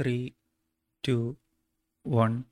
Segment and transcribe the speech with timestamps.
[0.00, 0.30] Three
[1.08, 1.36] two
[2.06, 2.44] one.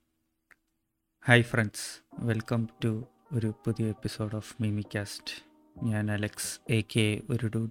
[1.27, 5.35] Hi friends welcome to ഒരു പുതിയ episode of Mimicast.
[5.83, 7.71] ഞാൻ Alex A K ഒരു dude.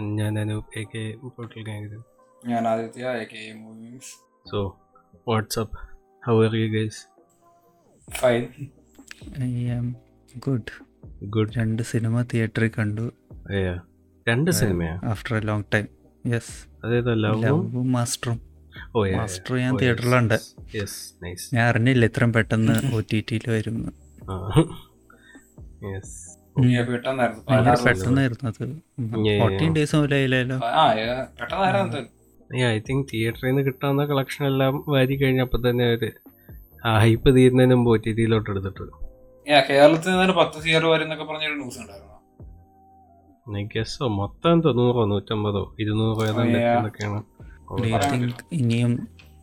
[0.00, 2.02] ഞാൻ Anoop A K hotel gang
[2.46, 4.14] ഞാൻ Aditya A K movies.
[4.50, 4.80] So
[5.28, 5.78] what's up
[6.26, 7.06] how are you guys
[8.10, 8.42] fine
[9.42, 9.96] I am
[10.36, 10.72] good
[11.24, 13.12] good രണ്ട് cinema തിയേറ്ററിൽ കണ്ടു.
[14.28, 15.00] രണ്ട് സിനിമയാ?
[15.04, 15.88] After a long time
[16.26, 18.47] yes അതേതോ ലവും മാസ്റ്ററും
[19.16, 20.36] Master ഞാൻ തിയേറ്ററിലുണ്ട്
[20.76, 23.76] യെസ് നൈസ് ഞാൻ അറിഞ്ഞില്ല ഇത്രയും പെട്ടെന്ന് ഒ ടി ടിയിൽ വരും
[26.58, 27.74] ഭയങ്കര.
[27.84, 28.64] പെട്ടെന്നായിരുന്നു അത്.
[29.40, 29.96] Fourteen days.
[32.68, 36.04] ഐ തിങ്ക് തിയേറ്ററിൽ നിന്ന് കിട്ടാവുന്ന കളക്ഷൻ എല്ലാം വാരി കഴിഞ്ഞപ്പോൾ തന്നെ അവർ
[36.84, 38.84] ആ ഹൈപ്പ് തീരുന്നതിന് മുമ്പ് ഒ ടി ടിയിലോട്ട് എടുത്തിട്ട്.
[39.68, 42.14] കേരളത്തിൽ നിന്ന് പത്ത് സിയർ വരുന്നൊക്കെ പറഞ്ഞൊരു ന്യൂസ് ഉണ്ടായിരുന്നു.
[43.74, 47.20] ഗസ്സോ മൊത്തം തൊണ്ണൂറോ നൂറോ നൂറ്റമ്പതോ ഇരുന്നൂറോ ഏതാണ്ട് Oh, എന്നൊക്കെയാണ്.
[47.70, 48.92] പറയാൻ ഇനിയും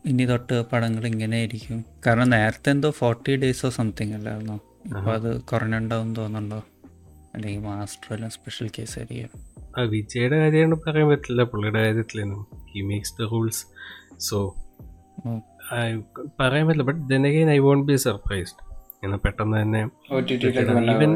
[0.06, 1.84] ഇനി തൊട്ട് പടങ്ങൾ ഇങ്ങനെ ആയിരിക്കും?
[2.06, 4.56] കാരണം നേരത്തെ എന്തോ ഫോർട്ടി ഡേയ്സോ സംതിങ് അല്ലായിരുന്നോ?
[4.86, 6.60] ഇപ്പൊ അത് കുറഞ്ഞുണ്ടാവും തോന്നുന്നുണ്ടോ?
[7.34, 9.42] അല്ലെങ്കിൽ മാസ്റ്റർ എല്ലാം സ്പെഷ്യൽ കേസ് ആയിരിക്കും.
[9.90, 11.42] വിജയുടെ കാര്യം പറയാൻ പറ്റില്ല.
[11.42, 13.64] പുള്ളിയുടെ കാര്യത്തിലൊന്നും he makes the rules
[14.18, 14.38] so
[16.40, 16.82] പറയാൻ പറ്റില്ല.
[16.82, 18.62] But then again I won't be surprised
[19.04, 19.82] എന്നാൽ പെട്ടെന്ന് തന്നെ
[20.92, 21.12] ഈവൻ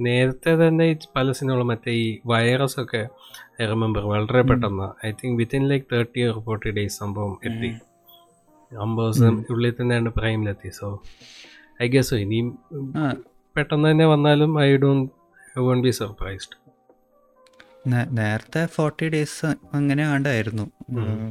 [0.00, 0.86] നേരത്തെ തന്നെ
[1.16, 3.08] പല സിനിമകളും മറ്റേ ഈ വൈറസ് ഒക്കെ
[3.62, 4.88] ഐ റിമെമ്പർ വളരെ പെട്ടെന്ന്.
[5.06, 7.70] I think within like thirty or forty days സംഭവം എത്തി.
[8.72, 10.70] അമ്പത് ദിവസം ഉള്ളിൽ തന്നെയാണ് പ്രൈമിലെത്തി.
[10.78, 10.88] സോ
[11.82, 12.48] ഐ ഗസ് ഇനിയും
[13.56, 15.12] പെട്ടെന്ന് തന്നെ വന്നാലും I don't
[15.58, 16.56] I won't be surprised
[18.18, 20.64] നേരത്തെ ഫോർട്ടി ഡേയ്സ് അങ്ങനെ ആണ്ടായിരുന്നു.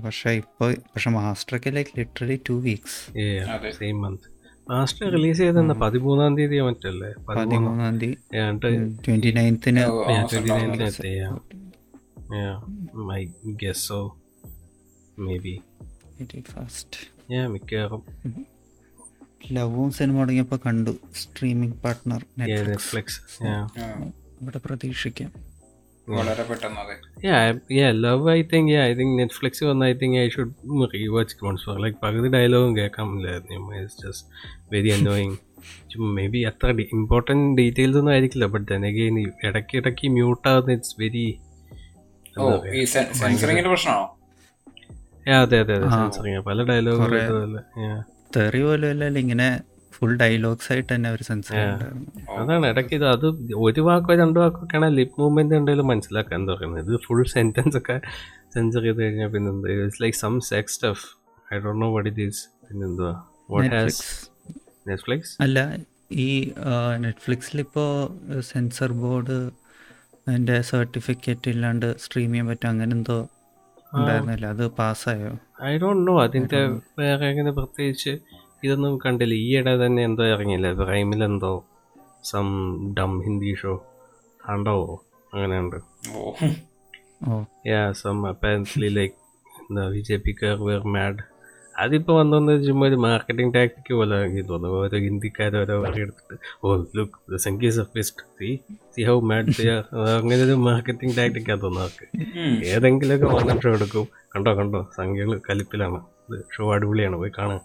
[0.06, 3.00] പക്ഷെ ഇപ്പോൾ പക്ഷെ മാസ്റ്ററൊക്കെ like literally two weeks.
[3.78, 4.28] Same month
[4.72, 8.18] master release ചെയ്തെന്ന പതിമൂന്നാം തീയതി മറ്റല്ലേ പതിമൂന്നാം തീയതി.
[8.34, 10.88] ട്വന്റി നയൻത്തിന് ട്വന്റി നയൻത്തിന് അവസാനം 29th ഉണ്ടാവുന്നത്.
[10.88, 11.14] എത്തി,
[12.30, 12.56] yeah.
[13.12, 13.24] I
[13.64, 14.00] guess so.
[15.18, 15.56] Maybe.
[16.54, 17.00] Fast
[17.32, 18.02] Yeah, മിക്കവാറും
[19.54, 20.94] ലവും സിനിമ തുടങ്ങിയപ്പോൾ കണ്ടു.
[21.22, 23.20] Streaming partner Netflix Netflix.
[23.48, 23.64] Yeah.
[23.84, 23.88] ആ,
[24.42, 25.32] ഇവിടെ പ്രതീക്ഷിക്കാം.
[26.08, 26.96] വളരെ പെട്ടെന്ന് അതെ.
[27.26, 30.52] Yeah, I- yeah, love I think, yeah, I think Netflix വന്ന് I think I should
[30.96, 34.28] rewatch Clones for like പകുതി ഡയലോഗും കേൾക്കാമില്ലായിരുന്നു it's just
[34.74, 35.36] very annoying
[36.28, 38.46] maybe അത്ര ഇമ്പോർട്ടന്റ് ഡീറ്റെയിൽസ് ഒന്നും ആയിരിക്കില്ല.
[38.46, 39.18] ബട്ട് then again
[39.48, 41.26] ഇടയ്ക്ക് ഇടയ്ക്ക് മ്യൂട്ടാകുന്ന ഇറ്റ്സ് വെരി
[42.74, 44.06] ഈ സെൻസറിങ്ങിന്റെ പ്രശ്നമാണോ?
[45.38, 45.88] അതെ അതെ അതെ.
[45.94, 47.58] സെൻസറിങ് പല ഡയലോഗും.
[48.36, 49.48] തെറി പോലും അല്ലല്ലോ ഇങ്ങനെ
[49.94, 51.56] ഫുൾ ഡയലോഗ്സ് ആയിട്ട് തന്നെ ഒരു സെൻസർ
[52.36, 53.26] അതാണ് ഇടയ്ക്ക് ഇത് അത്
[53.66, 57.96] ഒരു വാക്കോ രണ്ടു വാക്കോ ഒക്കെ ആണെങ്കിൽ ലിപ് മൂവ്മെന്റ് ഉണ്ടെങ്കിലും മനസ്സിലാക്കാൻ തുടങ്ങുന്നത് ഇത് ഫുൾ സെന്റൻസ് ഒക്കെ
[58.56, 59.70] സെൻസർ ചെയ്ത് കഴിഞ്ഞാൽ പിന്നെ എന്താ?
[59.78, 61.06] It's like some sex stuff
[61.48, 63.14] I don't know what it is പിന്നെന്തുവാ
[63.50, 64.02] വാട്ട് ഹാസ്
[64.88, 65.60] നെറ്റ്ഫ്ലിക്സ് അല്ല
[66.20, 66.30] ഈ
[67.00, 67.90] നെറ്റ്ഫ്ലിക്സിൽ ഇപ്പോൾ
[68.52, 69.38] സെൻസർ ബോർഡ്
[70.28, 73.28] അതിന്റെ സർട്ടിഫിക്കറ്റ് ഇല്ലാണ്ട് സ്ട്രീം ചെയ്യാൻ പറ്റും അങ്ങനെ എന്തോ
[73.94, 74.46] ഉണ്ടായിരുന്നില്ല?
[74.46, 75.32] അത് പാസ്സായോ?
[75.64, 76.68] ഐ ഡോണ്ട് നോ അതിന്റെ
[77.00, 78.18] വേറെ അങ്ങനെ പ്രത്യേകിച്ച്
[78.64, 79.34] ഇതൊന്നും കണ്ടില്ല.
[79.34, 80.74] ഈയിടെ തന്നെ എന്തോ ഇറങ്ങിയില്ല?
[80.74, 81.66] പ്രൈമിൽ എന്തോ
[82.24, 82.48] സം
[82.94, 83.86] ഡം ഹിന്ദി ഷോ
[84.50, 85.04] കണ്ടോ?
[85.34, 85.76] അങ്ങനെയുണ്ട്.
[87.28, 87.44] ഓ.
[87.68, 89.16] യാ സം അപ്പാരന്റ്ലി ലൈക്ക്
[89.58, 91.37] എന്താ ബി ജെ പിക്കാർ വേർ മാഡ്
[91.84, 94.78] അതിപ്പോൾ വന്നോന്ന് ചുമ്മാ ഒരു മാർക്കറ്റിംഗ് ടാക്ടിക് പോലെ എനിക്ക് തോന്നുന്നു.
[94.84, 98.50] ഓരോ ഹിന്ദിക്കാർ ഓരോ എടുത്തിട്ട് ഓ look the sanghis of best C
[98.96, 99.68] C how mad
[100.18, 102.06] അങ്ങനെ ഒരു മാർക്കറ്റിംഗ് ടാക്ടിക്കാ തോന്നുന്നു അവർക്ക്.
[102.74, 104.06] ഏതെങ്കിലുമൊക്കെ വന്ന ഷോ എടുക്കും.
[104.36, 104.82] കണ്ടോ കണ്ടോ?
[105.00, 106.00] സംഖ്യകൾ കലിപ്പിലാണ്.
[106.30, 107.60] ഇത് ഷോ അടിപൊളിയാണ് പോയി കാണാൻ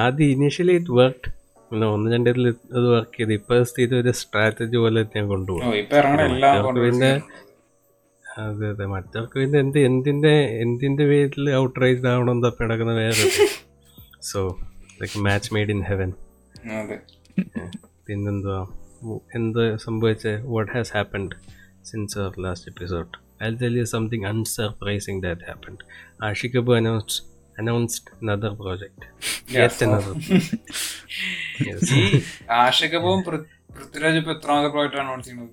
[0.00, 1.28] ആദ്യം ഇനീഷ്യലി ഇറ്റ് വർക്ക്
[1.70, 3.32] പിന്നെ ഒന്ന് രണ്ടിൽ അത് വർക്ക് ചെയ്ത്.
[3.38, 7.10] ഇപ്പൊ സ്ഥിതി ഒരു സ്ട്രാറ്റജി പോലെ ഞാൻ കൊണ്ടുപോകും പിന്നെ
[8.38, 8.86] അതെ അതെ.
[8.86, 10.32] മറ്റവർക്ക് പിന്നെ എന്ത് എന്തിന്റെ
[10.62, 13.24] എന്തിന്റെ പേരിൽ ഔട്ട്റൈസ്ഡ് ആവണം തപ്പി നടക്കുന്ന വേറെ?
[14.22, 14.40] So
[15.00, 16.10] like match made in heaven
[18.06, 18.60] പിന്നെന്തുവാ?
[19.34, 20.26] എന്ത് സംഭവിച്ച?
[20.46, 21.36] What has happened
[21.84, 23.10] since our last episode
[23.42, 25.82] I tell you something unsurprising that happened
[26.22, 27.22] Aashiq Abu announced
[27.58, 29.06] announced another project
[29.50, 29.62] Yes.
[29.62, 30.12] yet another
[31.68, 31.80] yes.
[31.92, 32.02] ഈ
[32.58, 35.50] ആഷികവും പൃഥ്വിരാജ് ഇപ്പൊ എത്രാമത്തെ പ്രോജക്റ്റ് അനൗൺസ് ചെയ്യുന്നത്?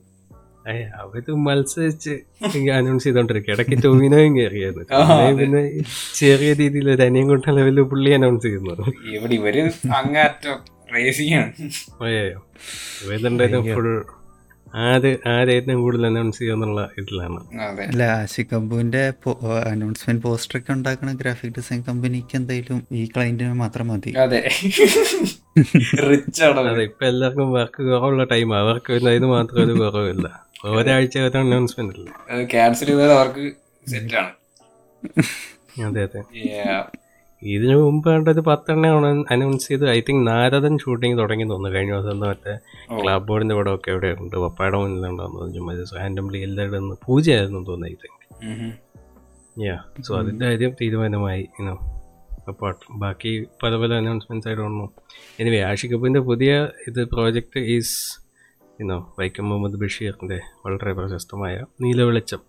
[0.97, 2.13] അവർ മത്സരിച്ച്
[2.71, 5.61] announce ചെയ്തോണ്ടിരിക്കും ഇടയ്ക്ക് ടോവിനോയും കയറിയായിരുന്നു പിന്നെ
[6.13, 8.87] ചെറിയ രീതിയിൽ ഒരു അനിയം കൊണ്ട ലെവലിൽ പുള്ളി അനൗൺസ് ചെയ്യുന്നു.
[9.09, 9.57] ഇവിടെ ഇവർ
[9.97, 10.57] അങ്ങാറ്റം
[12.03, 12.39] അയ്യോ
[13.73, 13.89] ഫുൾ
[14.83, 15.11] ആര്
[15.75, 17.39] കൂടുതൽ അനൗൺസ് ചെയ്യുന്നുള്ള ഇതിലാണ്.
[17.59, 17.83] അതെ.
[17.83, 19.03] അല്ല ആഷിക് കമ്പൂവിന്റെ
[19.65, 24.13] അനൗൺസ്മെന്റ് പോസ്റ്റർ ഒക്കെ ഉണ്ടാക്കുന്ന ഗ്രാഫിക് ഡിസൈൻ കമ്പനിക്ക് എന്തായാലും ഈ ക്ലൈന്റിന് മാത്രം മതി.
[24.17, 24.41] അതെ.
[26.07, 30.27] റിച്ച് ആണ് അതെ ഇപ്പൊ എല്ലാവർക്കും വർക്ക് കുറവുള്ള ടൈം അവർക്ക് അതിന് മാത്രം ഒരു കുറവില്ല.
[30.65, 33.53] ഒരാഴ്ച ഒരു അനൗൺസ്മെന്റ് അല്ലേ ക്യാൻസൽ ചെയ്താൽ അവർക്ക്
[33.91, 34.31] സെറ്റ് ആണ്.
[35.85, 36.21] അതെ അതെ.
[37.43, 39.89] ഇതിനു മുമ്പ് കണ്ടത് പത്തെണ്ണയാണ് അനൗൺസ് ചെയ്ത്.
[39.89, 41.77] ഐ തിങ്ക് നാരദൻ ഷൂട്ടിംഗ് തുടങ്ങി തോന്നുന്നു.
[41.77, 42.57] കഴിഞ്ഞ ദിവസം മറ്റേ
[43.03, 44.35] ക്ലബ് ബോർഡിന്റെ പടം ഒക്കെ എവിടെ ഉണ്ട്.
[44.35, 51.47] പപ്പായുടെ മുന്നിലുണ്ടാകുന്നത് ചുമ്മാ റാൻഡംലി എല്ലാവരുടെ ഒന്ന് പൂജയായിരുന്നു തോന്നുന്നു ഐ തിങ്ക് യാ സോ അതിന്റെ കാര്യം തീരുമാനമായി
[51.59, 52.03] ഇനോ
[52.47, 54.91] അപ്പാർട്ട് ബാക്കി പല പല അനൗൺസ്മെന്റ്സ് ആയിട്ട് വന്നു.
[55.39, 58.21] എനിവേ ആഷിഖ് കപൂറിന്റെ പുതിയ ഇത് പ്രോജക്റ്റ് ഈസ്
[58.79, 62.41] ഇനോ വൈക്കം മുഹമ്മദ് ബഷീറിന്റെ വളരെ പ്രശസ്തമായ Neelavelicham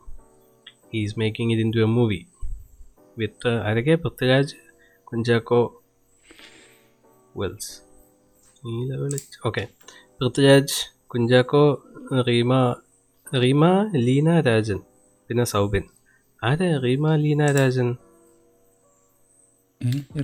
[0.94, 2.26] is making it into a movie with
[3.19, 4.56] വിത്ത് അരകെ പൃഥ്വിരാജ്
[5.04, 5.60] കുഞ്ചാക്കോ
[7.36, 7.72] വെൽസ്
[8.66, 9.64] നീലവെളിച്ചം ഓക്കെ
[10.20, 10.76] പൃഥ്വിരാജ്
[11.06, 11.64] കുഞ്ചാക്കോ
[12.28, 12.52] റീമ
[13.40, 13.64] റീമ
[13.96, 14.78] ലീന രാജൻ
[15.31, 15.84] പിന്നെ സൗബിൻ.
[16.42, 17.88] ആരാ റീമ ലീന രാജൻ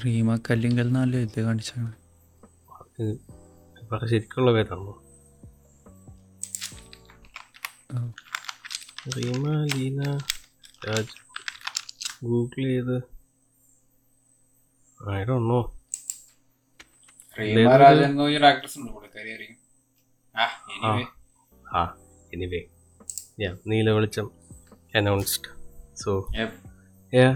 [0.05, 1.91] റീമ കല്ലിങ്കൽ എന്നല്ലേ ഇത് കാണിച്ചാണ്.
[4.09, 4.93] ശരിക്കുള്ള പേരാണോ?
[9.15, 9.43] റീമ
[9.73, 10.01] ലീന
[10.87, 11.17] രാജ്
[12.25, 12.97] ഗൂഗിൾ ചെയ്ത്.
[15.01, 15.61] ആയിരൊന്നോ
[17.39, 19.59] റീമ രാജൻ എന്ന് പറഞ്ഞൊരു ആക്ട്രസ് ഉണ്ട് പുള്ളിക്കാരി ആയിരിക്കും
[20.35, 20.45] ആ
[20.77, 21.05] എനിവേ
[21.75, 21.83] ആ
[22.33, 22.61] anyway
[23.43, 24.29] yeah Neela Velicham
[24.95, 25.51] announced
[26.05, 26.13] so
[27.13, 27.35] Yeah,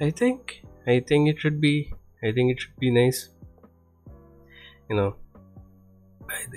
[0.00, 0.42] I think
[0.86, 1.72] I think it should be
[2.22, 3.18] I think it should be nice.
[4.88, 5.08] You know,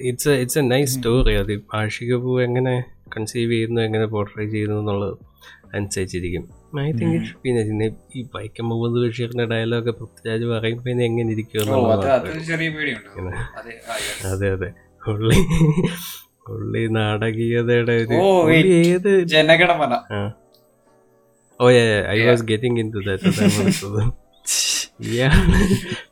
[0.09, 1.33] it's a it's a nice story.
[1.41, 1.51] അത്.
[1.79, 2.75] ആഷിക പൂ എങ്ങനെ
[3.13, 5.15] കൺസീവ് ചെയ്യുന്നു എങ്ങനെ പോർട്രേ ചെയ്യുന്നു എന്നുള്ളത്
[5.77, 6.43] അനുസരിച്ചിരിക്കും.
[6.81, 12.05] I think it പിന്നെ ഈ വൈക്കം മുഹമ്മദ് ബഷീറിന്റെ ഡയലോഗ് പൃഥ്വിരാജ് പറയുമ്പോൾ പിന്നെ എങ്ങനെ ഇരിക്കും എന്നുള്ളത്
[12.17, 13.31] അത് ചെറിയ പേടിയുണ്ട്.
[14.31, 14.69] അതെ അതെ
[15.03, 15.39] ഉള്ളി പുള്ളി
[16.47, 18.19] പുള്ളി നാടകീയതയുടെ ഒരു.
[18.79, 19.11] ഏത്?
[19.33, 19.93] Janaganamana.
[21.59, 21.65] Oh
[22.15, 23.31] I was getting into that that
[25.07, 25.35] ഇയാൾ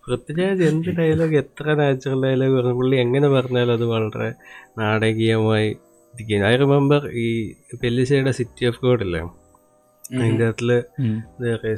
[0.05, 4.29] പൃഥ്വിരാജ് എന്ത് ഡയലോഗ് എത്ര നാച്ചുറൽ ഡയലോഗ് പറഞ്ഞു പുള്ളി എങ്ങനെ പറഞ്ഞാലും അത് വളരെ
[4.79, 5.69] നാടകീയമായി
[6.45, 9.21] ഐ റിമെമ്പർ ഈ പെല്ലിശയുടെ സിറ്റി ഓഫ് ഗോഡ് അല്ലേ
[10.21, 10.71] അതിന്റെ അകത്തിൽ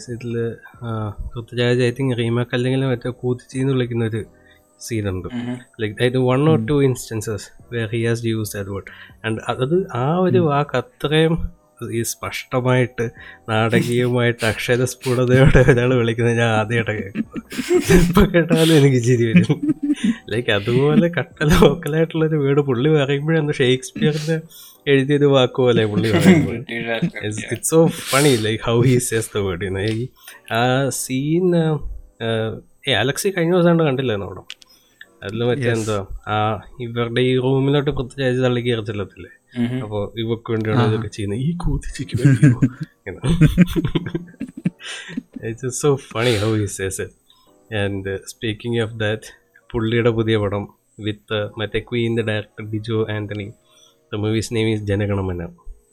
[0.10, 0.38] ഇതിൽ
[1.84, 4.26] ഐ തിങ്ക് റീമാക്ക് അല്ലെങ്കിൽ മറ്റേ കൂത്തിച്ചിന്ന് വിളിക്കുന്ന ഒരു
[4.80, 5.28] സീനുണ്ട്.
[5.82, 8.86] ലൈക്ക് അതായത് one or two instances where he has use that word
[9.26, 11.54] and അത് ആ ഒരു വാക്ക് അത്രയും
[11.92, 13.06] ഈ സ്പഷ്ടമായിട്ട്
[13.50, 17.24] നാടകീയമായിട്ട് അക്ഷരസ്ഫുടതയോടെ ഒരാൾ വിളിക്കുന്നത് ഞാൻ ആദ്യമായിട്ട്
[17.98, 19.60] ഇപ്പം കേട്ടാലും എനിക്ക് ചിരി വരും.
[20.30, 24.38] ലൈക്ക് അതുപോലെ കട്ട ലോക്കലായിട്ടുള്ളൊരു വീട് പുള്ളി പറയുമ്പോഴാണ് ഷേക്സ്പിയറിന്റെ
[24.88, 26.10] എഴുതിയൊരു വാക്ക് പോലെ പുള്ളി
[27.18, 30.04] it's so funny like how he says the word ഈ
[30.54, 30.62] ആ
[31.00, 31.48] സീൻ
[32.88, 34.44] ഏ അലക്സി കഴിഞ്ഞ ദിവസം കണ്ടില്ലേ അവിടെ?
[35.24, 35.98] അതിൽ മറ്റേ എന്തോ?
[36.28, 36.38] ആ
[36.80, 39.32] ഇവരുടെ ഈ റൂമിലോട്ട് പ്രത്യേകിച്ച് തള്ളി കയറി ചെല്ലത്തില്ലേ
[39.84, 41.40] അപ്പൊ ഇവക്ക് വേണ്ടിയാണ് ഇതൊക്കെ ചെയ്യുന്നത്.
[41.40, 41.90] ഈ കൂത്തി
[45.50, 47.06] it's so funny how he says
[47.76, 49.30] and speaking of that
[49.74, 50.64] പുള്ളിയുടെ പുതിയ പടം
[51.00, 53.48] വിത്ത് മറ്റേ ക്വീന്റെ director Dijo Antony.
[54.12, 55.42] The movie's name is Janaganamana.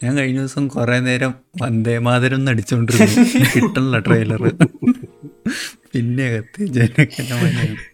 [0.05, 3.25] ഞാൻ കഴിഞ്ഞ ദിവസം കുറെ നേരം വന്ദേ മാതരം നടിച്ചോണ്ടിരുന്നു.
[3.55, 4.43] കിട്ടണല്ല ട്രെയിലർ
[5.93, 7.90] പിന്നെ അകത്ത് ജനഗണമനയാണ് ഈ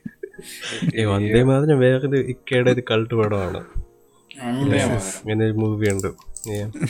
[1.04, 3.60] വന്ദേ മാതരം വേറൊരു ഇക്കയുടെ ഒരു കൾട്ട് പടമാണ്.
[5.22, 6.06] ഇങ്ങനെ ഒരു മൂവി ഉണ്ട്.
[6.06, 6.88] Yeah.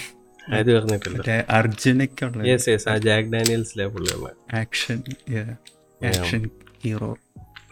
[0.48, 1.18] അത് പറഞ്ഞിട്ടില്ല.
[1.18, 5.02] മറ്റേ യെസ് യെസ് ആ ജാക്ക് ഡാനിയൽസിലെ പുള്ളിയുള്ള action
[6.06, 6.50] action
[6.84, 7.16] hero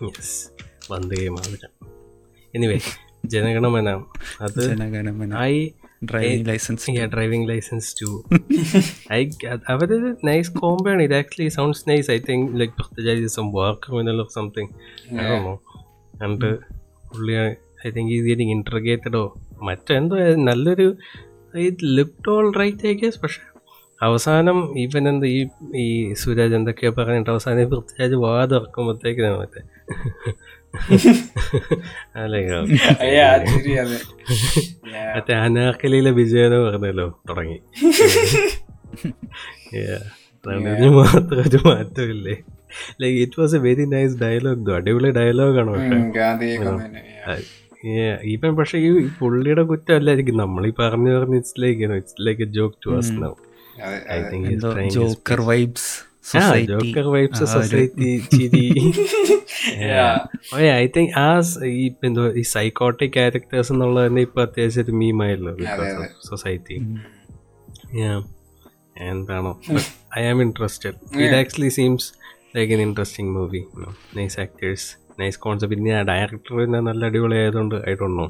[0.02, 0.50] yes
[0.92, 1.72] Vande Mataram.
[2.54, 2.78] Anyway
[3.26, 3.88] Janaganamana.
[4.40, 5.38] അത് Janaganamana.
[5.38, 5.70] I
[6.04, 8.24] driving licence driving licence too
[9.12, 9.30] I
[9.68, 11.02] അവരൊരു നൈസ് കോംബോ ആണ്.
[11.02, 13.86] ഇത് actually sounds nice I think like Prithviraj some work
[14.34, 14.68] something
[15.20, 15.73] ആണോ something
[16.22, 16.58] and
[17.08, 17.32] പുള്ളി
[17.86, 20.96] I think is getting ഇൻട്രഗേറ്റഡോ മറ്റെന്തോ നല്ലൊരു
[21.54, 23.40] it lift all right I guess പക്ഷേ
[24.00, 25.46] അവസാനം ഇവൻ എന്ത് ഈ
[25.76, 29.60] ഈ സുരാജ് എന്തൊക്കെയോ പറഞ്ഞിട്ട് അവസാനം ഈ പൃഥ്വിരാജ് വാ തുറക്കുമ്പോഴത്തേക്കിനാണ് മറ്റേ
[35.14, 37.60] മറ്റേ അനാർക്കലിയിലെ വിജയനോ പറഞ്ഞല്ലോ തുടങ്ങി.
[40.94, 42.44] മാത്രം ഒരു മാറ്റമില്ലേ?
[43.02, 45.98] Like it was a very nice dialogue അടിപൊളി ഡയലോഗാണ് പക്ഷെ.
[48.32, 48.88] ഈവൻ പക്ഷെ ഈ
[49.20, 50.36] പുള്ളിയുടെ കുറ്റമല്ലായിരിക്കും.
[50.44, 53.32] നമ്മൾ ഈ പറഞ്ഞു പറഞ്ഞ് it's like it's like a joke to us now
[54.16, 54.50] I think
[54.96, 55.88] joker vibes
[56.70, 58.62] joker vibes society ചിരി.
[60.82, 61.26] ഐ തിങ്ക് ആ
[61.72, 66.76] ഈ എന്തോ ഈ സൈക്കോട്ടിക് ക്യാരക്ടേഴ്സ് എന്നുള്ളത് തന്നെ ഇപ്പൊ അത്യാവശ്യം ഒരു മീമായല്ലോ ബിക്കോസ് ഓഫ് സൊസൈറ്റി
[69.10, 69.52] എന്താണോ?
[70.18, 72.08] I am interested it actually seems
[72.54, 73.60] like an interesting movie
[74.16, 74.88] nice actors
[75.20, 78.26] nice concept പിന്നെ ആ ഡയറക്ടർ പിന്നെ നല്ല അടിപൊളി ആയതുകൊണ്ട് ഐ ഡോണ്ട് നോ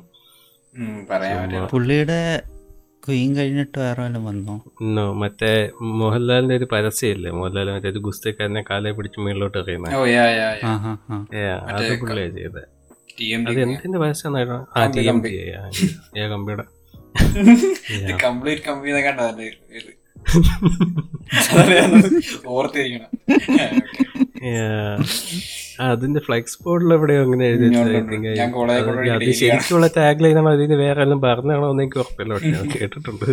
[1.73, 2.19] പുള്ളിയുടെ
[3.03, 4.55] ക്വീൻ കഴിഞ്ഞിട്ട് വേറെ വന്നോ?
[4.95, 5.51] നോ മറ്റേ
[5.99, 7.31] മോഹൻലാലിന്റെ ഒരു പരസ്യമില്ലേ?
[7.31, 9.93] മോഹൻലാൽ മറ്റേ ഒരു ഗുസ്തിക്കാരനെ കാലെ പിടിച്ച് മേളിലോട്ട് എറിയുന്നത്
[10.85, 10.93] ഹാ
[11.73, 12.63] അത് പുള്ളിയാ ചെയ്തത്
[13.43, 14.37] അത് എന്തിന്റെ പരസ്യം
[14.77, 15.35] ആ T M T
[16.17, 16.65] A കമ്പിയുടെ.
[18.25, 19.47] Complete കമ്പി കണ്ടതല്ലേ
[22.57, 23.09] ഓർത്തിരിക്കണം.
[25.89, 27.65] അതിന്റെ ഫ്ലെക്സ് ബോർഡിൽ എവിടെയോ അങ്ങനെ എഴുതി
[29.15, 33.25] അത് ശരിക്കുള്ള ടാഗ് ലൈനാണോ അതിന് വേറെ എല്ലാം പറഞ്ഞാണോ എന്ന് എനിക്ക് ഉറപ്പില്ല ഞാൻ കേട്ടിട്ടുണ്ട്.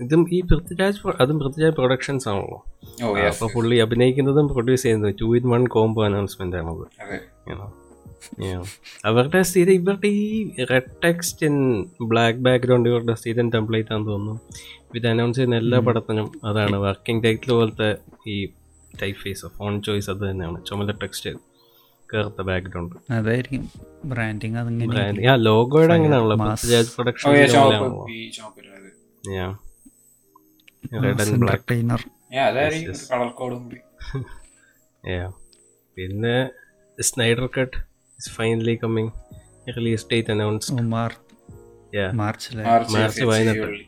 [0.00, 2.64] ഇതും ഈ പൃഥ്വിരാജ് അതും പൃഥ്വിരാജ് പ്രൊഡക്ഷൻസ് ആണല്ലോ.
[3.24, 6.86] യെസ് അപ്പൊ പുള്ളി അഭിനയിക്കുന്നതും പ്രൊഡ്യൂസ് ചെയ്യുന്നതും two in one combo announcement ആണത്.
[9.06, 14.40] അവരുടെ സ്ഥിതി ഇവരുടെ ഈ red text in black background ഇവരുടെ സ്ഥിരം ടെംപ്ലേറ്റ് ആണെന്ന് തോന്നുന്നു.
[14.94, 18.46] ഇത് അനൗൺസ് ചെയ്യുന്ന എല്ലാ പടത്തിനും അതാണ് വർക്കിംഗ് ടൈറ്റിൽ പോലത്തെ ഈ
[19.02, 20.64] ടൈപ്പ് ഫേസ് ഫോൺ ചോയ്സ് അത് തന്നെയാണ്.
[20.64, 21.30] ചുമല ടെക്സ്റ്റ്
[22.14, 23.64] കറുത്ത ബാക്ക്ഗ്രൗണ്ട് അതായിരിക്കും.
[24.04, 26.36] ബ്രാൻഡിങ് അതിങ്ങനെ ആ ലോഗോയുടെ അങ്ങനെയാണല്ലോ.
[26.36, 27.30] Prithviraj oh production
[31.04, 32.02] red and black entertainer
[32.34, 32.94] ഏ അതായിരിക്കും
[38.18, 39.12] colour finally coming.
[39.76, 40.72] Release date announced.
[40.72, 41.12] Oh, finally
[41.92, 42.12] yeah.
[42.12, 42.50] March.
[42.56, 42.90] Date March.
[42.90, 43.22] March.
[43.22, 43.86] പതിനെട്ട്.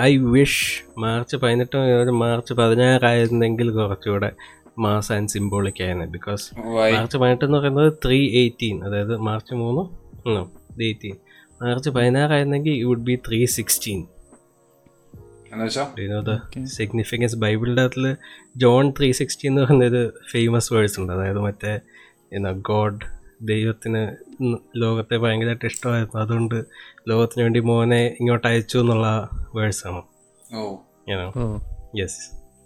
[0.00, 4.32] ഐ വിഷ് മാർച്ച് പതിനെട്ട് മാർച്ച് പതിനാറായിരുന്നെങ്കിൽ കുറച്ചുകൂടെ
[4.78, 6.54] മാസ് ആൻഡ് സിംബോളിക് ആയിരുന്നു ബിക്കോസ്?
[6.94, 9.82] മാർച്ച് പതിനെട്ട് എന്ന് പറയുന്നത് ത്രീ എയ്റ്റീൻ അതായത് മാർച്ച് മൂന്ന്
[10.82, 11.16] eighteen
[11.62, 14.06] March പതിനാറായിരുന്നെങ്കിൽ it would be three sixteen
[16.64, 18.16] significance ബൈബിളിന്റെ അകത്തിൽ
[18.56, 21.80] ജോൺ ത്രീ സിക്സ്റ്റി എന്ന് പറയുന്നൊരു ഫേമസ് വേഴ്സ് ഉണ്ട് അതായത് മറ്റേ
[22.32, 23.00] എന്നാ ഗോഡ്
[23.50, 24.02] ദൈവത്തിന്
[24.82, 26.16] ലോകത്തെ ഭയങ്കരമായിട്ട് ഇഷ്ടമായിരുന്നു.
[26.22, 26.56] അതുകൊണ്ട്
[27.08, 29.06] ലോകത്തിന് വേണ്ടി മോനെ ഇങ്ങോട്ട് അയച്ചു എന്നുള്ള
[29.54, 30.02] വേഴ്സാണ്
[32.00, 32.20] yes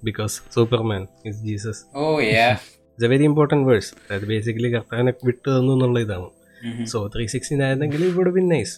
[0.04, 1.83] because Superman is Jesus
[2.28, 6.28] it's a very important verse അതായത് ബേസിക്കലി കർത്താവിനെ വിട്ടു തന്നു എന്നുള്ള ഇതാണ്.
[6.87, 8.75] സോ ത്രീ സിക്സ്റ്റീൻ ആയിരുന്നെങ്കിൽ ഇവിടെ ബിൻ നൈസ്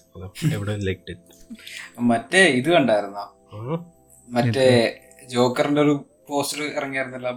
[0.54, 3.24] എവിടെ ലൈക്ക് ഇറ്റ് മറ്റേ ഇത് കണ്ടായിരുന്നോ?
[4.28, 4.68] മറ്റേ
[5.34, 5.94] ജോക്കറിന്റെ ഒരു
[6.28, 7.32] പോസ്റ്റർ ഇറങ്ങിയായിരുന്നല്ലോ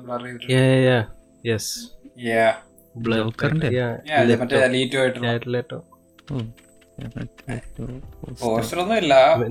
[1.49, 1.73] യെസ്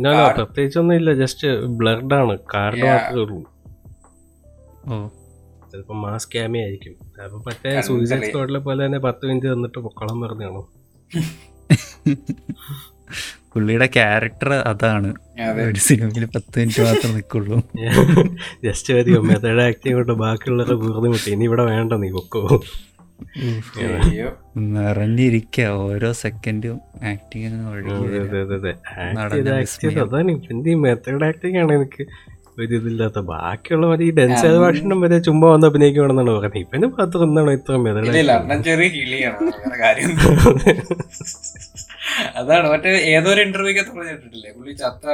[0.05, 1.11] നോ പ്രത്യേകിച്ചൊന്നും ഇല്ല.
[1.23, 1.49] ജസ്റ്റ്
[1.81, 2.35] ബ്ലർഡ് ആണ്.
[2.55, 2.91] Card Yeah.
[2.93, 3.39] മാത്രമേ ഉള്ളൂ.
[5.71, 6.95] ചിലപ്പോ മാസ് ക്യാമി ആയിരിക്കും.
[7.25, 7.73] അപ്പൊ മറ്റേ.
[7.89, 10.63] സൂയിസൈഡ് സ്ക്വാഡിലെ പോലെ തന്നെ പത്ത് മിനിറ്റ് തന്നിട്ട് പൊക്കളം പറഞ്ഞാണോ
[13.53, 15.09] പുള്ളിയുടെ ക്യാരക്ടർ അതാണ്.
[15.69, 17.57] ഒരു സിനിമയിൽ പത്ത് മിനിറ്റ് മാത്രം നിൽക്കുള്ളൂ.
[18.65, 20.77] ജസ്റ്റ് മതിയോ മെത്തേഡ് ആക്ടിങ് കൊണ്ട് ബാക്കിയുള്ളവരെ
[21.15, 22.43] മുട്ടി ഇനി ഇവിടെ വേണ്ട നീ പൊക്കോ.
[23.99, 24.29] അയ്യോ.
[24.75, 26.77] നിറഞ്ഞിരിക്കുക ഓരോ സെക്കൻഡും
[27.11, 27.47] ആക്ടിങ്
[30.83, 32.03] മെത്തേഡ് ആക്ടിങ് ആണ് എനിക്ക്
[32.59, 33.19] ഒരു ഇതില്ലാത്ത.
[33.29, 37.73] ബാക്കിയുള്ള മതി ഡെൻസ് ഭാഷണം വരെ ചുമ്മാ വന്ന് അഭിനയിക്കണമെന്നാണ് പറയുന്നത് ഇവന് മാത്രം എന്താണ് ഇത്ര
[39.79, 40.11] കാര്യം
[42.39, 44.49] അതാണ് മറ്റേ ഏതോ ഒരു ഇന്റർവ്യൂ ഒക്കെ പറഞ്ഞിട്ടില്ലേ?
[44.57, 45.05] പുള്ളി ചത്ത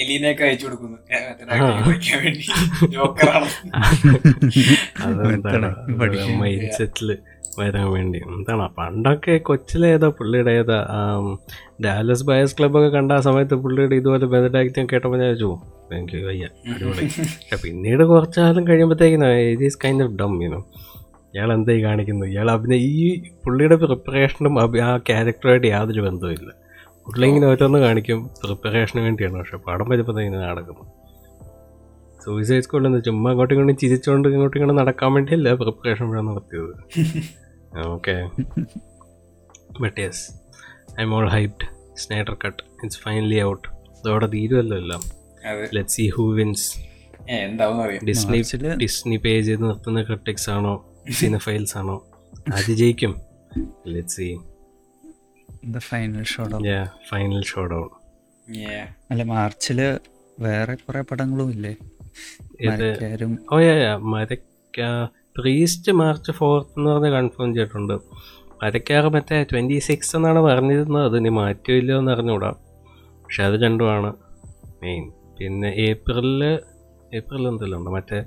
[0.00, 0.98] എലീനെയൊക്കെ അയച്ചു കൊടുക്കുന്നു.
[6.42, 7.10] മൈൻഡ് സെറ്റിൽ
[7.58, 8.18] വരാൻ വേണ്ടി.
[8.18, 8.66] എന്താണ്?
[8.78, 10.78] പണ്ടൊക്കെ കൊച്ചിലെ ഏതാ പുള്ളിയുടെ ഏതാ
[11.84, 15.50] ഡാലസ് ബയസ് ക്ലബൊക്കെ കണ്ട ആ സമയത്ത് പുള്ളിയുടെ ഇതുപോലെ ആക്ടിങ് കേട്ടപ്പോൾ ഞാൻ ചോദിച്ചു
[15.96, 16.46] എനിക്ക് വയ്യ.
[16.74, 17.04] അടിപൊളി.
[17.06, 20.60] പക്ഷെ പിന്നീട് കുറച്ചാലും കഴിയുമ്പോഴത്തേക്കിനും it is kind of dumb you know
[21.34, 23.04] ഇയാൾ എന്തായി കാണിക്കുന്നു ഇയാൾ അഭിനയ ഈ
[23.44, 24.64] പുള്ളിയുടെ പ്രിപ്പറേഷനും ആ
[25.10, 26.50] ക്യാരക്ടറുമായിട്ട് യാതൊരു ബന്ധവുമില്ല.
[27.06, 28.18] പുള്ളി ഇങ്ങനെ ഓരോന്ന് കാണിക്കും.
[28.42, 29.36] പ്രിപ്പറേഷന് വേണ്ടിയാണ്.
[29.40, 29.88] പക്ഷെ പടം
[30.24, 30.78] ഇങ്ങനെ നടക്കും
[32.24, 36.74] സൂയിസൈഡ് സ്കൂളിൽ നിന്ന് ചുമ്മാ അങ്ങോട്ടും ഇങ്ങോട്ടും ചിരിച്ചുകൊണ്ട് ഇങ്ങോട്ടും ഇങ്ങോട്ട് നടക്കാൻ വേണ്ടിയല്ല പ്രിപ്പറേഷൻ ഇവിടെ നടത്തിയത്.
[37.94, 38.14] Okay
[39.82, 40.22] but yes
[41.06, 41.66] I'm all hyped
[42.02, 43.66] Snyder cut it's finally out
[43.98, 45.02] അതോടെ തീരുമല്ലോ എല്ലാം
[45.76, 46.68] ലെറ്റ് സി ഹൂ വിൻസ്
[47.40, 48.06] എന്താവും അറിയാം.
[48.10, 48.40] ഡിസ്നി
[48.84, 50.74] ഡിസ്നി പേ ചെയ്ത് നിർത്തുന്ന ക്രിട്ടിക്സ് ആണോ?
[51.20, 51.96] സിനിഫൈൽസ് ആണോ?
[52.56, 53.12] അത് ജയിക്കും.
[53.94, 54.28] Let see
[55.88, 56.24] final
[57.10, 57.42] final.
[59.10, 59.78] അല്ല മാർച്ചിൽ
[60.38, 61.72] വേറെ കുറെ പടങ്ങളും ഇല്ലേ?
[63.48, 63.58] ഓ
[65.36, 67.94] പ്രീസ്റ്റ് മാർച്ച് ഫോർത്ത് എന്ന് പറഞ്ഞ് കൺഫേം ചെയ്തിട്ടുണ്ട്.
[68.62, 71.04] മരക്കാറ് മറ്റേ ട്വന്റി സിക്സ് എന്നാണ് പറഞ്ഞിരുന്നത്.
[71.04, 72.50] അത് ഇനി മാറ്റുമില്ലോ എന്ന് അറിഞ്ഞൂടാ
[73.24, 74.10] പക്ഷെ അത് രണ്ടുമാണ്
[74.82, 75.04] മെയിൻ
[75.38, 76.42] പിന്നെ ഏപ്രിലിൽ
[77.14, 77.90] ഏപ്രിൽ എന്തെല്ലാം ഉണ്ട്?
[77.90, 78.18] മറ്റേ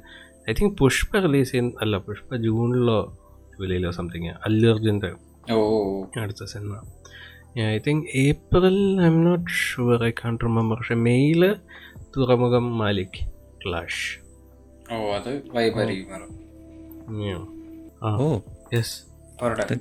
[0.49, 2.99] ഐ തിങ്ക് പുഷ്പ റിലീസ് ചെയ്യുന്ന അല്ല പുഷ്പ ജൂണിലോ
[3.53, 5.11] ജൂലൈയിലോ സംതിങ് അല്ലു അർജുന്റെ
[5.51, 5.57] ഓ.
[6.21, 6.73] അടുത്ത cinema
[7.55, 11.43] I think April I'm not sure I can't remember പക്ഷെ മെയ്യിൽ
[12.15, 13.19] തുറമുഖം മാലിക്
[13.63, 14.01] ക്ലാഷ്.
[14.91, 16.11] ഓ അത് വൈബായിരിക്കും
[18.01, 18.09] ആ.
[18.19, 18.27] ഓ
[18.73, 18.95] യെസ്
[19.41, 19.77] പറയട്ടെ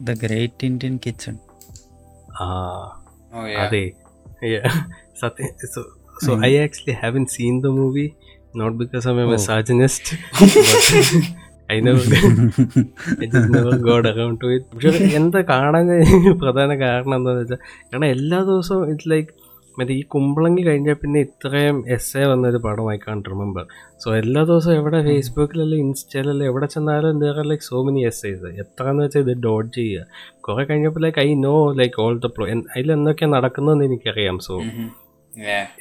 [0.00, 1.36] ദ ഗ്രേറ്റ് ഇന്ത്യൻ കിച്ചൺ
[2.40, 2.48] ആ.
[3.32, 3.84] ഓ യാ അതെ.
[5.22, 5.50] സത്യം.
[6.24, 8.06] So I actually haven't seen the movie
[8.54, 10.16] not because I a misogynist
[11.74, 11.92] I know
[13.54, 15.88] never got around to it പക്ഷെ എന്താ കാണാൻ
[16.42, 17.60] പ്രധാന കാരണം എന്താണെന്ന് വെച്ചാൽ
[17.92, 19.30] കാരണം എല്ലാ ദിവസവും ഇറ്റ്സ് ലൈക്ക്
[19.76, 23.64] മറ്റേ ഈ കുമ്പളങ്ങി കഴിഞ്ഞാൽ പിന്നെ ഇത്രയും എസ് എ വന്നൊരു പടം ഐ കാൺ റിമെമ്പർ
[24.02, 28.84] സോ എല്ലാ ദിവസവും എവിടെ ഫേസ്ബുക്കിലല്ല ഇൻസ്റ്റയിലല്ല എവിടെ ചെന്നാലും there like so many S S എത്ര
[28.90, 30.06] എന്ന് വെച്ചാൽ ഇത് ഡോട്ട് ചെയ്യുക.
[30.40, 34.38] കുറെ കഴിഞ്ഞപ്പോൾ like I know like all the pro അതിൽ എന്തൊക്കെയാണ് നടക്കുന്നതെന്ന് എനിക്കറിയാം.
[34.48, 34.56] സോ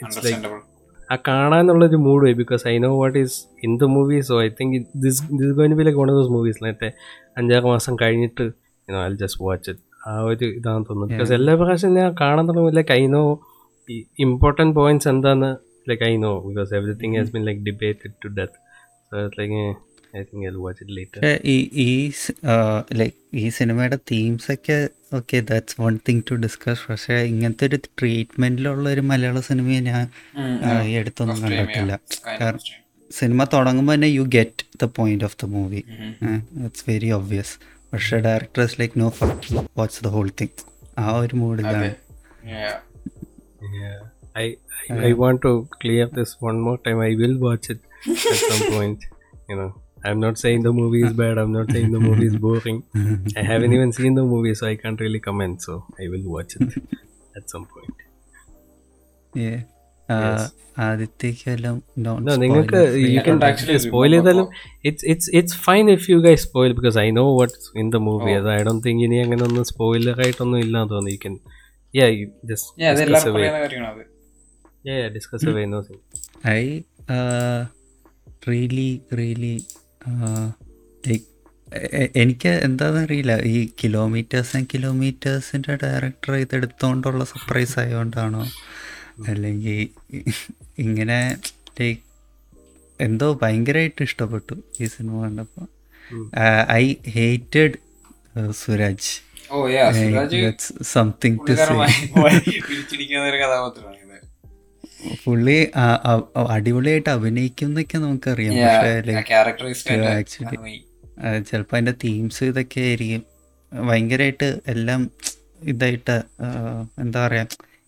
[0.01, 0.59] അണ്ടർസ്റ്റാൻഡബിൾ
[1.11, 4.75] ആ കാണാനുള്ളൊരു മൂഡ് പോയി because I know what is in the movie so I think
[5.03, 6.89] this this going be like one of those movies നേരത്തെ
[7.37, 8.45] അഞ്ചാറ് മാസം കഴിഞ്ഞിട്ട്
[8.87, 11.11] ഐ ജസ്റ്റ് വാച്ച് ഇറ്റ് ആ ഒരു ഇതാണെന്ന് തോന്നുന്നു.
[11.11, 13.23] ബിക്കോസ് എല്ലാ പ്രാവശ്യം ഞാൻ കാണാൻ തുടങ്ങും like I know
[14.19, 15.49] important points എന്താന്ന്
[15.89, 18.57] like I know because everything has been like debated to death
[19.11, 19.61] so like
[20.13, 21.89] I think I watch it later പക്ഷേ ഈ ഈ
[23.01, 24.77] ലൈക്ക് ഈ സിനിമയുടെ തീംസ് ഒക്കെ
[25.17, 30.85] okay that's one thing to discuss പക്ഷേ ഇങ്ങനത്തെ ഒരു ട്രീറ്റ്മെന്റിലുള്ള ഒരു മലയാള സിനിമയെ ഞാൻ എടുത്തൊന്നും
[30.91, 31.93] ഈ അടുത്തൊന്നും കണ്ടിട്ടില്ല.
[32.39, 32.61] കാരണം
[33.11, 35.81] സിനിമ തുടങ്ങുമ്പോൾ തന്നെ you get the point of the movie
[36.65, 37.55] it's very obvious
[37.93, 40.57] പക്ഷെ directors like no fuck watch the whole thing
[41.03, 41.89] ആ ഒരു മൂഡിലാണ്
[43.73, 43.97] Yeah,
[44.35, 44.45] I
[44.83, 45.51] I, I want to
[45.81, 46.99] clear this one more time.
[47.01, 47.81] I will watch it
[48.31, 49.01] at some point.
[49.49, 49.67] You know,
[50.03, 51.37] I'm not saying the movie is bad.
[51.37, 52.77] I'm not saying the movie is boring.
[53.41, 55.61] I haven't even seen the movie, so I can't really comment.
[55.61, 56.71] So I will watch it
[57.37, 57.97] at some point.
[60.85, 62.79] ആദ്യത്തേക്കെല്ലാം No, നിങ്ങൾക്ക്
[63.13, 64.31] you can don't actually spoil remember.
[64.31, 64.47] ചെയ്താലും
[64.89, 68.33] it's it's it's fine if you guys spoil because I know what's in the movie.
[68.35, 68.39] Oh.
[68.41, 71.39] അത് I don't think ഇനി അങ്ങനെ ഒന്നും spoiler ഇല്ല തോന്നുന്നു.
[71.99, 72.09] Yeah,
[74.87, 75.65] Yeah, yeah, discuss away.
[75.75, 75.99] No thing.
[76.59, 76.61] I
[78.49, 78.89] really
[79.19, 79.55] really
[82.15, 88.43] എനിക്ക് എന്താണെന്ന് അറിയില്ല ഈ കിലോമീറ്റേഴ്സ് ആൻഡ് കിലോമീറ്റേഴ്സിന്റെ ഡയറക്ടർ ഇതെടുത്തുകൊണ്ടുള്ള സർപ്രൈസ് ആയതുകൊണ്ടാണോ
[89.27, 89.89] അല്ലെങ്കിൽ
[90.79, 91.19] ഇങ്ങനെ
[91.79, 92.01] ലൈക്ക്
[93.01, 95.67] എന്തോ ഭയങ്കരമായിട്ട് ഇഷ്ടപ്പെട്ടു ഈ സിനിമ കണ്ടപ്പോൾ
[96.71, 97.77] I hated
[98.51, 99.11] Suraj
[100.83, 101.65] something to say
[105.25, 105.71] പുള്ളി
[106.47, 108.53] അടിപൊളിയായിട്ട് അഭിനയിക്കുന്നൊക്കെ നമുക്കറിയാം.
[108.55, 110.77] പക്ഷേ actually.
[111.49, 113.23] ചിലപ്പോൾ അതിന്റെ തീംസ് ഇതൊക്കെ ആയിരിക്കും.
[113.71, 115.11] ഭയങ്കരമായിട്ട് എല്ലാം
[115.63, 116.15] ഇതായിട്ട്
[117.01, 117.45] എന്താ പറയാ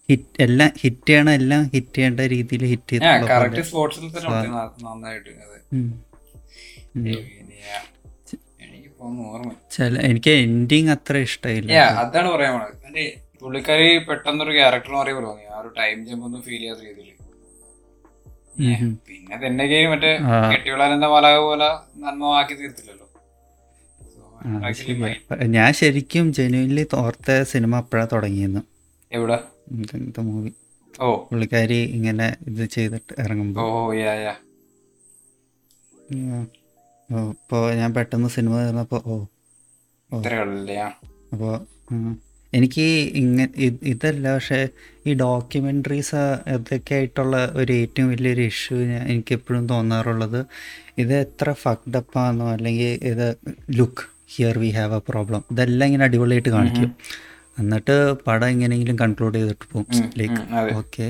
[0.10, 3.04] ഹിറ്റ് എല്ലാം ഹിറ്റ് ചെയ്യണം എല്ലാം ഹിറ്റ് ചെയ്യേണ്ട രീതിയിൽ ഹിറ്റ് ചെയ്ത
[10.08, 12.54] എനിക്ക് എൻഡിങ് അത്ര ഇഷ്ടമായില്ല അതാണ് പറയാൻ
[13.44, 15.44] പുള്ളിക്കാരി പെട്ടെന്നൊരു ക്യാരക്ടർ മാറിയ പോലെ തോന്നി.
[15.46, 17.10] ആ ഒരു ടൈം ജമ്പ് ഒന്നും ഫീൽ ചെയ്യാത്ത രീതിയിൽ
[19.08, 20.50] പിന്നെ തന്നെ കയറി മറ്റേ ആ.
[21.08, 23.08] മാലാക പോലെ നന്മമാക്കി തീർത്തില്ലല്ലോ.
[24.02, 25.14] So, ആ, actually ശരിയാ.
[25.30, 25.48] fine.
[25.48, 28.62] ഞാൻ ശരിക്കും ജെനുവൻലി ഓർത്ത സിനിമ അപ്പോഴാണ് തുടങ്ങിയെന്ന്.
[29.12, 29.40] എവിടെ?
[30.22, 30.52] Movie
[31.02, 31.16] oh.
[31.24, 33.94] പുള്ളിക്കാരി ഇങ്ങനെ ഇത് ചെയ്തിട്ട് ഓ ഇറങ്ങുമ്പോൾ
[37.30, 39.16] ഇപ്പോൾ ഞാൻ പെട്ടെന്ന് സിനിമ തീർന്നപ്പോൾ ഓ.
[41.32, 41.54] അപ്പോൾ
[42.58, 42.88] എനിക്ക്
[43.22, 43.50] ഇങ്ങനെ
[43.92, 44.60] ഇതല്ല പക്ഷേ
[45.08, 46.22] ഈ ഡോക്യുമെന്ററീസ്
[46.56, 50.40] ഇതൊക്കെ ആയിട്ടുള്ള ഒരു ഏറ്റവും വലിയൊരു ഇഷ്യൂ ഞാൻ എനിക്ക് എപ്പോഴും തോന്നാറുള്ളത്.
[51.02, 53.28] ഇത് എത്ര ഫക്ഡപ്പാന്നോ അല്ലെങ്കിൽ ഇത്
[53.80, 56.92] look here we have a problem ഇതെല്ലാം ഇങ്ങനെ അടിപൊളിയായിട്ട് കാണിക്കും.
[57.60, 57.96] എന്നിട്ട്
[58.28, 60.42] പടം എങ്ങനെയെങ്കിലും കൺക്ലൂഡ് ചെയ്തിട്ട് പോകും ലൈക്ക്.
[60.82, 61.08] ഓക്കെ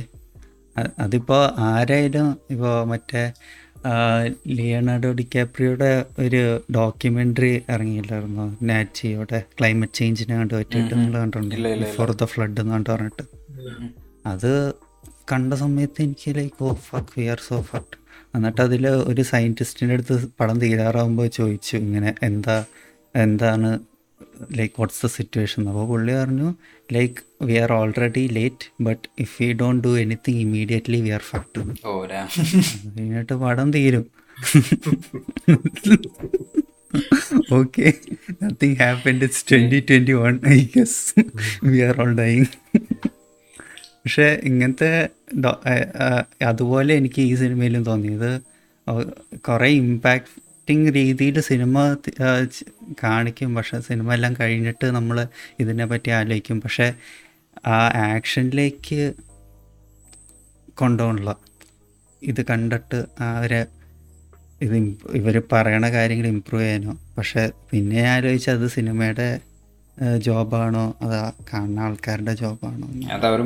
[1.06, 3.24] അതിപ്പോൾ ആരായാലും ഇപ്പോൾ മറ്റേ
[4.58, 6.42] ലിയനാർഡോ ഡിക്കാപ്രിയുടെ ഒരു
[6.76, 8.46] ഡോക്യുമെന്ററി ഇറങ്ങിയില്ലായിരുന്നു?
[8.72, 11.86] നാച്ചിയുടെ ക്ലൈമറ്റ് ചേഞ്ചിനെ കണ്ട് പറ്റിയിട്ട് നിങ്ങൾ കണ്ടിട്ടുണ്ട്.
[11.98, 13.26] ഫോർ ദ ഫ്ലഡ് എന്ന് കണ്ടു പറഞ്ഞിട്ട്.
[14.26, 14.52] അത്
[15.32, 17.94] കണ്ട സമയത്ത് എനിക്ക് like oh fuck we are so fucked
[18.36, 22.56] എന്നിട്ട് അതിൽ ഒരു സയന്റിസ്റ്റിന്റെ അടുത്ത് പടം തീരാറാകുമ്പോൾ ചോദിച്ചു ഇങ്ങനെ എന്താ
[23.16, 23.70] എന്താണ്
[24.60, 26.48] ലൈക്ക് വാട്ട്സ് ദ സിറ്റുവേഷൻ അപ്പോൾ പുള്ളി പറഞ്ഞു
[26.92, 31.62] like we are already late but if you don't do anything immediately we are fucked.
[32.98, 34.06] കഴിഞ്ഞിട്ട് പടം തീരും.
[37.54, 37.94] Okay
[38.44, 41.24] nothing happened it's twenty twenty one I guess
[41.64, 42.46] we are all dying
[44.04, 45.10] പക്ഷേ ഇങ്ങനത്തെ
[46.46, 48.32] അതുപോലെ എനിക്ക് ഈ സിനിമയിലും തോന്നിയത്
[49.38, 49.70] കുറേ
[50.64, 51.78] ഇമ്പാക്റ്റിങ് രീതിയിൽ സിനിമ
[53.04, 53.50] കാണിക്കും.
[53.56, 55.18] പക്ഷെ സിനിമ എല്ലാം കഴിഞ്ഞിട്ട് നമ്മൾ
[55.60, 56.58] ഇതിനെ പറ്റി ആലോചിക്കും.
[56.62, 56.86] പക്ഷേ
[57.68, 57.78] ആ
[58.12, 59.02] ആക്ഷനിലേക്ക്
[60.74, 61.32] കൊണ്ടുപോകണില്ല.
[62.24, 63.00] ഇത് കണ്ടിട്ട്
[63.30, 63.62] അവരെ
[64.62, 64.76] ഇത്
[65.20, 66.94] ഇവർ പറയണ കാര്യങ്ങൾ ഇമ്പ്രൂവ് ചെയ്യാനോ.
[67.18, 69.28] പക്ഷെ പിന്നെ ഞാൻ ആലോചിച്ച് അത് സിനിമയുടെ
[70.28, 70.86] ജോബാണോ?
[71.02, 71.22] അതാ
[71.54, 72.88] കാണുന്ന ആൾക്കാരുടെ ജോബാണോ.
[73.16, 73.42] അത് അവർ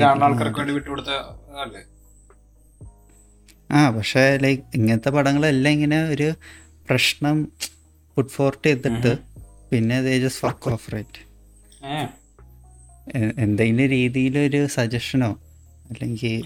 [0.00, 1.12] കാണുന്ന ആൾക്കാർക്ക് വേണ്ടി വിട്ടുകൊടുത്ത
[3.72, 6.34] ആ പക്ഷേ ലൈക്ക് ഇങ്ങനത്തെ പടങ്ങളെല്ലാം ഇങ്ങനെ ഒരു
[6.90, 7.48] പ്രശ്നം
[8.16, 9.18] ഫുഡ് ഫോർട്ട് ചെയ്തിട്ട്
[9.70, 11.20] പിന്നെ ജസ്റ്റ് വർക്ക് ഓഫ് റൈറ്റ്
[13.38, 15.30] എന്തെങ്കിലും രീതിയിലൊരു സജഷനോ
[15.90, 16.42] അല്ലെങ്കിൽ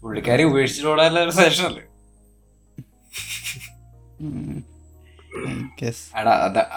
[0.00, 1.84] പുള്ളിക്കാരി ഉപേക്ഷിച്ചിട്ടുള്ള സജഷൻ അല്ലേ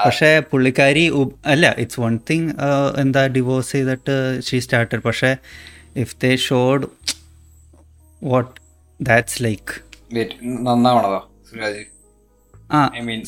[0.06, 1.12] പക്ഷേ പുള്ളിക്കാരി
[1.46, 2.52] അല്ല ഇറ്റ്സ് വൺ തിങ്
[3.00, 5.38] എന്താ ഡിവോഴ്സ് ചെയ്തിട്ട് ഷീ സ്റ്റാർട്ടഡ് പക്ഷേ
[5.96, 6.88] if they showed
[8.24, 8.65] what
[9.00, 9.74] that's like
[10.16, 10.32] wait,
[10.68, 11.84] നന്നാവണതോ സുരാജ്?
[12.72, 12.80] ആ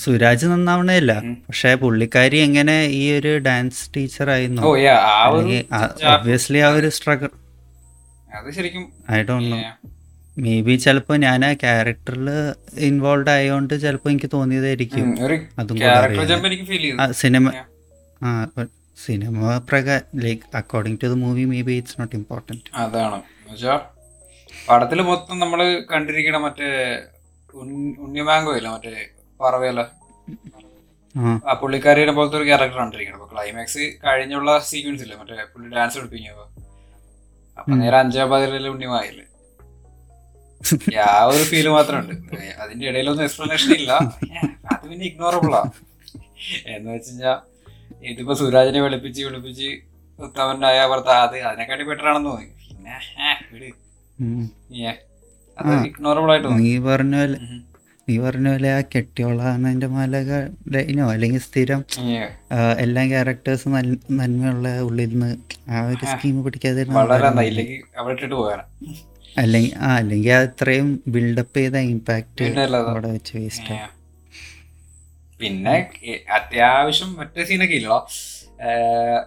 [0.03, 1.11] സുരാജ് നന്നാവണേല്ല
[1.47, 4.61] പക്ഷെ പുള്ളിക്കാരി എങ്ങനെ ഈ ഒരു ഡാൻസ് ടീച്ചർ ആയിരുന്നു?
[4.69, 5.57] ഓ യാ ആ ഒരു
[6.13, 7.29] ഒബ്വിയസ്ലി ആ ഒരു struggle
[9.11, 9.59] I don't know.
[10.67, 12.27] Maybe ചിലപ്പോ ഞാൻ ആ ക്യാരക്ടറിൽ
[12.87, 15.07] ഇൻവോൾവ് ആയതുകൊണ്ട് ചിലപ്പോ എനിക്ക് തോന്നിയതായിരിക്കും.
[15.59, 15.77] അതും
[17.21, 17.45] സിനിമ.
[18.21, 18.29] ആ
[18.97, 23.19] സിനിമ പ്രകാരം like according to the movie maybe it's not important അതാണ്.
[24.67, 25.59] പടത്തിൽ മൊത്തം നമ്മൾ
[25.91, 26.69] കണ്ടിരിക്കണ മറ്റേ
[27.53, 28.93] ഉണ്ണി- ഉണ്ണിമാങ്കോ ഇല്ല മറ്റേ
[29.39, 29.81] പറവയല്ല
[31.15, 31.53] ആ.
[31.61, 33.17] പുള്ളിക്കാരിയുടെ പോലത്തെ ഒരു ക്യാരക്ടർ കണ്ടിരിക്കണം.
[33.17, 36.45] അപ്പൊ ക്ലൈമാക്സ് കഴിഞ്ഞുള്ള സീക്വൻസ് ഇല്ല മറ്റേ പുള്ളി ഡാൻസ് പഠിപ്പിക്കുമ്പോ
[37.57, 37.75] അപ്പൊ.
[37.79, 39.25] നേരെ അഞ്ചാം പതിലെ ഉണ്ണിമായില്ലേ?
[41.03, 42.13] ആ ഒരു ഫീൽ മാത്രമുണ്ട്.
[42.17, 43.91] ഉണ്ട് അതിന്റെ ഇടയിലൊന്നും എക്സ്പ്ലനേഷൻ ഇല്ല.
[44.71, 45.61] അത് പിന്നെ ഇഗ്നോറബിളാ
[46.71, 47.33] എന്ന് വെച്ചുകഴിഞ്ഞാ
[48.03, 49.69] ഇതിപ്പോ സുരാജിനെ വെളുപ്പിച്ച് വെളുപ്പിച്ച്
[50.19, 52.47] ഉത്തമനായ ഭർത്താവ് അത് അതിനെക്കാട്ടി ബെറ്റർ ആണെന്ന് തോന്നി.
[52.69, 52.95] പിന്നെ
[56.59, 57.37] നീ പറഞ്ഞ പോലെ.
[58.07, 61.81] നീ പറഞ്ഞ പോലെ ആ കെട്ടിയോളാന്നതിന്റെ മലകളിനോ അല്ലെങ്കിൽ സ്ഥിരം
[62.77, 63.73] എല്ലാ ക്യാരക്ടേഴ്സും
[64.17, 65.29] നന്മയുള്ള ഉള്ളിൽ നിന്ന്
[65.69, 65.85] ആ.
[65.87, 66.85] ഒരു സ്കീം പിടിക്കാതെ
[69.37, 72.45] അല്ലെങ്കിൽ ആ അല്ലെങ്കിൽ ആ ഇത്രയും ബിൽഡപ്പ് ചെയ്ത ഇമ്പാക്ട്
[72.91, 73.75] അവിടെ വെച്ച് വേസ്റ്റ്.
[75.39, 75.75] പിന്നെ
[76.37, 77.97] അത്യാവശ്യം മറ്റേ സീനൊക്കെ ഇല്ലോ?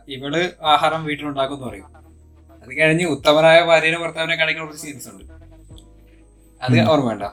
[0.09, 0.33] ഇവൾ
[0.73, 1.89] ആഹാരം വീട്ടിലുണ്ടാക്കും പറയും.
[2.63, 5.25] അത് കഴിഞ്ഞ് ഉത്തമനായ ഭാര്യനെ ഭർത്താവിനെ കാണിക്കുന്ന കുറച്ച് സീൻസ് ഉണ്ട്.
[6.61, 7.27] അത് ഓർമ്മ വേണ്ട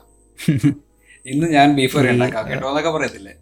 [1.26, 3.34] ഇന്ന് ഞാൻ ബീഫ് കറി ഉണ്ടാക്കാം കേട്ടോ എന്നൊക്കെ പറയത്തില്ലേ?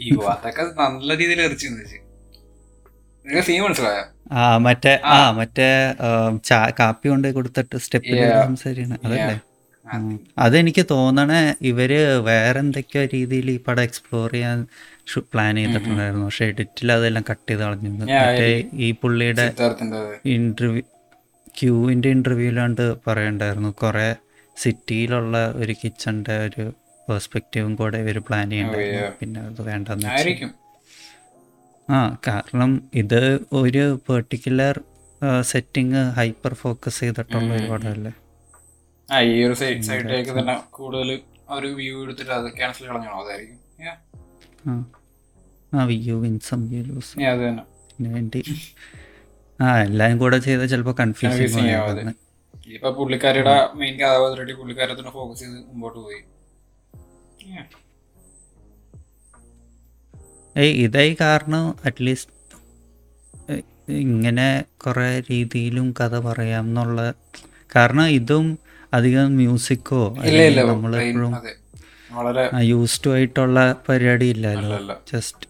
[0.00, 1.98] ഈ അതൊക്കെ നല്ല രീതിയിൽ എറിച്ചു വെച്ച്
[3.26, 4.04] നിങ്ങൾ സീൻ മനസ്സിലായോ?
[4.34, 5.16] ആ മറ്റേ ആ.
[5.38, 5.68] മറ്റേ
[6.78, 9.36] കാപ്പി കൊണ്ട് കൊടുത്തിട്ട് സ്റ്റെപ്പിൽ സംസാരിക്കണം അതല്ലേ?
[10.44, 11.92] അതെനിക്ക് തോന്നണേ ഇവർ
[12.26, 14.58] വേറെന്തൊക്കെയോ രീതിയിൽ ഈ പടം എക്സ്പ്ലോർ ചെയ്യാൻ
[15.16, 16.24] പ്ലാൻ ചെയ്തിട്ടുണ്ടായിരുന്നു.
[16.24, 17.90] പക്ഷെ എഡിറ്റിൽ അതെല്ലാം കട്ട് ചെയ്ത് കളഞ്ഞു.
[17.90, 19.46] മറ്റേ ഈ പുള്ളിയുടെ
[20.26, 20.82] ഇന്റർവ്യൂ
[21.60, 23.70] ക്യൂവിന്റെ ഇന്റർവ്യൂലാണ്ട് പറയണ്ടായിരുന്നു.
[23.70, 24.16] കുറെ
[24.56, 26.64] സിറ്റിയിലുള്ള ഒരു കിച്ചന്റെ ഒരു
[27.08, 29.12] പെർസ്പെക്റ്റീവും കൂടെ ഇവർ പ്ലാൻ ചെയ്യണ്ടായിരുന്നു.
[29.20, 30.48] പിന്നെ അത് വേണ്ടെന്ന് വെച്ചു.
[31.90, 34.80] ആ കാരണം ഇത് ഒരു പെർട്ടിക്കുലർ
[35.40, 38.12] സെറ്റിങ് ഹൈപ്പർ ഫോക്കസ് ചെയ്തിട്ടുള്ള ഒരു പടമല്ലേ
[39.12, 43.58] ആ ഈ ഒരു സൈഡിലേക്ക് തന്നെ കൂടുതൽ ഒരു വ്യൂ എടുത്തിട്ട് അത് ക്യാൻസൽ കളഞ്ഞോ അതായിരിക്കും.
[43.80, 43.96] Yeah.
[45.74, 48.42] ആ വിയു വിൻസം യു ലൂസ് അതിന് വേണ്ടി.
[49.60, 52.14] ആ എല്ലാം കൂടെ ചെയ്ത ചിലപ്പോൾ കൺഫ്യൂസ് കൺഫ്യൂസിങ്.
[52.74, 56.20] ഇപ്പൊ പുള്ളിക്കാരിയുടെ മെയിൻ കഥാപാത്രമായിട്ട് പുള്ളിക്കാരെ തന്നെ ഫോക്കസ് ചെയ്ത് മുമ്പോട്ട് പോയി.
[60.56, 62.32] ഏയ് ഇതായി കാരണം അറ്റ്ലീസ്റ്റ്
[63.88, 67.14] ഇങ്ങനെ കുറേ രീതിയിലും കഥ പറയാം എന്നുള്ള
[67.76, 68.58] കാരണം ഇതും
[68.94, 71.34] അധികം മ്യൂസിക്കോ നമ്മളെപ്പോഴും
[72.60, 74.96] യൂസ്ഡ് ആയിട്ടുള്ള പരിപാടി ഇല്ലല്ലോ.
[75.12, 75.47] ജസ്റ്റ്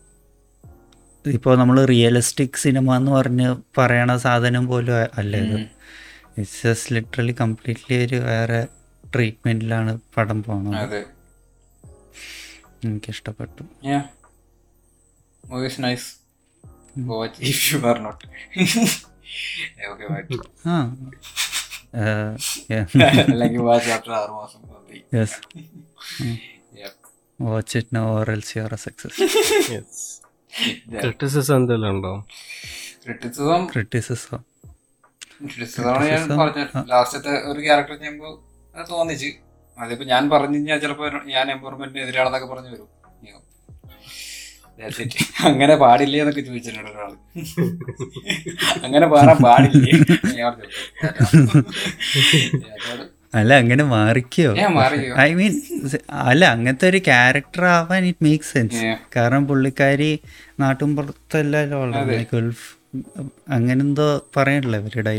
[1.29, 5.59] ഇപ്പോൾ നമ്മൾ റിയലിസ്റ്റിക് സിനിമ എന്ന് പറഞ്ഞ് പറയണ സാധനം പോലും അല്ലേ ഇത്.
[6.37, 8.61] ഇറ്റ്സ് ജസ്റ്റ് ലിറ്ററലി കംപ്ലീറ്റ്ലി ഒരു വേറെ
[9.05, 11.03] ട്രീറ്റ്മെന്റിലാണ് പടം പോകുന്നത് അതെ.
[12.85, 13.63] എനിക്ക് ഇഷ്ടപ്പെട്ടു
[27.41, 29.19] watch it no or else you are a success
[31.03, 32.13] criticism എന്തെങ്കിലും ഉണ്ടോ?
[33.05, 34.41] ക്രിറ്റിസിസം ക്രിറ്റിസിസം
[36.07, 36.91] ഞാൻ പറഞ്ഞത്.
[36.91, 38.33] ലാസ്റ്റത്തെ ഒരു ക്യാരക്ടർ ചെയ്യുമ്പോൾ
[38.91, 39.31] തോന്നിച്ച്.
[39.79, 42.89] അതിപ്പോ ഞാൻ പറഞ്ഞു കഴിഞ്ഞാൽ ചിലപ്പോ ഞാൻ എംപവർമെന്റിന് എതിരാണെന്നൊക്കെ പറഞ്ഞു വരും.
[45.45, 47.13] അങ്ങനെ പാടില്ലേ എന്നൊക്കെ ചോദിച്ചിട്ടുണ്ട് ഒരാൾ.
[48.85, 49.93] അങ്ങനെ പാടാൻ പാടില്ലേ?
[53.35, 54.51] അല്ല അങ്ങനെ മാറിക്കോ.
[55.21, 55.55] ഐ മീൻ
[56.25, 58.81] അല്ല അങ്ങനത്തെ ഒരു ക്യാരക്ടർ ആവാൻ ഇറ്റ് മേക്ക് സെൻസ്
[59.17, 60.11] കാരണം പുള്ളിക്കാരി
[60.61, 61.81] നാട്ടും പുറത്തല്ലല്ലോ
[62.33, 62.67] ഗൾഫ്
[63.51, 65.11] അങ്ങനെ എന്തോ പറയണല്ലോ ഇവരുടെ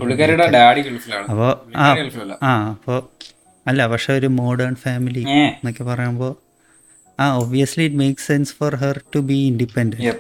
[1.32, 1.88] അപ്പോ ആ
[2.44, 3.00] ആ അപ്പോൾ
[3.66, 6.34] അല്ല പക്ഷെ ഒരു മോഡേൺ ഫാമിലി എന്നൊക്കെ പറയുമ്പോൾ
[7.20, 10.16] ആ obviously it make sense for her to be independent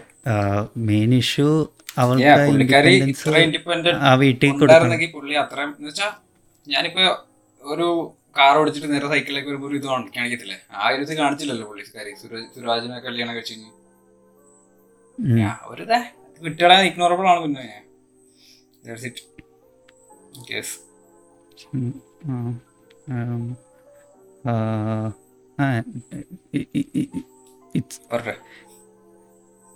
[0.90, 1.50] main issue
[1.98, 2.26] അവൾക്ക്
[4.02, 4.90] ആ വീട്ടിൽ കൊടുക്കണം.
[5.88, 6.08] വെച്ചാ
[6.68, 7.06] ഞാനിപ്പോ
[7.70, 10.62] ഒരു കാർ ഓടിച്ചിട്ട് നേരെ സൈക്കിളിലേക്ക് വരുമ്പോൾ ഒരു ഇത് കാണി- കാണിക്കത്തില്ലേ?
[10.72, 12.14] ആ ഒരു ഇത് കാണിച്ചില്ലല്ലോ പുള്ളിക്കാരി.
[12.22, 13.54] സുരാജ് സുരാജിനെ കല്യാണം കഴിച്ചു.
[15.68, 15.84] ഒരു
[16.42, 17.84] വിട്ടുകളെ ഇഗ്നോറബിൾ ആണ് പിന്നെ.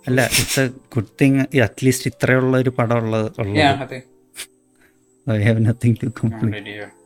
[0.06, 3.32] അല്ല it's a good thing at least ഇത്രയുള്ള ഒരു പടം ഉള്ളത്.
[3.38, 3.56] ഉള്ളത്.
[5.32, 7.03] I have nothing to complete.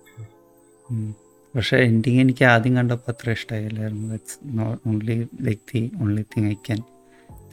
[1.54, 6.54] പക്ഷേ എൻഡിങ് എനിക്ക് ആദ്യം കണ്ടപ്പോൾ അത്ര ഇഷ്ടമായില്ലായിരുന്നു it's not only like the only thing I
[6.54, 6.80] can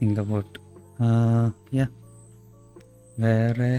[0.02, 0.60] think about
[1.76, 1.88] yeah
[3.20, 3.72] വേറെ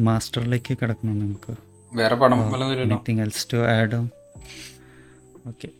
[0.00, 1.52] മാസ്റ്ററിലേക്ക് കിടക്കണം നമുക്ക്?
[1.94, 4.00] വേറെ പടം anything else to add
[5.48, 5.70] okay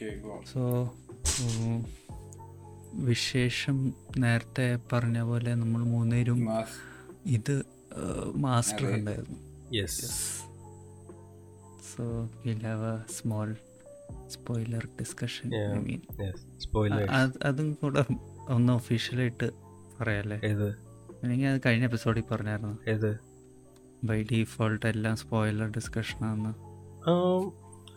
[0.00, 0.60] Okay, go so
[2.94, 6.48] വിശേഷം നേരത്തെ പറഞ്ഞ പോലെ നമ്മൾ മൂന്നേരും
[7.26, 7.54] ഇത്
[8.36, 9.38] മാസ്റ്റർ ഉണ്ടായിരുന്നു
[9.72, 10.06] yes
[11.88, 12.04] so
[12.44, 13.48] will have a small
[14.28, 15.78] spoiler discussion I Yeah.
[15.78, 17.08] Mean yes spoiler
[17.44, 18.02] അതും കൂടെ
[18.48, 19.46] ഒന്ന് ഒഫീഷ്യലായിട്ട്
[20.00, 20.36] പറയാല്ലേ?
[20.42, 20.68] ഏത്?
[21.22, 22.74] അല്ലെങ്കിൽ അത് കഴിഞ്ഞ എപ്പിസോഡിൽ പറഞ്ഞായിരുന്നു.
[22.88, 23.10] ഏത്?
[24.04, 26.50] ബൈ ഡീഫോൾട്ട് എല്ലാം സ്പോയിലർ ഡിസ്കഷനാണ്
[27.10, 27.44] ആം,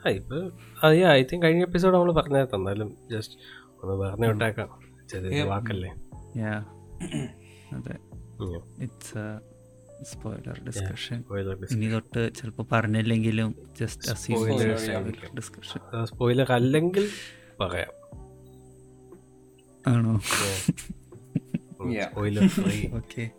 [0.05, 0.37] ആ ഇപ്പൊ
[1.11, 3.35] ഐ തിങ്ക് കഴിഞ്ഞ എപ്പിസോഡ് നമ്മൾ പറഞ്ഞാൽ എന്നാലും ജസ്റ്റ്
[3.83, 4.69] ഒന്ന് പറഞ്ഞു വിട്ടേക്കാം.
[5.09, 5.91] ചെറിയ വാക്കല്ലേ?
[7.77, 7.95] അതെ.
[8.81, 9.23] It's
[10.03, 11.83] spoiler discussion Spoiler discussion.
[11.83, 14.07] ഇനി തൊട്ട് ചിലപ്പോൾ പറഞ്ഞില്ലെങ്കിലും ജസ്റ്റ്
[15.35, 17.09] ഡിസ്കഷൻ സ്പോയിലർ spoiler അല്ലെങ്കിൽ
[17.59, 17.93] പറയാം.
[19.87, 20.13] ആണോ?
[22.97, 23.31] Okay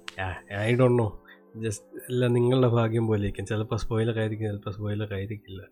[0.56, 1.22] I don't know
[1.56, 5.62] just എല്ലാം നിങ്ങളുടെ ഭാഗ്യം പോലെ ഇരിക്കും ചിലപ്പോൾ സ്പോയിലർ ആയിരിക്കും ചിലപ്പോൾ സ്പോയിലർ ആയിരിക്കില്ല.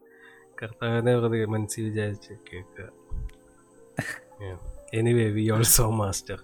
[0.63, 2.89] കർത്താവിനെ വെറുതെ മനസ്സിൽ വിചാരിച്ച് കേൾക്കുക.
[4.95, 6.39] Anyway we also Master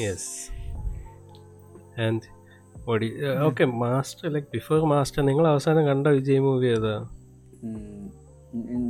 [0.00, 0.30] yes
[2.00, 2.33] and
[2.86, 3.08] ഓടി
[3.44, 6.94] okay Master like before Master നിങ്ങൾ അവസാനം കണ്ട വിജയ് മൂവി ഏതാ?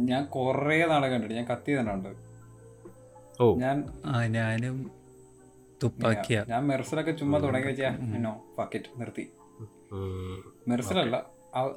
[0.09, 2.11] ഞാൻ കുറേ നാളെ കണ്ടിട്ട് ഞാൻ കത്തി തന്നെ ഉണ്ട്
[3.40, 3.46] ഓ.
[3.57, 3.76] ഞാൻ
[4.35, 4.76] ഞാനും
[5.80, 6.38] തുപ്പാക്കിയ.
[6.48, 7.90] ഞാൻ മെർസലൊക്കെ ചുമ്മാ തുടങ്ങി വെച്ചാ
[8.24, 9.24] നോ പാക്കറ്റ് നിർത്തി.
[10.68, 11.16] മെർസലല്ല.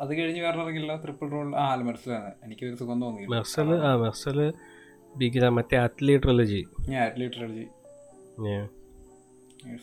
[0.02, 3.32] അത് കഴിഞ്ഞ് വേറെ ഇറങ്ങില്ല ട്രിപ്പിൾ റോൾ ആ അല്ല മെർസലാണ് എനിക്ക് ഒരു സുഖം തോന്നിയില്ല.
[3.36, 3.92] മെർസൽ ആ.
[3.98, 4.40] മെർസൽ
[5.14, 7.66] ബിഗില മറ്റേ അത്ലീറ്റ് ട്രിലജി ഞാൻ അത്ലീ ട്രിലജി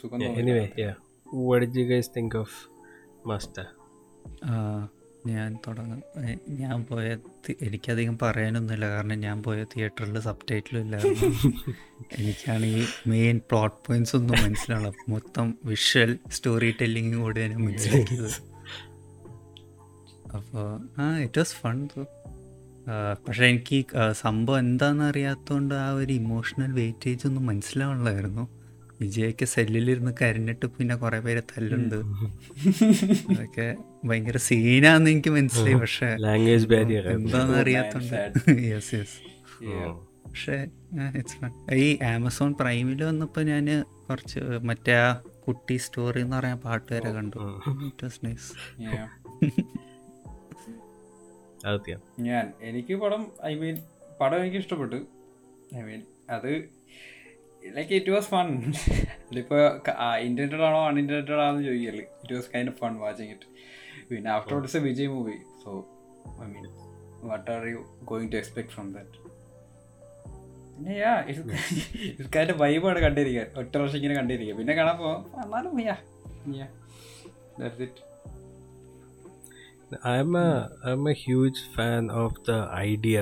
[0.03, 0.92] സുഖം എനിവേ തോന്നി യാ
[1.26, 2.50] what did you guys think of
[3.24, 3.66] master?
[4.42, 4.82] uh
[5.26, 6.00] ഞാൻ തുടങ്ങും.
[6.48, 7.04] ഞാൻ പോയ
[7.66, 8.87] എനിക്കധികം പറയാനൊന്നുമില്ല.
[8.88, 11.28] കാരണം ഞാൻ പോയ തിയേറ്ററിൽ സബ് ടൈറ്റിലും ഇല്ലായിരുന്നു
[12.18, 18.34] എനിക്കാണെങ്കിൽ മെയിൻ പ്ലോട്ട് പോയിന്റ്സ് ഒന്നും മനസ്സിലാണ് മൊത്തം വിഷ്വൽ സ്റ്റോറി ടെല്ലിംഗ് കൂടെ ഞാൻ മനസ്സിലാക്കിയത്.
[20.37, 20.68] അപ്പോൾ
[21.00, 21.78] ആ ഇറ്റ് വാസ് ഫൺ
[23.24, 23.78] പക്ഷേ എനിക്ക്
[24.24, 28.44] സംഭവം എന്താണെന്ന് അറിയാത്തതുകൊണ്ട് ആ ഒരു ഇമോഷണൽ വെയിറ്റേജ് ഒന്നും മനസ്സിലാവണമായിരുന്നു
[29.05, 31.97] വിജയൊക്കെ സെല്ലിലിരുന്ന് കരഞ്ഞിട്ട് പിന്നെ കുറേ പേര് തല്ലുണ്ട്.
[33.31, 33.67] അതൊക്കെ
[34.05, 35.77] ഭയങ്കര സീനാന്ന് എനിക്ക് മനസ്സിലായി.
[35.83, 38.17] പക്ഷെ ലാംഗ്വേജ് ബാരിയർ എന്താന്ന് Oh, അറിയാത്തോണ്ട്
[38.67, 39.17] യെസ് യെസ്
[40.27, 40.57] പക്ഷെ
[41.19, 43.67] ഇറ്റ്സ് ഫൺ ഈ ആമസോൺ പ്രൈമിൽ വന്നപ്പോൾ ഞാൻ
[44.09, 45.09] കുറച്ച് മറ്റേ ആ
[45.47, 47.40] കുട്ടി സ്റ്റോറി എന്ന് പറയാൻ പാട്ട് വരെ കണ്ടു.
[47.88, 48.49] It was nice
[48.87, 49.09] Yeah.
[52.27, 53.77] ഞാൻ എനിക്ക് പടം ഐ മീൻ
[54.21, 54.99] പടം എനിക്ക് ഇഷ്ടപ്പെട്ടു
[55.77, 56.51] ഐ മീൻ അത്
[57.64, 58.48] ലൈക്ക് ഇറ്റ് വാസ് ഫൺ
[59.29, 59.61] അതിപ്പോൾ
[60.22, 61.98] ഇന്റന്റഡ് ആണോ അൺഇന്റന്റഡ് ആണോ എന്ന് ചോദിക്കൽ.
[62.22, 63.48] It was kind of fun watching it
[64.09, 65.70] പിന്നെ after it's a Vijay movie so
[66.42, 66.66] I mean
[67.22, 69.20] what are you going to expect from that
[70.77, 71.12] പിന്നെ yeah
[72.11, 75.96] ഇതൊക്കെ വൈബാണ് കണ്ടിരിക്കുക ഒറ്റ വർഷം ഇങ്ങനെ കണ്ടിരിക്കുക പിന്നെ കാണാൻ പോവാം എന്നാലും yeah
[76.57, 76.66] yeah
[77.59, 78.03] that's it
[80.18, 80.33] I'm
[80.92, 82.53] I'm a huge fan of the
[82.85, 83.18] idea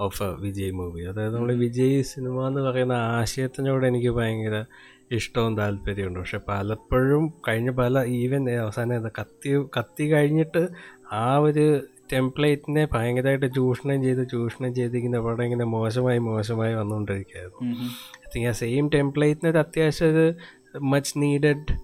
[0.00, 1.02] of a Vijay movie.
[1.02, 4.64] അതായത് നമ്മൾ വിജയ് സിനിമ എന്ന് പറയുന്ന ആശയത്തിനോട് എനിക്ക് ഭയങ്കര
[5.10, 10.68] ഇഷ്ടവും താല്പര്യമുണ്ട് പക്ഷെ പലപ്പോഴും കഴിഞ്ഞ പല ഈവൻ അവസാനം കത്തി കത്തി കഴിഞ്ഞിട്ട്
[11.12, 11.80] ആ ഒരു
[12.12, 17.74] ടെംപ്ലേറ്റിനെ ഭയങ്കരമായിട്ട് ചൂഷണം ചെയ്ത് ചൂഷണം ചെയ്തിരിക്കുന്ന പടം ഇങ്ങനെ മോശമായി മോശമായി വന്നുകൊണ്ടിരിക്കുകയായിരുന്നു.
[18.26, 20.34] ഐ തിങ്ക് ആ സെയിം ടെംപ്ലേറ്റിന് ഒരു അത്യാവശ്യം ഒരു
[20.78, 21.74] മച്ച് നീഡഡ്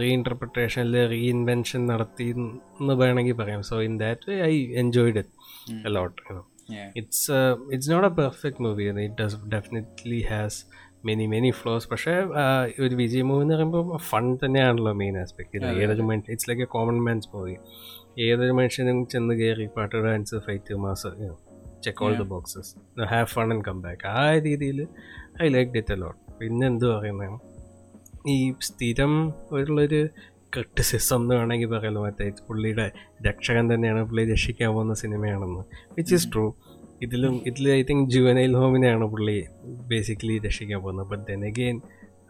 [0.00, 3.62] റീഇന്റർപ്രിട്ടേഷൻ അല്ലെ റീഇൻവെൻഷൻ നടത്തി എന്ന് വേണമെങ്കിൽ പറയാം.
[3.62, 6.88] So in that way I enjoyed it a lot Yeah.
[6.98, 7.38] It's
[7.74, 10.58] it's not a perfect movie it does definitely has
[11.04, 16.04] many many flaws പക്ഷേ uh, ഒരു വിജയ് മൂവി എന്ന് പറയുമ്പോൾ ഫൺ തന്നെയാണല്ലോ മെയിൻ ആസ്പെക്ട് ഏതൊരു
[16.08, 17.56] മനുഷ്യൻ it's like a common man's movie
[18.26, 21.10] ഏതൊരു മനുഷ്യനും ചെന്ന് കയറി പാട്ട് dance fight mass
[21.84, 22.72] check all the boxes
[23.08, 24.80] have fun and come back ആ രീതിയിൽ
[25.42, 27.38] ഐ ലൈക്ക് ഡിറ്റ് അലോട്ട് പിന്നെ എന്ത് പറയുന്നത്
[28.28, 29.14] ഈ സ്ഥിരം
[29.54, 30.02] ഉള്ളൊരു
[30.54, 32.02] ക്രിട്ടിസിസം എന്ന് വേണമെങ്കിൽ പറയാലോ.
[32.04, 32.90] മറ്റേ പുള്ളിയുടെ
[33.28, 35.60] രക്ഷകൻ തന്നെയാണ് പുള്ളി രക്ഷിക്കാൻ പോകുന്ന സിനിമയാണെന്ന്.
[35.96, 36.52] വിച്ച് ഇസ് ട്രൂ
[37.02, 41.06] ഇതിലും ഇതിൽ ഐ തിങ്ക് ജുവനൈൽ ഹോമിനെയാണ് പുള്ളി ബേസിക്കലി രക്ഷിക്കാൻ പോകുന്നത്.
[41.06, 41.80] ബട്ട് ദെൻ അഗെയിൻ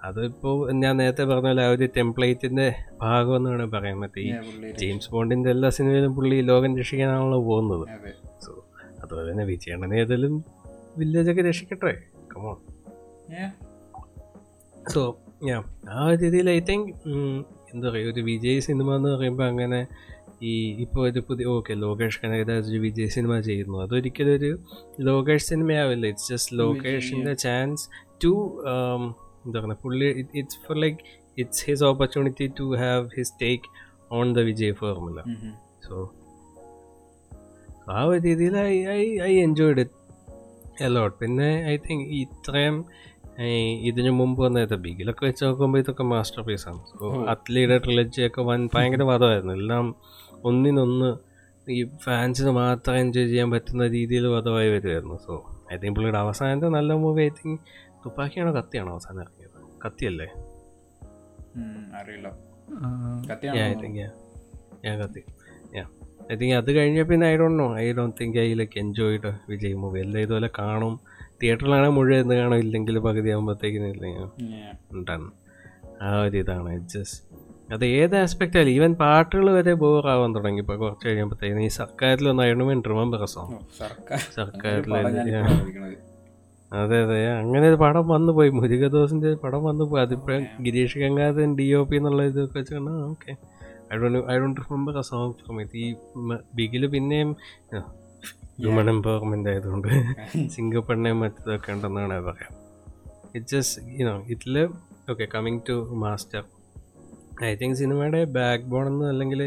[0.05, 4.33] അതിപ്പോൾ ഞാൻ നേരത്തെ പറഞ്ഞ പോലെ ആ ഒരു ടെംപ്ലേറ്റിന്റെ ഭാഗം എന്ന് വേണമെങ്കിൽ പറയാം മറ്റേ ഈ
[4.79, 7.89] ജെയിംസ് ബോണ്ടിന്റെ എല്ലാ സിനിമയിലും പുള്ളി ലോകം രക്ഷിക്കാനാണല്ലോ പോകുന്നത്.
[8.47, 8.65] സോ
[9.03, 10.45] അതുപോലെ തന്നെ വിജയണ്ണനെ ഏതെങ്കിലും
[10.97, 12.03] വില്ലേജൊക്കെ രക്ഷിക്കട്ടെ.
[12.37, 12.57] കമോൺ.
[14.91, 16.95] സോ ഞാൻ ആ ഒരു രീതിയിൽ ഐ തിങ്ക്
[17.75, 18.13] എന്താ പറയുക?
[18.13, 19.81] ഒരു വിജയ് സിനിമ എന്ന് പറയുമ്പോൾ അങ്ങനെ
[20.51, 20.53] ഈ
[20.85, 23.77] ഇപ്പോൾ ഒരു പുതിയ ഓക്കെ ലോകേഷ് കനകരാജ് ഒരു വിജയ് സിനിമ ചെയ്യുന്നു.
[23.85, 24.51] അതൊരിക്കലും ഒരു
[25.09, 26.05] ലോകേഷ് സിനിമയാവില്ല.
[26.13, 27.85] ഇറ്റ്സ് ജസ്റ്റ് ലോകേഷിന്റെ ചാൻസ്
[28.25, 28.33] ടു
[29.47, 30.09] എന്താ പറയുക പുള്ളി
[30.41, 30.99] it's for like
[31.39, 33.69] it's his opportunity to have his take
[34.13, 35.21] on the Vijay formula.
[35.87, 35.97] So
[37.89, 39.97] ആ ഒരു രീതിയിൽ I I I enjoyed it
[40.85, 42.77] a lot പിന്നെ ഐ തിങ്ക് ഇത്രയും
[43.83, 49.03] ഇതിനു മുമ്പ് വന്നത് ബിഗിലൊക്കെ വെച്ച് നോക്കുമ്പോൾ ഇതൊക്കെ മാസ്റ്റർ പീസ് ആണ് സോ അത്ലീയുടെ ട്രിലജിയൊക്കെ വൻ ഭയങ്കര
[49.03, 49.53] വധമായിരുന്നു.
[49.53, 49.97] എല്ലാം
[50.45, 51.33] ഒന്നിനൊന്ന്
[51.71, 56.93] ഈ ഫാൻസിന് മാത്രം എൻജോയ് ചെയ്യാൻ പറ്റുന്ന രീതിയിൽ വധമായി വരുമായിരുന്നു സോ ഐ തിങ്ക് പുള്ളിയുടെ അവസാനത്തെ നല്ല
[56.93, 57.61] മൂവി ഐ തിങ്ക്
[58.05, 59.79] തുപ്പാക്കിയാണോ കത്തിയാണോ അവസാനം ഇറങ്ങിയത്?
[59.87, 60.27] കത്തിയല്ലേ?
[62.01, 62.29] അറിയില്ല.
[64.85, 65.23] Yeah, കത്തി.
[66.33, 69.75] ഐ തിങ്ക് അത് കഴിഞ്ഞ പിന്നെ I don't know I don't think I like enjoyed Vijay
[69.75, 71.01] movie എല്ലാം ഇതുപോലെ കാണും.
[71.43, 74.33] തിയേറ്ററിലാണെങ്കിൽ മുഴുവൻ എന്ന് കാണും ഇല്ലെങ്കിൽ പകുതി ആകുമ്പോഴത്തേക്കും.
[74.93, 75.31] ഉണ്ടാണ്
[76.03, 76.89] ആ ഒരു ഇതാണ്.
[76.89, 77.33] ജസ്റ്റ്
[77.75, 80.61] അത് ഏത് ആസ്പെക്റ്റ് ആയാലും ഈവൻ പാട്ടുകൾ വരെ ബോറാവാൻ തുടങ്ങി.
[80.61, 84.95] ഇപ്പോൾ കുറച്ച് കഴിയുമ്പോഴത്തേക്കും ഈ സർക്കാരിൽ ഒന്നായിരുന്നു സോങ് സർക്കാർ സർക്കാരിൽ.
[86.73, 87.29] അതെ അതെ.
[87.31, 88.51] അങ്ങനെ ഒരു പടം വന്നു പോയി.
[88.51, 90.03] മുരുകദോസിന്റെ പടം വന്നു പോയി.
[90.03, 93.37] അതിപ്പോ Girish Gangadharan D O P എന്നുള്ള ഇതൊക്കെ വെച്ചാണ് okay
[93.95, 95.95] I don't I don't remember a song from ഇത് ഈ
[96.55, 97.37] ബിഗിൽ പിന്നെയും
[98.63, 99.89] ഹ്യൂമൻ എംപവർമെന്റ് ആയതുകൊണ്ട്
[100.55, 102.53] സിംഗപ്പെണ്ണയും മറ്റതൊക്കെ ഉണ്ടെന്നാണ് പറയാം.
[103.35, 104.57] ഇറ്റ് ജസ്റ്റ് യുനോ ഇതിൽ
[105.11, 106.43] okay coming to Master
[107.45, 109.41] I think സിനിമയുടെ ബാക്ക് ബോൺ എന്ന് അല്ലെങ്കിൽ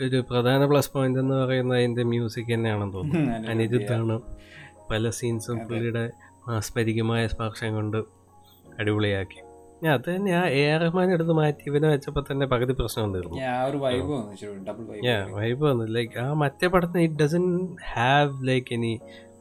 [0.00, 3.48] ഒരു പ്രധാന പ്ലസ് പോയിന്റ് എന്ന് പറയുന്നത് അതിന്റെ മ്യൂസിക് തന്നെയാണെന്ന് തോന്നുന്നു.
[3.50, 4.16] അനിരുദ്ധാണ്
[4.90, 6.04] പല സീൻസും പുള്ളിയുടെ
[6.48, 7.98] ആസ്പരികമായ സ്പർശം കൊണ്ട്
[8.78, 9.40] അടിപൊളിയാക്കി.
[9.94, 13.38] അത് തന്നെ ആ എ ആർ റഹ്മാൻ എടുത്ത് മാറ്റി ഇവനെ വെച്ചപ്പോ തന്നെ പകുതി പ്രശ്നം തീർന്നു
[15.38, 17.44] വൈബ് വന്നു ലൈക്ക് ആ മറ്റേ പടത്തിന് it doesn't
[17.94, 18.92] have like any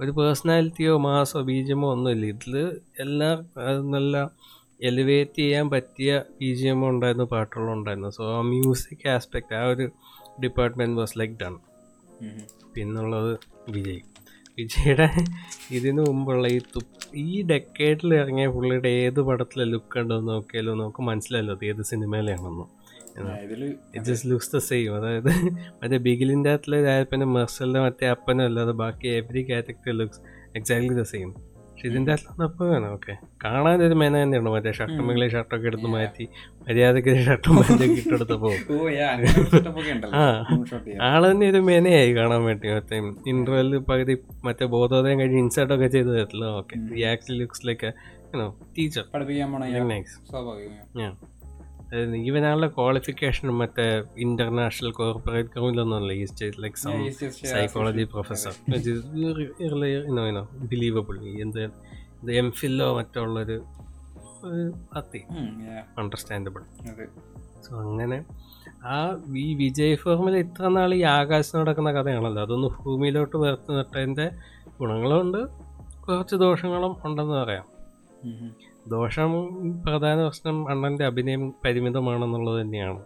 [0.02, 2.26] ഒരു പേഴ്സണാലിറ്റിയോ മാസോ ബീജമോ ഒന്നുമില്ല.
[2.34, 2.56] ഇതിൽ
[3.04, 3.38] എല്ലാം
[3.94, 4.14] നല്ല
[4.90, 8.10] എലിവേറ്റ് ചെയ്യാൻ പറ്റിയ ബീജിഎമ്മോ ഉണ്ടായിരുന്നു പാട്ടുകളും ഉണ്ടായിരുന്നു.
[8.18, 9.88] സോ ആ മ്യൂസിക് ആസ്പെക്ട് ആ ഒരു
[10.44, 11.56] ഡിപ്പാർട്ട്മെന്റ് വാസ് ലൈക്ക് ഡൺ
[12.76, 13.34] പിന്നുള്ളത്
[13.76, 14.02] വിജയ്.
[14.58, 15.08] വിജയുടെ
[15.72, 16.80] ഇതിനു മുമ്പുള്ള ഈ തു
[17.16, 22.68] ഈ ഡെക്കേഡിൽ ഇറങ്ങിയ പുള്ളിയുടെ ഏത് പടത്തിലെ ലുക്ക് ഉണ്ടോ നോക്കിയാലോ നമുക്ക് മനസ്സിലല്ലോ അത് ഏത് സിനിമയിലാണെന്നും.
[23.96, 25.30] It just looks the same അതായത്
[25.82, 30.22] മറ്റേ ബിഗിലിന്റെ അകത്തിലെ രായപ്പനും മെർസലിന്റെ മറ്റേ അപ്പനും അല്ലാതെ ബാക്കി every character looks
[30.56, 31.30] exactly the same
[31.76, 32.92] പക്ഷെ ഇതിന്റെ അകത്തൊന്നും വേണം.
[32.94, 33.14] ഓക്കെ.
[33.44, 36.26] കാണാൻ ഒരു മേന തന്നെയാണ് മറ്റേ ഷർട്ടും മുകളിൽ ഷർട്ടൊക്കെ എടുത്ത് മാറ്റി
[36.68, 38.50] മര്യാദയ്ക്ക് ഷർട്ടും മാറ്റി ഇട്ടെടുത്തപ്പോ
[41.08, 42.68] ആൾ തന്നെ ഒരു മേനയായി കാണാൻ വേണ്ടി.
[42.70, 43.00] മറ്റേ
[43.34, 46.46] ഇന്റർവെൽ പകുതി മറ്റേ ബോധോദയം കഴിഞ്ഞ് ഇൻസേർട്ട് ഒക്കെ ചെയ്ത് തരത്തില്ല.
[46.62, 46.78] ഓക്കെ.
[46.96, 47.92] ഈ ആക്ച്വലി ലുക്സ് ലൈക്ക്
[48.78, 49.64] ടീച്ചർ പഠിപ്പിക്കാൻ പോണ
[51.94, 57.12] ഇവനാളുടെ ക്വാളിഫിക്കേഷൻ മറ്റേ ഇന്റർനാഷണൽ കോർപ്പറേറ്റ് ഗ്രൗണ്ടിലൊന്നുമല്ല ഈ state like some
[57.52, 58.04] psychology.
[58.04, 58.54] Professor
[60.72, 61.64] believable എന്ത്
[62.32, 63.66] എം ഫില്ലോ മറ്റോ ഉള്ളൊരു
[64.94, 65.24] അത്തി
[65.98, 66.62] അണ്ടർസ്റ്റാൻഡബിൾ.
[67.62, 68.26] സോ അങ്ങനെ
[68.86, 72.42] ആ ഈ വിജയ് ഫോർമിൽ ഇത്ര നാൾ ഈ ആകാശത്ത് നടക്കുന്ന കഥയാണല്ലോ.
[72.42, 74.32] അതൊന്ന് ഭൂമിയിലോട്ട് വേർത്ത് നട്ടതിന്റെ
[74.80, 75.48] ഗുണങ്ങളുണ്ട്.
[76.08, 77.66] കുറച്ച് ദോഷങ്ങളും ഉണ്ടെന്ന് പറയാം.
[78.88, 79.32] ദോഷം
[79.84, 83.02] പ്രധാന പ്രശ്നം അണ്ണന്റെ അഭിനയം പരിമിതമാണെന്നുള്ളത് തന്നെയാണ്.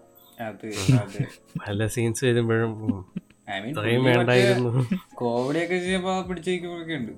[1.67, 2.71] പല സീൻസ് വരുമ്പോഴും
[4.03, 4.85] വേണ്ടായിരുന്നു.
[5.15, 7.13] കോമഡി ഒക്കെ ചെയ്യുമ്പോ പിടിച്ചിരിക്കുമ്പോഴൊക്കെ ഉണ്ട്.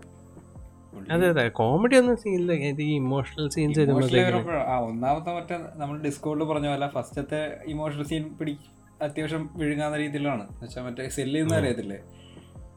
[1.14, 1.48] അതെ അതെ.
[1.50, 8.24] കോമഡി ഒന്നും സീനില്ല ഈ ഇമോഷണൽ സീൻസ് ഒന്നാമത്തെ മറ്റേ നമ്മൾ ഡിസ്കോഡിൽ പറഞ്ഞ പോലെ ഫസ്റ്റത്തെ ഇമോഷണൽ സീൻ
[8.40, 8.58] പിടി
[9.02, 10.48] അത്യാവശ്യം വിഴുങ്ങാവുന്ന രീതിയിലാണ്.
[10.86, 12.00] മറ്റേ സെല്ല് ചെയ്യുന്ന അറിയത്തില്ലേ?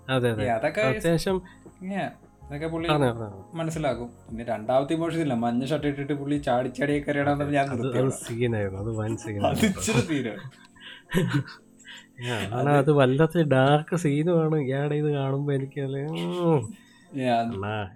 [0.09, 0.51] അതെ അതെ.
[0.51, 1.43] അതൊക്കെ അത്യാവശ്യം
[2.47, 2.89] അതൊക്കെ പുള്ളി.
[3.61, 4.09] മനസ്സിലാക്കും.
[4.29, 7.87] പിന്നെ രണ്ടാമത്തെ ഇമോഷൻ മഞ്ഞ ഷർട്ട് ഇട്ടിട്ട് പുള്ളി ചാടി ചാടിയൊക്കെ അറിയണമെന്ന് ഞാൻ അത്
[12.81, 15.81] അത് വല്ലാത്ത ഡാർക്ക് സീനുമാണ് ഇയാടെ ഇത് കാണുമ്പോ എനിക്ക്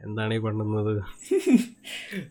[0.07, 0.93] എന്താണ് ഈ പണ്ടുന്നത്?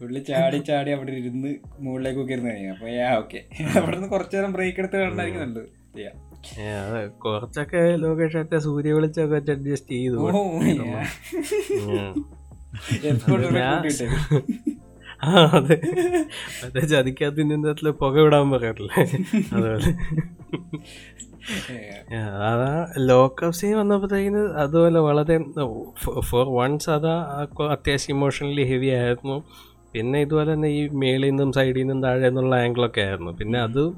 [0.01, 2.71] പുള്ളി ചാടി ചാടി അവിടെ ഇരുന്ന് മുകളിലേക്കൊക്കെ ഇരുന്ന് കഴിഞ്ഞു.
[2.71, 3.39] അപ്പൊ ഓക്കെ
[3.79, 5.65] അവിടെ നിന്ന് കുറച്ചു നേരം ബ്രേക്ക് എടുത്ത് കാണാനായിരിക്കും നല്ലത്.
[5.99, 6.15] Yeah.
[6.15, 6.26] അത്
[7.25, 10.17] കുറച്ചൊക്കെ ലോകേഷത്തെ സൂര്യ വെളിച്ചൊക്കെ അഡ്ജസ്റ്റ് ചെയ്തു.
[15.23, 15.81] ആ അതെ.
[16.63, 19.03] മറ്റേ ചതിക്കാത്ത ഇന്ത്യത്തിൽ പുക വിടാൻ പറയാറില്ലേ?
[19.53, 19.91] അതുപോലെ.
[22.51, 25.37] അതാ ലോക്കപ്പ് സീൻ വന്നപ്പോഴത്തേക്കിന് അതുപോലെ വളരെ
[26.29, 27.15] ഫോർ വൺസ് അതാ
[27.71, 29.43] അത്യാവശ്യം ഇമോഷണലി ഹെവി ആയിരുന്നു.
[29.93, 33.31] പിന്നെ ഇതുപോലെ തന്നെ ഈ മേളിൽ നിന്നും സൈഡിൽ നിന്നും താഴെ നിന്നുള്ള ആംഗിളൊക്കെ ആയിരുന്നു.
[33.31, 33.93] പിന്നെ അത്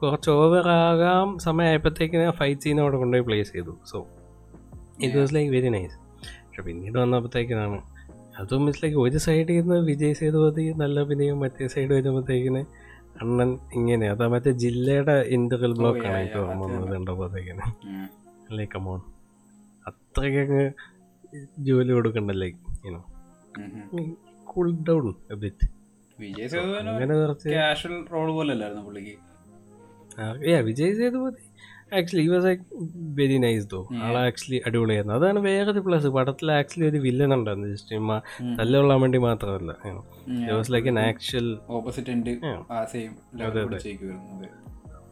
[0.00, 3.74] കുറച്ച് ഓവർ ആകാം സമയമായപ്പോഴത്തേക്കിന് ഫൈറ്റ് സീൻ അവിടെ കൊണ്ടുപോയി പ്ലേസ് ചെയ്തു.
[3.90, 3.98] So
[5.04, 5.96] it was like very nice
[6.44, 7.78] പക്ഷെ പിന്നീട് വന്നപ്പോഴത്തേക്കിനാണ്
[8.42, 12.62] അതും ഇറ്റ്സ് ലൈക്ക് ഒരു സൈഡിൽ നിന്ന് വിജയ് സേതുപതി നല്ല അഭിനയം മറ്റേ സൈഡ് വരുമ്പോഴത്തേക്കിന്
[13.22, 17.64] അണ്ണൻ ഇങ്ങനെ അതാ മറ്റേ ജില്ലയുടെ ഇന്റർവൽ ബ്ലോക്ക് ആണ് yeah, എനിക്ക് വന്നത് കണ്ടപ്പോഴത്തേക്കിന്.
[18.58, 19.00] ലൈക്ക് കമോൺ
[19.90, 20.64] അത്രയ്ക്കങ്ങ്
[21.68, 23.00] ജോലി കൊടുക്കണ്ട like you know.
[24.50, 25.06] Cool down
[26.18, 29.14] Vijay Sethupathi അങ്ങനെ കുറച്ച് കാഷ്വൽ റോൾ പോലെ അല്ലായിരുന്നു പുള്ളിക്ക്.
[30.50, 31.42] യാ വിജയ് സേതുപതി
[31.98, 32.64] ആക്ച്വലി ഈ was like
[33.18, 35.14] very nice though all actually അടിപൊളിയായിരുന്നു.
[35.18, 37.68] അതാണ് വേറൊരു പ്ലസ് പടത്തിൽ ആക്ച്വലി ഒരു വില്ലൻ ഉണ്ടായിരുന്നു.
[37.74, 38.00] ജസ്റ്റ്
[38.58, 39.72] തല്ലുകൊള്ളാൻ വേണ്ടി മാത്രമല്ല.
[40.58, 42.10] Was like an actual opposite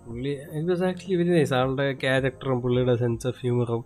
[0.09, 3.81] പുള്ളി it was actually very nice ആളുടെ ക്യാരക്ടറും പുള്ളിയുടെ സെൻസ് ഓഫ് ഹ്യൂമറും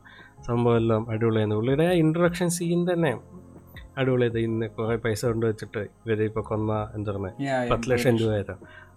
[0.49, 1.57] സംഭവം എല്ലാം അടിപൊളിയായിരുന്നു.
[1.61, 3.13] പുള്ളിയുടെ ഇൻട്രൊഡക്ഷൻ സീൻ തന്നെ
[4.01, 7.71] അടിപൊളിയായത് ഇന്ന് കുറെ പൈസ കൊണ്ട് വെച്ചിട്ട് ഇവരെ ഇപ്പൊ കൊന്ന എന്താ പറയുക Yeah, yeah.
[7.73, 8.33] പത്ത് ലക്ഷം രൂപ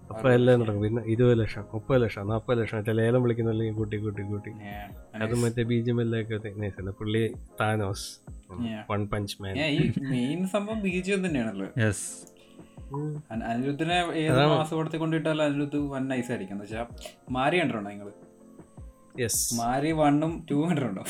[0.09, 0.81] അപ്പൊ എല്ലാം നടക്കും.
[0.81, 4.51] പിന്നെ ഇരുപത് ലക്ഷം മുപ്പത് ലക്ഷം നാൽപ്പത് ലക്ഷം മറ്റേ ലേലം വിളിക്കുന്ന കൂട്ടി കൂട്ടി കൂട്ടി.
[5.15, 8.19] അത് മറ്റേ ബി ജി എം എല്ലൊക്കെ പുള്ളി Thanos.
[8.53, 8.91] Yeah.
[8.91, 9.53] One punch man
[10.09, 11.67] main സംഭവം ബീജം തന്നെയാണല്ലോ.
[11.85, 12.33] യെസ്
[13.31, 16.55] അന- അനിരുദ്ധിനെ ഏത് മാസപടത്തിൽ കൊണ്ടിട്ടാലും അനിരുദ്ധ് വൺ നൈസ് ആയിരിക്കും.
[16.55, 16.85] എന്ന് വെച്ചാൽ
[17.31, 18.11] മാരി കണ്ടിട്ടുണ്ടോ നിങ്ങൾ?
[19.21, 21.03] യെസ് മാരി വണ്ണും ടൂ കണ്ടിട്ടുണ്ടോ?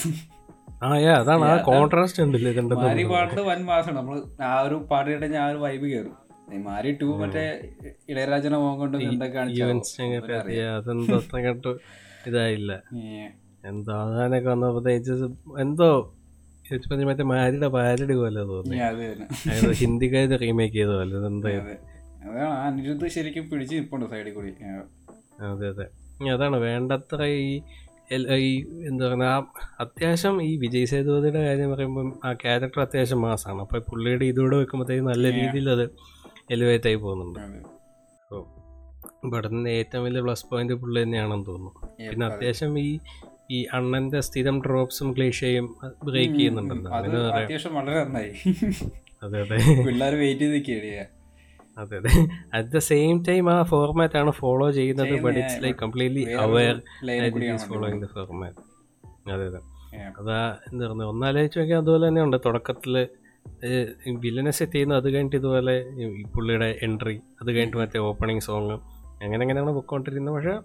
[0.83, 5.43] ആ അതാണ് ആ കോൺട്രാസ്റ്റ് ഉണ്ടല്ലേ മാരി പാട്ട് വൻ മാസമാണ് നമ്മൾ ആ ഒരു പാട്ട് കേട്ടാൽ ഞാൻ
[5.43, 6.22] ആ ഒരു വൈബ് കയറും
[6.59, 7.43] മാരി ടു മറ്റേ
[8.09, 9.53] ഇളയരാജന മോഹൻ കൊണ്ട് എന്തൊക്കെ കണ്ട്.
[12.27, 12.71] ഇതായില്ല.
[13.65, 14.91] എന്തോ അതാനൊക്കെ വന്നപ്പോ
[15.59, 15.89] എന്തോ
[17.05, 18.77] മറ്റേ മാരിയുടെ പാരടി പോലെ തോന്നി.
[19.71, 21.17] ഹിന്ദിക്കാര് റീമേക്ക് ചെയ്ത പോലെ.
[21.17, 21.77] അതാണ്.
[22.65, 24.51] അനിരുദ്ധ് ശരിക്കും പിടിച്ച് നിപ്പുണ്ട് സൈഡിൽ കൂടി.
[25.43, 25.85] അതെ അതെ.
[26.33, 27.61] അതാണ് വേണ്ടത്ര ഈ
[28.45, 28.49] ഈ
[28.87, 34.25] എന്താ പറയുക ആ അത്യാവശ്യം ഈ വിജയ് സേതുപതിയുടെ കാര്യം പറയുമ്പോൾ ആ ക്യാരക്ടർ അത്യാവശ്യം മാസമാണ് അപ്പോൾ പുള്ളിയുടെ
[34.25, 35.85] ഇതോടെ വെക്കുമ്പോഴത്തേക്കും നല്ല രീതിയിൽ അത്
[36.49, 37.39] എലിവേറ്റ് ആയി പോകുന്നുണ്ട്.
[38.23, 38.41] അപ്പോൾ
[39.27, 41.71] ഇവിടുന്ന് ഏറ്റവും വലിയ പ്ലസ് പോയിന്റ് പുള്ളി തന്നെയാണെന്ന് തോന്നുന്നു.
[42.09, 42.89] പിന്നെ അത്യാവശ്യം ഈ
[43.51, 45.65] ഈ അണ്ണന്റെ സ്ഥിരം ഡ്രോപ്സും ക്ലീഷയും
[46.03, 46.91] ബ്രേക്ക് ചെയ്യുന്നുണ്ടല്ലോ.
[47.39, 48.31] അത്യാവശ്യം വളരെ നന്നായി.
[49.23, 49.57] അതെ അതെ.
[49.87, 51.09] പിള്ളേർ വെയിറ്റ് ചെയ്ത് നിൽക്കുകയാണ്
[51.77, 52.09] അതെ അതെ.
[52.53, 56.75] അറ്റ് ദ സെയിം ടൈം ആ ഫോർമാറ്റ് ആണ് ഫോളോ ചെയ്യുന്നത് but it's like completely aware
[57.69, 58.61] following the format
[59.33, 59.61] അതെ അതെ.
[60.19, 60.39] അതാ
[60.69, 62.37] എന്താ പറയുക ഒന്നാലോചിച്ച് നോക്കിയാൽ അതുപോലെ തന്നെ ഉണ്ട്.
[62.45, 62.95] തുടക്കത്തിൽ
[64.19, 68.75] വില്ലനെ സെറ്റ് ചെയ്യുന്നത് അത് കഴിഞ്ഞിട്ട് ഇതുപോലെ ഈ പുള്ളിയുടെ എൻട്രി അത് കഴിഞ്ഞിട്ട് മറ്റേ ഓപ്പണിങ് സോങ്
[69.23, 70.55] അങ്ങനെ അങ്ങനെയാണ് പൊയ്ക്കൊണ്ടിരിക്കുന്നത് പക്ഷേ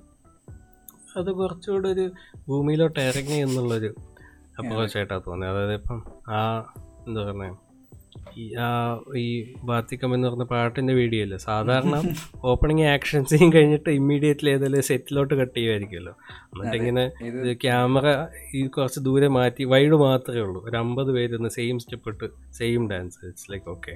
[1.18, 2.10] അത് കുറച്ചുകൂടെ ഒരു
[2.48, 3.90] ഭൂമിയിലോട്ട് ഇറങ്ങി എന്നുള്ളൊരു
[4.58, 5.52] അപ്രോച്ചായിട്ടാണ് തോന്നിയത്.
[5.52, 5.98] അതായത് ഇപ്പം
[6.28, 6.40] ആ
[7.08, 7.67] എന്താ പറയുക
[8.42, 8.66] ഈ ആ
[9.16, 9.26] ഈ
[9.64, 11.36] ബാത്തിക്കം എന്ന് പറഞ്ഞ പാട്ടിന്റെ വീഡിയോ അല്ലേ?
[11.36, 11.96] സാധാരണ
[12.44, 16.14] ഓപ്പണിങ് ആക്ഷൻ സീൻ കഴിഞ്ഞിട്ട് ഇമ്മീഡിയറ്റ്ലി ഏതെങ്കിലും സെറ്റിലോട്ട് കട്ട് ചെയ്യുമായിരിക്കുമല്ലോ
[16.52, 17.04] എന്നിട്ടിങ്ങനെ
[17.64, 18.06] ക്യാമറ
[18.54, 20.60] ഈ കുറച്ച് ദൂരെ മാറ്റി വൈഡ് മാത്രമേ ഉള്ളൂ.
[20.68, 23.94] ഒരു അമ്പത് പേര് സെയിം സ്റ്റെപ്പ് ഇട്ട് same dance it's like okay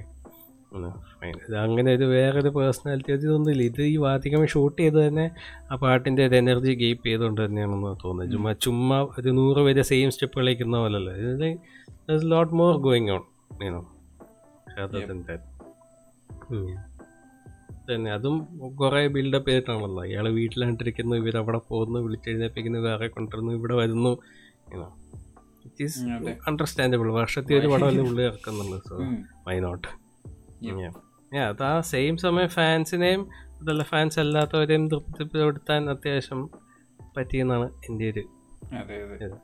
[1.63, 3.63] അങ്ങനെ ഒരു വേറൊരു പേഴ്സണാലിറ്റി ഇതൊന്നുമില്ല.
[3.63, 5.25] ഇത് ഈ വാത്തിക്കമ്മ ഷൂട്ട് ചെയ്ത് തന്നെ
[5.71, 10.39] ആ പാട്ടിന്റെ ഒരു എനർജി ഗെയിപ്പ് ചെയ്തുകൊണ്ട് തന്നെയാണെന്ന് തോന്നുന്നത് ചുമ്മാ ചുമ്മാ ഒരു നൂറ് പേര് സെയിം സ്റ്റെപ്പ്
[10.39, 11.13] കളിക്കുന്ന പോലല്ലോ?
[11.15, 11.47] ഇത്
[12.31, 13.23] ലോട്ട് മോർ ഗോയിങ് ഓൺ
[16.51, 16.81] നീനോ
[17.87, 18.35] തന്നെ അതും
[18.77, 24.11] കുറെ ബിൽഡപ്പ് ചെയ്തിട്ടാണല്ലോ ഇയാൾ വീട്ടിലാണ്ടിരിക്കുന്നു അവിടെ പോകുന്നു വിളിച്ചെഴുന്നേപ്പിക്കുന്നു വേറെ കൊണ്ടുവരുന്നു ഇവിടെ വരുന്നു
[25.65, 25.99] ഇറ്റ് ഈസ്
[26.47, 29.07] അണ്ടർസ്റ്റാൻഡബിൾ വർഷത്തിൽ ഒരു പടമല്ലേ ഉള്ളിൽ ഇറക്കുന്നുള്ളൂ സോ മൈ
[29.47, 29.87] വൈ നോട്ട്
[31.47, 33.21] അത് ആ സെയിം സമയം ഫാൻസിനെയും
[33.59, 36.41] അതല്ല ഫാൻസ് അല്ലാത്തവരെയും തൃപ്തിപ്പെടുത്താൻ അത്യാവശ്യം
[37.15, 38.23] പറ്റിയെന്നാണ് എന്റെ ഒരു
[38.79, 39.37] അതെ അതെ.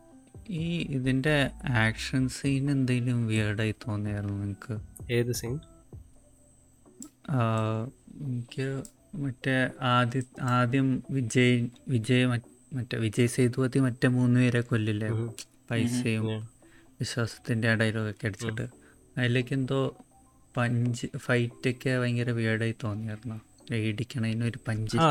[0.50, 1.36] ഈ ഇതിന്റെ
[1.80, 4.76] ആക്ഷൻ സീൻ എന്തെങ്കിലും വിയേർഡായി തോന്നിയായിരുന്നു നിങ്ങൾക്ക്
[5.14, 5.56] ഏത് സീൻ
[8.22, 8.68] എനിക്ക്
[9.16, 9.56] മറ്റേ
[9.90, 11.54] ആദ്യ ആദ്യം വിജയ്
[11.88, 12.26] വിജയ്
[12.74, 15.10] മറ്റ്- വിജയ് സേതുപതി മറ്റേ മൂന്ന് പേരെ കൊല്ലില്ലേ?
[15.72, 16.26] പൈസയും
[17.00, 18.66] വിശ്വാസത്തിന്റെ ഡയലോഗൊക്കെ അടിച്ചിട്ട്.
[19.18, 19.80] അതിലേക്ക് എന്തോ
[20.56, 23.38] പഞ്ച് ഫൈറ്റൊക്കെ ഭയങ്കര വിയേർഡായി തോന്നിയായിരുന്നു?
[23.82, 25.08] ഇടിക്കണതിന് ഒരു പഞ്ച് ആ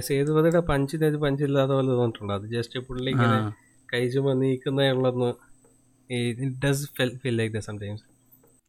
[0.00, 3.52] സേതുപതിയുടെ പഞ്ച് പഞ്ചില്ലാത്ത പോലെ തോന്നിട്ടുണ്ട് അത് ജസ്റ്റ് പുള്ളി ഇങ്ങനെ ആ.
[3.92, 5.30] കൈ ചുമ നീക്കുന്നേ ഉള്ളെന്ന്
[6.10, 6.86] it does
[7.20, 8.04] feel like the sometimes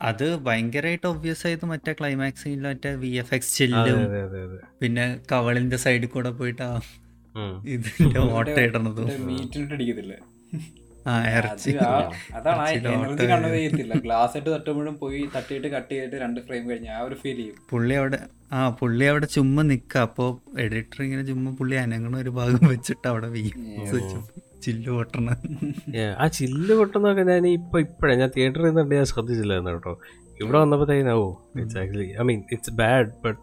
[0.02, 4.00] അത് ഭയങ്കരമായിട്ട് ഒബ്വിയസ് ആയത് മറ്റേ ക്ലൈമാക്സിൽ മറ്റേ വി എഫ് എക്സ് ചെല്ലും
[4.80, 7.44] പിന്നെ കവളിന്റെ സൈഡിൽ കൂടെ പോയിട്ട് ആ.
[7.68, 9.08] ഇതിന്റെ ഓട്ട ഇടണതും
[17.96, 18.20] അവിടെ
[18.52, 19.94] ആ പുള്ളി അവിടെ ചുമ്മാ നിക്ക.
[20.08, 20.26] അപ്പോ
[20.60, 23.44] എഡിറ്റർ ഇങ്ങനെ ചുമ്മാ പുള്ളി അനങ്ങണ ഒരു ഭാഗം വെച്ചിട്ട് അവിടെ വി
[24.64, 25.30] ചില്ല് പൊട്ടണ.
[25.90, 29.94] Yeah, ആ ചില്ല് പൊട്ടുന്നൊക്കെ ഞാൻ ഇപ്പൊ ഇപ്പഴേ ഞാൻ തിയേറ്ററിൽ നിന്നുണ്ട് ഞാൻ ശ്രദ്ധിച്ചില്ലായിരുന്നു കേട്ടോ.
[30.42, 30.94] ഇവിടെ വന്നപ്പോ
[31.60, 33.40] it's actually I mean it's bad but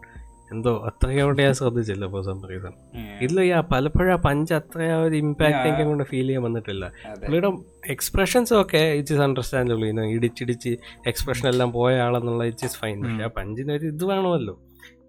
[0.51, 2.73] എന്തോ അത്രയും കൊണ്ട് ഞാൻ ശ്രദ്ധിച്ചില്ല ഫോർ സം റീസൺ
[3.21, 6.85] ഇല്ല യാ പലപ്പോഴും ആ പഞ്ച് അത്ര ആ ഒരു ഇമ്പാക്ട് എനിക്ക് കൊണ്ട് ഫീൽ ചെയ്യാൻ വന്നിട്ടില്ല.
[7.25, 7.51] പുള്ളിയുടെ
[7.89, 10.69] എക്സ്പ്രഷൻസ് ഒക്കെ ഇറ്റ് ഇസ് അണ്ടർസ്റ്റാൻഡബിൾ ഇന്ന് ഇടിച്ചിടിച്ച്
[11.07, 14.55] എക്സ്പ്രഷൻ എല്ലാം പോയ ആളെന്നുള്ള ഇറ്റ് ഇസ് ഫൈൻ പക്ഷെ ആ പഞ്ചിന് ഒരു ഇത് വേണമല്ലോ.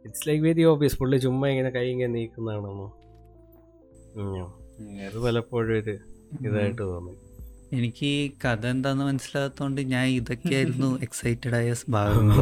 [0.04, 2.88] ഇറ്റ്സ് ലൈക്ക് വെരി ഓബിയസ് പുള്ളി ചുമ്മാ ഇങ്ങനെ കൈ ഇങ്ങനെ നീക്കുന്നതാണെന്നോ.
[4.16, 4.61] ഉം.
[5.06, 5.94] അത് പലപ്പോഴും ഒരു
[6.46, 7.14] ഇതായിട്ട് തോന്നി.
[7.78, 12.40] എനിക്ക് ഈ കഥ എന്താന്ന് മനസ്സിലാകത്തോണ്ട് ഞാൻ ഇതൊക്കെയായിരുന്നു എക്സൈറ്റഡ് ആയ ഭാഗങ്ങൾ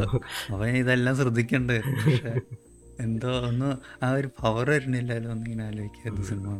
[0.54, 1.78] അവൻ ഇതെല്ലാം ശ്രദ്ധിക്കണ്ടേ.
[1.90, 2.32] പക്ഷെ
[3.04, 3.68] എന്തോ ഒന്ന്
[4.04, 6.54] ആ ഒരു പവർ വരുന്നില്ലല്ലോ ഇങ്ങനെ ആലോചിക്കായിരുന്നു സിനിമ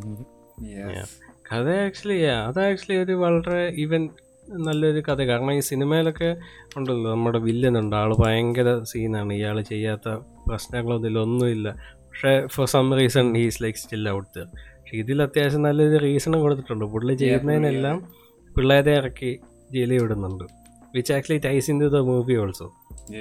[1.49, 2.19] കഥ ആക്ച്വലി
[2.49, 4.03] അത് ആക്ച്വലി ഒരു വളരെ ഈവൻ
[4.67, 6.29] നല്ലൊരു കഥ കാരണം ഈ സിനിമയിലൊക്കെ
[6.77, 9.33] ഉണ്ടല്ലോ നമ്മുടെ വില്ലനുണ്ട് ആൾ ഭയങ്കര സീനാണ്.
[9.39, 10.07] ഇയാൾ ചെയ്യാത്ത
[10.49, 11.19] പ്രശ്നങ്ങളൊന്നുമില്ല.
[11.27, 11.69] ഒന്നുമില്ല
[12.07, 14.43] പക്ഷേ for some reason he's like still out
[14.97, 16.85] ഇതിൽ അത്യാവശ്യം നല്ലൊരു റീസണും കൊടുത്തിട്ടുണ്ട്.
[16.85, 18.09] പുള്ളി ചെയ്യുന്നതിനെല്ലാം
[18.57, 19.39] പിള്ളേരെ ഇറക്കി
[19.73, 20.45] ജയിലിൽ വിടുന്നുണ്ട്.
[20.95, 22.73] Which actually ties in the movie also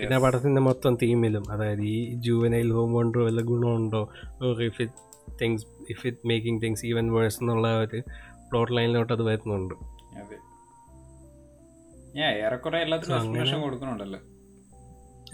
[0.01, 4.09] പിന്നെ പടത്തിന്റെ മൊത്തം തീമിലും അതായത് ഈ ജൂവനൈൽ ഹോം ഉണ്ടോ വല്ല ഗുണമുണ്ടോ?
[4.65, 4.93] If it
[5.41, 8.01] things if it making things even worse എന്നുള്ള ഒരു
[8.51, 9.73] പ്ലോട്ട് ലൈനിലോട്ട് അത് വരുന്നുണ്ട്.
[10.21, 10.37] അതെ.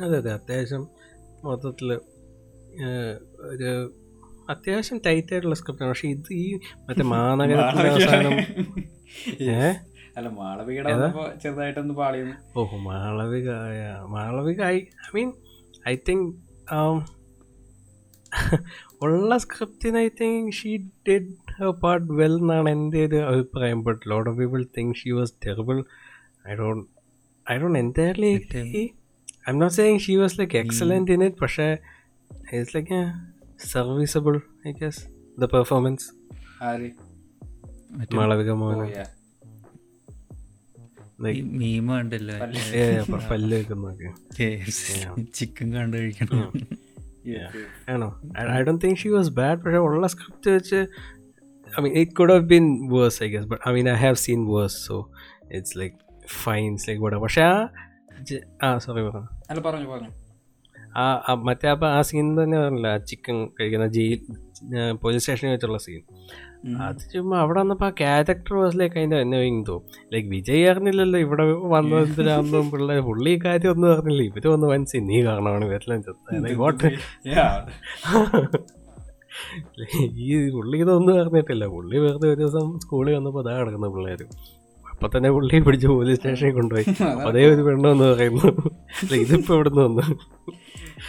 [0.03, 0.87] അതെ അത്യാവശ്യം
[1.43, 1.93] മൊത്തത്തിൽ
[3.51, 4.01] ഒരു
[4.49, 6.45] അത്യാവശ്യം ടൈറ്റ് ആയിട്ടുള്ള സ്ക്രിപ്റ്റാണ് പക്ഷെ ഇത് ഈ
[6.87, 8.33] മറ്റേ മാനഗരത്തിന്റെ അവസാനം
[9.55, 9.59] ഏ?
[10.17, 12.35] അല്ല മാളവികയുടെ വന്നപ്പോ ചെറുതായിട്ടൊന്ന് പാളിയെന്ന്.
[12.55, 13.47] ഓഹോ Malavika.
[14.09, 15.29] Malavika I I mean
[15.87, 16.27] I think
[19.01, 20.71] ഉള്ള സ്ക്രിപ്റ്റിന് I think she
[21.07, 21.31] did
[21.83, 23.79] part well എന്നാണ് എന്റെ ഒരു അഭിപ്രായം.
[23.83, 25.77] But lot of people think she was terrible
[26.47, 26.85] I don't
[27.47, 28.31] I don't entirely
[29.47, 31.67] I'm not saying she was like excellent in it പക്ഷേ
[32.53, 32.91] it's like
[33.57, 34.37] yeah, serviceable,
[34.67, 34.97] I guess.
[35.41, 36.03] The performance.
[36.61, 36.91] ആര്?
[37.91, 39.05] മറ്റേ മാളവിക മോഹൻ
[41.43, 42.35] മീമ ഉണ്ടല്ലോ
[43.29, 43.57] പല്ല്.
[43.57, 44.09] വെക്കുന്നൊക്കെ
[45.33, 46.53] ചിക്കൻ കണ്ടു കഴിക്കണം.
[47.89, 48.21] ആണോ?
[48.39, 50.79] I don't think she was bad പക്ഷേ ഉള്ള സ്ക്രിപ്റ്റ് വെച്ച്
[51.79, 54.45] I mean it could have been worse I guess but I mean I have seen
[54.47, 55.11] worse so
[55.51, 55.95] it's like
[56.43, 57.41] fines like പക്ഷേ
[58.63, 59.27] ആ സോറി പറഞ്ഞു.
[59.49, 60.24] അല്ല പറഞ്ഞു പറഞ്ഞു.
[60.95, 64.19] ആ മറ്റേ അപ്പം ആ സീൻ തന്നെ പറഞ്ഞില്ല ചിക്കൻ കഴിക്കുന്ന ജയിൽ
[65.03, 66.03] പോലീസ് സ്റ്റേഷനിൽ വെച്ചുള്ള സീൻ
[66.85, 71.43] അത് ചുമ്മാ അവിടെ വന്നപ്പോൾ ആ ക്യാരക്ടർ വാസ് ലൈക്ക് അതിന്റെ എന്നോയിങ് തോ ലൈക്ക് വിജയ് അറിഞ്ഞില്ലല്ലോ ഇവിടെ
[71.73, 74.23] വന്നതിനാന്നും പിള്ളേർ പുള്ളി കാര്യം ഒന്നും അറിഞ്ഞില്ല.
[74.31, 76.91] ഇവർ വന്ന് മനസ്സിൽ നീ കാരണമാണ് ഇവരെല്ലാം ചെത്തോട്ട്.
[80.23, 81.65] ഈ പുള്ളി ഇതൊന്നും അറിഞ്ഞിട്ടില്ല.
[81.73, 84.21] പുള്ളി വെറുതെ ഒരു ദിവസം സ്കൂളിൽ വന്നപ്പോൾ അതാ കിടക്കുന്ന പിള്ളേർ
[84.85, 86.85] അപ്പൊ തന്നെ പുള്ളി പിടിച്ച് പോലീസ് സ്റ്റേഷനിൽ കൊണ്ടുപോയി.
[87.27, 88.49] അതേ ഒരു പെണ്ണെന്ന് പറയുന്നു.
[89.23, 90.05] ഇതിപ്പോ എവിടെ നിന്ന് വന്നു.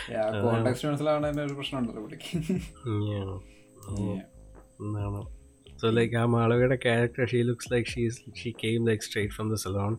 [0.09, 2.31] Yeah, മനസ്സിലാവണ മനസ്സിലാവണതിന്റെ ഒരു പ്രശ്നമുണ്ടല്ലോ പുള്ളിക്ക്.
[5.79, 8.03] So like ലൈക്ക് ആ മാളവിയുടെ character she looks like she
[8.41, 9.95] she came like straight from the salon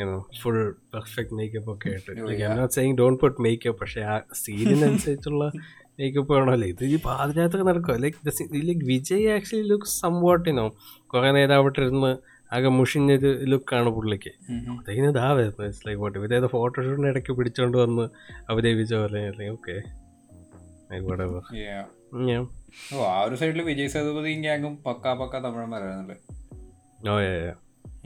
[0.00, 0.58] you know full
[0.94, 2.10] perfect makeup ഒക്കെ ആയിട്ട്.
[2.28, 5.44] Like I not saying don't put makeup പക്ഷേ ആ സീനിനനുസരിച്ചുള്ള
[5.98, 8.18] മേക്കപ്പ് വേണമല്ലോ ഇത് ഈ പാതിരാത്രി നടക്കുമോ like
[8.68, 10.66] like Vijay actually look സംവാട്ടിനോ ഇനോ
[11.12, 12.10] കുറേ നേരം അവിടെ ഇരുന്ന്
[12.52, 14.32] ആകെ മുഷിഞ്ഞൊരു ലുക്കാണ് പുള്ളിക്ക്.
[14.78, 18.04] അതെങ്ങനെ ഇതാ വരുന്നത് ലൈക്ക് വാട്ട് ഇവരേത് ഫോട്ടോഷൂട്ടിന് ഇടയ്ക്ക് പിടിച്ചോണ്ട് വന്ന്
[18.50, 19.22] അഭിനയിപ്പിച്ച പോലെ
[19.56, 19.76] ഓക്കെ.
[22.94, 26.16] ഓ ആ ഒരു സൈഡിൽ വിജയ് സേതുപതിയും ഗ്യാങ്ങും പക്കാ പക്കാ തമിഴന്മാരായിരുന്നല്ലേ?
[27.10, 27.16] ഓ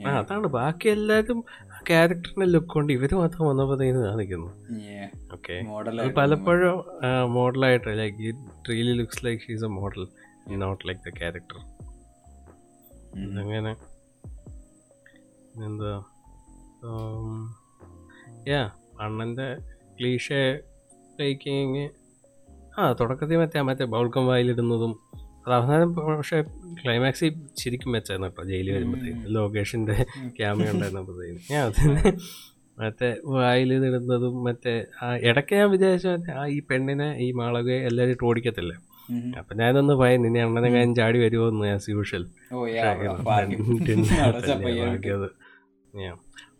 [0.07, 0.47] ആ അതാണ്.
[0.57, 1.39] ബാക്കി എല്ലാവരും
[1.89, 3.77] ക്യാരക്ടറിന്റെ ലുക്ക് കൊണ്ട് ഇവർ മാത്രം വന്നപ്പോൾ
[4.07, 4.49] കാണിക്കുന്നു
[5.35, 5.55] ഓക്കെ.
[6.19, 6.75] പലപ്പോഴും
[7.37, 10.03] മോഡലായിട്ട് like it really looks like she's a model
[10.63, 11.59] not like the character
[13.43, 13.71] അങ്ങനെ
[15.59, 15.93] എന്താ
[18.47, 18.61] യാ
[19.01, 19.47] അണ്ണന്റെ
[19.97, 20.43] ക്ലീഷേ
[21.17, 21.85] ടേക്കിങ്
[22.77, 24.93] ആ തുടക്കത്തിൽ മറ്റേ മറ്റേ ബൗൾക്കം വായിലിടുന്നതും
[25.45, 26.39] അത് അവസാനം പക്ഷേ
[26.79, 27.29] ക്ലൈമാക്സിൽ
[27.61, 29.95] ശരിക്കും വെച്ചായിരുന്നു കേട്ടോ ജയിലിൽ വരുമ്പോഴത്തേക്കും ലോകേഷിന്റെ
[30.37, 32.13] ക്യാമറ ഉണ്ടായിരുന്നപ്പോഴത്തേക്കും ഞാൻ അതിന്
[32.77, 38.13] മറ്റേ വായിൽ ഇടുന്നതും മറ്റേ ആ ഇടയ്ക്ക് ഞാൻ വിചാരിച്ചു മറ്റേ ആ ഈ പെണ്ണിനെ ഈ മാളകയെ എല്ലാവരും
[38.15, 38.77] ഇട്ട് ഓടിക്കത്തില്ലേ?
[39.39, 42.25] അപ്പം ഞാനൊന്ന് ഭയ നിന്നെ അണ്ണനെ ഞാൻ ചാടി വരുമോ എന്ന് ആസ് യൂഷ്വൽ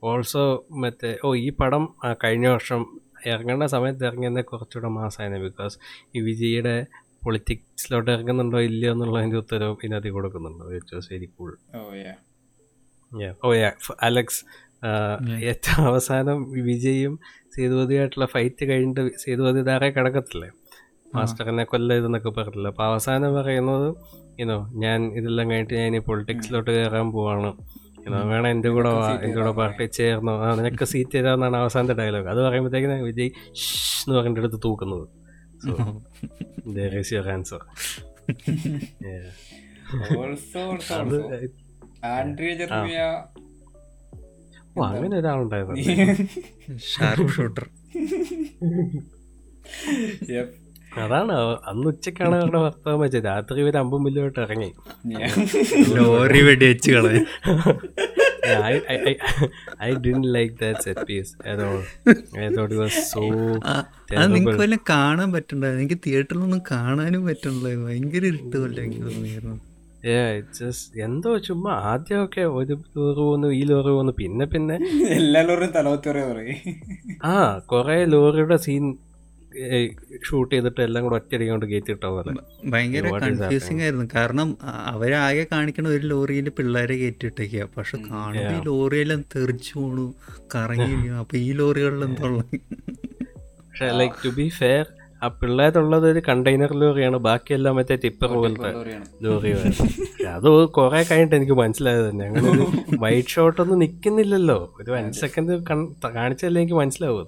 [0.03, 1.83] ഓൾസോ മറ്റേ ഓ ഈ പടം
[2.23, 2.81] കഴിഞ്ഞ വർഷം
[3.25, 5.75] ഇറങ്ങേണ്ട സമയത്ത് ഇറങ്ങിയതിനെ കുറച്ചുകൂടെ മാസമായിരുന്നു ബിക്കോസ്
[6.15, 6.75] ഈ വിജയുടെ
[7.23, 11.51] പൊളിറ്റിക്സിലോട്ട് ഇറങ്ങുന്നുണ്ടോ ഇല്ലയോ എന്നുള്ളതിന്റെ ഉത്തരവും ഇതിനകത്ത് കൊടുക്കുന്നുണ്ട് which was very cool
[13.43, 13.69] oh yeah
[14.01, 14.41] Alex
[15.49, 16.37] ഏറ്റവും അവസാനം
[16.69, 17.13] വിജയും
[17.55, 20.49] സേതുപതിയായിട്ടുള്ള ഫൈറ്റ് കഴിഞ്ഞിട്ട് സേതുപതി ധാരെ കിടക്കത്തില്ലേ?
[21.15, 22.67] മാസ്റ്ററിനെ കൊല്ല ഇതെന്നൊക്കെ പറഞ്ഞില്ല?
[22.67, 23.87] അപ്പോൾ അവസാനം പറയുന്നത്
[24.39, 27.51] ഇനോ ഞാൻ ഇതെല്ലാം കഴിഞ്ഞിട്ട് ഞാൻ ഈ പൊളിറ്റിക്സിലോട്ട് കയറാൻ പോവാണ്.
[28.09, 32.37] വേണം എന്റെ കൂടെ വാ എന്റെ കൂടെ പാർട്ടി ചേർന്നോ ആ നിനക്ക് സീറ്റ് തരാമെന്നാണ് അവസാനത്തെ ഡയലോഗ് അത്
[32.37, 33.31] പറയുമ്പോഴത്തേക്കിന് വിജയ്
[34.01, 35.07] എന്ന് പറഞ്ഞിട്ട് എടുത്ത് തൂക്കുന്നത്.
[37.27, 37.63] ആൻസർ
[44.77, 45.75] അങ്ങനെ ഒരാളുണ്ടായിരുന്നു
[46.77, 47.69] ഷാർപ്പ് ഷൂട്ടർ.
[50.29, 50.60] Yep.
[50.91, 51.35] അതാണ്.
[51.67, 54.69] അന്ന് ഉച്ചക്കാണ് അവരുടെ ഭർത്താവ് വെച്ചത് രാത്രി ഇവർ അമ്പും മില്ലുമായിട്ട് ഇറങ്ങി.
[55.13, 55.31] Yeah.
[55.97, 56.91] ലോറി വെടി വെച്ച്
[59.83, 61.33] I didn't like that set piece
[62.37, 63.21] I thought was so
[64.13, 69.57] അത് നിങ്ങൾക്ക് വല്ല കാണാൻ പറ്റണ്ടായിരുന്നു എനിക്ക് തിയേറ്ററിലൊന്നും കാണാനും പറ്റണില്ലായിരുന്നു ഭയങ്കര ഇരുട്ട് പോലെ എനിക്ക് തോന്നിയായിരുന്നു
[71.05, 74.75] എന്തോ ചുമ്മാ ആദ്യമൊക്കെ ഒരു ലോറി പോകുന്നു ഈ ലോറി പോകുന്നു പിന്നെ പിന്നെ
[75.17, 76.59] എല്ലാവരും തലവത്തി പറയും
[77.25, 77.35] ആ
[77.65, 78.85] കൊറേ ലോറിയുടെ സീൻ
[80.25, 82.31] ഷൂട്ട് ചെയ്തിട്ട് എല്ലാം കൂടെ ഒറ്റയടിക്ക് കൊണ്ട് ഇട്ടാ പോലെ
[82.73, 84.05] ഭയങ്കര കൺഫ്യൂസിംഗ് കൺഫ്യൂസിങ് ആയിരുന്നു.
[84.15, 84.49] കാരണം
[84.93, 90.07] അവരാകെ കാണിക്കണ ഒരു ലോറിയിൽ പിള്ളേരെ കയറ്റിയിട്ടേക്കുക പക്ഷെ കാണുമ്പോൾ ഈ ലോറിയെല്ലാം തെറിച്ചു പോണു
[90.55, 90.89] കറങ്ങി
[91.21, 92.41] അപ്പൊ ഈ ലോറികളിൽ എന്തുള്ള
[93.61, 94.85] പക്ഷെ ലൈക്ക് ടു ബി ഫെയർ
[95.21, 97.17] ആ പിള്ളേരുള്ളത് ഒരു കണ്ടെയ്നർ ലോറിയാണ്.
[97.25, 98.69] ബാക്കിയെല്ലാം മറ്റേ ടിപ്പർ പോലത്തെ
[99.25, 99.65] ലോറിയാണ്.
[100.35, 100.47] അത്
[100.77, 102.25] കുറെ കഴിഞ്ഞിട്ട് എനിക്ക് മനസ്സിലായത് തന്നെ.
[102.29, 102.65] അങ്ങനെ ഒരു
[103.03, 105.53] വൈറ്റ് ഷോട്ടൊന്നും നിൽക്കുന്നില്ലല്ലോ ഒരു അഞ്ച് സെക്കൻഡ്
[106.15, 107.27] കാണിച്ചല്ലേ എനിക്ക് മനസ്സിലാവും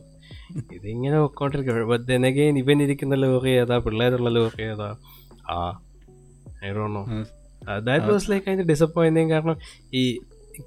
[0.73, 2.59] ഇതിങ്ങനെ പൊക്കോണ്ടിരിക്കും.
[2.59, 3.77] ഇവൻ ഇരിക്കുന്ന ലോറി ഏതാ?
[3.77, 4.89] പിള്ളേരുള്ള ലോറി ഏതാ?
[5.49, 5.57] ആ
[6.65, 7.03] ഐറോണോ
[7.79, 9.57] ദാറ്റ് വാസ് ലൈക്ക് അതിന്റെ ഡിസപ്പോയിന്റിങ് കാരണം
[9.93, 10.03] ഈ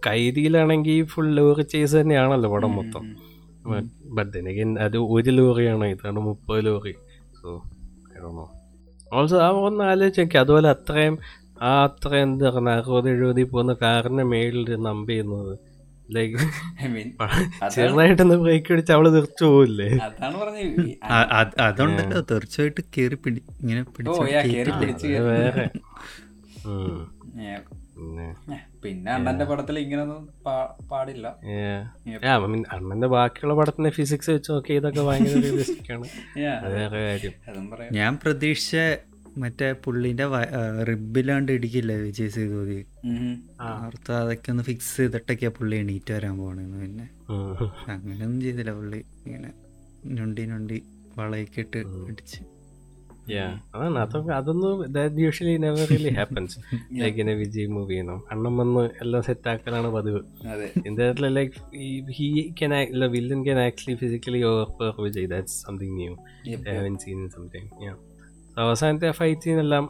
[0.06, 3.04] കൈതിയിലാണെങ്കിൽ ഫുൾ ലോറി ചേസ് തന്നെയാണല്ലോ പടം മൊത്തം.
[4.80, 5.84] അത് ഒരു ലോറിയാണ്.
[5.84, 6.94] ഇതാണ് മുപ്പത് ലോറി.
[7.42, 7.62] സോ
[8.18, 8.44] ഐഡോണോ
[9.12, 10.36] ഓൾസോ ആ ഒന്ന് ആലോചിച്ച് നോക്കി.
[10.36, 11.18] അതുപോലെ അത്രയും
[11.62, 15.58] ആ അത്രയും എന്താ പറയുക അറുപത് എഴുപതിൽ പോകുന്ന കാറിന്റെ മേളിൽ നമ്പ് ചെയ്യുന്നത്
[16.08, 16.36] ലൈക്ക്
[16.82, 17.12] ഐ മീൻ
[17.70, 20.04] ചെറുതായിട്ടൊന്ന് ബ്രേക്ക് അടിച്ച് അവൾ തെറിച്ചു പോവില്ലേ?
[20.04, 20.96] അതാണ് പറഞ്ഞത്.
[21.10, 24.14] അ- അത് അതുണ്ടല്ലോ തീർച്ചയായിട്ടും കേറി പിടി ഇങ്ങനെ ഓ
[24.48, 25.66] കേറി പിടിച്ചു വേറെ.
[27.96, 28.34] പിന്നെ.
[28.82, 30.28] പിന്നെ അണ്ണന്റെ പടത്തിൽ ഇങ്ങനൊന്നും
[30.90, 31.36] പാടില്ല.
[32.72, 35.34] അണ്ണന്റെ ബാക്കിയുള്ള പടത്തിന്റെ ഫിസിക്സ് വെച്ച് നോക്കി ഇതൊക്കെ ഭയങ്കര
[37.92, 38.76] ഞാൻ പ്രതീക്ഷിച്ച
[39.36, 40.24] മറ്റേ പുള്ളിന്റെ
[40.82, 42.86] റിബിലാണ്ട് ഇടിക്കില്ലേ വിജയ് സേതുപതി.
[43.84, 47.08] ഓർത്ത് അതൊക്കെ ഒന്ന് ഫിക്സ് ചെയ്തിട്ടൊക്കെയാ പുള്ളി എണീറ്റ് വരാൻ പോണെന്ന് പിന്നെ.
[47.88, 49.04] അങ്ങനെയൊന്നും ചെയ്തില്ല പുള്ളി.
[49.26, 49.52] ഇങ്ങനെ
[50.04, 50.82] ഞൊണ്ടി ഞൊണ്ടി
[51.18, 51.76] വളയൊക്കെ ഇട്ട്
[52.08, 52.40] ഇടിച്ച്.
[53.30, 53.52] Yeah.
[53.74, 53.98] അതാണ്.
[53.98, 56.58] അതൊക്കെ അതൊന്നും that usually never really happens
[56.92, 60.20] like in a Vijay movie ചെയ്യുന്നു അണ്ണം വന്ന് എല്ലാം സെറ്റ് ആക്കലാണ് പതിവ്.
[61.36, 61.54] ലൈക്ക്
[62.10, 66.14] ഹി കൻ അല്ല villain can actually physically over Vijay that's something new
[66.54, 67.94] haven't seen something yeah
[68.64, 69.84] അവസാനത്തെ ഫൈറ്റ് സീനെല്ലാം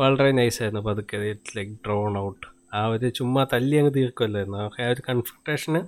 [0.00, 2.46] വളരെ നൈസായിരുന്നു പതുക്കെ ഇറ്റ്സ് ലൈക്ക് ഡ്രോൺ ഔട്ട്
[2.78, 5.80] ആ ഒരു ചുമ്മാ തല്ലി അങ്ങ് തീർക്കുമല്ലായിരുന്നു ആ ഒരു കൺഫ്രണ്ടേഷന്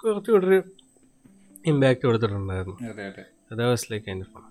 [0.00, 0.58] കുറച്ചുകൂടെ ഒരു
[1.70, 2.76] ഇമ്പാക്റ്റ് കൊടുത്തിട്ടുണ്ടായിരുന്നു.
[3.52, 4.44] അതെ വാസ് ലൈക്ക് അതിന്റെ ഫോൺ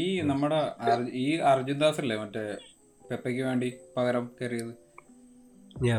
[0.00, 0.60] ഈ നമ്മുടെ
[1.24, 2.44] ഈ അർജുൻ ദാസ് അല്ലേ മറ്റേ
[3.10, 4.72] പെപ്പയ്ക്ക് വേണ്ടി പകരം കയറിയത്?
[5.86, 5.98] ഞാൻ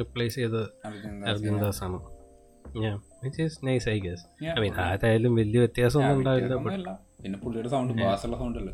[0.00, 0.62] റിപ്ലേസ് ചെയ്ത്
[1.30, 1.98] അർജുൻ ദാസ് ആണ്
[2.82, 4.24] ഞാൻ which is nice I guess.
[4.52, 6.94] I mean ആരായാലും വലിയ വ്യത്യാസമൊന്നും ഉണ്ടാവില്ല.
[7.24, 8.72] പിന്നെ പുള്ളിയുടെ സൗണ്ട് ബാസുള്ള സൗണ്ട് അല്ലേ.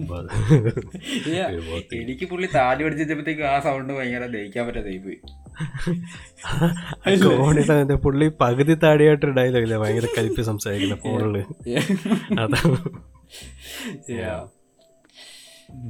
[1.92, 5.20] എനിക്ക് പുള്ളി താടി പഠിച്ചപ്പോഴത്തേക്ക് ആ സൗണ്ട് ഭയങ്കര ദഹിക്കാൻ പറ്റാതെ പോയി.
[8.04, 11.44] പുള്ളി പകുതി താടിയായിട്ട് ഡയലോഗില്ല ഭയങ്കര കലിപ്പ് സംസാരിക്കുന്ന ഫോണിൽ.
[12.42, 12.88] അതാണ്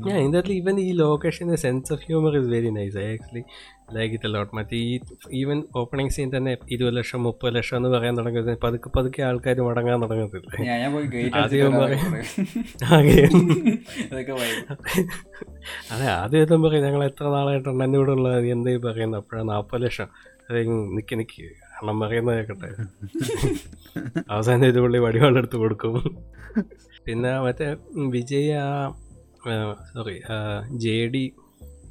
[0.06, 3.42] ഞാൻ ഇതിന്റെ ഈവൻ ഈ ലൊക്കേഷന്റെ sense of humour is very nice I actually
[3.96, 4.88] like it lot മറ്റേ ഈ
[5.40, 9.96] ഈവൻ ഓപ്പണിംഗ് സീൻ തന്നെ ഇരുപത് ലക്ഷം മുപ്പത് ലക്ഷം എന്ന് പറയാൻ തുടങ്ങുന്നത് പതുക്കെ പതുക്കെ ആൾക്കാർ മടങ്ങാൻ
[10.04, 10.50] തുടങ്ങത്തില്ല?
[11.40, 11.76] ആദ്യം
[15.92, 17.82] അതെ ആദ്യം ഏതും പറയും ഞങ്ങൾ എത്ര നാളായിട്ടുണ്ട്?
[17.86, 18.34] എന്റെ കൂടെ ഉള്ളത്?
[18.36, 20.08] എന്തായി എന്തേ പറയുന്നത് അപ്പോഴാണ് നാൽപ്പത് ലക്ഷം.
[20.48, 20.60] അതെ
[20.96, 21.44] നിക്ക് നിക്ക്.
[21.78, 22.70] അണ്ണം പറയുന്നത് കേൾക്കട്ടെ
[24.34, 25.94] അവസാനം ഇത് പുള്ളി വടിവാളെടുത്ത് കൊടുക്കും.
[27.06, 27.68] പിന്നെ മറ്റേ
[28.14, 28.66] വിജയ് ആ
[29.94, 30.20] സോറി
[30.76, 31.32] ജെ ഡി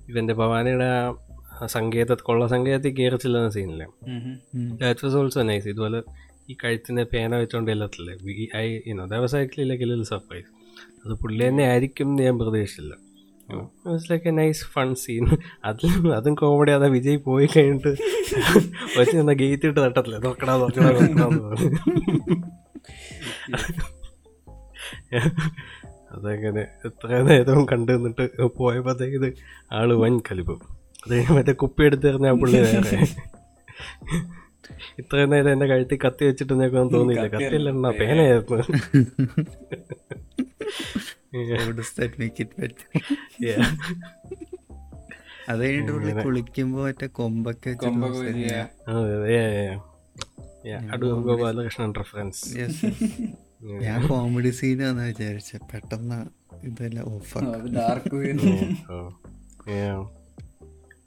[0.09, 4.77] ഇവന്റെ ഭവാനിയുടെ ആ സങ്കേത കൊള്ള സങ്കേതത്തിൽ കയറിച്ചില്ലെന്ന ചെല്ലുന്ന സീനില്ലേ.
[4.77, 6.03] ദാറ്റ് വാസ് ഓൾസോ നൈസ് ഇതുപോലെ
[6.49, 8.13] ഈ കഴുത്തിന്റെ പേന വെച്ചോണ്ട് എല്ലാത്തില്ലേ
[8.55, 10.49] I you know that was actually like little surprise
[11.05, 12.93] അത് പുള്ളി തന്നെ ആയിരിക്കും എന്ന് ഞാൻ പ്രതീക്ഷിച്ചില്ല.
[14.11, 15.27] Like a nice fun scene
[15.65, 17.87] അതിൽ അതും കോമഡി അതാ വിജയ് പോയി കഴിഞ്ഞിട്ട്
[18.99, 20.19] വെച്ച് എന്നാ ഗേറ്റ് ഇട്ട് തട്ടത്തില്ലേ?
[20.19, 21.55] നോക്കടാ നോക്കടാ നോക്കടാ.
[26.11, 29.33] അതങ്ങനെ എത്ര നേരവും കണ്ടു നിന്നിട്ട് പോയപ്പോഴത്തേക്ക് ഇത്
[29.71, 30.61] ആൾ വൻ കലിപ്പം.
[31.05, 33.07] അത് മറ്റേ കുപ്പി എടുത്ത് എറിഞ്ഞ പുള്ളി വേറെ.
[34.99, 37.27] ഇത്രയും നേരം എന്റെ കഴുത്തി കത്തി വെച്ചിട്ട് നിനക്കൊന്നും തോന്നിയില്ല.
[37.27, 38.63] കത്തിയല്ല എണ്ണ പേനയായിരുന്നു?
[45.49, 47.71] അത് കഴിഞ്ഞിട്ട് കുളിക്കുമ്പോ മറ്റേ കൊമ്പൊക്കെ.
[50.97, 52.43] ഗോപാലകൃഷ്ണൻ റെഫറൻസ്.
[53.61, 55.55] ഞാൻ കോമഡി സീനാന്ന് വിചാരിച്ച.
[55.55, 56.19] പെട്ടെന്ന്
[56.67, 57.37] ഇതെല്ലാം ഓഫ്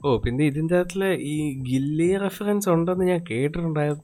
[0.05, 4.03] ഓ പിന്നെ ഇതിന്റെ അകത്തിൽ ഈ ഗില്ലി റെഫറൻസ് ഉണ്ടെന്ന് ഞാൻ കേട്ടിട്ടുണ്ടായിരുന്നു.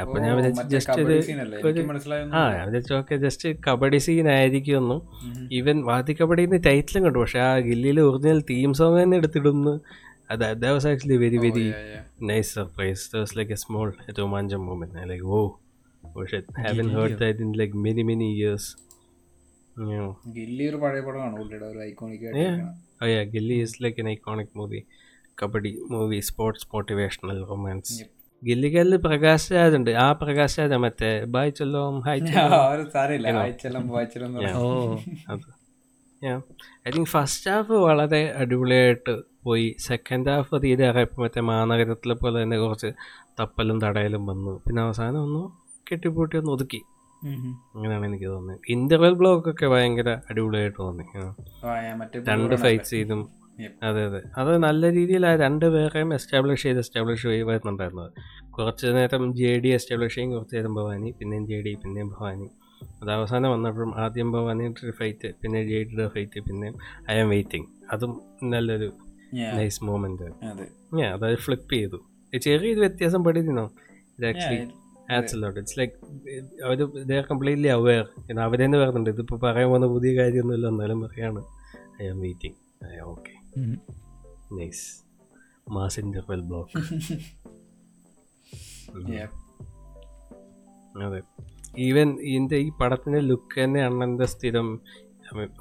[0.00, 1.14] അപ്പൊ ഞാൻ ജസ്റ്റ് ഒരു
[2.34, 4.96] ആ ഞാൻ വിചാരിച്ചു ഓക്കെ ജസ്റ്റ് കബഡി സീൻ ആയിരിക്കുമെന്നു.
[5.52, 7.18] ഈവൻ വാതി കബഡിന്ന് ടൈറ്റിലും കണ്ടു.
[7.18, 9.80] പക്ഷെ ആ ഗില്ലിയിലെ ഒറിജിനൽ തീം സോങ് തന്നെ എടുത്തിടുന്നു.
[10.30, 11.74] അതെ that was actually very very
[12.22, 15.40] nice surprise was like a small Romancham moment like oh
[16.10, 18.70] oh shit haven't heard that in like many many years
[20.36, 22.60] Ghilli ഒരു പഴയ പടമാണ് പുള്ളിയുടെ ഒരു ഐക്കോണിക് ആയിട്ട്
[23.00, 24.84] Oh yeah, Gilly is like an iconic movie.
[25.38, 27.96] Kabaddi movie sports motivational romance
[28.42, 32.22] ഗില്ലിക്കല്ല് Prakash Raj ഉണ്ട് ആ പ്രകാശ് രാജ മറ്റേ bye ചൊല്ലോം hi
[36.86, 39.68] I think first half വളരെ അടിപൊളിയായിട്ട് പോയി.
[39.86, 42.90] സെക്കൻഡ് ഹാഫ് തീരെ ഇറയപ്പോൾ മറ്റേ മാനഗരത്തിലെ പോലെ തന്നെ കുറച്ച്
[43.40, 44.54] തപ്പലും തടയലും വന്നു.
[44.64, 45.44] പിന്നെ അവസാനം ഒന്ന്
[45.90, 46.80] കെട്ടിപ്പൂട്ടി ഒന്ന് ഒതുക്കി
[47.74, 51.04] അങ്ങനെയാണ് എനിക്ക് തോന്നുന്നത് ഇന്റർവെൽ ബ്ലോക്ക് ഒക്കെ ഭയങ്കര അടിപൊളിയായിട്ട് തോന്നി.
[52.30, 53.22] രണ്ട് ഫൈറ്റ് ചെയ്തും
[53.88, 54.20] അതെ അതെ.
[54.40, 58.10] അത് നല്ല രീതിയിൽ ആ രണ്ട് പേരെയും എസ്റ്റാബ്ലിഷ് ചെയ്ത് എസ്റ്റാബ്ലിഷ് ചെയ്ത് വരുന്നുണ്ടായിരുന്നത്
[58.56, 62.48] കുറച്ച് നേരം ജെ ഡി എസ്റ്റാബ്ലിഷ് ചെയ്യും കുറച്ച് നേരം ഭവാനി പിന്നെയും ജെ ഡി പിന്നെയും ഭവാനി.
[63.02, 66.76] അത് അവസാനം വന്നപ്പോഴും ആദ്യം ഭവാനിയുടെ ഒരു ഫൈറ്റ് പിന്നെ ജെ ഡിയുടെ ഫൈറ്റ് പിന്നെയും
[67.10, 68.12] ഐ ആം വെയിറ്റിംഗ് അതും
[68.52, 68.88] നല്ലൊരു
[69.58, 70.28] നൈസ് മൂമെന്റ്
[71.12, 71.98] അതായത് ഫ്ലിപ്പ് ചെയ്തു.
[72.32, 73.64] ചെറിയൊരു വ്യത്യാസം പഠിക്കുന്നോ
[74.30, 74.58] ആക്ച്വലി
[75.08, 75.94] Yeah, ആറ്റ്സ് ലോട്ട് ഇറ്റ്സ് ലൈക്ക്
[76.64, 76.78] അവർ
[77.10, 78.04] ദേ കംപ്ലീറ്റ്ലി അവെയർ
[78.42, 80.68] അവർ തന്നെ പറയുന്നുണ്ട് ഇതിപ്പോൾ പറയാൻ പോകുന്ന പുതിയ കാര്യമൊന്നുമില്ല.
[80.68, 81.40] എന്നാലും പറയാണ്
[82.02, 82.56] ഐ ആം വെയിറ്റിംഗ്
[83.06, 83.74] ഓക്കെ ഉം.
[84.58, 84.84] Nice
[85.70, 86.82] mass interval block
[89.10, 89.30] Yeah.
[91.02, 91.18] അതെ.
[91.78, 94.68] ഈവൻ ഇതിന്റെ ഈ പടത്തിന്റെ ലുക്ക് തന്നെ അണ്ണന്റെ സ്ഥിരം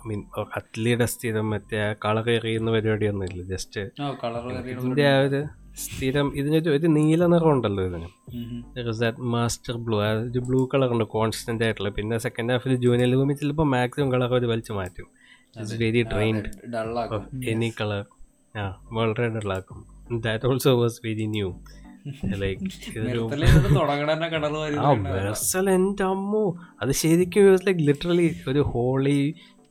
[0.07, 0.19] മീൻ
[0.55, 3.41] അത്ലിയുടെ സ്ഥിരം മറ്റേ കളർ എറിയുന്ന പരിപാടിയൊന്നുമില്ല.
[3.51, 5.41] ജസ്റ്റ് ഓ കളർ ഇതിന്റെ ആ ഒരു
[5.85, 8.07] സ്ഥിരം ഇതിനൊരു ഒരു നീല നിറം ഉണ്ടല്ലോ ഇതിന്
[9.01, 9.97] ദാറ്റ് മാസ്റ്റർ ബ്ലൂ
[10.29, 11.89] ഒരു ബ്ലൂ കളർ ഉണ്ട് കോൺസ്റ്റന്റ് ആയിട്ടുള്ള.
[11.97, 15.07] പിന്നെ സെക്കൻഡ് ഹാഫിൽ ജൂനിയർ ഭൂമി ചിലപ്പോൾ മാക്സിമം കളർ അവർ വലിച്ചു മാറ്റും.
[15.59, 16.01] ഇറ്റ്സ് വെരി
[16.75, 18.05] ഡള്ളാക്കും എനി കളർ
[18.59, 18.63] ആ
[18.97, 19.79] വളരെ ഡള്ളാക്കും
[20.25, 21.49] that also was very new
[22.41, 22.67] like
[26.11, 26.43] അമ്മോ.
[26.81, 29.19] അത് ശരിക്കും ലൈക്ക് ലിറ്ററലി ഒരു ഹോളി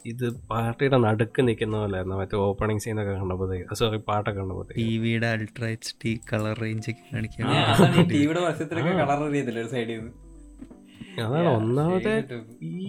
[0.06, 2.16] ഇത് പാർട്ടിയുടെ നടുക്ക് നിൽക്കുന്ന പോലെയായിരുന്നു.
[2.16, 7.04] മറ്റേ ഓപ്പണിംഗ് സീനൊക്കെ കണ്ടപ്പോഴത്തേക്ക് സോറി പാട്ടൊക്കെ കണ്ടപ്പോഴത്തേക്ക് ടി വിയുടെ ultra H D colour range ഒക്കെ
[7.12, 8.42] കാണിക്കാൻ ടിവിയുടെ
[9.02, 10.12] കളർ ഒരു സൈഡിൽ നിന്ന്
[11.20, 12.14] അതാണ് ഒന്നാമത്തെ
[12.72, 12.88] ഈ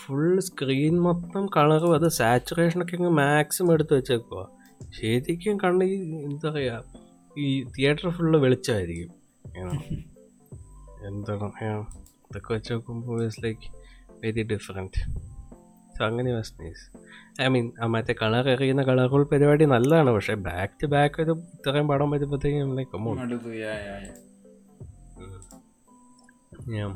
[0.00, 4.42] ഫുൾ സ്ക്രീൻ മൊത്തം കളറും അത് സാച്ചുറേഷനൊക്കെ അങ്ങ് മാക്സിമം എടുത്ത് വെച്ചേക്കുക
[4.92, 6.78] ശരിക്കും കണ്ട് ഈ എന്താ പറയുക
[7.36, 9.10] ഈ തിയേറ്റർ ഫുള്ള് വെളിച്ചമായിരിക്കും.
[11.08, 11.48] എന്താണ്.
[12.26, 13.68] ഇതൊക്കെ വെച്ച് നോക്കുമ്പോൾ it's like
[14.22, 15.00] very different
[16.00, 16.84] so അങ്ങനെ വാസ് നൈസ്
[17.42, 20.10] ഐ മീൻ ആ മറ്റേ കളർ എറിയുന്ന കളറുകൾ പരിപാടി നല്ലതാണ്.
[20.10, 23.08] പക്ഷേ ബാക്ക് ടു ബാക്ക് ഒരു ഇത്രയും പടം വരുമ്പോഴത്തേക്കും.
[26.68, 26.90] ഞാൻ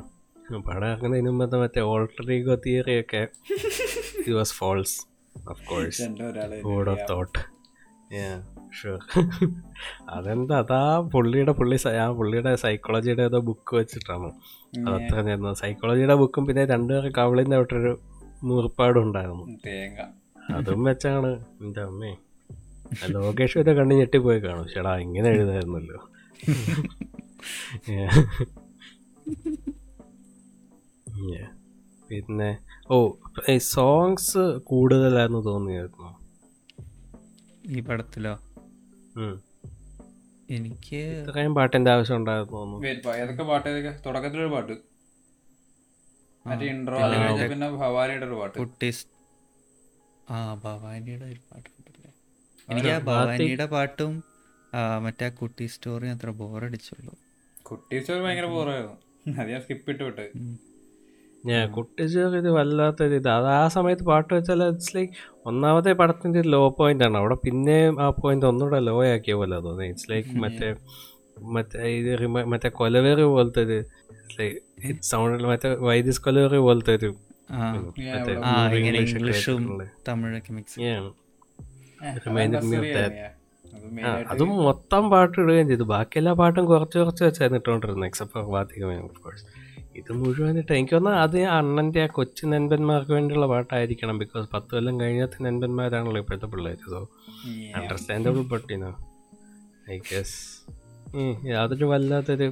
[0.67, 3.21] പടം ഇറങ്ങുന്നതിന് മുമ്പത്തെ മറ്റേ ഓൾട്ടറിഗോ തിയറി ഒക്കെ
[4.19, 4.95] it was false
[5.49, 6.07] of course
[6.63, 7.39] god of thought
[8.81, 8.99] sure
[10.09, 14.29] അതെന്താ അതാ പുള്ളിയുടെ പുള്ളി ആ പുള്ളിയുടെ സൈക്കോളജിയുടെ ഏതോ ബുക്ക് വെച്ചിട്ടാണ്.
[14.87, 17.93] അതത്ര നേരുന്നു സൈക്കോളജിയുടെ ബുക്കും പിന്നെ രണ്ടുപേരെ കവളിന്റെ വിട്ടൊരു
[18.43, 20.01] മൂർപ്പാടും ഉണ്ടായിരുന്നു തേങ്ങ.
[20.51, 21.45] അതും വെച്ചാണ്.
[21.61, 22.15] എന്റെ അമ്മേ.
[23.09, 24.67] ലോകേഷ് വരെ കണ്ട് ഞെട്ടിപ്പോയി കാണും.
[24.67, 26.09] ചേടാ ഇങ്ങനെ എഴുതായിരുന്നല്ലോ.
[32.09, 32.57] പിന്നെ
[32.91, 33.11] ഓ
[33.57, 36.19] സോങ്സ് കൂടുതലായിരുന്നു തോന്നിയായിരുന്നു?
[37.67, 38.39] ഈ പടത്തിലോ?
[40.49, 42.57] എനിക്ക് ഇത്രയും പാട്ടിന്റെ ആവശ്യം ഉണ്ടായിരുന്നു?
[42.57, 43.69] തോന്നുന്നു ഏതൊക്കെ പാട്ട്?
[43.69, 43.99] ഏതൊക്കെ?
[44.05, 44.94] തുടക്കത്തിലൊരു പാട്ട്.
[46.47, 46.97] മറ്റേ ഇൻട്രോ
[47.51, 48.55] പിന്നെ ഭവാനിയുടെ ഒരു പാട്ട്.
[48.61, 49.03] കുട്ടീസ്.
[50.35, 52.11] ആ ഭവാനിയുടെ ഒരു പാട്ടുണ്ടല്ലേ
[52.67, 54.13] എനിക്ക് ആ ഭവാനിയുടെ പാട്ടും
[55.05, 57.13] മറ്റേ കുട്ടി സ്റ്റോറി അത്ര ബോറടിച്ചുള്ളൂ.
[57.69, 58.95] കുട്ടി സ്റ്റോറി ഭയങ്കര ബോറായിരുന്നു.
[59.39, 60.25] അത് ഞാൻ സ്കിപ്പ് ഇട്ട് വിട്ട്.
[61.49, 63.29] ഞാൻ കുട്ടിച്ചേർ ഇത് വല്ലാത്തൊരു ഇത്.
[63.37, 65.13] അത് ആ സമയത്ത് പാട്ട് വെച്ചാൽ ഇറ്റ്സ് ലൈക്ക്
[65.49, 67.17] ഒന്നാമത്തെ പടത്തിന്റെ ലോ പോയിന്റ് ആണ്.
[67.21, 69.87] അവിടെ പിന്നെ ആ പോയിന്റ് ഒന്നുകൂടെ ലോ ആക്കിയ പോലെ തോന്നി.
[69.91, 70.69] ഇറ്റ്സ് ലൈക്ക് മറ്റേ
[72.51, 73.77] മറ്റേ കൊലവേറി പോലത്തെ ഒരു
[75.09, 77.09] സൗണ്ട് മറ്റേ വൈദ്യസ് കൊലവേറി പോലത്തെ ഒരു
[79.09, 79.59] ഇംഗ്ലീഷും.
[80.07, 80.79] തമിഴൊക്കെ മിക്സ്.
[84.31, 85.85] അത് മൊത്തം പാട്ട് ഇടുകയും ചെയ്തു.
[85.91, 89.45] ബാക്കി എല്ലാ പാട്ടും കുറച്ച് കുറച്ച് വെച്ചായിരുന്നു ഇട്ടുകൊണ്ടിരുന്നത് എക്സെപ്റ്റ് ഫോർ വാത്തികമേ ഓഫ് കോഴ്സ്
[89.99, 94.95] ഇത് മുഴുവനായിട്ട് എനിക്ക് തോന്നുന്നു അത് അണ്ണന്റെ അണ്ണന്റെ ആ കൊച്ചു നൻപന്മാർക്ക് വേണ്ടിയുള്ള പാട്ടായിരിക്കണം ബിക്കോസ് പത്ത് കൊല്ലം
[95.01, 96.99] കഴിഞ്ഞത്തെ നൻപന്മാരാണല്ലോ ഇപ്പോഴത്തെ പിള്ളേർ സോ.
[97.77, 98.91] അണ്ടർസ്റ്റാൻഡബിൾ പട്ടിനോ
[99.89, 100.39] ഐ ഗസ്
[101.57, 102.43] അതൊരു വല്ലാത്തൊരു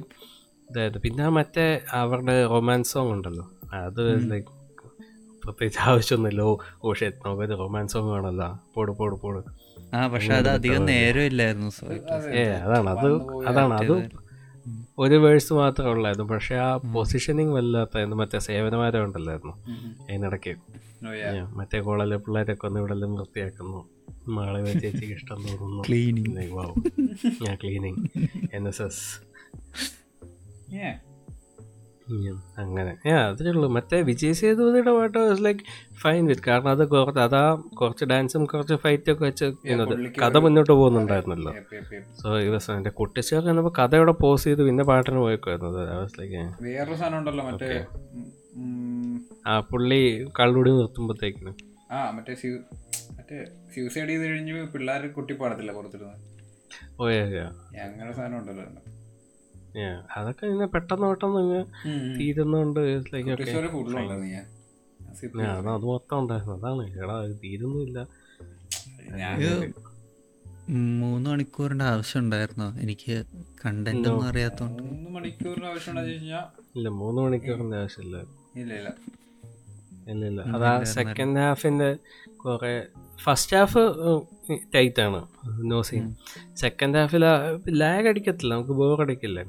[0.70, 0.98] ഇതായത്.
[0.98, 3.50] പിന്നെ മറ്റേ അവരുടെ റൊമാൻസ് സോങ് ഉണ്ടല്ലോ.
[3.72, 4.48] അത് ലൈക്ക്
[5.44, 6.58] പ്രത്യേകിച്ച് ആവശ്യമൊന്നുമില്ലോ.
[6.84, 8.58] ഓ ഷെറ്റ് നമുക്കൊരു റൊമാൻസ് സോങ് ആണല്ലോ.
[8.74, 9.44] പോട് പോട് പോട്.
[9.96, 11.70] ആ പക്ഷെ അത് അധികം നേരം ഇല്ലായിരുന്നു.
[12.34, 12.90] ഏ അതാണ്.
[12.90, 13.74] അത് അതാണ്.
[13.74, 14.10] അത്
[14.98, 16.34] ഒരു വേഴ്സ് മാത്രമേ ഉള്ളായിരുന്നു.
[16.34, 18.16] പക്ഷെ ആ പൊസിഷനിങ് വല്ലാത്തായിരുന്നു.
[18.16, 19.52] മറ്റേ സേവനമാരം ഉണ്ടല്ലായിരുന്നു.
[20.02, 20.56] അതിനിടയ്ക്ക്.
[21.04, 21.56] Oh.
[21.56, 23.88] മറ്റേ കോളേജിലെ പിള്ളേരൊക്കെ ഒന്ന് ഇവിടെ വൃത്തിയാക്കുന്നു.
[24.36, 25.82] മാളവ ചേച്ചിക്ക് ഇഷ്ടം തോന്നുന്നു.
[25.88, 26.70] Cleaning wow.
[27.46, 28.02] ഞാൻ cleaning
[28.54, 29.02] N S S
[30.76, 30.94] Yeah.
[32.62, 32.90] അങ്ങനെ.
[33.18, 33.68] അതേ ഉള്ളൂ.
[33.74, 35.60] മറ്റേ വിജയ് സേതുപതിയുടെ പാട്ട് ലൈക്ക്
[36.02, 37.40] ഫൈൻ വിത്ത് കാരണം അത് കുറച്ച് അതാ
[37.80, 39.46] കുറച്ച് ഡാൻസും കുറച്ച് ഫൈറ്റും ഒക്കെ വെച്ച്
[40.22, 41.52] കഥ മുന്നോട്ട് പോകുന്നുണ്ടായിരുന്നല്ലോ.
[42.20, 45.70] സോ ഈ ദിവസം എന്റെ കുട്ടിച്ചേർക്ക് എന്നപ്പോൾ കഥയോടെ പോസ് ചെയ്ത് പിന്നെ പാട്ടിന് പോയിക്കുമായിരുന്നു
[46.20, 47.70] ലൈക്ക് വേറൊരു സാധനം ഉണ്ടല്ലോ മറ്റേ
[49.46, 50.02] ആ പുള്ളി
[50.40, 51.54] കള്ളുടി നിർത്തുമ്പോഴത്തേക്കിന്
[51.92, 52.34] ആ മറ്റേ
[53.18, 53.38] മറ്റേ
[53.74, 56.16] സ്യൂസൈഡ് ചെയ്ത് കഴിഞ്ഞ് പിള്ളേർ കുട്ടി പാടത്തില്ല പുറത്തിരുന്ന്.
[57.84, 58.82] അങ്ങനെ സാധനം ഉണ്ടല്ലോ.
[59.82, 61.62] യാ അതൊക്കെ ഇങ്ങനെ പെട്ടെന്ന് പെട്ടെന്ന് ഇങ്ങനെ
[62.16, 62.80] തീരുന്നുണ്ട്
[63.12, 64.30] ലൈക്ക് ഓക്കെ സ്റ്റോറി ഫുള്ളുണ്ടോ നീ
[65.76, 66.54] അത് മൊത്തം ഉണ്ടായിരുന്നു.
[66.58, 66.84] അതാണ്.
[67.00, 67.98] എടാ അത് തീരുന്നില്ല
[69.20, 69.40] ഞാൻ
[71.00, 72.68] മൂന്ന് മണിക്കൂറിന്റെ ആവശ്യം ഉണ്ടായിരുന്നോ.
[72.82, 73.14] എനിക്ക്
[73.64, 74.80] കണ്ടന്റ് ഒന്നും അറിയാത്തോണ്ട്.
[74.90, 75.98] മൂന്ന് മണിക്കൂറിന്റെ ആവശ്യം
[76.76, 78.16] ഇല്ല മൂന്ന് മണിക്കൂറിന്റെ ആവശ്യമില്ല.
[78.60, 78.90] ഇല്ല ഇല്ല.
[80.12, 80.40] ഇല്ല ഇല്ല.
[80.56, 81.90] അതാ സെക്കൻഡ് ഹാഫിന്റെ
[82.44, 82.74] കുറെ
[83.22, 83.82] ഫസ്റ്റ് ഹാഫ്
[84.74, 85.28] ടൈറ്റ് ആണ്.
[85.70, 86.14] നോ സീൻ
[86.54, 87.24] സെക്കൻഡ് ഹാഫിൽ
[87.68, 88.54] ലാഗ് അടിക്കത്തില്ല.
[88.54, 89.44] നമുക്ക് ബോർ അടിക്കില്ല?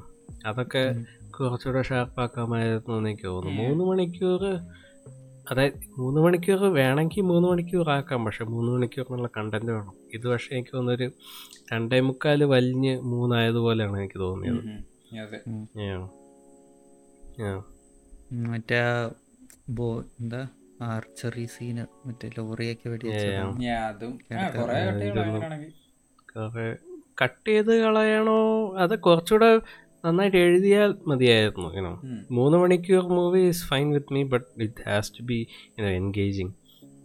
[0.46, 3.62] അതൊക്കെ കുറച്ചുകൂടെ ഷാർപ്പാക്കാമായിരുന്നു എനിക്ക് തോന്നുന്നു.
[3.62, 4.44] മൂന്ന് മണിക്കൂർ
[5.50, 8.24] അതായത് മൂന്ന് മണിക്കൂർ വേണമെങ്കിൽ മൂന്ന് മണിക്കൂർ ആക്കാം.
[8.24, 9.92] പക്ഷെ മൂന്ന് മണിക്കൂറിനുള്ള കണ്ടന്റ് വേണം.
[10.14, 11.12] ഇത് പക്ഷേ എനിക്ക് തോന്നുന്നൊരു
[11.72, 14.62] രണ്ടേ മുക്കാൽ വലിഞ്ഞ് മൂന്നായതുപോലെയാണ് എനിക്ക് തോന്നിയത്.
[18.32, 18.80] മറ്റേ
[20.20, 20.48] എന്താ?
[20.82, 23.34] ആർച്ചറി സീന് മറ്റേ ലോറിയൊക്കെ വെടിവെച്ചത്
[27.22, 28.74] കട്ട് ചെയ്ത് കളയണോ?
[28.76, 29.60] അത് കുറച്ചുകൂടെ
[30.04, 32.02] നന്നായിട്ട് എഴുതിയാൽ മതിയായിരുന്നു യുനോ.
[32.30, 35.46] മൂന്ന് മണിക്കൂർ movie is fine with me but it has to be
[35.78, 36.52] enough engaging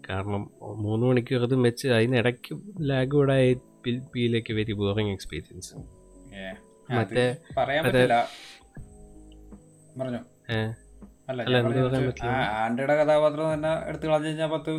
[0.09, 3.53] കാരണം മൂന്ന് മണിക്കൂർ അതും വെച്ച് അതിനിടയ്ക്ക് ലാഗ് കൂടെ
[4.15, 5.75] ബിയിലേക്ക് വെരി ബോറിങ് എക്സ്പീരിയൻസ്
[6.91, 7.35] മറ്റേ
[11.31, 11.41] അല്ല
[12.95, 14.71] കഥാപാത്രം തന്നെ എടുത്തു കളഞ്ഞു കഴിഞ്ഞാൽ പത്ത്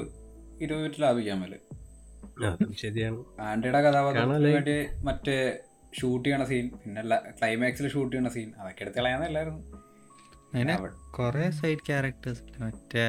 [0.60, 1.58] ഇരുപത് മിനിറ്റ് ലാഭിക്കാൻ മേലെ.
[2.78, 3.24] ശരിയാണ്.
[3.40, 4.44] ആൻഡ്രിയുടെ കഥാപാത്രത്തിന്?
[4.44, 5.58] വേണ്ടി മറ്റേ
[6.00, 9.60] ഷൂട്ട് ചെയ്യണ സീൻ പിന്നെ ക്ലൈമാക്സിൽ ഷൂട്ട് ചെയ്യണ സീൻ അതൊക്കെ എടുത്ത് കളയാന്നല്ലായിരുന്നു
[10.44, 13.04] അങ്ങനെ അവ- കുറേ സൈഡ് ക്യാരക്ടേഴ്സ് മറ്റേ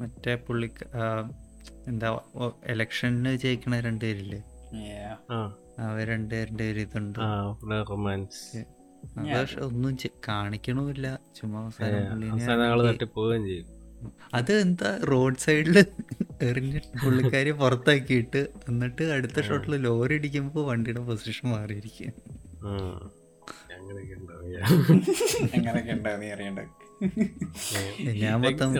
[0.00, 0.70] മറ്റേ പുള്ളി
[1.86, 2.20] എന്താ
[2.66, 4.40] ഇലക്ഷന് ജയിക്കണ രണ്ടുപേരില്ലേ?
[5.30, 7.18] അവർ അവർ രണ്ടുപേരുടെ ഒരു ഇതുണ്ട്.
[7.90, 8.42] റൊമാൻസ്.
[9.34, 9.94] അത് ഒന്നും
[10.28, 11.06] കാണിക്കണമില്ല.
[11.36, 11.96] ചുമ്മാ അവസാനം
[13.46, 13.70] ചെയ്യും.
[14.34, 15.76] അത് എന്താ റോഡ് സൈഡിൽ
[16.42, 22.10] എറിഞ്ഞ് പുള്ളിക്കാരി പുറത്താക്കിയിട്ട് എന്നിട്ട് അടുത്ത ഷോട്ടിൽ ലോറി ഇടിക്കുമ്പോൾ വണ്ടിയുടെ പൊസിഷൻ മാറിയിരിക്കുക
[26.34, 26.70] അറിയണ്ടത്
[28.22, 28.70] ഞാൻ മൊത്തം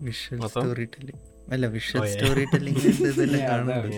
[0.00, 1.22] വിഷ്വൽ സ്റ്റോറി ടെല്ലിംഗ്
[1.52, 2.08] അല്ല വിഷ്വൽ Oh.
[2.10, 3.94] സ്റ്റോറി ടെല്ലിംഗ് ഇതെല്ലാം കാണുന്നുണ്ട്.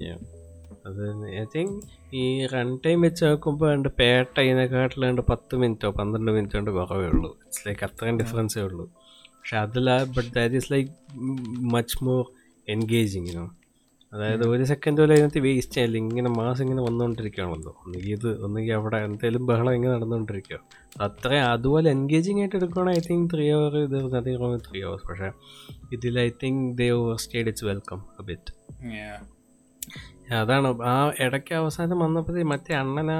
[0.88, 1.02] അത്
[1.40, 1.74] ഐ തിങ്ക്
[2.20, 2.22] ഈ
[2.52, 4.34] റൺ ടൈം വെച്ച് നോക്കുമ്പോൾ ഉണ്ട് പേട്ട
[5.06, 7.30] രണ്ട് പത്ത് മിനിറ്റോ പന്ത്രണ്ട് മിനിറ്റോ കൊണ്ട് കുറവേ ഉള്ളൂ.
[7.44, 8.84] ഇറ്റ്സ് ലൈക്ക് അത്രയും ഡിഫറൻസേ ഉള്ളൂ.
[9.36, 10.90] പക്ഷെ അതില but that is like
[11.74, 12.22] much more
[12.68, 13.44] engaging no
[14.12, 18.98] അതായത് ഒരു സെക്കൻഡ് പോലും അതിനകത്ത് വേസ്റ്റ് ആയില്ല ഇങ്ങനെ മാസം ഇങ്ങനെ വന്നുകൊണ്ടിരിക്കുകയാണല്ലോ ഒന്നുകിൽ ഇത് ഒന്നുകിൽ അവിടെ
[19.08, 20.58] എന്തെങ്കിലും ബഹളം ഇങ്ങനെ നടന്നുകൊണ്ടിരിക്കുക
[21.02, 25.30] അത്രയും അതുപോലെ എൻഗേജിങ് ആയിട്ട് എടുക്കുകയാണെങ്കിൽ ഐ തിങ്ക് ത്രീ അവർ ഇത് നത്തിങ് റോങ് ത്രീ അവേഴ്സ് പക്ഷേ
[25.92, 28.52] ഇതിൽ I think they overstayed its welcome a bit.
[30.38, 30.68] അതാണ്.
[30.84, 33.12] ആ ഇടയ്ക്ക് അവസാനം വന്നപ്പോഴത്തേ മറ്റേ അണ്ണന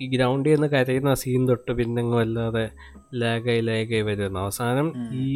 [0.00, 2.64] ഈ ഗ്രൗണ്ടിൽ നിന്ന് കരയുന്ന സീൻ തൊട്ട് പിന്നെ അല്ലാതെ
[3.14, 4.40] ലാഗായി ലാഗായി വരുന്നു.
[4.40, 5.26] അവസാനം ഈ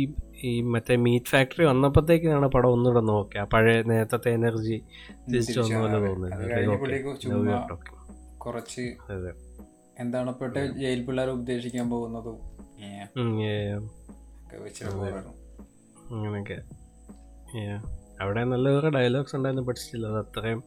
[0.43, 4.77] ഈ മറ്റേ മീറ്റ് ഫാക്ടറി വന്നപ്പോഴത്തേക്കാണ് പടം ഒന്നുകൂടെ നോക്കുക പഴയ നേരത്തെ എനർജി
[5.31, 7.77] തിരിച്ചു വന്നു പോലെ തോന്നുന്നത്
[8.39, 8.85] കുറച്ച്
[10.01, 12.37] എന്താണ് ഇപ്പോഴത്തെ ജയിൽ പിള്ളേർ ഉപദേശിക്കാൻ പോകുന്നതും
[16.13, 16.59] അങ്ങനെയൊക്കെ.
[18.21, 20.61] അവിടെ നല്ല വേറെ ഡയലോഗ്സ് ഉണ്ടായിരുന്നു പഠിച്ചില്ല അത് അത്രയും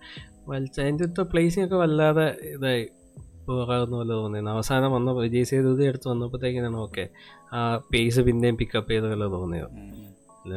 [0.49, 2.85] അതിന്റെ പ്ലേസിംഗ് ഒക്കെ വല്ലാതെ ഇതായി.
[3.47, 7.09] പോകാവുന്ന പോലെ തോന്നിയിരുന്നു അവസാനം വന്ന വിജയ് സേതുപതി എടുത്ത് വന്നപ്പോഴത്തേക്കിനാണ് ഓക്കെ.
[7.53, 7.59] ആ
[7.93, 9.71] പേസ് പിന്നെയും പിക്കപ്പ് ചെയ്ത പോലെ തോന്നിയത്.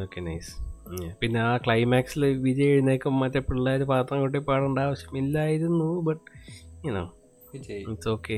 [0.03, 0.53] ഓക്കെ നൈസ്
[1.21, 6.25] പിന്നെ ആ ക്ലൈമാക്സിൽ വിജയ് എഴുന്നേക്കും മറ്റേ പിള്ളേർ പാത്രം കൊട്ടി പാടേണ്ട ആവശ്യമില്ലായിരുന്നു but
[6.87, 7.03] you know
[7.53, 7.81] Vijay.
[7.91, 8.37] It's okay.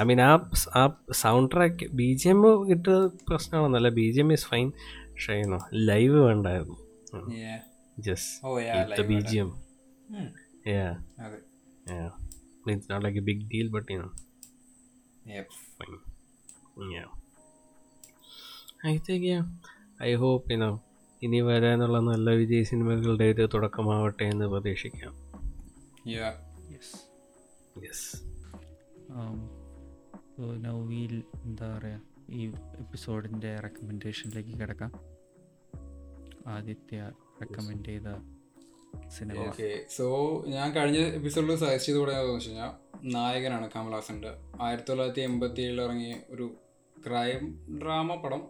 [0.00, 0.32] I mean ആ
[0.76, 2.98] ആ sound track B G M കിട്ടുക
[3.28, 4.68] പ്രശ്നമാണെന്നല്ല B G M is fine
[5.12, 5.36] പക്ഷേ
[5.90, 6.78] ലൈവ് വേണ്ടായിരുന്നു.
[8.08, 9.52] Just B G keep
[10.68, 10.94] Yeah,
[11.24, 11.38] അതെ
[11.86, 12.10] yeah.
[12.66, 14.12] It's not like a big deal, but you know,
[15.26, 15.48] Yep.
[15.78, 15.98] fine.
[16.92, 17.08] Yeah.
[18.84, 19.44] I think, yeah.
[20.00, 20.74] I hope, you know,
[21.22, 25.14] ഇനി വരാനുള്ള നല്ല വിജയ് സിനിമകളുടെ ഒരു തുടക്കമാവട്ടെ എന്ന് പ്രതീക്ഷിക്കാം
[30.88, 31.14] വീൽ
[31.44, 32.00] എന്താ പറയുക
[32.30, 32.42] ഈ
[32.80, 34.92] എപ്പിസോഡിന്റെ റെക്കമെൻഡേഷനിലേക്ക് കിടക്കാം
[36.46, 36.98] ആദിത്യ
[37.40, 38.08] റെക്കമെൻഡ് ചെയ്ത
[39.06, 40.06] സിനിമ ഓക്കെ സോ
[40.46, 42.72] ഞാൻ കഴിഞ്ഞ എപ്പിസോഡിൽ സജസ്റ്റ് ചെയ്ത് പറയാന്ന് വെച്ച് കഴിഞ്ഞാൽ
[43.04, 44.30] നായകനാണ് കമൽഹാസന്റെ
[44.62, 46.46] ആയിരത്തി തൊള്ളായിരത്തി എൺപത്തി ഏഴിൽ ഇറങ്ങിയ ഒരു
[47.06, 47.42] ക്രൈം
[47.82, 48.42] ഡ്രാമ പടം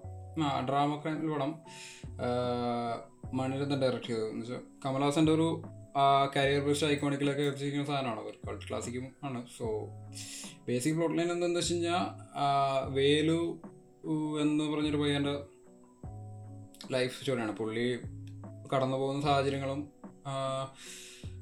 [0.43, 1.51] ആ ഡ്രാമ ക്രൈം പടം
[3.35, 4.29] മണിരത്തൻ മണിരത്നം ഡയറക്റ്റ് ചെയ്തത്.
[4.29, 5.63] എന്ന് വെച്ചാൽ കമൽഹാസന്റെ ഒരു
[6.37, 9.47] കരിയർ ബെസ്റ്റ് ഐക്കോണിക്കിലൊക്കെ വെച്ചിരിക്കുന്ന സാധനമാണ് ഒരു കൾട്ട് ക്ലാസിക്കും ആണ്.
[9.59, 9.67] സോ
[10.69, 12.05] ബേസിക് പ്ലോട്ട് ലൈൻ എന്താണെന്ന് വെച്ച് കഴിഞ്ഞാൽ
[12.89, 13.41] വേലു
[14.41, 15.35] എന്ന് പറഞ്ഞൊരു പയ്യന്റെ
[16.93, 17.99] ലൈഫ് സ്റ്റോറിയാണ് പുള്ളി
[18.75, 19.81] കടന്നു പോകുന്ന സാഹചര്യങ്ങളും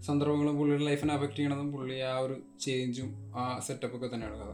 [0.06, 4.52] സന്ദർഭങ്ങളും പുള്ളിയുടെ ലൈഫിനെ അഫക്റ്റ് ചെയ്യണതും പുള്ളി ആ ഒരു ചേഞ്ചും ആ സെറ്റപ്പ് ഒക്കെ തന്നെയാണ് കഥ.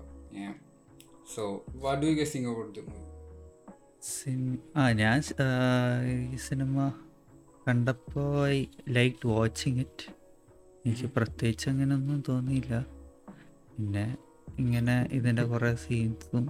[1.34, 1.42] So
[1.84, 3.00] what do you guess think about the movie
[4.76, 5.18] ആ ഞാൻ
[6.12, 6.76] ഈ സിനിമ
[7.68, 10.06] കണ്ടപ്പോൾ ഐ ലൈക്ക് വാച്ചിങ് ഇറ്റ്
[10.86, 12.74] എനിക്ക് പ്രത്യേകിച്ച് അങ്ങനെയൊന്നും തോന്നിയില്ല.
[13.76, 14.16] പിന്നെ
[14.58, 16.44] ഇങ്ങനെ ഇതിന്റെ കുറേ സീൻസും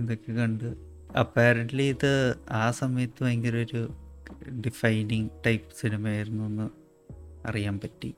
[0.00, 0.68] ഇതൊക്കെ കണ്ട്.
[1.18, 2.12] അപ്പാരന്റ്ലി ഇത്
[2.50, 3.82] ആ സമയത്ത് ഭയങ്കര ഒരു
[4.60, 6.66] ഡിഫൈനിങ് ടൈപ്പ് സിനിമയായിരുന്നു എന്ന്
[7.46, 8.14] അറിയാൻ പറ്റി.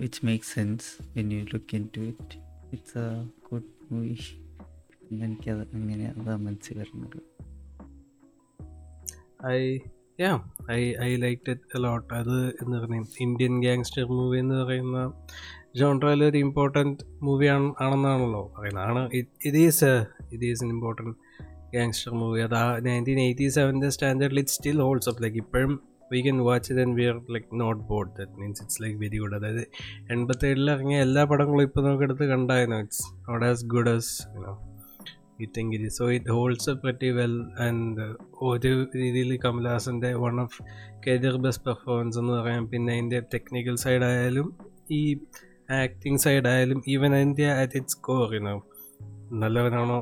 [0.00, 2.38] Which make sense when you look in to it
[2.72, 4.16] it's a good movie
[5.24, 7.18] എനിക്കത് അങ്ങനെ അതാ മനസ്സിൽ വരുന്നത്.
[9.46, 9.78] I
[10.20, 10.32] yeah
[10.70, 14.98] I I like it a lot അത് എന്ന് പറയും ഇന്ത്യൻ ഗാങ്സ്റ്റർ മൂവി എന്ന് പറയുന്ന
[15.76, 18.84] ജോൺട്രയിൽ ഒരു ഇമ്പോർട്ടന്റ് മൂവി ആണ് ആണെന്നാണല്ലോ പറയുന്നത്.
[18.84, 19.10] ആണ്
[19.44, 21.16] ഇത് ഈസ് ഇത് is an important
[21.70, 26.20] gangster movie അത് ആ നയന്റീൻ എയ്റ്റി സെവന്റെ സ്റ്റാൻഡേർഡിൽ it still holds up like ഇപ്പോഴും we
[26.26, 29.36] can watch it and we are like not bored that means it's like very good
[29.40, 29.64] അതായത്
[30.14, 34.54] എൺപത്തേഴിൽ ഇറങ്ങിയ എല്ലാ പടങ്ങളും ഇപ്പോൾ നമുക്ക് എടുത്ത് കണ്ടായിരുന്നു it's not as good as you know
[35.42, 37.36] you think it so it holds a pretty well
[37.66, 38.04] and
[38.50, 40.58] ഒരു രീതിയിൽ കമൽഹാസന്റെ one of
[41.06, 42.64] career best performance എന്ന് പറയാം.
[42.72, 44.46] പിന്നെ അതിന്റെ ടെക്നിക്കൽ സൈഡ് ആയാലും
[44.98, 45.02] ഈ
[45.82, 48.54] ആക്ടിങ് സൈഡ് ആയാലും ഈവൻ അതിന്റെ at its core you know
[49.42, 49.98] നല്ലവനാണോ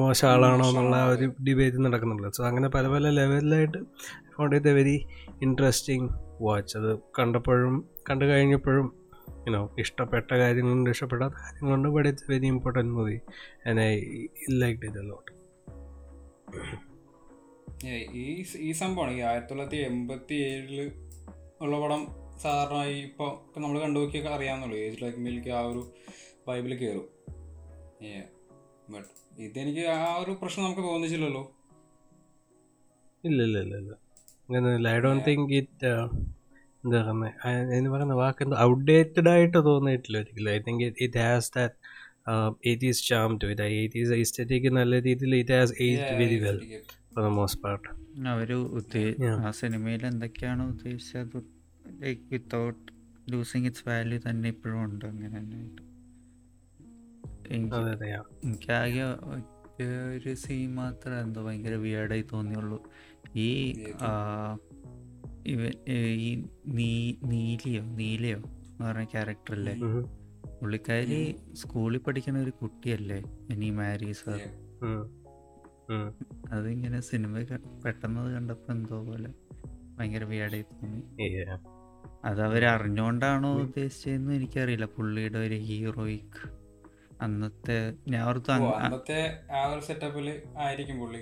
[0.00, 2.30] മോശം ആളാണോ എന്നുള്ള ഒരു ഡിബേറ്റ് നടക്കുന്നുണ്ടല്ലോ.
[2.36, 3.80] സോ അങ്ങനെ പല പല ലെവലിലായിട്ട്
[4.34, 4.94] ഫോണ്ട് ഇത് വെരി
[5.42, 6.08] ഇൻട്രസ്റ്റിംഗ്
[6.40, 7.74] വാച്ച് അത് കണ്ടപ്പോഴും
[8.10, 8.86] കണ്ടു കഴിഞ്ഞപ്പോഴും
[9.46, 10.88] യുനോ ഇഷ്ടപ്പെട്ട കാര്യങ്ങളുണ്ട്.
[10.90, 13.16] ഇഷ്ടപ്പെടാത്ത കാര്യങ്ങളുണ്ട് but it's very important movie
[13.68, 13.94] and I
[14.60, 15.30] like it lot
[17.86, 18.24] ഏ, ഈ
[18.60, 19.12] ഈ സംഭവമാണ്.
[19.12, 20.76] ഈ ആയിരത്തി തൊള്ളായിരത്തി എൺപത്തി ഏഴിൽ
[21.60, 22.02] ഉള്ള പടം
[22.42, 25.82] സാധാരണമായി ഇപ്പോൾ നമ്മൾ കണ്ടു നോക്കിയൊക്കെ അറിയാമെന്നുള്ളൂ ഏജ് ലൈക്ക് മിൽക്ക് ആ ഒരു
[26.46, 27.08] ബൈബിൾ കയറും
[28.88, 29.08] ബട്ട്
[29.42, 31.42] ഇതെനിക്ക് ആ ഒരു പ്രശ്നം നമുക്ക് തോന്നിച്ചില്ലല്ലോ.
[33.24, 33.92] ഇല്ല ഇല്ല ഇല്ല ഇല്ല.
[34.48, 35.90] അങ്ങനെയല്ല ഐ ഡോണ്ട് തിങ്ക് ഇറ്റ്
[36.84, 40.50] എന്താ പറയുന്നത് എന്ന് പറയുന്ന വാക്ക് എന്തോ ഔട്ട്ഡേറ്റഡ് ആയിട്ട് തോന്നിയിട്ടില്ല ഒരിക്കലും.
[40.56, 41.76] I think it has that
[42.70, 46.58] eighties charm to it eighties aesthetic നല്ല രീതിയിൽ it has aged very well
[47.14, 47.88] for the most part
[48.32, 48.50] അവർ.
[49.46, 51.38] ആ സിനിമയിൽ എന്തൊക്കെയാണോ ഉദ്ദേശിച്ചത്?
[52.02, 52.84] Like without
[53.32, 55.04] losing its value തന്നെ ഇപ്പോഴും ഉണ്ട്.
[55.12, 55.82] അങ്ങനെ തന്നെയായിട്ട്.
[58.46, 59.80] എനിക്കാകെ ഒറ്റ
[60.16, 62.78] ഒരു സീൻ മാത്രമേ എന്തോ ഭയങ്കര വിയേഡായി തോന്നിയുള്ളൂ.
[63.36, 63.48] ഈ
[64.00, 64.10] ആ,
[65.46, 70.02] ഈ നീ നീലിയോ നീലയോ എന്ന് പറഞ്ഞ ക്യാരക്ടറല്ലേ അല്ലേ
[70.60, 73.22] പുള്ളിക്കാരി സ്കൂളിൽ പഠിക്കുന്ന ഒരു കുട്ടിയല്ലേ?
[73.50, 74.40] ഇനി മാരി സാർ.
[76.52, 77.32] അതിങ്ങനെ സിനിമ
[77.84, 79.30] പെട്ടെന്ന് കണ്ടപ്പോ കണ്ടപ്പോൾ എന്തോ പോലെ
[79.98, 81.00] ഭയങ്കര വിയാടായി തോന്നി.
[81.18, 81.58] Yeah.
[82.24, 84.84] അത് അവർ അറിഞ്ഞോണ്ടാണോ ഉദ്ദേശിച്ചതെന്ന് എനിക്കറിയില്ല.
[84.84, 86.61] പുള്ളിയുടെ ഒരു ഹീറോയിക്ക്
[87.22, 87.76] അന്നത്തെ
[88.08, 89.18] ഞാൻ ഓർത്തു അന്നത്തെ
[89.52, 91.20] ആ ഒരു സെറ്റപ്പിൽ ആയിരിക്കും പുള്ളി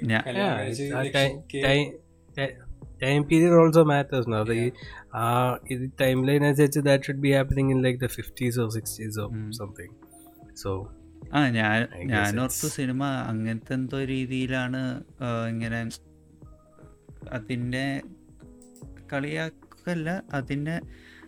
[3.03, 4.51] ടൈം പീരിയഡ് ഓൾസോ മാറ്റേഴ്സ് അത്.
[4.53, 4.65] The
[5.17, 5.27] ആ
[5.71, 9.31] ഇത് ടൈം ലൈൻ അനുസരിച്ച് that should be happening in like the fifties or sixties or.
[9.53, 9.95] Something
[10.55, 10.71] so
[11.33, 11.79] ആ ഞാൻ
[12.11, 14.81] ഞാൻ ഓർത്ത് സിനിമ അങ്ങനത്തെ എന്തോ രീതിയിലാണ്
[15.49, 15.81] ഇങ്ങനെ
[17.33, 17.85] അതിന്റെ
[19.13, 20.77] കളിയാക്കല്ല അതിന്റെ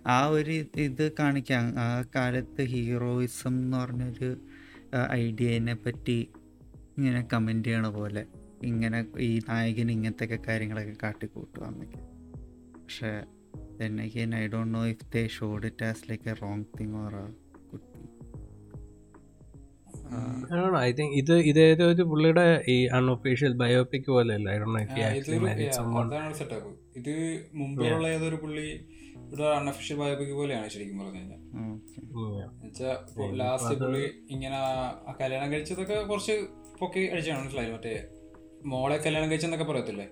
[0.06, 0.52] ആ ഒരു
[0.82, 4.30] ഇത് കാണിക്കാൻ ആ കാലത്ത് ഹീറോയിസം എന്ന് പറഞ്ഞൊരു
[5.10, 6.18] ഐഡിയനെ പറ്റി
[6.98, 8.22] ഇങ്ങനെ കമന്റ് ചെയ്യണ പോലെ
[8.64, 12.00] ഇങ്ങനെ ഈ നായകൻ ഇങ്ങനത്തെ ഒക്കെ കാര്യങ്ങളൊക്കെ കാട്ടിക്കൂട്ടുക എന്നൊക്കെ
[12.76, 13.12] പക്ഷേ
[13.78, 17.10] then again I don't know if they showed it as like a wrong thing or
[17.22, 17.26] a
[17.70, 18.08] good thing.
[20.78, 24.48] I think ഇത് ഇതേതോ ഒരു പുള്ളിയുടെ ഈ അൺഒഫീഷ്യൽ ബയോപിക് പോലെ അല്ല
[26.40, 27.14] സെറ്റപ്പ് ഇത്
[27.54, 28.66] മുമ്പുള്ള ഏതൊരു പുള്ളി
[29.16, 31.41] ഇവിടെ അൺഒഫീഷ്യൽ ബയോപിക് പോലെയാണ് ശരിക്കും പറഞ്ഞു കഴിഞ്ഞാൽ.
[33.36, 34.56] ലാസ്റ്റ് പുള്ളി ഇങ്ങനെ
[35.08, 36.46] ആ കല്യാണം കഴിച്ചതൊക്കെ കുറച്ച്
[36.78, 37.72] പൊക്കി അടിച്ചാണ് മനസ്സിലായി?
[37.72, 38.08] മറ്റേ
[38.64, 40.08] മോളെ കല്യാണം കഴിച്ചെന്നൊക്കെ പറയത്തില്ലേ?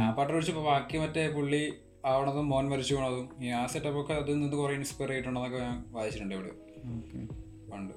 [0.00, 1.62] ആ പാട്ട് ഒഴിച്ചപ്പോ ബാക്കി മറ്റേ പുള്ളി
[2.06, 6.34] ആവണതും മോൻ മരിച്ചു പോണതും ഈ ആ സെറ്റപ്പ് ഒക്കെ അതിൽ നിന്ന് കുറെ ഇൻസ്പയർ ചെയ്തിട്ടുണ്ടെന്നൊക്കെ ഞാൻ വായിച്ചിട്ടുണ്ട്
[6.34, 6.52] ഇവിടെ.
[7.72, 7.94] പണ്ട്.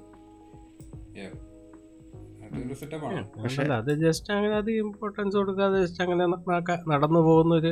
[3.43, 6.25] പക്ഷെ അത് ജസ്റ്റ് അങ്ങനെ അത് ഇമ്പോർട്ടൻസ് കൊടുക്കാതെ ജസ്റ്റ് അങ്ങനെ
[6.89, 7.71] നടന്നു പോകുന്ന ഒരു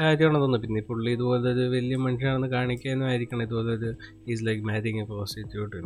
[0.00, 3.90] കാര്യമാണ് തോന്നുന്നു പിന്നെ ഈ പുള്ളി ഇതുപോലെ ഒരു വലിയ മനുഷ്യനാണെന്ന് കാണിക്കാനും ആയിരിക്കണം ഇതുപോലെ ഒരു
[4.30, 5.76] is like marrying a prostitute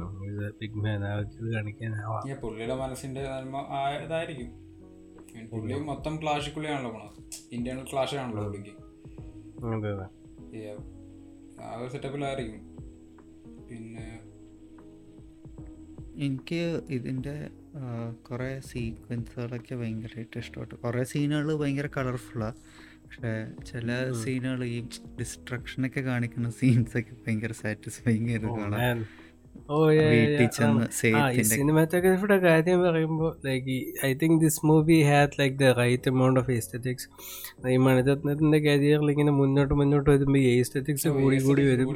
[0.60, 2.40] big man ആ ഇത് കാണിക്കാനാവാം.
[2.40, 3.56] പുള്ളിയുടെ മനസ്സിന്റെ നന്മ
[4.04, 4.52] ഇതായിരിക്കും.
[5.52, 7.18] പുള്ളി മൊത്തം ക്ലാഷിക്കുള്ളിയാണല്ലോ പോണത്.
[7.52, 8.74] ഇന്റേണൽ ക്ലാഷ് ആണല്ലോ പുള്ളിക്ക്
[11.62, 12.62] ആ ഒരു സെറ്റപ്പിലായിരിക്കും
[13.68, 14.06] പിന്നെ
[16.24, 17.50] എനിക്ക് ഇതിന്റെ
[18.30, 20.74] കുറേ സീക്വൻസുകളൊക്കെ ഭയങ്കരമായിട്ട് ഇഷ്ടപ്പെട്ടു.
[20.74, 22.54] കുറേ സീനുകൾ ഭയങ്കര കളർഫുള്ളാണ്
[23.06, 23.32] പക്ഷേ
[23.64, 23.88] ചില
[24.22, 24.78] സീനുകൾ ഈ
[25.20, 28.98] ഡിസ്ട്രക്ഷനൊക്കെ കാണിക്കുന്ന സീൻസൊക്കെ ഭയങ്കര സാറ്റിസ്ഫൈങ് ആയിരുന്നു കാണാൻ.
[29.68, 30.84] വീട്ടിൽ ചെന്ന്
[31.50, 33.76] സിനിമാറ്റോഗ്രാഫിയുടെ കാര്യം പറയുമ്പോൾ like
[34.08, 37.08] I think this movie had like the right amount of aesthetics
[37.72, 41.88] ഈ മണിരത്നത്തിന്റെ കരിയറിൽ ഇങ്ങനെ മുന്നോട്ട് മുന്നോട്ട് വരുമ്പോൾ ഈ എസ്തറ്റിക്സ് കൂടി കൂടി വരും.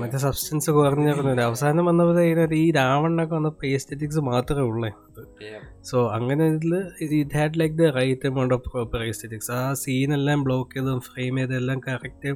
[0.00, 4.90] മറ്റേ സബ്സ്റ്റൻസ് കുറഞ്ഞു കുറഞ്ഞു അവസാനം വന്നപ്പോൾ ഇതിനകത്ത് ഈ രാവണൊക്കെ വന്നപ്പോൾ എസ്തറ്റിക്സ് മാത്രമേ ഉള്ളേ.
[5.90, 6.72] സോ അങ്ങനെ ഇതിൽ
[7.04, 11.78] ഇത് had like the right amount of proper aesthetics ആ സീനെല്ലാം ബ്ലോക്ക് ചെയ്തും ഫ്രെയിം ചെയ്തെല്ലാം
[11.88, 12.32] കറക്റ്റ്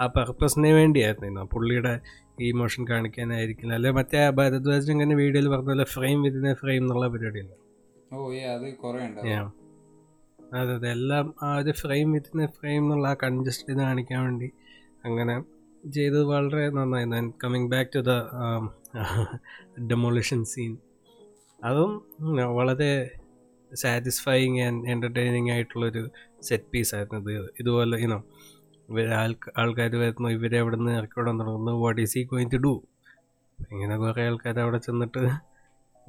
[0.00, 1.44] ആ പർപ്പസിന് വേണ്ടിയായിരുന്നു.
[1.54, 1.94] പുള്ളിയുടെ
[2.38, 3.72] ഈ മോഷൻ കാണിക്കാനായിരിക്കില്ല.
[3.74, 7.52] അല്ലെ മറ്റേ ഭരദ്വാജ് ഇങ്ങനെ വീഡിയോയിൽ പറഞ്ഞ പോലെ ഫ്രെയിം വിതിനെ ഫ്രെയിം എന്നുള്ള പരിപാടിയില്ല
[8.12, 8.18] ഓ
[8.52, 9.00] അത് കുറെ
[10.54, 10.88] അതെ അതെ.
[10.90, 14.48] എല്ലാം ആ ഒരു ഫ്രെയിം വിത്തിനെ ഫ്രെയിം എന്നുള്ള ആ കൺജസ്റ്റ് ഇത് കാണിക്കാൻ വേണ്ടി
[15.04, 15.34] അങ്ങനെ
[15.90, 18.12] ചെയ്തത് വളരെ നന്നായി ഞാൻ coming back to the
[19.86, 20.72] demolition scene
[21.60, 21.92] അതും
[22.56, 22.90] വളരെ
[23.72, 26.02] സാറ്റിസ്ഫൈയിങ് ആൻഡ് എന്റർടൈനിങ് ആയിട്ടുള്ളൊരു
[26.42, 27.48] സെറ്റ് പീസ് ആയിരുന്നു ഇത്.
[27.60, 28.18] ഇതുപോലെ ഇനോ
[28.88, 29.08] ഇവർ
[29.58, 32.74] ആൾക്കാർ വരുന്നു ഇവരെ അവിടെ നിന്ന് ഇറക്കിവിടാൻ തുടങ്ങുന്നു what is he going to do
[33.58, 35.22] ഇങ്ങനെ കുറേ ആൾക്കാർ അവിടെ ചെന്നിട്ട്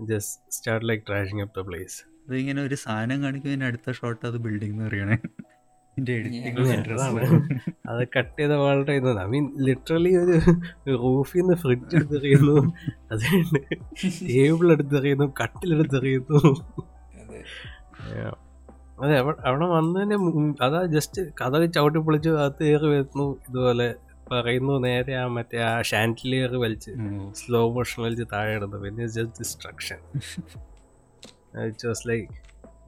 [0.06, 1.98] just start like trashing up the place
[2.30, 5.18] അതിങ്ങനെ ഒരു സാധനം കാണിക്കുന്നതിന് അടുത്ത ഷോട്ട് അത് ബിൽഡിംഗ് എന്ന് പറയണേ.
[7.88, 12.56] അത് കട്ട് ചെയ്ത വളരെ ഇതാണ് ഐ മീൻ ലിറ്ററലി ഒരു റൂഫിൽ നിന്ന് ഫ്രിഡ്ജ് എടുത്തെറിയുന്നു.
[13.12, 13.24] അത്
[14.28, 16.42] ടേബിൾ എടുത്തെറിയുന്നു കട്ടിലെടുത്തെറിയുന്നു
[18.98, 19.16] അതെ.
[19.50, 20.18] അവിടെ വന്നതിന്റെ
[20.66, 23.28] അതാ ജസ്റ്റ് കഥ ചവിട്ടി പൊളിച്ച് അകത്ത് കയറി വരുന്നു.
[23.48, 23.88] ഇതുപോലെ
[24.32, 26.92] പറയുന്നു നേരെ ആ മറ്റേ ആ ഷാൻഡിലിയർ വലിച്ച്
[27.40, 28.78] സ്ലോ മോഷൻ വലിച്ച് താഴെ ഇടുന്നു.
[28.86, 30.00] പിന്നെ just destruction
[31.68, 32.28] it was like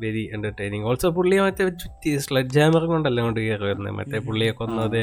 [0.02, 5.02] very entertaining also പുള്ളിയെ മറ്റേ ചുറ്റി സ്ലഡ് ജാമർ കൊണ്ടല്ല കൊണ്ട് കയറി വരുന്നത് മറ്റേ പുള്ളിയെ കൊന്നത്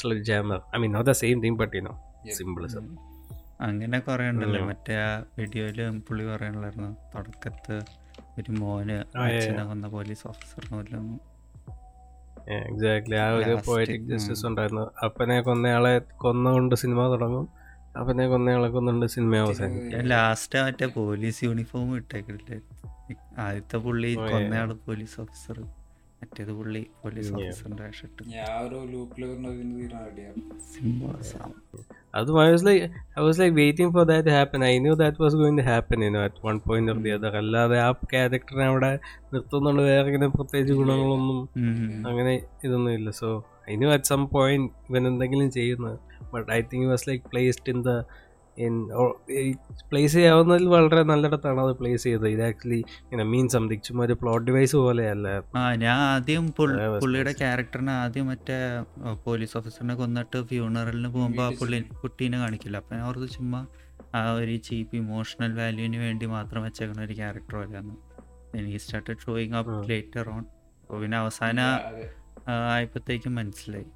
[0.28, 1.94] sledgehammer I mean not the same thing but you know
[2.38, 2.64] simple
[3.66, 4.58] അങ്ങനെ കുറേ ഉണ്ടല്ലോ?
[4.70, 7.76] മറ്റേ ആ വീഡിയോയിൽ പുള്ളി പറയണല്ലായിരുന്നു തുടക്കത്ത്
[8.38, 9.66] ഒരു മോന് ആ, yeah, അച്ഛനെ yeah.
[9.66, 11.16] കൊന്ന പോലീസ് ഓഫീസറിനെ കൊല്ലുന്നു
[12.48, 14.00] എക്സാക്ട്ലി ആ ഒരു പോയറ്റിക്.
[14.00, 14.90] ജസ്റ്റിസ് ഉണ്ടായിരുന്നു.
[15.04, 17.48] അപ്പനെ കൊന്നയാളെ കൊന്നുകൊണ്ട് സിനിമ തുടങ്ങും.
[18.00, 22.58] അപ്പനെ കൊന്നയാളെ കൊന്നുകൊണ്ട് സിനിമ അവസാനിക്കും ലാസ്റ്റ് മറ്റേ പോലീസ് യൂണിഫോം ഇട്ടേക്കില്ലേ?
[23.38, 25.58] ആദ്യത്തെ പുള്ളി കൊന്നയാൾ പോലീസ് ഓഫീസർ
[26.22, 27.40] മറ്റേത് പുള്ളി പോലീസ് Yeah.
[27.40, 28.08] ഓഫീസറിന്റെ വേഷം
[32.18, 32.84] അത് I was like
[33.18, 36.20] I was like waiting for that happen I knew that was going to happen you know
[36.28, 38.90] at one point of the other അല്ലാതെ ആ ക്യാരക്ടറിനെ അവിടെ
[39.34, 41.40] നിർത്തുന്നുണ്ട് വേറെ ഇങ്ങനെ പ്രത്യേകിച്ച് ഗുണങ്ങളൊന്നും
[42.10, 42.34] അങ്ങനെ
[42.66, 43.10] ഇതൊന്നും ഇല്ല.
[43.20, 43.28] So
[43.70, 45.98] I knew at some point ഇവൻ എന്തെങ്കിലും ചെയ്യുന്നത്.
[46.32, 47.92] But I think was like placed in the
[49.90, 52.28] place ചെയ്യാവുന്നതിൽ വളരെ നല്ലിടത്താണ് അത് പ്ലേസ് ചെയ്തത്.
[52.28, 55.28] ഇത് ആക്ച്വലി ഇങ്ങനെ മീൻ സംതിങ് ചുമ്മാ ഒരു പ്ലോട്ട് ഡിവൈസ് പോലെയല്ല.
[55.56, 58.58] ആ ഞാൻ ആദ്യം പുള്ളിയുടെ ക്യാരക്ടറിന് ആദ്യം മറ്റേ
[59.24, 62.76] പോലീസ് ഓഫീസറിനെ കൊന്നിട്ട് ഫ്യൂണറലിന് പോകുമ്പോൾ ആ പുള്ളി കുട്ടീനെ കാണിക്കില്ല.
[62.76, 63.66] അപ്പം ഞാൻ ഓർത്ത് ചുമ്മാ
[64.14, 67.96] ആ ഒരു ചീപ്പ് ഇമോഷണൽ വാല്യൂവിന് വേണ്ടി മാത്രം വെച്ചേക്കുന്ന ഒരു ക്യാരക്ടർ പോലെയാണ്.
[68.54, 69.90] എനിക്ക് started showing up.
[69.90, 70.44] Later on
[70.82, 71.60] അപ്പോൾ പിന്നെ അവസാന
[72.48, 73.86] ആയപ്പോഴത്തേക്കും മനസ്സിലായി.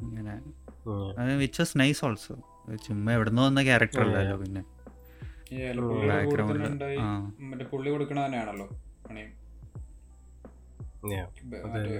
[0.00, 1.36] ഇങ്ങനെ.
[1.36, 2.34] വിച്ച് വാസ് നൈസ് ഓൾസോ
[2.76, 4.64] ചുമ്മാ എവിടുന്ന് വന്ന ക്യാരക്ടർ അല്ലല്ലോ പിന്നെ.
[7.00, 7.30] ആ.
[7.40, 8.20] മറ്റേ പുള്ളി കൊടുക്കണ
[9.08, 9.32] പണിയും.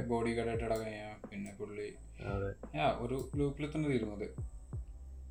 [0.08, 1.94] ബോഡി ഗാർഡായിട്ട് അടക്കാൻ പിന്നെ പുള്ളി
[2.98, 4.48] ഒരു ലൂപ്പിൽ തന്നെ തീരുന്നത്.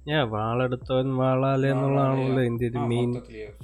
[0.08, 3.14] ഞാൻ വാളെടുത്തവൻ വാളാലെ എന്നുള്ളതാണല്ലോ എന്റെ ഒരു മെയിൻ.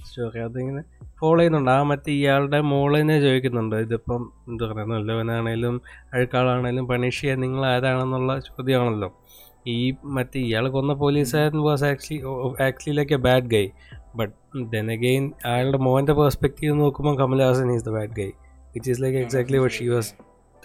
[0.05, 0.83] സ്റ്റോറി അതിങ്ങനെ
[1.19, 1.71] ഫോളോ ചെയ്യുന്നുണ്ട്.
[1.71, 3.75] ആ മറ്റേ ഇയാളുടെ മോളിനെ ചോദിക്കുന്നുണ്ട്.
[3.75, 5.81] ഇതിപ്പം എന്താ പറയുക നല്ലവനാണേലും
[6.13, 9.19] അഴുക്കാളാണേലും പണിഷ് ചെയ്യാൻ നിങ്ങൾ ആരാണെന്നുള്ള ചോദ്യമാണല്ലോ.
[9.65, 12.21] ഈ മറ്റേ ഇയാൾ കൊന്ന പോലീസുകാരൻ was actually
[12.67, 13.69] actually like a bad guy
[14.15, 14.33] but
[14.73, 18.31] then again അയാളുടെ മോന്റെ പെർസ്പെക്റ്റീവ് നോക്കുമ്പോൾ Kamal Haasan is the bad guy
[18.73, 20.13] which is like exactly what she was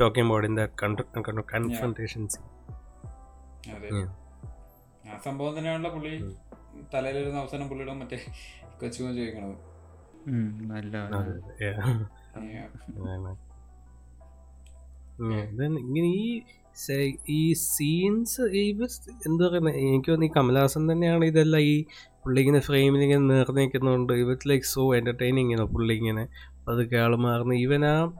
[0.01, 0.73] talking about in that
[1.55, 2.29] confrontation.
[5.09, 6.37] ആ സംഭവം തന്നെയാണല്ലോ പുള്ളി
[6.95, 8.17] തലയിലിരുന്ന അവസാനം പുള്ളിയുടെ മറ്റേ
[8.81, 9.57] കൊച്ചുമോൻ ചോദിക്കണത്.
[15.83, 16.43] ഇങ്ങനെ ഈ
[17.29, 18.71] ഈ സീൻസ് ഈ
[19.27, 21.85] എന്താ പറയുന്നത് എനിക്ക് തോന്നുന്നു ഈ കമലഹാസൻ തന്നെയാണ് ഇതെല്ലാം ഈ
[22.25, 26.29] പുള്ളി ഇങ്ങനെ ഫ്രെയിമിൽ ഇങ്ങനെ നേർന്ന് ഇവറ്റ് ലൈക്ക് സോ എന്റർടൈനിങ് ആണ് പുള്ളി ഇങ്ങനെ
[26.69, 28.13] പതുക്കെ ആൾ മാറുന്നു ഈവൻ ആ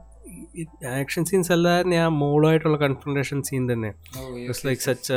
[0.99, 3.93] ആക്ഷൻ സീൻസ് അല്ലാതെ ആ മോളായിട്ടുള്ള കൺഫ്രണ്ടേഷൻ സീൻ തന്നെ.
[4.37, 4.81] It's like.
[4.81, 5.13] സച്ച്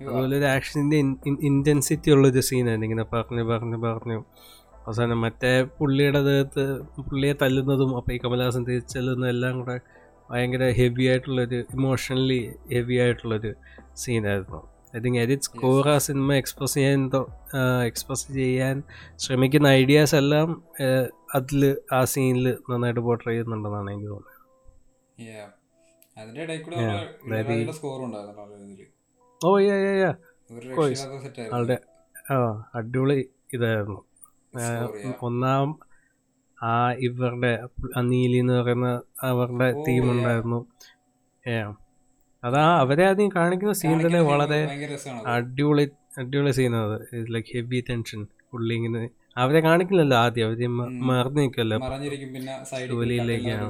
[0.00, 0.96] അതുപോലെ ഒരു ആക്ഷന്റെ
[1.42, 4.24] ഇന്റൻസിറ്റി ഉള്ളൊരു സീനായിരുന്നു ഇങ്ങനെ പറഞ്ഞു പറഞ്ഞു പറഞ്ഞു.
[4.86, 9.80] അവസാനം മറ്റേ പുള്ളിയുടെ ദേഹത്ത് പുള്ളിയെ തല്ലുന്നതും അപ്പോൾ ഈ കമലഹാസൻ തിരിച്ചെല്ലുന്നതും എല്ലാം കൂടെ
[10.30, 12.40] ഭയങ്കര ഹെവി ആയിട്ടുള്ളൊരു ഇമോഷണലി
[12.72, 13.52] ഹെവി ആയിട്ടുള്ളൊരു
[13.94, 14.60] സീനായിരുന്നു
[14.96, 17.00] I think at its core ആ സിനിമ എക്സ്പ്രസ് ചെയ്യാൻ
[17.86, 18.76] എക്സ്പ്രസ് ചെയ്യാൻ
[19.18, 20.48] ശ്രമിക്കുന്ന ഐഡിയാസ് എല്ലാം
[21.34, 21.62] അതിൽ
[21.92, 24.34] ആ സീനിൽ നന്നായിട്ട് പോർട്ട്രേ ചെയ്യുന്നുണ്ടെന്നാണ് എനിക്ക് തോന്നുന്നത്.
[29.40, 29.50] ഓ
[31.22, 31.78] സെറ്റ് ആളുടെ
[32.32, 32.36] ആ
[32.74, 33.20] അടിപൊളി
[33.54, 34.00] ഇതായിരുന്നു.
[35.22, 35.68] ഒന്നാം
[36.58, 37.50] ആ ഇവരുടെ
[38.02, 38.88] നീലി എന്ന് പറയുന്ന
[39.22, 40.60] അവരുടെ തീം ടീം ഉണ്ടായിരുന്നു.
[41.44, 41.54] ഏ
[42.42, 44.58] അതാ അവരെ ആദ്യം കാണിക്കുന്ന സീൻ തന്നെ വളരെ.
[45.26, 45.84] അടിപൊളി
[46.18, 46.96] അടിപൊളി സീനത്
[47.34, 48.20] ലൈക്ക് ഹെവി ടെൻഷൻ
[48.52, 49.02] പുള്ളി ഇങ്ങനെ
[49.36, 50.46] അവരെ കാണിക്കില്ലല്ലോ ആദ്യം.
[50.48, 50.60] അവർ.
[51.10, 51.78] മറന്നു നിൽക്കല്ലോ
[52.34, 52.54] പിന്നെ
[52.88, 53.68] ജോലിയിലേക്കാണ്.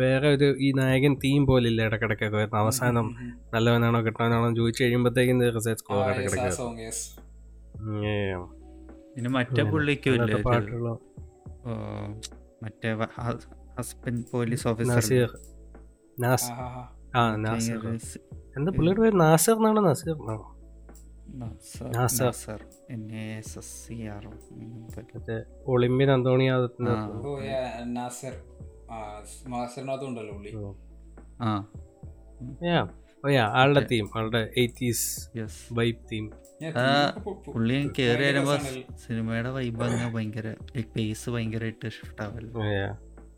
[0.00, 3.06] വേറെ ഒരു ഈ നായകൻ തീം പോലില്ല ഇടക്കിടക്കൊക്കെ വരുന്ന അവസാനം
[3.54, 6.52] നല്ലവനാണോ കിട്ടാനാണോ ചോദിച്ചു കഴിയുമ്പോഴത്തേക്കും റിസർച്ച് സ്കോർ ഇടക്കിടക്ക്
[9.14, 10.34] പിന്നെ മറ്റേ പുള്ളിക്കും ഇല്ലേ
[12.62, 12.90] മറ്റേ
[13.78, 15.28] ഹസ്ബൻഡ് പോലീസ് ഓഫീസർ നസീർ.
[17.16, 17.76] ആ നാസർ.
[17.84, 18.18] നാസർ
[18.56, 20.16] എന്താ പുള്ളിയുടെ പേര് നാസർ എന്നാണ് നസീർ?
[33.24, 35.06] ഓ യാ ആളുടെ തീം ആളുടെ എയ്റ്റീസ്
[35.38, 36.26] യെസ് വൈബ് തീം
[37.46, 38.56] പുള്ളി കേറി വരുമ്പോ
[39.06, 40.54] സിനിമയുടെ വൈബ് അങ്ങ് ഭയങ്കര
[40.96, 42.62] പേസ് ഭയങ്കരമായിട്ട് ഷിഫ്റ്റ് ആവല്ലോ.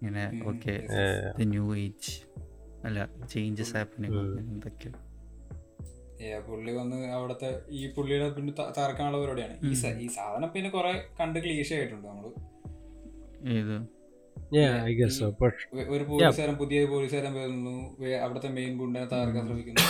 [0.02, 0.86] ഇങ്ങനെ ഓക്കെ.
[1.44, 2.14] ന്യൂ ഏജ്
[2.86, 4.38] അല്ല ചേഞ്ചസ് ഹാപ്പനിങ് ഉം.
[4.38, 4.90] എന്തൊക്കെ
[6.38, 10.00] പുള്ളി വന്ന് അവിടത്തെ ഈ പുള്ളിയുടെ പിന്നെ തറക്കാനുള്ള തകർക്കാനുള്ള പരിപാടിയാണ്.
[10.00, 12.26] ഈ സാധനം പിന്നെ കുറെ കണ്ട് ക്ലീശ ആയിട്ടുണ്ട് നമ്മൾ.
[15.88, 17.96] ഒരു പോലീസുകാരൻ പുതിയ പോലീസുകാരൻ വരുന്നു.
[18.14, 19.84] അവിടുത്തെ മെയിൻ ഗുണ്ടനെ തകർക്കാൻ ശ്രമിക്കുന്നു.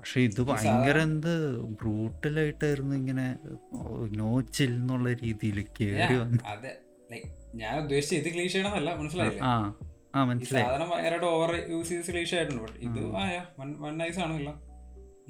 [0.00, 1.32] പക്ഷെ ഇത് ഭയങ്കര എന്ത്
[1.78, 3.26] ബ്രൂട്ടലായിട്ടായിരുന്നു ഇങ്ങനെ
[4.16, 6.40] നോ ചിൽ എന്നുള്ള രീതിയിൽ കേറി വന്നു.
[6.46, 6.72] അതെ.
[7.54, 9.42] ഞാൻ ഉദ്ദേശിച്ചത് ഇത് ക്ലീഷയാണെന്നല്ല ആണെന്നല്ല മനസ്സിലായില്ലേ?
[9.42, 9.52] ആ
[10.14, 10.66] ആ മനസ്സിലായി.
[10.66, 14.54] സാധനം ഭയങ്കരമായിട്ട് ഓവർ യൂസ് ചെയ്ത് ക്ലീഷ ആയിട്ടുണ്ട് but ഇത് ആയ വൺ നൈസ് ആണല്ലോ.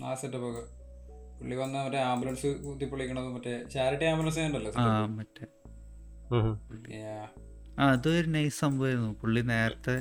[0.05, 0.65] ആ സെറ്റപ്പ് ഒക്കെ.
[1.39, 4.73] പുള്ളി വന്ന മറ്റേ ആംബുലൻസ് കുത്തിപ്പൊളിക്കണത് മറ്റേ ചാരിറ്റി ആംബുലൻസ് ഉണ്ടല്ലോ
[7.81, 9.11] ആ അതൊരു നൈസ് സംഭവമായിരുന്നു.
[9.23, 9.97] പുള്ളി നേരത്തെ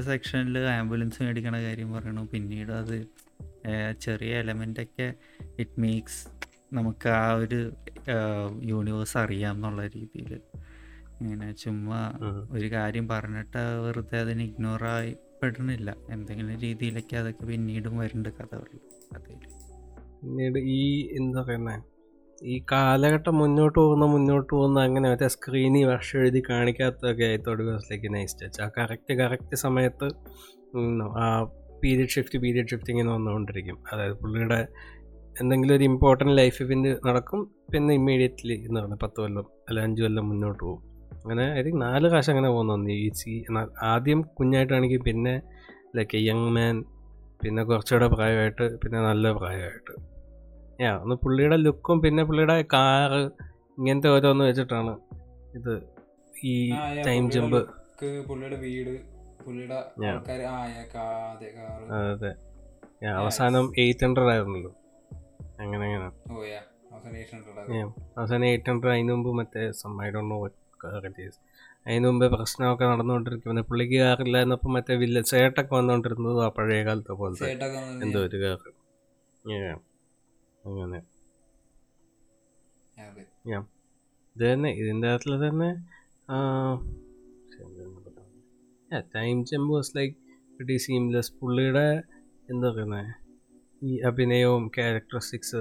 [0.00, 2.22] സെക്ഷനിൽ ആംബുലൻസ് മേടിക്കണ കാര്യം പറയണു.
[2.32, 2.96] പിന്നീട് അത്
[4.00, 5.14] ചെറിയ എലമെന്റ് ഒക്കെ
[5.58, 6.22] ഇറ്റ് മേക്സ്
[6.72, 7.60] നമുക്ക് ആ ഒരു
[8.62, 10.32] യൂണിവേഴ്സ് അറിയാം എന്നുള്ള രീതിയിൽ
[11.22, 12.00] ഇങ്ങനെ ചുമ്മാ
[12.52, 15.12] ഒരു കാര്യം പറഞ്ഞിട്ട് വെറുതെ അതിന് ഇഗ്നോർ ആയി
[15.42, 18.80] പെടണില്ല എന്തെങ്കിലും രീതിയിലൊക്കെ അതൊക്കെ പിന്നീടും വരുന്നുണ്ട് കഥകളിൽ
[19.14, 19.40] കഥയിൽ
[20.20, 20.82] പിന്നീട് ഈ
[21.12, 21.88] എന്താ പറയുന്നത്
[22.42, 27.38] ഈ കാലഘട്ടം മുന്നോട്ട് പോകുന്ന മുന്നോട്ട് പോകുന്ന അങ്ങനെ മറ്റേ സ്ക്രീനിൽ വർഷം എഴുതി കാണിക്കാത്തതൊക്കെ ആയി
[27.90, 30.08] ലൈക്ക് നൈസ് ടച്ച് ആ കറക്റ്റ് കറക്റ്റ് സമയത്ത്
[31.16, 31.26] ആ
[31.84, 33.76] പീരിയഡ് ഷിഫ്റ്റ് പീരിയഡ് ഷിഫ്റ്റ് ഇങ്ങനെ വന്നുകൊണ്ടിരിക്കും.
[33.90, 34.60] അതായത് പുള്ളിയുടെ
[35.42, 37.40] എന്തെങ്കിലും ഒരു ഇമ്പോർട്ടന്റ് ലൈഫ് ഇവന്റ് നടക്കും
[37.72, 40.80] പിന്നെ ഇമ്മീഡിയറ്റ്ലി എന്ന് പറഞ്ഞാൽ പത്ത് കൊല്ലം അല്ല അഞ്ച് കൊല്ലം മുന്നോട്ട് പോകും.
[41.22, 45.34] അങ്ങനെ ഐ തിങ്ക് നാല് കാശ് അങ്ങനെ പോകുന്നു ഈ സി എന്നാൽ ആദ്യം കുഞ്ഞായിട്ടാണെങ്കിൽ പിന്നെ
[45.96, 46.76] ലൈക്ക് യങ് മാൻ
[47.42, 49.94] പിന്നെ കുറച്ചുകൂടെ പ്രായമായിട്ട് പിന്നെ നല്ല പ്രായമായിട്ട്.
[50.84, 53.22] യാ ഒന്ന് പുള്ളിയുടെ ലുക്കും പിന്നെ പുള്ളിയുടെ കാറ്
[53.78, 54.92] ഇങ്ങനത്തെ ഓരോന്ന് വെച്ചിട്ടാണ്
[55.58, 55.72] ഇത്
[56.52, 56.54] ഈ
[57.06, 57.60] ടൈം ജമ്പ്
[58.28, 58.94] പുള്ളിയുടെ വീട്
[59.46, 59.78] പുള്ളിയുടെ.
[60.10, 60.40] ആൾക്കാർ
[62.12, 62.32] അതെ
[63.16, 64.72] അവസാനം എയ്റ്റ് ഹൺഡ്രഡ് ആയിരുന്നല്ലോ.
[65.60, 66.08] അങ്ങനെ അങ്ങനെ.
[68.16, 70.36] അവസാനം എയ്റ്റ് ഹൺഡ്രഡ് അതിന് മുമ്പ് മറ്റേ സമ്മൈഡോണോ
[71.86, 77.12] അതിന് മുമ്പ് പ്രശ്നമൊക്കെ നടന്നുകൊണ്ടിരിക്കും പിന്നെ പുള്ളിക്ക് കാറില്ല എന്നപ്പോൾ മറ്റേ വില്ല ചേട്ടൊക്കെ വന്നുകൊണ്ടിരുന്നത് ആ പഴയ കാലത്തെ
[77.12, 77.50] പോലത്തെ
[78.04, 78.70] എന്തോ ഒരു കാറ്.
[79.44, 79.72] Yeah.
[80.64, 80.98] അങ്ങനെ.
[84.36, 85.70] ഇത് തന്നെ ഇതിന്റെ അകത്തിൽ തന്നെ
[89.14, 90.14] ടൈം ചെമ്പ് വാസ് ലൈക്ക്
[90.60, 91.86] വെരി സീംലെസ് പുള്ളിയുടെ
[92.48, 93.10] എന്താ പറയുന്നത്
[93.82, 95.60] ഈ അഭിനയവും ക്യാരക്ടറിസ്റ്റിക്സ്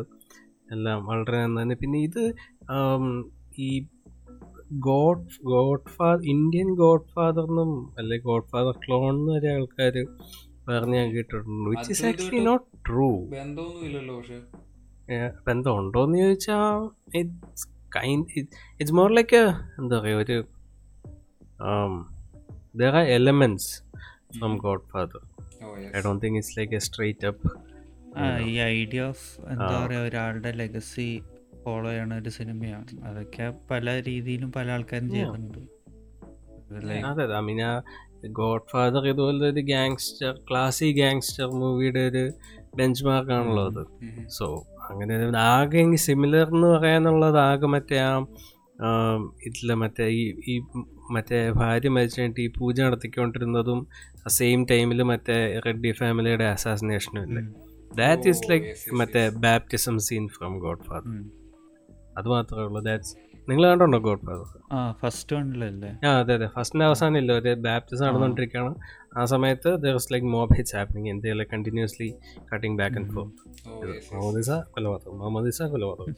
[0.72, 2.24] എല്ലാം വളരെ നന്നായി പിന്നെ ഇത്
[3.60, 3.70] ഈ
[4.86, 9.96] God Godfather Indian Godfather എന്നും അല്ലെ ഗോഡ് ഫാദർ ക്ലോൺ എന്ന് വരെ ആൾക്കാർ
[10.68, 11.70] പറഞ്ഞ് ഞാൻ കേട്ടിട്ടുണ്ട്.
[11.70, 16.84] Which is actually not true ബന്ധമൊന്നും ഉണ്ടോ എന്ന് ബന്ധം ഉണ്ടോയെന്ന് ചോദിച്ചാൽ
[17.16, 18.28] it's kind
[18.80, 19.42] it's more like
[19.80, 20.38] എന്താ പറയുക ഒരു
[22.76, 23.66] there are elements
[24.36, 24.54] from
[24.92, 25.22] Godfather
[25.64, 25.90] yes.
[25.92, 27.50] I don't think think it's like a straight up
[28.18, 29.82] ആ ഈ ഐഡിയ ഓഫ് എന്താ ആ.
[29.84, 31.10] പറയുക ഒരാളുടെ ലെഗസി
[31.64, 32.88] ഫോളോ ചെയ്യണ ഒരു സിനിമയാണ്.
[33.08, 35.60] അതൊക്കെ പല രീതിയിലും പല ആൾക്കാരും ചെയ്യുന്നുണ്ട്
[36.84, 37.74] like- അതെ ഐ മീൻ ആ
[38.38, 42.24] ഗോഡ് ഫാദർ ഇതുപോലെ ഒരു ഗാങ്സ്റ്റർ ക്ലാസി ഗാങ്സ്റ്റർ മൂവിയുടെ ഒരു
[42.76, 43.84] ബെഞ്ച് മാർക്ക് ആണല്ലോ അത്.
[44.38, 44.46] സോ
[44.88, 48.12] അങ്ങനെ ഒരു ആകെ സിമിലർ എന്ന് പറയാനുള്ളത് ആകെ മറ്റേ ആ
[48.86, 50.54] ആം, ഇതിലെ മറ്റേ ഈ ഈ
[51.12, 53.88] മറ്റേ ഭാര്യ മരിച്ചു കഴിഞ്ഞിട്ട് ഈ പൂജ നടത്തിക്കൊണ്ടിരുന്നതും
[54.28, 57.44] സെയിം ടൈമിൽ മറ്റേ റെഡ്ഡി ഫാമിലിയുടെ അസാസിനേഷനും ഇല്ലേ?
[57.96, 61.14] ദാറ്റ് ഈസ് ലൈക്ക് മറ്റേ baptism scene from Godfather.
[62.18, 62.82] അത് മാത്രമേ ഉള്ളൂ.
[62.82, 63.16] ദാറ്റ്സ്
[63.50, 65.36] നിങ്ങൾ കണ്ടുണ്ടോ ഗോഡ് ഫാദർ ആ ഫസ്റ്റ്
[66.06, 66.48] ആ അതെ അതെ.
[66.48, 68.76] ഫസ്റ്റിന്റെ അവസാനം ഇല്ല ഒരു ബാപ്റ്റിസം നടന്നുകൊണ്ടിരിക്കുകയാണ്.
[69.18, 69.26] ആ.
[69.26, 72.14] സമയത്ത് like like mob hits happening എന്തെങ്കിലും continuously
[72.54, 75.20] cutting back and forth മുഹമ്മദിസ കൊലപാതകം.
[75.20, 76.16] മുഹമ്മദിസ കൊലപാതകം.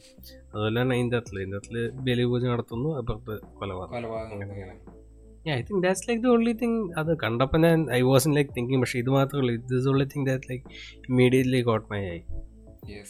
[0.54, 3.94] അതുപോലെ തന്നെ ഇന്ത്യത്തിൽ ഇന്ത്യത്തിൽ ബലിപൂജ അകത്തിൽ ബലി പൂജ നടത്തുന്നു അപ്പുറത്ത് കൊലപാതകം.
[5.50, 8.80] I think that's like the only thing അത് കണ്ടപ്പോൾ ഞാൻ I was in like thinking
[8.80, 9.78] പക്ഷേ ഇത് മാത്രമേ ഉള്ളൂ.
[9.80, 10.64] Is only thing that like
[11.08, 12.20] immediately got my eye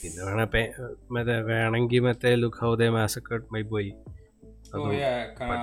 [0.00, 0.70] പിന്നെ വേണേ
[1.10, 3.92] മറ്റേ വേണമെങ്കിൽ മറ്റേ look how they massacred my boy
[4.74, 5.10] oh yeah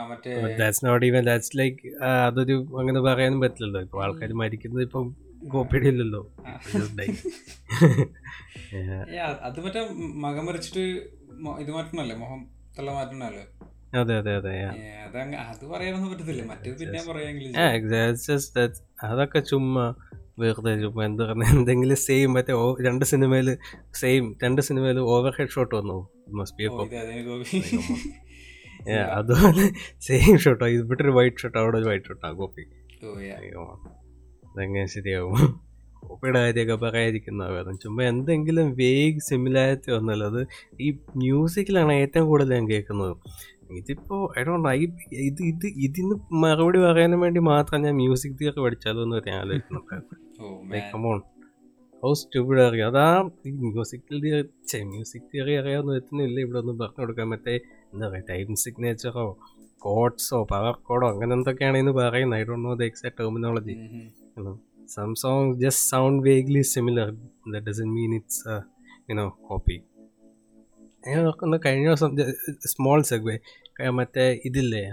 [0.09, 1.87] മറ്റേ that's not even that's like
[2.27, 3.81] അതൊരു അങ്ങനെ പറയാനും പറ്റില്ലല്ലോ.
[3.81, 5.15] ഇപ്പൊ ആൾക്കാർ മരിക്കുന്നത് ഇപ്പം
[5.47, 6.31] കോപ്പിടില്ലല്ലോ
[6.69, 7.01] ഇല്ലല്ലോ
[9.47, 9.87] അത് മറ്റേ
[10.25, 11.11] മകം മറിച്ചിട്ട്
[11.59, 12.15] ഇത് മാറ്റണല്ലേ?
[12.15, 13.60] മുഖം തള്ള മാറ്റണല്ലേ?
[13.93, 14.53] അതെ അതെ അതെ
[15.51, 16.43] അത് പറയാനൊന്നും പറ്റത്തില്ല.
[16.51, 16.99] മറ്റേത് പിന്നെ
[18.55, 18.73] that.
[19.05, 19.85] അതൊക്കെ ചുമ്മാ
[20.41, 22.53] വെറുതെ ചുമ്മാ എന്താ പറഞ്ഞ എന്തെങ്കിലും സെയിം മറ്റേ
[22.87, 23.49] രണ്ട് സിനിമയിൽ
[24.01, 25.99] സെയിം രണ്ട് സിനിമയിൽ ഓവർ ഹെഡ് ഷോട്ട് വന്നു.
[29.17, 29.65] അതുപോലെ
[30.05, 32.63] സെയിം ഷോട്ടോ ഇവിടെ ഒരു വൈറ്റ് ഷോട്ട് അവിടെ ഒരു വൈറ്റ് ഷോട്ടാ കോപ്പി
[34.47, 35.35] അതെങ്ങനെ ശരിയാവും?
[36.03, 40.41] കോപ്പിയുടെ കാര്യമൊക്കെ പറയാതിരിക്കുന്ന വേണം ചുമ്മാ എന്തെങ്കിലും വേഗ് സിമിലാരിറ്റി വന്നല്ലോ അത്
[40.81, 40.87] ഈ
[41.21, 43.13] മ്യൂസിക്കിലാണ് ഏറ്റവും കൂടുതൽ ഞാൻ കേൾക്കുന്നത്.
[43.71, 44.17] ഇതിപ്പോ
[44.69, 44.77] ഐ
[45.21, 51.13] ഇത് ഇത് ഇതിന് മറുപടി പറയാനും വേണ്ടി മാത്രം ഞാൻ മ്യൂസിക് തിയറി പഠിച്ചാലോ എന്ന് ഞാൻ ആലോചിക്കുന്നുണ്ടായിരുന്നു
[52.03, 53.07] ഓ സ്റ്റുപ്പിഡ് അറിയാം അതാ
[53.47, 57.53] ഈ മ്യൂസിക്കൽ തിയറി മ്യൂസിക് തിയറി അറിയാവുന്ന ഒരുത്തനില്ല ഇവിടെ ഒന്നും പറഞ്ഞു കൊടുക്കാൻ മറ്റേ
[57.93, 59.25] എന്താ പറയുക ടൈം സിഗ്നേച്ചറോ
[59.81, 62.39] കോഡ്സോ പവർ കോഡോ അങ്ങനെ എന്തൊക്കെയാണ് ഇന്ന് പറയുന്നത്?
[62.39, 63.75] I don't know the exact terminology.
[64.89, 67.09] Some song just sound vaguely similar
[67.47, 68.55] this doesn't mean it's
[69.09, 69.77] you know copy
[71.03, 72.11] ഞാൻ ഓർക്കുന്ന കഴിഞ്ഞ ദിവസം
[72.73, 73.35] സ്മോൾ സെഗ്വേ
[73.89, 74.83] മറ്റേ ഇതില്ലേ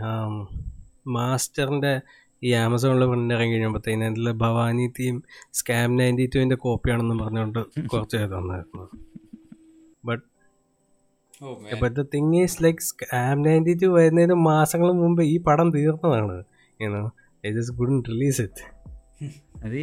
[1.16, 1.92] മാസ്റ്ററിന്റെ
[2.42, 5.14] ഈ ആമസോണിൽ പ്രിന്റ് ഇറങ്ങി കഴിയുമ്പോഴത്തേന് അതിൽ ഭവാനി തീം
[5.58, 8.84] സ്കാം നയന്റി ടുവിന്റെ കോപ്പിയാണെന്ന് പറഞ്ഞുകൊണ്ട് കുറച്ച് പേര് തന്നായിരുന്നു.
[10.04, 10.24] But.
[11.82, 16.36] But the thing is like scam ninety two വരുന്നതിന് മാസങ്ങൾ മുമ്പ് ഈ പടം തീർന്നതാണ്.
[16.80, 17.02] You know
[17.46, 18.64] I just good release it
[19.64, 19.80] അത്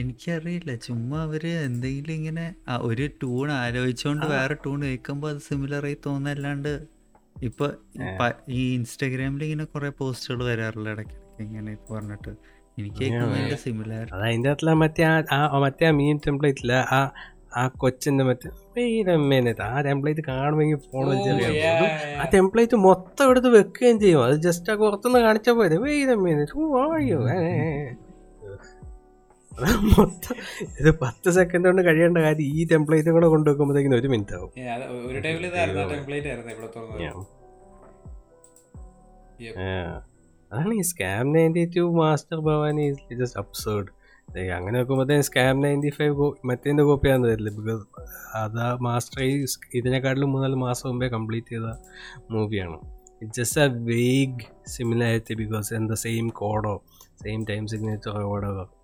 [0.00, 5.96] എനിക്കറിയില്ല ചുമ്മാ അവർ എന്തെങ്കിലും ഇങ്ങനെ ആ ഒരു ട്യൂൺ ആലോചിച്ചുകൊണ്ട് വേറെ ട്യൂൺ കേൾക്കുമ്പോൾ അത് സിമിലർ ആയി
[6.06, 6.70] തോന്നല്ലാണ്ട്
[7.42, 7.66] ഇപ്പൊ
[8.48, 12.32] ഈ ഇൻസ്റ്റാഗ്രാമിൽ ഇങ്ങനെ കുറെ പോസ്റ്റുകൾ വരാറില്ല ഇടയ്ക്ക് ഇങ്ങനെ പറഞ്ഞിട്ട്.
[12.78, 17.12] എനിക്ക് അതിന്റെ സിമിലാർ അത് അതിന്റെ അകത്തുള്ള മറ്റേ ആ മറ്റേ ആ മീൻ ടെംപ്ലേറ്റില്ല ആ
[17.56, 21.06] ആ കൊച്ചിന്റെ മറ്റേ മെയിനമ്മേനത് ആ ടെംപ്ലേറ്റ് കാണുമെങ്കിൽ ഫോൺ
[22.20, 24.24] ആ ടെംപ്ലേറ്റ് മൊത്തം എടുത്ത് വെക്കുകയും ചെയ്യും.
[24.24, 25.76] അത് ജസ്റ്റ് ആ പുറത്തുനിന്ന് കാണിച്ചാൽ പോരെ.
[26.56, 27.20] ഓ അയ്യോ
[29.98, 30.36] മൊത്തം
[30.80, 34.50] ഇത് പത്ത് സെക്കൻഡ് കൊണ്ട് കഴിയേണ്ട കാര്യം ഈ ടെംപ്ലേറ്റും കൂടെ കൊണ്ടുവെക്കുമ്പോഴത്തേക്കും ഒരു മിനിറ്റ് ആവും.
[35.08, 35.46] ഒരു ടൈമിൽ.
[40.50, 43.90] അതാണ് ഈ scam ninety two master Bhavani just absurd
[44.50, 47.84] അങ്ങനെ നോക്കുമ്പോഴത്തേക്കും സ്കാം നയന്റി ഫൈവ് കോപ്പി കോപ്പിയാന്ന് തരില്ല ബിക്കോസ്
[48.34, 51.70] അതാ മാസ്റ്റർ ഈ ഇതിനെക്കാട്ടിലും മൂന്നാൽ മാസം മുമ്പേ കംപ്ലീറ്റ് ചെയ്ത
[52.30, 52.78] മൂവിയാണ്
[53.22, 56.84] it just a vague similarity because in the same kodo
[57.22, 58.75] same time സിഗ്നേച്ചറോ whatever.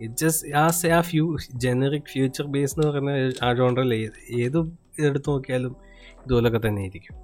[0.00, 1.24] ഇറ്റ് ജസ്റ്റ് ആ ഫ്യൂ
[1.56, 3.12] ജനറിക് ഫ്യൂച്ചർ ബേസ് എന്ന് പറയുന്ന
[3.42, 3.92] ആ ജോണ്ടറിൽ
[4.40, 4.58] ഏത്
[5.04, 5.74] എടുത്തു നോക്കിയാലും
[6.24, 7.16] ഇതുപോലൊക്കെ തന്നെ ആയിരിക്കും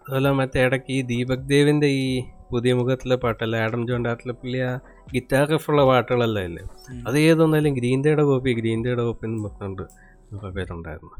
[0.00, 2.06] അതുപോലെ മറ്റേ ഇടയ്ക്ക് ഈ ദീപക് ദേവിന്റെ ഈ
[2.50, 4.70] പുതിയ മുഖത്തിലെ പാട്ടല്ല ആഡം ജോണ്ടാത്തിലെ പുള്ളി ആ
[5.12, 6.62] ഗിറ്റാർ റിഫുള്ള പാട്ടുകളല്ല അല്ലേ?
[7.06, 9.84] അത് ഏതൊന്നാലും ഗ്രീൻ ഡേയുടെ കോപ്പി ഗ്രീൻ ഡേയുടെ കോപ്പി എന്ന് പറഞ്ഞുകൊണ്ട്
[10.32, 11.14] കുറേ പേരുണ്ടായിരുന്നു.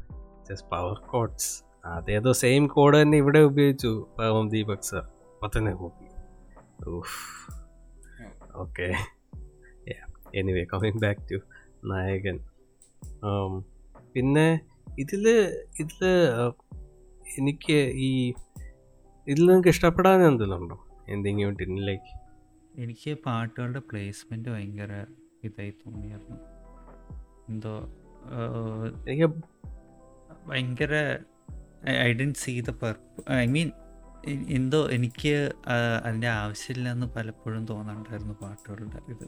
[0.48, 1.51] ജസ്റ്റ് പവർ കോഡ്സ്
[1.90, 6.06] അതേതോ സെയിം കോഡ് തന്നെ ഇവിടെ ഉപയോഗിച്ചു പാവം ദീപക് സാർ അപ്പം തന്നെ copy
[8.55, 8.89] okay
[10.35, 11.39] anyway coming back to
[11.85, 12.39] Nayakan.
[13.28, 13.65] Um,
[14.15, 14.61] പിന്നെ
[14.98, 15.24] ഇതിൽ
[15.81, 16.02] ഇതിൽ
[17.39, 18.09] എനിക്ക് ഈ
[19.27, 20.77] ഇതിൽ നിങ്ങൾക്ക് ഇഷ്ടപ്പെടാൻ എന്തെങ്കിലും ഉണ്ടോ?
[21.09, 22.12] എന്തെങ്കിലും ടിന്നിലേക്ക്
[22.78, 24.93] എനിക്ക് പാട്ടുകളുടെ പ്ലേസ്മെന്റ് ഭയങ്കര
[25.44, 26.39] ഇതായി തോന്നിയായിരുന്നു.
[27.48, 27.74] എന്തോ
[29.07, 29.28] എനിക്ക്
[30.48, 30.94] ഭയങ്കര
[31.89, 33.70] I don't see the purpose I mean
[34.48, 35.52] എന്തോ എനിക്ക്
[36.07, 39.27] അതിന്റെ ആവശ്യമില്ലെന്ന് പലപ്പോഴും തോന്നാണ്ടായിരുന്നു പാട്ടുകളുടെ ഇത്.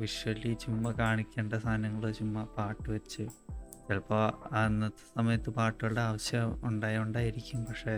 [0.00, 3.24] വിഷ്വലി ചുമ്മാ കാണിക്കേണ്ട സാധനങ്ങൾ ചുമ്മാ പാട്ട് വെച്ച്.
[3.86, 4.24] ചിലപ്പോൾ
[4.60, 7.60] അന്നത്തെ സമയത്ത് പാട്ടുകളുടെ ആവശ്യം ഉണ്ടായോണ്ടായിരിക്കും.
[7.68, 7.94] പക്ഷേ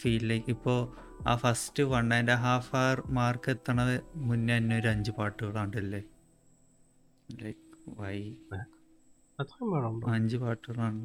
[0.00, 0.78] ഫീൽ ലൈക്ക് ഇപ്പോൾ
[1.28, 3.80] ആ first one and half hour mark എത്തണ
[4.28, 6.02] മുന്നേ തന്നെ ഒരു അഞ്ച് പാട്ടുകളുണ്ടല്ലേ
[7.42, 7.64] ലൈക്ക്
[8.00, 8.18] വൈ
[10.16, 10.98] അഞ്ച് പാട്ടുകളാണ്.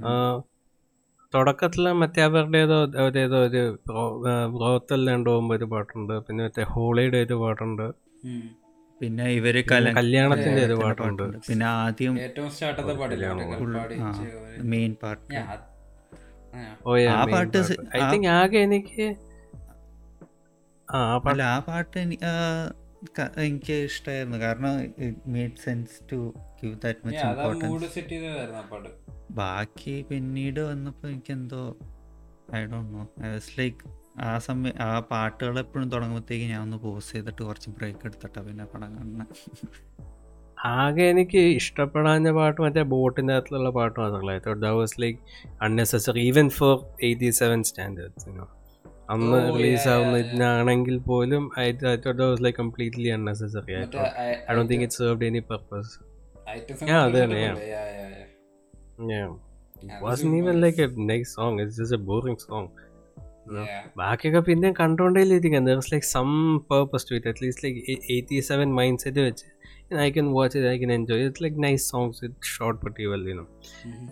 [1.34, 2.78] തുടക്കത്തിൽ മറ്റേ അവരുടെ ഏതോ
[3.24, 3.64] ഏതോ ഒരു
[4.56, 6.14] ബ്രോത്തെല്ലാം പോകുമ്പോൾ ഒരു പാട്ടുണ്ട്.
[6.28, 7.88] പിന്നെ മറ്റേ ഹോളിയുടെ ഒരു പാട്ടുണ്ട്.
[9.02, 9.56] പിന്നെ ഇവർ
[9.96, 11.24] കല്യാണത്തിന്റെ ഒരു പാട്ടുണ്ട്.
[11.48, 13.26] പിന്നെ ആദ്യം ഏറ്റവും സ്റ്റാർട്ടത്തെ പാടില്ല
[14.72, 15.40] മെയിൻ പാർട്ട്
[17.14, 17.60] ആ പാട്ട്
[17.96, 19.06] ഐ തിങ്ക് ആകെ എനിക്ക്
[20.88, 22.30] ആ ആ പാട്ട് അല്ല ആ പാട്ട് എനിക്ക്
[23.44, 24.74] എനിക്ക് ഇഷ്ടമായിരുന്നു കാരണം
[25.34, 26.20] made sense to
[26.60, 28.92] give that much importance set ചെയ്തതായിരുന്നു ആ പാട്ട്.
[29.34, 31.64] ബാക്കി പിന്നീട് വന്നപ്പോൾ എനിക്കെന്തോ
[32.54, 33.82] I don't know I was like
[34.24, 38.92] ആ സമയം ആ പാട്ടുകൾ എപ്പോഴും തുടങ്ങുമ്പോഴത്തേക്ക് ഞാൻ ഒന്ന് പോസ് ചെയ്തിട്ട് കുറച്ച് ബ്രേക്ക് എടുത്തിട്ടാ പിന്നെ പടം
[38.98, 39.34] കാണുന്നത്
[40.76, 45.20] ആകെ എനിക്ക് ഇഷ്ടപ്പെടാഞ്ഞ പാട്ട് മറ്റേ ബോട്ടിന്റെ അകത്തുള്ള പാട്ട് മാത്രമല്ല the was like
[45.68, 46.76] unnecessary even for
[47.08, 48.30] eighty seven standards
[49.10, 51.90] അന്ന് Oh, yeah, റിലീസ് ആവുന്നതിനാണെങ്കിൽ ആവുന്ന ഇതിനാണെങ്കിൽ പോലും I the
[52.22, 53.84] was like completely unnecessary I
[54.50, 55.92] don't think it served any purpose
[56.90, 57.44] ഞാൻ അത് തന്നെ, ഇട്ടിട്ടുണ്ടല്ലേ?
[57.44, 58.24] Even yeah, a
[59.12, 59.30] Yeah.
[59.78, 60.34] It Yeah, wasn't
[61.92, 62.66] a boring even
[63.98, 66.30] ബാക്കിയൊക്കെ പിന്നെ കണ്ടോണ്ടേലിരിക്കാം there is like some
[66.72, 69.46] purpose to it at least like eighty seven mindset വെച്ച്
[70.00, 73.30] I can watch it I can enjoy it's like nice songs it short പറ്റി well
[73.30, 73.46] you know.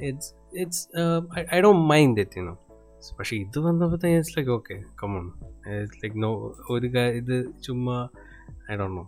[0.01, 0.83] It's it's
[1.55, 2.53] I don't mind it you know
[3.17, 5.25] പക്ഷേ ഇത് വന്നപ്പോഴത്തേക്ക് it's like okay come on
[5.73, 6.31] it's like no
[6.69, 7.97] ഒരു ഇത് ചുമ്മാ
[8.71, 9.05] I don't know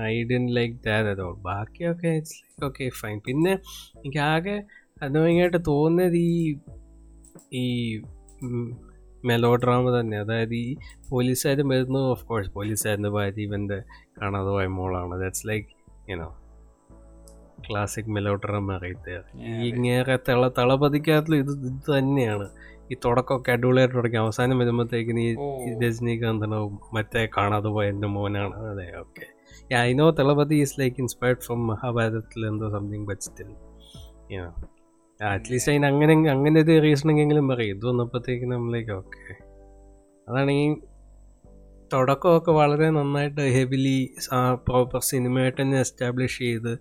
[0.00, 3.52] I didn't like that അതോ ബാക്കിയൊക്കെ it's like okay fine പിന്നെ
[3.96, 4.56] എനിക്ക് ആകെ
[5.02, 6.58] അനുഭവമായിട്ട് തോന്നിയത് ഈ
[7.52, 7.64] ഈ
[9.24, 10.20] മെലോ ഡ്രാമ തന്നെ.
[10.20, 10.76] അതായത് ഈ
[11.10, 13.82] പോലീസുകാർ വരുന്നു ഓഫ് കോഴ്സ് പോലീസുകാരന്റെ ഭാര്യ ഇവന്റെ
[14.22, 15.20] കാണാതെ പോയ മോളാണ്.
[15.20, 15.68] That's like
[16.10, 16.36] you know
[17.70, 19.20] classic melodrama അറിയത്തെ
[19.66, 22.48] ഇങ്ങേറെ തള തളപതിക്കകത്തും ഇത് ഇത് തന്നെയാണ്.
[22.92, 24.16] ഈ തുടക്കമൊക്കെ അടിപൊളിയായിട്ട് തുടങ്ങി.
[24.16, 25.34] അവസാനം വരുമ്പോഴത്തേക്കിന് ഈ
[25.82, 28.54] രജനീകാന്തനോ മറ്റേ കാണാതെ പോയ എന്റെ മോനാണ്.
[28.54, 29.26] അതെ okay
[29.74, 33.46] I know Thalapathi is like inspired from മഹാഭാരതത്തിൽ എന്തോ സംതിങ് ബട്ട് സ്റ്റിൽ
[35.22, 37.76] അറ്റ്ലീസ്റ്റ് അതിന് അങ്ങനെ അങ്ങനെ ഒരു റീസണിങ്ങെങ്കിലും പറയും.
[37.76, 39.34] ഇത് വന്നപ്പോഴത്തേക്ക് നമ്മളേക്ക് ഓക്കെ
[40.28, 40.76] അതാണ് ഈ
[41.92, 44.10] തുടക്കമൊക്കെ വളരെ നന്നായിട്ട് ഹെവിലി
[44.52, 46.78] പ്രോപ്പർ സിനിമയായിട്ട് തന്നെ എസ്റ്റാബ്ലിഷ് ചെയ്ത്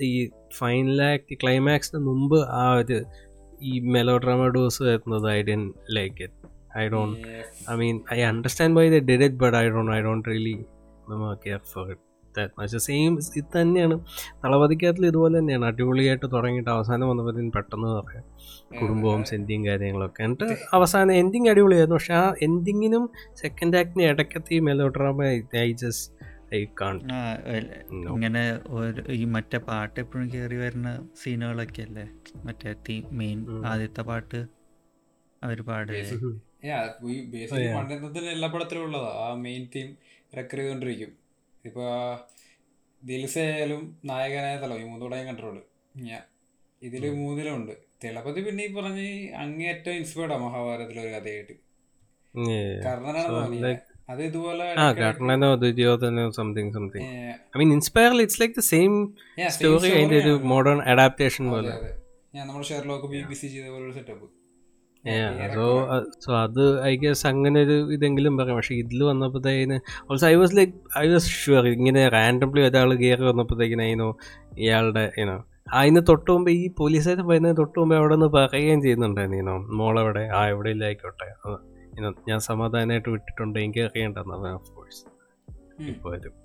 [0.00, 3.04] ഈ ഫൈനലാക്ട് ക്ലൈമാക്സിന് മുമ്പ് ആ ഒരു
[3.62, 8.22] ഈ മെലോ ഡ്രാമ ഡോസ് വരുന്നത് I done like it I don't I I mean, I
[8.22, 10.66] understand the they did I but I don't, I don't really
[11.12, 12.76] for care much.
[12.76, 14.04] Same ഇത് തന്നെയാണ്.
[14.44, 15.64] തളപതിക്കകത്തിൽ ഇതുപോലെ തന്നെയാണ്.
[15.64, 18.24] അടിപൊളിയായിട്ട് തുടങ്ങിയിട്ട് അവസാനം വന്നപ്പോഴത്തേക്കും പെട്ടെന്ന് പറയാം.
[18.80, 20.22] കുടുംബവും സെൻഡിങ് കാര്യങ്ങളൊക്കെ.
[20.22, 21.96] എന്നിട്ട് അവസാനം എൻഡിങ് അടിപൊളിയായിരുന്നു.
[21.96, 24.58] പക്ഷെ ആ എൻഡിങ്ങിനും സെക്കൻഡ് ആക്ടിന് ഇടയ്ക്കത്തെ ഈ
[24.88, 25.24] melodrama
[25.56, 27.00] I just I can't
[28.08, 32.08] ഇങ്ങനെ ഒരു ഈ മറ്റേ പാട്ട് എപ്പോഴും കയറി വരുന്ന സീനുകളൊക്കെ അല്ലേ?
[32.44, 34.60] മറ്റേ തീം മെയിൻ ആദ്യത്തെ പാട്ട്
[35.44, 38.30] അവർ ബേസിക്കലി yeah.
[38.30, 39.30] എല്ലാ പടത്തിലും ഉള്ളതാ.
[39.30, 39.96] ആ മെയിൻ തീം
[40.36, 41.08] റെക്കർ ചെയ്തോണ്ടിരിക്കും.
[41.64, 41.84] ഇപ്പൊ
[43.04, 45.62] ദിൽസ ആയാലും നായകനായ തലം ഈ മൂന്നോടെയും കണ്ടിട്ടുള്ളൂ.
[45.96, 46.22] ഞാൻ
[46.82, 47.72] ഇതിൽ മൂന്നിലുണ്ട്.
[48.04, 51.54] തിളപതി പിന്നെ ഈ പറഞ്ഞ ഈ അങ്ങേയറ്റം ഇൻസ്പയർഡാ മഹാഭാരതത്തിലെ ഒരു കഥയായിട്ട്.
[52.86, 53.72] കർണനാണെന്ന്
[54.10, 54.64] അത് ഇതുപോലെ
[61.50, 61.90] പോലെ.
[62.34, 64.26] ഞാൻ നമ്മുടെ ഷെയർലോക്ക് ബി ബി സി ചെയ്ത ഒരു സെറ്റപ്പ്
[65.54, 65.66] സോ
[66.20, 68.56] സോ അത് ഐ ഗസ് അങ്ങനെ ഒരു ഇതെങ്കിലും പറയാം.
[68.56, 69.76] പക്ഷെ ഇതിൽ വന്നപ്പോഴത്തേന്
[70.08, 74.08] also I was like I was sure ഇങ്ങനെ റാൻഡംലി ഒരാൾ കയറി വന്നപ്പോഴത്തേക്കിന് അതിനോ
[74.58, 75.36] ഇയാളുടെ ഇനോ
[75.72, 80.42] അതിന് തൊട്ട് മുമ്പ് ഈ പോലീസുകാർ വരുന്നതിന് തൊട്ട് മുമ്പ് അവിടെ നിന്ന് പറയുകയും ചെയ്യുന്നുണ്ടായിരുന്നു ഇനോ മോളെവിടെ ആ
[80.46, 81.28] എവിടെ ഇല്ലായിക്കോട്ടെ
[81.98, 85.02] ഇനോ ഞാൻ സമാധാനമായിട്ട് വിട്ടിട്ടുണ്ട് എനിക്ക് അറിയണ്ടെന്നത് ഓഫ് കോഴ്സ്
[85.88, 86.36] ഇപ്പോൾ വരും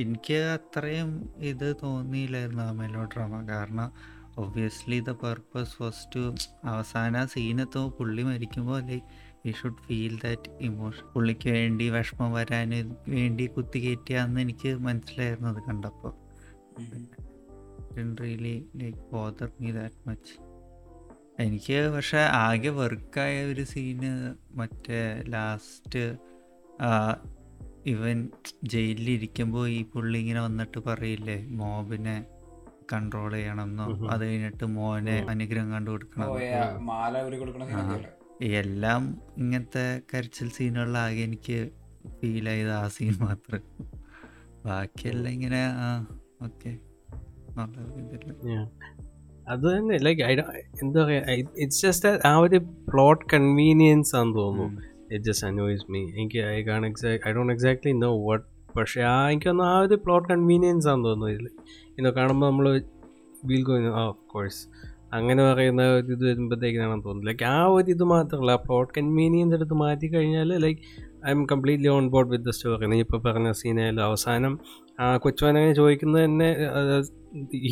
[0.00, 1.10] എനിക്ക് അത്രയും
[1.42, 3.88] ഇത് തോന്നിയില്ലായിരുന്നു ആ മെലോ ഡ്രാമ കാരണം
[4.36, 6.22] obviously the purpose was to
[6.64, 9.06] അവസാന സീനത്തോ പുള്ളി മരിക്കുമ്പോൾ like
[9.46, 12.72] you should feel that emotion പുള്ളിക്ക് വേണ്ടി വിഷമം വരാൻ
[13.08, 16.14] വേണ്ടി കുത്തി കയറ്റിയാന്ന് എനിക്ക് മനസ്സിലായിരുന്നു അത് കണ്ടപ്പോൾ
[18.20, 20.34] really like bother me that much
[21.40, 24.12] എനിക്ക് പക്ഷെ ആകെ വർക്കായ ഒരു സീന്
[24.54, 26.04] മറ്റേ ലാസ്റ്റ്
[27.86, 28.28] ഇവൻ
[28.64, 32.16] ജയിലിലിരിക്കുമ്പോൾ ഈ പുള്ളി ഇങ്ങനെ വന്നിട്ട് പറയില്ലേ മോബിനെ
[32.92, 33.86] കൺട്രോൾ ചെയ്യണമെന്നോ.
[34.10, 35.16] അത് കഴിഞ്ഞിട്ട് മോനെ.
[35.28, 36.28] അനുഗ്രഹം കണ്ടു കൊടുക്കണം?
[38.60, 39.02] എല്ലാം
[39.38, 41.58] ഇങ്ങനത്തെ കരച്ചിൽ സീനുകളിലാകെ എനിക്ക്
[42.18, 43.62] ഫീൽ ചെയ്ത ആ സീൻ മാത്രം
[44.66, 45.88] ബാക്കിയെല്ലാം ഇങ്ങനെ ആ
[46.42, 46.72] ഓക്കെ.
[49.48, 50.22] അത് തന്നെ ലൈക്ക്
[50.82, 52.58] എന്താ പറയുക ഇറ്റ്സ് ജസ്റ്റ് ആ ഒരു
[52.88, 57.92] പ്ലോട്ട് കൺവീനിയൻസ് ആണെന്ന് തോന്നുന്നു ഇറ്റ് ജസ്റ്റ് അനോയ്സ് മീ എനിക്ക് I can't exact I don't exactly
[57.92, 58.44] know what
[58.76, 61.46] പക്ഷേ ആ എനിക്കൊന്ന് ആ ഒരു പ്ലോട്ട് കൺവീനിയൻസ് ആണ് തോന്നുന്നു ഇതിൽ
[61.98, 62.66] ഇന്ന് കാണുമ്പോൾ നമ്മൾ
[63.44, 63.74] വീൽ ഗോ
[64.04, 64.60] ഓഫ് കോഴ്സ്
[65.12, 67.28] അങ്ങനെ പറയുന്ന ഒരു ഇത് വരുമ്പോഴത്തേക്കാണെന്ന് തോന്നുന്നു.
[67.28, 70.80] ലൈക്ക് ആ ഒരു ഇത് മാത്രമല്ല ആ പ്ലോട്ട് കൺവീനിയൻസ് എടുത്ത് മാറ്റി കഴിഞ്ഞാൽ like
[71.30, 74.52] I'm completely on board with the story നീ ഇപ്പോൾ പറഞ്ഞ സീനായാലും അവസാനം
[75.00, 76.48] ആ കൊച്ചുവനങ്ങനെ ചോദിക്കുന്നത് തന്നെ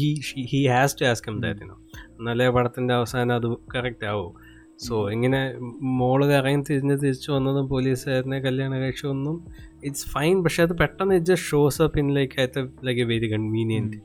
[0.01, 0.09] he
[0.53, 1.77] he has to ask him ദാറ്റിനോ
[2.19, 4.33] എന്നാലേ പടത്തിന്റെ അവസാനം അത് കറക്റ്റ് ആവും.
[4.85, 5.41] സോ ഇങ്ങനെ
[5.99, 9.37] മോൾ കറങ്ങി തിരിഞ്ഞ് തിരിച്ചു വന്നതും പോലീസുകാരനെ കല്യാണം കഴിച്ചൊന്നും
[9.85, 13.29] ഇറ്റ്സ് ഫൈൻ പക്ഷെ അത് പെട്ടെന്ന് it just shows up in like at like a very
[13.35, 13.99] convenient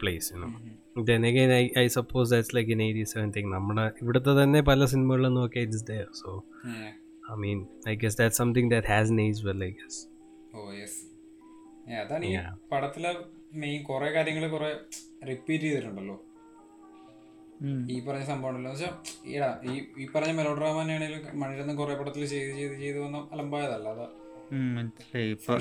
[0.00, 0.48] place you know
[1.10, 4.84] then again I I suppose that's like in eighty seven thing നമ്മുടെ ഇവിടുത്തെ തന്നെ പല
[4.94, 6.30] സിനിമകളിലും നോക്കിയാൽ it's there so
[7.32, 7.58] I mean
[7.88, 10.00] I guess that something that has an age well I guess
[10.54, 10.98] oh yes
[12.00, 12.48] അതാണ് ഈ Yeah.
[12.72, 13.10] പടത്തിലെ
[13.60, 14.70] main കുറെ കാര്യങ്ങൾ കുറെ
[15.28, 16.16] റിപ്പീറ്റ് ചെയ്തിട്ടുണ്ടല്ലോ.
[17.92, 18.92] ഈ പറഞ്ഞ സംഭവം ഉണ്ടല്ലോ വെച്ചാൽ
[19.32, 23.88] ഈടാ ഈ ഈ പറഞ്ഞ മെലോഡ്രാമ തന്നെയാണെങ്കിലും മണിരത്നം കുറെ പടത്തിൽ ചെയ്ത് ചെയ്ത് ചെയ്ത് വന്ന അലമ്പായതല്ല.
[23.94, 24.06] അതാ
[24.74, 25.30] മനസ്സിലായി.
[25.34, 25.54] ഇപ്പൊ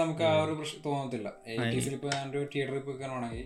[0.00, 1.28] നമുക്ക് ആ ഒരു പ്രശ്നം തോന്നത്തില്ല.
[2.52, 3.44] തിയേറ്ററിൽ പോയി കാണുവാണെങ്കിൽ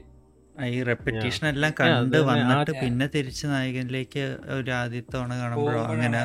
[0.69, 4.25] ഈ റെപ്പറ്റീഷൻ എല്ലാം കണ്ട് വന്നിട്ട് പിന്നെ തിരിച്ച് നായകനിലേക്ക്
[4.57, 6.21] ഒരു ആദ്യത്തെ തവണ കാണുമ്പോഴോ അങ്ങനെ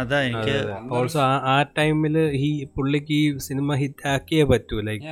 [0.00, 0.54] അതാ എനിക്ക്
[0.96, 4.76] ഓൾസോ ആ ടൈമിൽ ടൈമിൽ ഈ പുള്ളിക്ക് ഈ സിനിമ ഹിറ്റ് ആക്കിയേ പറ്റൂ.
[4.88, 5.06] ലൈക്ക്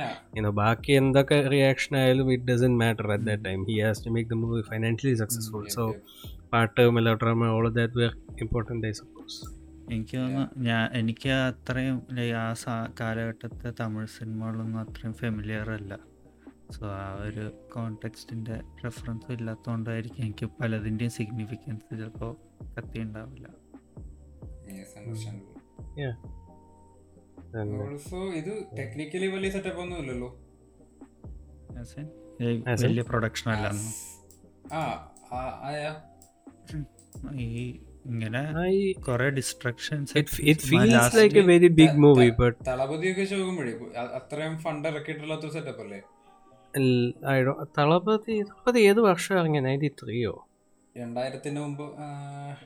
[0.61, 4.37] ബാക്കി എന്തൊക്കെ റിയാക്ഷൻ ആയാലും it doesn't matter at that time he has to make the
[4.43, 5.85] movie financially successful so
[6.53, 6.85] പാട്ട്
[7.23, 9.37] melodrama all that were important I suppose
[9.91, 12.07] എനിക്ക് തോന്നുന്നു ഞാൻ എനിക്ക് അത്രയും
[12.37, 15.99] ആ സാ- കാലഘട്ടത്തെ തമിഴ് സിനിമകളൊന്നും അത്രയും ഫെമിലിയർ അല്ല.
[16.71, 22.37] സോ ആ ഒരു കോണ്ടെക്സ്റ്റിന്റെ റെഫറൻസ് ഇല്ലാത്തതുകൊണ്ടായിരിക്കും എനിക്ക് പലതിന്റെയും സിഗ്നിഫിക്കൻസ് ചിലപ്പോൾ
[22.77, 23.47] കത്തി ഉണ്ടാവില്ല.
[24.67, 25.99] Yes, understandable.
[25.99, 26.13] Yeah.
[27.89, 30.39] Also, ഇത് ടെക്നിക്കലി വലിയ സെറ്റപ്പ് ഒന്നും ഇല്ലല്ലോ?
[32.83, 33.69] വലിയ പ്രൊഡക്ഷൻ ആയാ
[37.33, 40.31] ഈ ഇങ്ങനെ I കുറെ destructions it
[40.63, 43.73] feels feels a very big movie but but തളപതിയൊക്കെ ചോദിക്കുമ്പോഴേ
[44.19, 45.99] അത്രയും ഫണ്ട് ഇറക്കിയിട്ടുള്ള സെറ്റപ്പ് അല്ലേ?
[47.77, 49.61] തളപതി തളപതി ഏത് വർഷം ഇറങ്ങിയ?
[49.67, 50.33] നയന്റി ത്രീയോ
[50.95, 51.85] രണ്ടായിരത്തിന് മുമ്പ്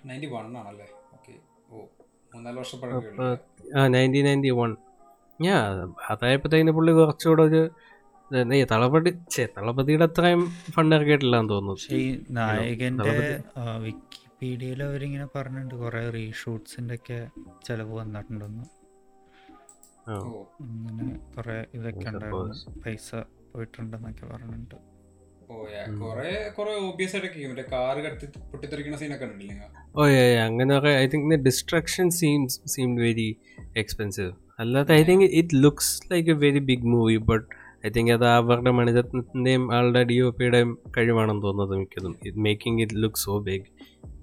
[0.08, 0.88] നയന്റി വൺ ആണല്ലേ?
[1.16, 1.34] ഓക്കെ
[1.70, 1.86] ഓ
[2.32, 3.28] മൂന്നാൽ വർഷം പഴക്കമുള്ളൂ
[3.76, 4.72] ആ നയന്റീൻ നയന്റി വൺ
[5.40, 5.56] ഞാ
[6.12, 7.62] അതായപ്പോഴത്തേന് പുള്ളി കുറച്ചുകൂടെ ഒരു
[8.72, 9.12] തളപതി
[9.58, 10.42] തളപതിയുടെ അത്രയും
[10.76, 12.04] ഫണ്ട് ഇറക്കിയിട്ടില്ല എന്ന് തോന്നുന്നു ഈ
[12.38, 13.04] നായകന്റെ
[13.56, 13.94] തളപതി.
[14.44, 17.18] വിക്കിപീഡിയയിൽ അവരിങ്ങനെ പറഞ്ഞിട്ടുണ്ട് കുറെ റീഷൂട്ട്സിന്റെ ഒക്കെ
[17.65, 18.64] ചെലവ് വന്നിട്ടുണ്ടെന്ന്.
[20.65, 21.06] അങ്ങനെ
[21.36, 22.56] കുറെ ഇതൊക്കെ ഉണ്ടായിരുന്നു.
[22.86, 23.10] പൈസ
[23.53, 24.76] പോയിട്ടുണ്ടെന്നൊക്കെ പറഞ്ഞിട്ടുണ്ട്.
[29.95, 30.06] ഓ
[30.48, 33.30] അങ്ങനെ I think destruction seems seemed very
[33.78, 37.48] expensive അല്ലാതെ I think it looks like a very big movie but
[37.88, 42.15] I think അത് അവരുടെ മണിരത്നത്തിന്റെയും ആളുടെ ഡി ഒ പിയുടെയും കഴിവാണെന്ന് തോന്നുന്നത് മിക്കതും.
[42.26, 43.68] It making it look so big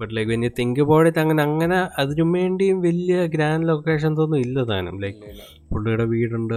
[0.01, 4.41] but like when you think about it അങ്ങനെ അങ്ങനെ അതിനു വേണ്ടിയും വലിയ ഗ്രാൻഡ് ലൊക്കേഷൻസ് ഒന്നും
[4.47, 4.97] ഇല്ല താനും.
[5.05, 6.55] ലൈക്ക് ഇല്ല പുള്ളിയുടെ വീടുണ്ട്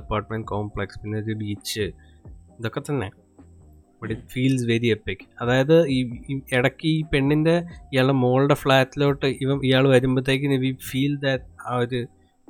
[0.00, 1.84] അപ്പാർട്ട്മെന്റ് കോംപ്ലക്സ് പിന്നെ ഒരു ബീച്ച്
[2.58, 3.08] ഇതൊക്കെ തന്നെ.
[4.00, 5.98] But it feels very epic അതായത് ഈ
[6.56, 7.56] ഇടയ്ക്ക് ഈ പെണ്ണിന്റെ
[7.92, 12.00] ഇയാളുടെ മോളുടെ ഫ്ലാറ്റിലോട്ട് ഇവൻ ഇയാൾ വരുമ്പോഴത്തേക്കിന് വി ഫീൽ ദാറ്റ് ആ ഒരു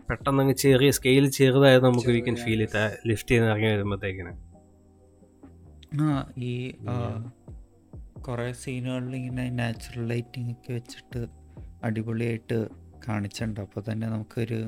[0.09, 4.33] പെട്ടെന്ന് അങ്ങ് ചെറിയ സ്കെയിൽ ചെറുതായത് നമുക്ക് we can feel it lift ചെയ്ത് ഇറങ്ങി വരുമ്പോഴത്തേക്കിന്.
[6.49, 6.53] ഈ
[8.27, 11.21] കുറേ സീനുകളിൽ ഇങ്ങനെ നാച്ചുറൽ ലൈറ്റിംഗ് ഒക്കെ വെച്ചിട്ട്
[11.87, 12.59] അടിപൊളിയായിട്ട്
[13.07, 13.61] കാണിച്ചിട്ടുണ്ട്.
[13.67, 14.59] അപ്പോൾ തന്നെ നമുക്കൊരു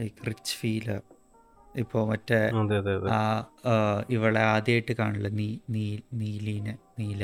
[0.00, 0.88] ലൈക്ക് റിച്ച് ഫീൽ
[1.82, 3.08] ഇപ്പോൾ മറ്റേ അതെ അതെ അതെ.
[3.16, 3.18] ആ
[4.16, 5.28] ഇവളെ ആദ്യമായിട്ട് കാണില്ല?
[5.40, 5.84] നീ നീ
[6.22, 7.22] നീലീനെ നീല.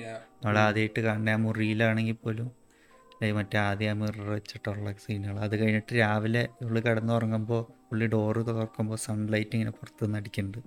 [0.00, 0.18] Yeah.
[0.44, 2.48] അവളെ ആദ്യമായിട്ട് കാണുന്ന ആ മുറിയിലാണെങ്കിൽ പോലും
[3.30, 9.50] മറ്റേ ആദ്യം ആ മിറർ വെച്ചിട്ടുള്ള സീനുകൾ അത് കഴിഞ്ഞിട്ട് രാവിലെ ഉള്ളി കിടന്നുറങ്ങുമ്പോൾ ഉള്ളി ഡോറ് തുറക്കുമ്പോൾ സൺലൈറ്റ്
[9.54, 10.58] ഇങ്ങനെ പുറത്തുനിന്ന് അടിക്കുന്നുണ്ട്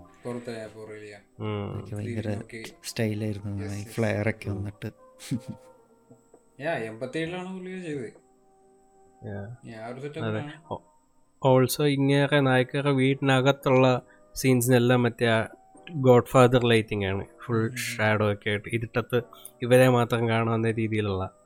[1.72, 2.42] അതൊക്കെ ഭയങ്കര
[2.86, 4.92] സ്റ്റൈലായിരുന്നു ഈ ഫ്ലെയർ ഒക്കെ വന്നിട്ട്.
[11.44, 14.02] ഓൾസോ ഇങ്ങനെയൊക്കെ നായിക്കൊക്കെ വീട്ടിനകത്തുള്ള
[14.36, 15.48] സീൻസിനെല്ലാം മറ്റേ
[15.92, 17.26] ഗോഡ് ഫാദർ ലൈറ്റിംഗ് ആണ്.
[17.46, 19.22] ഫുൾ ഷാഡോ ഒക്കെ ആയിട്ട് ഇരുട്ടത്ത്
[19.62, 21.45] ഇവരെ മാത്രം കാണാവുന്ന രീതിയിലുള്ള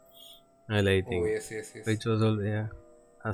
[0.69, 2.67] lighting yes yes yes which was all yeah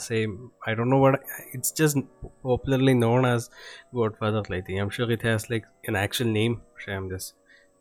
[0.10, 0.32] same
[0.70, 1.16] i don't know what
[1.56, 1.98] it's just
[2.44, 3.42] popularly known as
[4.00, 4.78] godfather lighting.
[4.82, 6.54] I'm sure it has like an actual name.
[6.72, 7.30] പക്ഷേ i'm just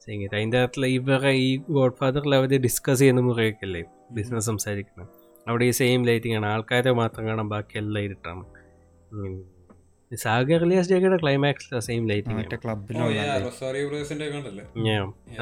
[0.02, 0.32] saying it.
[0.36, 3.82] അതിന്റെ അകത്തുള്ള ഇവരെ ഈ God ഫാദറിൽ അവർ discuss ചെയ്യുന്ന മുറിയൊക്കെയല്ലേ?
[4.10, 5.08] Business സംസാരിക്കുന്നത്
[5.48, 6.46] അവിടെ ഈ same lighting ആണ്.
[6.46, 8.44] ആൾക്കാരെ മാത്രം കാണാൻ ബാക്കി എല്ലാം ഇരുട്ടാണ്
[10.12, 12.40] സാഗർ റിലിയസ് ജേക്കയുടെ ക്ലൈമാക്സിലെ സെയിം ലൈറ്റിംഗ്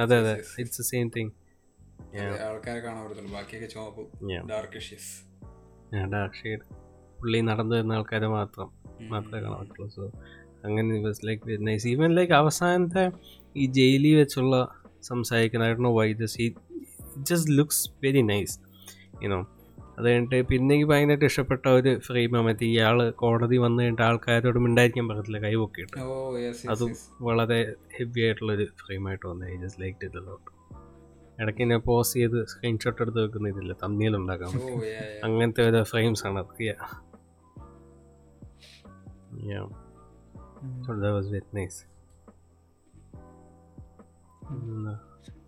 [0.02, 0.34] അതെ അതെ.
[0.62, 1.30] ഇറ്റ്സ് സെയിം തിങ്
[2.20, 3.32] ആൾക്കാരെ കാണാൻ പറ്റത്തുള്ളൂ.
[3.32, 4.02] ബാക്കിയൊക്കെ ചുവപ്പ്
[4.50, 5.24] ഡാർക്ക് ഷെയ്സ്
[6.12, 6.60] ഡാർക്ക് ഷെയ്ഡ്
[7.20, 8.70] പുള്ളി നടന്നു വരുന്ന ആൾക്കാരെ മാത്രം
[9.08, 9.88] മാത്രമേ കാണാൻ പറ്റുള്ളൂ.
[9.88, 10.12] സോ
[10.64, 13.10] അങ്ങനെ was like nice even like അവസാനത്തെ
[13.56, 16.54] ഈ ജയിലിൽ വെച്ചുള്ള സംസാരിക്കുന്ന ഐ നോ വൈ ദസ് ഈ
[17.18, 18.60] just looks very nice
[19.22, 19.46] you know
[19.98, 25.08] അത് കഴിഞ്ഞിട്ട് പിന്നെ എനിക്ക് ഭയങ്കരമായിട്ട് ഇഷ്ടപ്പെട്ട ഒരു ഫ്രെയിം മറ്റേ ഇയാൾ കോടതി വന്നു കഴിഞ്ഞിട്ട് ആൾക്കാരോട് മിണ്ടായിരിക്കാൻ
[25.08, 25.98] പറ്റത്തില്ല കൈ പൊക്കിയിട്ട്.
[26.42, 29.46] യെസ് അതും വളരെ ഹെവി ആയിട്ടുള്ളൊരു ഫ്രെയിമായിട്ട് വന്നു.
[29.46, 30.61] I just like it lot
[31.40, 33.72] ഇടയ്ക്ക് ഞാൻ പോസ് ചെയ്ത് സ്ക്രീൻഷോട്ട് എടുത്ത് വെക്കുന്ന ഇതില്ല?
[33.72, 34.50] തമ്മിയിൽ ഉണ്ടാക്കാൻ
[35.24, 36.44] അങ്ങനത്തെ ഒരു ഫ്രെയിംസ് ആണ്.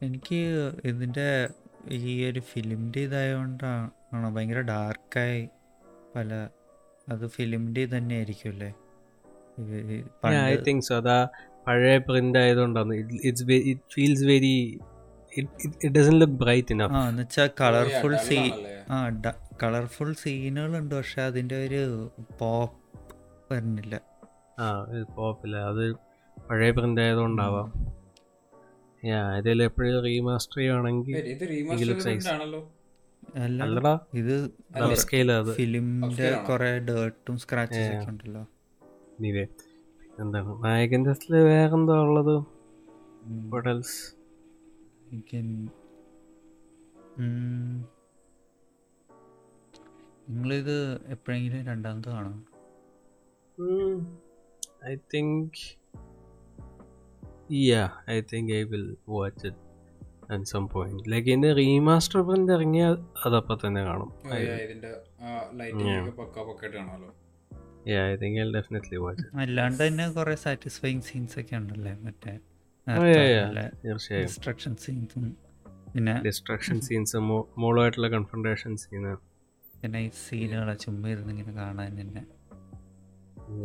[0.03, 1.49] എനിക്ക് ഇതിന്റെ
[1.91, 5.49] ഈ ഒരു ഫിലിമിന്റെ ഇതായതുകൊണ്ടാണ് ഭയങ്കര ഡാർക്കായി
[6.17, 6.49] പല
[7.09, 8.75] അത് ഫിലിമിന്റെ തന്നെ ആയിരിക്കും അല്ലേ
[10.53, 10.95] I think so.
[10.95, 11.29] അതാ
[11.67, 12.95] പഴയ പ്രിന്റ് ആയതുകൊണ്ടാണ്.
[12.95, 14.81] It's it feels very
[15.39, 18.75] it doesn't look bright ah enough എന്ന് വെച്ചാൽ കളർഫുൾ സീ ആണല്ലേ?
[18.91, 18.97] ആ
[19.63, 21.83] കളർഫുൾ സീനുകളുണ്ട് പക്ഷെ അതിന്റെ ഒരു
[22.41, 22.79] പോപ്പ്
[23.53, 23.95] വരുന്നില്ല.
[24.59, 24.67] ആ
[25.17, 25.85] പോപ്പില്ല അത്
[26.49, 27.69] പഴയ പ്രിന്റ് ആയതുകൊണ്ടാവാം.
[29.39, 30.61] ഇതിൽ എപ്പോഴും റീമാസ്റ്റർ
[33.45, 33.93] അല്ല അല്ലടാ.
[34.15, 34.35] ഇത്
[35.59, 36.29] ഫിലിമിന്റെ?
[36.49, 38.43] കുറെ ഡേർട്ടും സ്ക്രാച്ചസ് ഒക്കെ ഉണ്ടല്ലോ.
[40.21, 40.51] എന്താണ്?
[40.65, 41.15] നായകന്റെ
[41.49, 42.37] വേറെന്താ ഉള്ളത്?
[45.15, 45.49] you can
[50.53, 52.47] ഇത് എപ്പോഴെങ്കിലും രണ്ടാമത്തെ കാണാം.
[54.87, 55.59] I think
[57.53, 62.81] ya I think I will watch it some point like എന്റെ റീമാസ്റ്റർ പ്രിന്റ് ഇറങ്ങി
[63.25, 64.11] അതപ്പോൾ തന്നെ കാണും.
[69.41, 71.95] അല്ലാണ്ട് തന്നെ കുറെ സാറ്റിസ്ഫൈങ് സീൻസ് ഒക്കെ ഉണ്ടല്ലേ?
[71.95, 72.39] മറ്റേ
[73.85, 74.27] തീർച്ചയായും.
[74.27, 75.25] ഡിസ്ട്രക്ഷൻ സീൻസും
[75.95, 77.17] പിന്നെ ഡിസ്ട്രക്ഷൻ സീൻസ്
[77.63, 79.13] മോളുമായിട്ടുള്ള കൺഫ്രണ്ടേഷൻ സീന്
[79.83, 82.23] പിന്നെ ഈ സീനുകളെ ചുമ്മാ ഇരുന്ന് ഇങ്ങനെ കാണാൻ തന്നെ.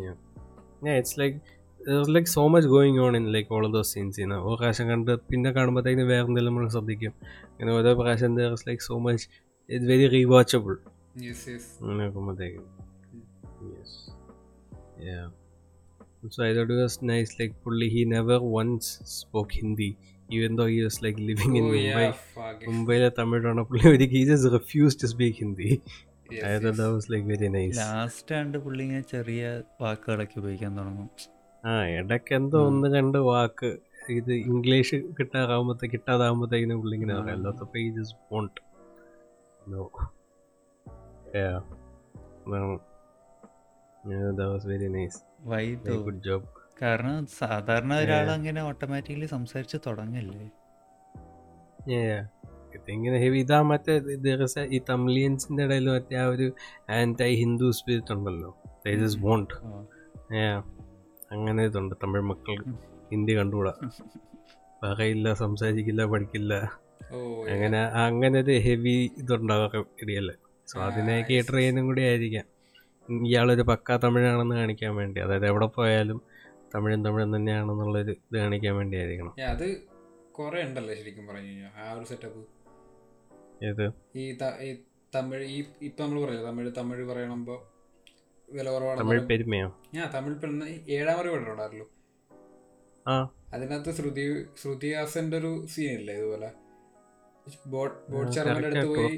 [0.06, 0.16] Yeah.
[0.86, 1.36] Yeah, it's like
[1.82, 4.40] there's like so much going on in like all of those scenes, you know.
[4.48, 7.14] ഒരു പ്രാവശ്യം കണ്ട് പിന്നെ കാണുമ്പോഴത്തേക്കും വേറെ എന്തെങ്കിലും നമ്മൾ ശ്രദ്ധിക്കും.
[7.52, 8.36] ഇങ്ങനെ ഓരോ പ്രാവശ്യം
[8.70, 9.28] like so much
[9.70, 10.78] much very rewatchable
[11.82, 12.66] അങ്ങനെ നോക്കുമ്പോഴത്തേക്കും
[13.78, 13.98] yes
[15.10, 15.28] Yeah.
[16.24, 19.98] So I thought it was nice, like Pulli, he never once spoke Hindi,
[20.30, 22.08] even though he was like living in oh Mumbai.
[22.34, 25.70] ഫാഗ് മുംബൈയിലെ തമിഴാണ് പുള്ളി ഒരിക്കൽ he just refused to speak Hindi.
[26.50, 27.78] I thought that was like very nice.
[27.82, 29.44] Last ആണ്ട് പുള്ളി ഇങ്ങനെ ചെറിയ
[29.84, 31.08] വാക്കുകളൊക്കെ ഉപയോഗിക്കാൻ തുടങ്ങും.
[31.64, 33.72] ആ ഇടയ്ക്ക് എന്തോ ഒന്ന് രണ്ട് വാക്ക്
[34.18, 37.38] ഇത് ഇംഗ്ലീഷ് കിട്ടാറാകുമ്പോഴത്തെ കിട്ടാതാകുമ്പോഴത്തേക്കിന് പുള്ളി ഇങ്ങനെ പറയാം.
[37.38, 38.62] അല്ലാത്തപ്പോ ഈ just won't
[39.74, 39.82] know
[44.54, 45.20] was very nice
[45.52, 45.94] വൈദോ.
[46.06, 46.48] Good job
[46.82, 50.48] കാരണം സാധാരണ ഒരാൾ അങ്ങനെ ഓട്ടോമാറ്റിക്കലി സംസാരിച്ച് തുടങ്ങല്ലേ?
[52.96, 53.94] ഇങ്ങനെ ഹെവി ഇതാ മറ്റേ
[54.26, 56.48] ദിവസം ഈ തമിലിയൻസിന്റെ ഇടയിൽ മറ്റേ ആ ഒരു
[56.98, 58.52] ആന്റൈ ഹിന്ദു സ്പിരിറ്റ് ഉണ്ടല്ലോ
[59.02, 59.56] ജസ്റ്റ് വോണ്ട്
[61.32, 62.56] അങ്ങനെ ഇതുണ്ട് തമിഴ് മക്കൾ
[63.12, 63.74] ഹിന്ദി കണ്ടുകൂടാ.
[64.84, 66.54] പറയില്ല സംസാരിക്കില്ല പഠിക്കില്ല.
[67.14, 67.18] ഓ
[67.54, 70.36] അങ്ങനെ അങ്ങനെ ഒരു ഹെവി ഇതുണ്ടാവും ഇടയല്ലേ
[70.68, 72.48] സോ അതിനെ കേട്ടർ ചെയ്യാനും കൂടി ആയിരിക്കാം.
[73.26, 75.20] ഇയാളൊരു പക്കാ തമിഴാണെന്ന് കാണിക്കാൻ വേണ്ടി.
[75.22, 76.20] അതായത് എവിടെ പോയാലും
[76.74, 79.66] തമിഴും തമിഴും തന്നെയാണെന്നുള്ളൊരു ഇത് കാണിക്കാൻ വേണ്ടിയായിരിക്കണം അത്
[80.32, 82.42] കുറെ ഉണ്ടല്ലോ ശരിക്കും പറഞ്ഞു കഴിഞ്ഞാൽ ആ ഒരു സെറ്റപ്പ്
[83.64, 83.86] ഏത്?
[84.16, 84.26] ഈ
[85.14, 87.56] തമിഴ് ഈ ഇപ്പൊ നമ്മൾ പറയില്ല തമിഴ് തമിഴ് പറയണമ്പോ
[88.50, 89.68] വില കുറവാണ് തമിഴ് പെരുമയോ?
[89.94, 91.88] ഞാൻ തമിഴ് പെണ്ണ് ഏഴാം വിടണ്ടായിരുന്നു
[93.06, 93.16] ആ.
[93.54, 94.24] അതിനകത്ത് ശ്രുതി
[94.58, 96.50] ശ്രുതിഹാസന്റെ ഒരു സീൻ ഇല്ലേ ഇതുപോലെ?
[98.66, 99.18] അടുത്ത് പോയി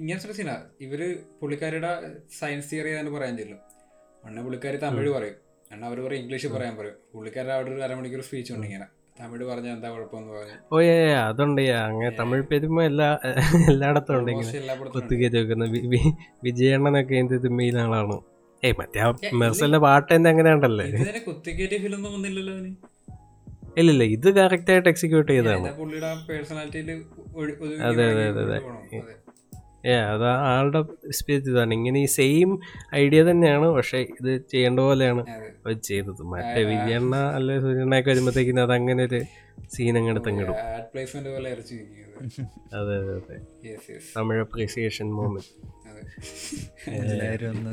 [0.00, 2.00] ഇങ്ങനത്തെ സീനാ ഇവർ പുള്ളിക്കാരിയുടെ
[2.38, 3.58] സയൻസ് തിയറി തന്നെ പറയാൻ ചെല്ലും.
[4.24, 5.34] അണ്ണ പുള്ളിക്കാരി തമിഴ് പറയും.
[5.72, 6.94] അണ്ണ അവർ പറയും ഇംഗ്ലീഷ് പറയാൻ പറയും.
[7.14, 8.84] പുള്ളിക്കാരുടെ അവിടെ ഒരു അരമണിക്കൂർ സ്പീച്ച് ഉണ്ട് ഇങ്ങനെ.
[9.20, 10.74] തമിഴ് പറഞ്ഞാൽ എന്താ കുഴപ്പമെന്ന് പറഞ്ഞു.
[10.74, 11.62] ഓ ഏ അതുണ്ട്.
[11.62, 13.18] അങ്ങനെ തമിഴ് പെരുമ എല്ലാ
[13.70, 14.50] എല്ലായിടത്തും ഉണ്ട് ഇങ്ങനെ.
[15.70, 16.12] വി- വി-
[16.44, 18.20] വിജയണ്ണനൊക്കെ എന്ത് മെയിൻ ആളാണ്
[18.64, 20.84] ഏയ് മറ്റേ മെർസലിന്റെ പാട്ട് തന്നെ അങ്ങനെ ഉണ്ടല്ലേ
[21.78, 22.89] ഫിലിം ഒന്നും വന്നില്ലല്ലോ
[23.76, 25.68] ഇല്ലില്ല ഇത് കറക്റ്റ് ആയിട്ട് എക്സിക്യൂട്ട് ചെയ്തതാണ്.
[27.88, 28.58] അതെ, അതെ, അതെ, അതെ.
[29.86, 30.80] ഏ അത് ആളുടെ
[31.18, 31.74] സ്പീച്ച് ഇതാണ്.
[31.74, 32.58] ഇങ്ങനെ ഈ സെയിം
[32.94, 35.22] ഐഡിയ തന്നെയാണ് പക്ഷെ ഇത് ചെയ്യേണ്ട പോലെയാണ്.
[35.62, 35.72] അത്.
[35.88, 36.22] ചെയ്തത്.
[36.32, 39.20] മറ്റേ വിജയണ്ണ അല്ലെ സൂര്യണ്ണയൊക്കെ വരുമ്പോഴത്തേക്കിന് അത് അങ്ങനെ ഒരു
[39.70, 40.54] സീൻ അങ്ങോട്ട് തങ്ങിടും.
[40.66, 43.36] ആഡ് പ്ലേസ്മെന്റ് പോലെ ഇറച്ചി വെക്കുന്നത് അതെ അതെ അതെ.
[44.14, 45.48] തമിഴ് അപ്രീസിയേഷൻ മൂമെന്റ്
[45.90, 46.02] അതെ.
[47.02, 47.72] എല്ലാവരും ഒന്ന്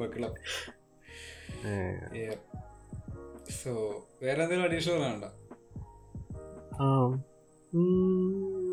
[0.00, 0.32] ബക്കിളം
[3.58, 3.72] സോ
[4.22, 5.24] വേറെ എന്തെങ്കിലും അഡീഷണൽ വേണ്ട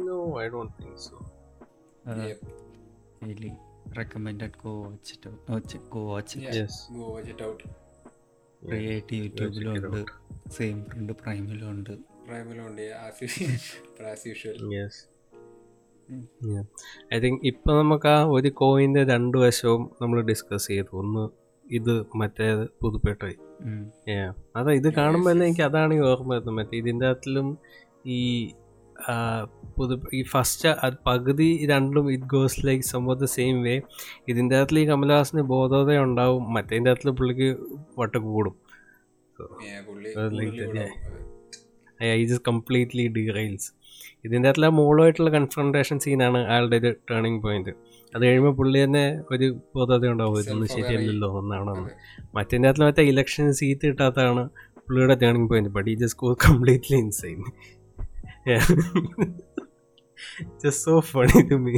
[0.07, 1.17] no I don't think so
[3.23, 3.49] really
[3.97, 5.39] recommended go watch it out.
[5.49, 6.43] Watch it, go watch it.
[6.57, 7.65] Yes go വെച്ചിട്ട് ഔട്ട്
[8.61, 10.11] ഫ്രീ ആയിട്ട് യൂട്യൂബിലും it ഉണ്ട്
[10.57, 11.93] സെയിം ഫ്രണ്ട് പ്രൈമിലും ഉണ്ട്
[12.27, 12.81] പ്രൈമിലും ഉണ്ട്
[14.11, 14.99] as usual yes
[17.13, 20.91] I think ഇപ്പൊ നമുക്ക് ആ ഒരു കോയിന്റെ രണ്ട് വശവും നമ്മൾ ഡിസ്കസ് ചെയ്തു.
[21.01, 21.23] ഒന്ന്
[21.71, 23.91] ഇത് മറ്റേത് പുതുപ്പേട്ടായി ഉം.
[24.55, 26.55] അതാ ഇത് കാണുമ്പോൾ തന്നെ എനിക്ക് അതാണ് ഈ ഓർമ്മ വരുന്നത്.
[26.55, 27.57] മറ്റേ ഇതിന്റെ അകത്തിലും
[28.05, 28.51] ഈ
[29.77, 30.69] പുതു ഈ ഫസ്റ്റ്
[31.07, 33.81] പകുതി രണ്ടും ഇറ്റ് ഗോസ് ലൈക്ക് സംഭവം ദ സെയിം വേ
[34.27, 36.53] ഇതിന്റെ അകത്തിൽ ഈ കമലഹാസിന് ബോധോദയം ഉണ്ടാവും.
[36.53, 37.49] മറ്റേതിന്റെ അകത്തിൽ പുള്ളിക്ക്
[37.99, 38.55] വട്ട കൂടും.
[42.27, 43.71] ജസ്റ്റ് കംപ്ലീറ്റ്ലി ഡിറൈൽസ്
[44.25, 47.69] ഇതിന്റെ അകത്തുള്ള മോളുമായിട്ടുള്ള കൺഫ്രണ്ടേഷൻ സീനാണ് അയാളുടെ ഒരു ടേണിംഗ് പോയിന്റ്
[48.13, 51.91] അത് കഴിയുമ്പോൾ പുള്ളി തന്നെ ഒരു ബോധത ഉണ്ടാവും ഇതൊന്നും ശരിയല്ലല്ലോ ഒന്നാണെന്ന്.
[52.35, 54.43] മറ്റേ അകത്തിൽ മറ്റേ ഇലക്ഷൻ സീറ്റ് കിട്ടാത്തതാണ്
[54.81, 57.39] പുള്ളിയുടെ ടേണിംഗ് പോയിന്റ് ബട്ട് ഈ just go completely insane
[60.61, 61.75] just so funny to me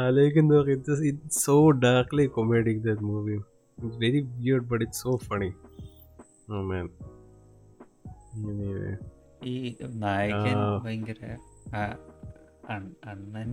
[0.00, 1.10] ആലോചിക്കുന്ന it's
[1.40, 3.36] so darkly comedic that movie
[3.78, 5.50] it's very weird but it's so funny
[6.50, 6.86] oh man
[9.46, 9.54] ഈ
[10.02, 10.54] നായകൻ.
[10.84, 11.20] ഭയങ്കര
[11.74, 11.82] ആ,
[13.04, 13.50] അണ്ണൻ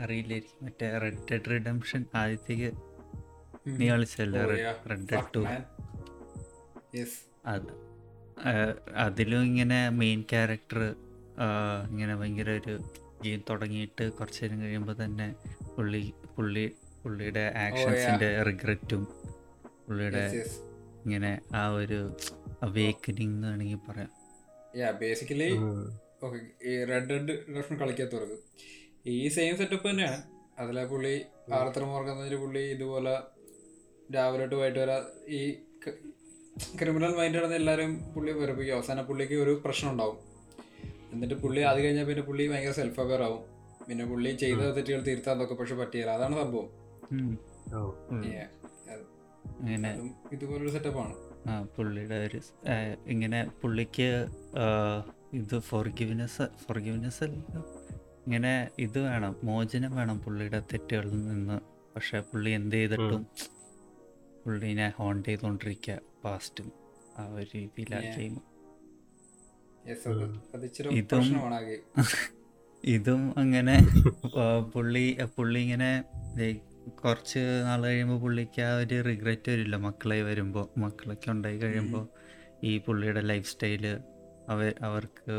[0.00, 0.64] അറിയില്ലായിരിക്കും.
[0.64, 2.70] മറ്റേ റെഡ് ഡെഡ് റിഡംഷൻ ആദ്യത്തേക്ക്
[3.66, 4.44] നീ കളിച്ചല്ലേ
[4.90, 5.44] റെഡ് ഡെഡ് ടു
[7.46, 7.90] അത്
[8.96, 10.94] അതിലും ഇങ്ങനെ മെയിൻ ക്യാരക്ടർ
[11.90, 12.78] ഇങ്ങനെ ഭയങ്കര ഒരു
[13.22, 15.34] ഗെയിം തുടങ്ങിയിട്ട് കുറച്ച് നേരം കഴിയുമ്പോൾ തന്നെ
[15.76, 16.72] പുള്ളി പുള്ളി
[17.02, 19.04] പുള്ളിയുടെ ആക്ഷൻസിന്റെ റിഗ്രറ്റും
[19.88, 20.44] പുള്ളിയുടെ
[21.04, 22.16] ഇങ്ങനെ ആ ഒരു
[22.62, 24.10] അവേക്കനിങ് എന്ന് വേണമെങ്കിൽ പറയാം.
[24.98, 25.50] ബേസിക്കലി
[26.24, 26.38] ഓക്കെ
[26.70, 28.36] ഈ റെഡ് ഡെഡ് റിഡക്ഷൻ കളിക്കാത്തവർക്ക്.
[29.06, 30.18] ഈ സെയിം സെറ്റപ്പ് തന്നെയാണ്.
[30.62, 31.14] അതിലെ പുള്ളി
[31.58, 33.14] ആർത്തർ മോർഗന്നതിൽ പുള്ളി ഇതുപോലെ
[34.14, 34.96] രാവിലെ തൊട്ട് വൈകിട്ട് വരെ
[35.38, 35.40] ഈ
[36.80, 38.74] ക്രിമിനൽ മൈൻഡ് ആണെന്ന് എല്ലാവരും പുള്ളി വെറുപ്പിക്കും.
[38.78, 40.18] അവസാന പുള്ളിക്ക് ഒരു പ്രശ്നം ഉണ്ടാവും.
[41.12, 43.42] എന്നിട്ട് പുള്ളി അത് കഴിഞ്ഞാൽ പിന്നെ പുള്ളി ഭയങ്കര സെൽഫ് അവെയർ ആവും.
[43.88, 46.10] പിന്നെ പുള്ളി ചെയ്ത തെറ്റുകൾ തിരുത്താൻ നോക്കും പക്ഷെ പറ്റിയില്ല.
[46.10, 46.68] അതാണ് സംഭവം.
[50.32, 51.14] ഇതുപോലൊരു സെറ്റപ്പാണ്
[51.50, 52.40] ആ പുള്ളിയുടെ ഒരു
[53.06, 54.08] ഇങ്ങനെ പുള്ളിക്ക്
[55.32, 57.36] ഇത് ഫോർഗിവ്നെസ് ഫോർഗിവ്നെസ് അല്ല
[58.26, 61.56] ഇങ്ങനെ ഇത് വേണം മോചനം വേണം പുള്ളിയുടെ തെറ്റുകളിൽ നിന്ന്.
[61.94, 63.22] പക്ഷെ പുള്ളി എന്ത് ചെയ്തിട്ടും
[64.42, 66.68] പുള്ളിനെ ഹോണ്ട് ചെയ്തുകൊണ്ടിരിക്കുക പാസ്റ്റും
[67.18, 68.26] ആ ഒരു രീതിയിലാക്കി
[70.94, 71.26] ഇതും-.
[72.94, 73.74] ഇതും അങ്ങനെ
[74.74, 75.04] പുള്ളി
[75.36, 75.90] പുള്ളി ഇങ്ങനെ
[77.00, 79.76] കുറച്ച് നാൾ കഴിയുമ്പോൾ പുള്ളിക്ക് ആ ഒരു റിഗ്രറ്റ് വരില്ല.
[79.86, 82.04] മക്കളെ വരുമ്പോൾ മക്കളൊക്കെ ഉണ്ടായി കഴിയുമ്പോൾ
[82.64, 83.84] ഈ പുള്ളിയുടെ ലൈഫ് സ്റ്റൈൽ
[84.50, 85.34] അവ അവർക്ക്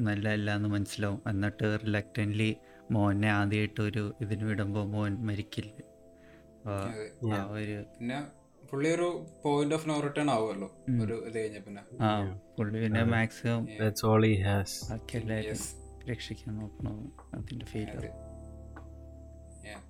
[0.00, 1.20] നല്ല അല്ല എന്ന് മനസ്സിലാവും.
[1.28, 2.50] എന്നിട്ട് റിലക്റ്റന്റ്ലി
[2.90, 5.72] മോനെ ആദ്യമായിട്ട് ഒരു ഇതിന് വിടുമ്പോൾ മോൻ മരിക്കില്ല?
[7.18, 8.18] പിന്നെ
[8.70, 9.06] പുള്ളി ഒരു
[9.44, 10.68] പോയിന്റ് ഓഫ് നോ റിട്ടേൺ ആവുമല്ലോ.
[11.02, 11.82] ഒരു ഇത് കഴിഞ്ഞ പിന്നെ.
[12.00, 12.08] ആ
[12.58, 15.64] പുള്ളി പിന്നെ maximum that's all he has ബാക്കി എല്ലാവരും Yes.
[16.10, 16.98] രക്ഷിക്കാൻ നോക്കണം
[17.34, 18.10] അതിന്റെ ഫീൽ അതെ.
[19.64, 19.80] Yeah.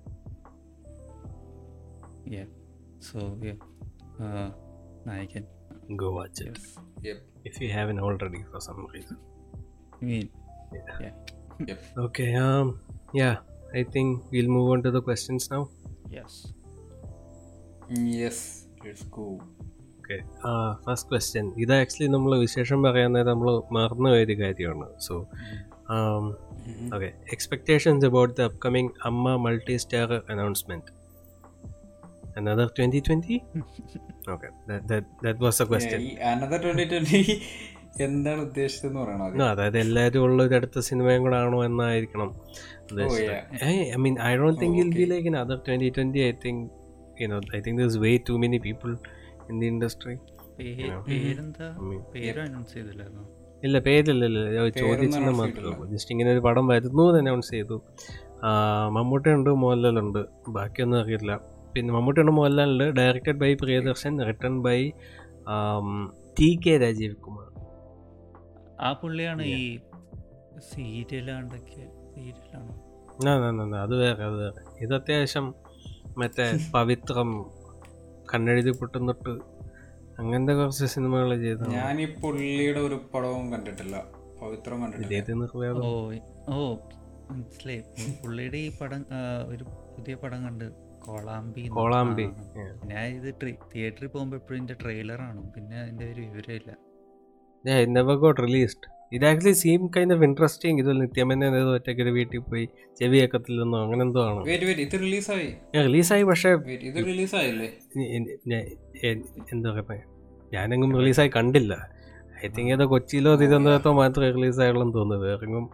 [2.33, 2.49] Yeah.
[3.01, 3.59] So yeah,
[4.25, 4.47] uh,
[5.07, 5.45] നായകൻ.
[6.01, 6.49] Go watch it.
[6.49, 6.65] Yes.
[7.01, 7.19] Yep.
[7.45, 9.17] if you haven't already for some reason.
[9.93, 10.27] I mean,
[11.03, 12.29] yeah Okay.
[12.35, 12.67] Um.
[13.13, 13.35] Yeah.
[13.73, 15.63] I think we'll move on to the questions now.
[16.11, 16.33] yes.
[18.19, 18.37] Yes.
[18.85, 19.25] Let's go.
[20.01, 20.15] Okay
[20.85, 25.15] first question ഇത് actually നമ്മൾ വിശേഷം പറയുന്നത് നമ്മൾ മറന്നു പോയൊരു കാര്യമാണ് so
[26.95, 30.91] okay expectations about the upcoming AMMA multi star announcement
[32.35, 33.37] another 2020
[34.33, 36.01] okay that that that was the question.
[36.63, 37.21] Twenty twenty
[38.05, 42.29] എന്താണ് ഉദ്ദേശിച്ചതെന്ന് പറയണോ അതായത് എല്ലാവരും ഉള്ള ഒരു അടുത്ത സിനിമയും കൂടെ ആണോ എന്നായിരിക്കണം.
[43.63, 46.63] I mean I don't think it'll be like in other twenty twenty I think
[47.21, 48.91] you know I think this way to many people
[49.51, 50.15] in the industry
[53.63, 57.77] ഇല്ല പേരില്ലല്ലോ ചോദിച്ചെന്ന് മാത്രമേ ജസ്റ്റ് ഇങ്ങനെ ഒരു പടം വരുന്നു എന്ന് അനൗൺസ് ചെയ്തു.
[58.95, 61.31] മമ്മൂട്ടിയുണ്ട് മോഹൻലാൽ ഉണ്ട് ബാക്കിയൊന്നും അറിയില്ല.
[61.73, 64.79] പിന്നെ മമ്മൂട്ടിയുടെ മോഹൻലാലുണ്ട് directed by Priyadarshan written by
[66.37, 67.47] T K Rajeev Kumar
[68.79, 69.63] ആ പുള്ളിയാണ് ഈ
[70.69, 71.83] സീരിയലാണ്ടൊക്കെ
[72.13, 72.73] സീരിയലാണോ?
[73.81, 74.61] അത് വേറെ അത് വേറെ.
[74.81, 75.47] ഇത് അത്യാവശ്യം
[76.17, 76.45] മറ്റേ
[76.75, 77.29] പവിത്രം
[78.25, 79.31] കണ്ണെഴുതി പൊട്ടുന്നിട്ട്
[80.19, 83.95] അങ്ങനത്തെ കുറച്ച് സിനിമകൾ ചെയ്തു ഞാൻ ഈ പുള്ളിയുടെ ഒരു പടവും കണ്ടിട്ടില്ല.
[84.41, 85.69] പവിത്രം കണ്ടിട്ടില്ല.
[85.81, 85.89] ഓ
[86.49, 86.57] ഓ
[87.31, 87.81] മനസ്സിലായി.
[88.23, 89.01] പുള്ളിയുടെ ഈ പടം
[89.47, 90.67] ഒരു പുതിയ പടം കണ്ട്
[91.07, 91.63] കോളാമ്പി.
[91.77, 92.25] കോളാമ്പി.
[92.91, 93.29] ഞാൻ ഇത്
[93.73, 96.71] തിയേറ്ററിൽ പോകുമ്പോൾ എപ്പോഴും ഇതിന്റെ ട്രെയിലർ ആണ് പിന്നെ അതിന്റെ ഒരു വിവരമില്ല.
[97.95, 102.41] നെവർ ഗോട്ട് റിലീസ്ഡ് ഇത് actually seem kind of interesting ഇത് നിത്യമന്നെ ഏതോ ഒറ്റയ്ക്ക് ഒരു വീട്ടിൽ
[102.51, 102.65] പോയി
[102.99, 104.41] ചെവി കേൾക്കത്തില്ലെന്നോ അങ്ങനെ എന്തോ ആണ്.
[104.49, 105.49] വെയിറ്റ് വെയിറ്റ് ഇത് റിലീസായി
[105.87, 107.69] റിലീസായി പക്ഷേ വെയിറ്റ് ഇത് റിലീസായില്ലേ
[109.53, 109.97] എന്താ പറയുക
[110.53, 111.73] ഞാനെങ്ങും റിലീസായി കണ്ടില്ല.
[112.45, 115.25] ഐ തിങ്ക് ഏതോ കൊച്ചിയിലോ തിരുവനന്തപുരത്തോ മാത്രമേ റിലീസായുള്ളൂ തോന്നുന്നു.
[115.27, 115.65] വേറെങ്ങും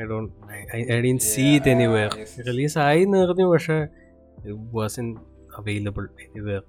[0.00, 0.32] I don't
[0.94, 2.10] I didn't see it anywhere.
[2.48, 3.76] റിലീസായി എന്ന് പറഞ്ഞു പക്ഷേ
[4.52, 5.16] wasn't
[5.58, 6.62] അവൈലബിൾ എനിവേർ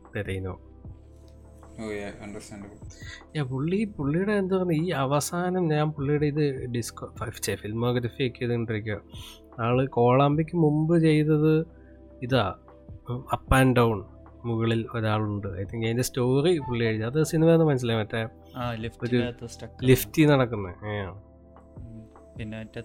[3.36, 7.16] ഞാൻ പുള്ളി പുള്ളിയുടെ എന്താ പറയുക ഈ അവസാനം ഞാൻ പുള്ളിയുടെ ഇത് ഡിസ്കോ
[7.56, 9.02] ഫിൽമോഗ്രഫി ഒക്കെ ചെയ്തുകൊണ്ടിരിക്കുക
[9.60, 11.66] ആൾ കോളാമ്പിക്ക് മുമ്പ് ചെയ്തത്
[12.22, 12.56] ഇതാ
[13.34, 14.06] അപ്പ് ആൻഡ് ഡൗൺ
[14.46, 15.48] മുകളിൽ ഒരാളുണ്ട്.
[15.48, 17.04] ഐ തിങ്ക് അതിന്റെ സ്റ്റോറി പുള്ളി എഴുതി.
[17.04, 18.00] അത് സിനിമ എന്ന് മനസ്സിലായി?
[18.00, 18.24] മറ്റേ
[19.04, 19.48] ഒരു
[19.84, 20.76] ലിഫ്റ്റി നടക്കുന്നത്
[22.38, 22.82] പിന്നെ മറ്റേ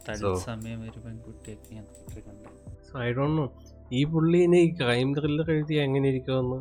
[0.91, 1.85] ഒരു പെൺകുട്ടിയൊക്കെ
[2.93, 3.53] സോ ഐ ഡോണ്ട് നോ
[3.91, 6.59] ഈ പുള്ളിനെ ഈ ക്രൈം ത്രില്ലർ എഴുതി എങ്ങനെ ഇരിക്കുമെന്ന്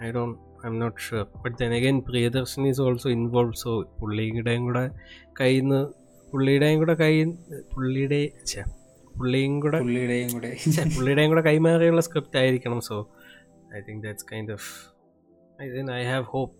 [0.00, 0.36] I don't
[0.68, 4.84] I'm not sure but then again Priyadarshan is also involve so പുള്ളിയുടെയും കൂടെ
[5.40, 5.80] കയ്യിൽ നിന്ന്
[6.28, 7.28] പുള്ളിയുടെയും കൂടെ കയ്യിൽ
[7.72, 8.20] പുള്ളിയുടെ
[9.14, 10.48] പുള്ളിയും കൂടെ പുള്ളിയുടെയും കൂടെ.
[10.96, 12.96] പുള്ളിയുടെയും കൂടെ കൈമാറിയുള്ള സ്ക്രിപ്റ്റ് ആയിരിക്കണം so
[13.72, 14.68] I think that's kind of
[15.58, 16.54] I think I have hope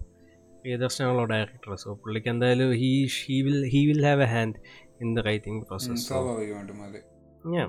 [0.61, 4.57] പ്രിയദർശനാണല്ലോ director so പുള്ളിക്ക് എന്തായാലും he he will he will have a hand
[5.01, 7.01] in the writing process so സ്വാഭാവികമായിട്ടും അതെ.
[7.55, 7.69] ഞാൻ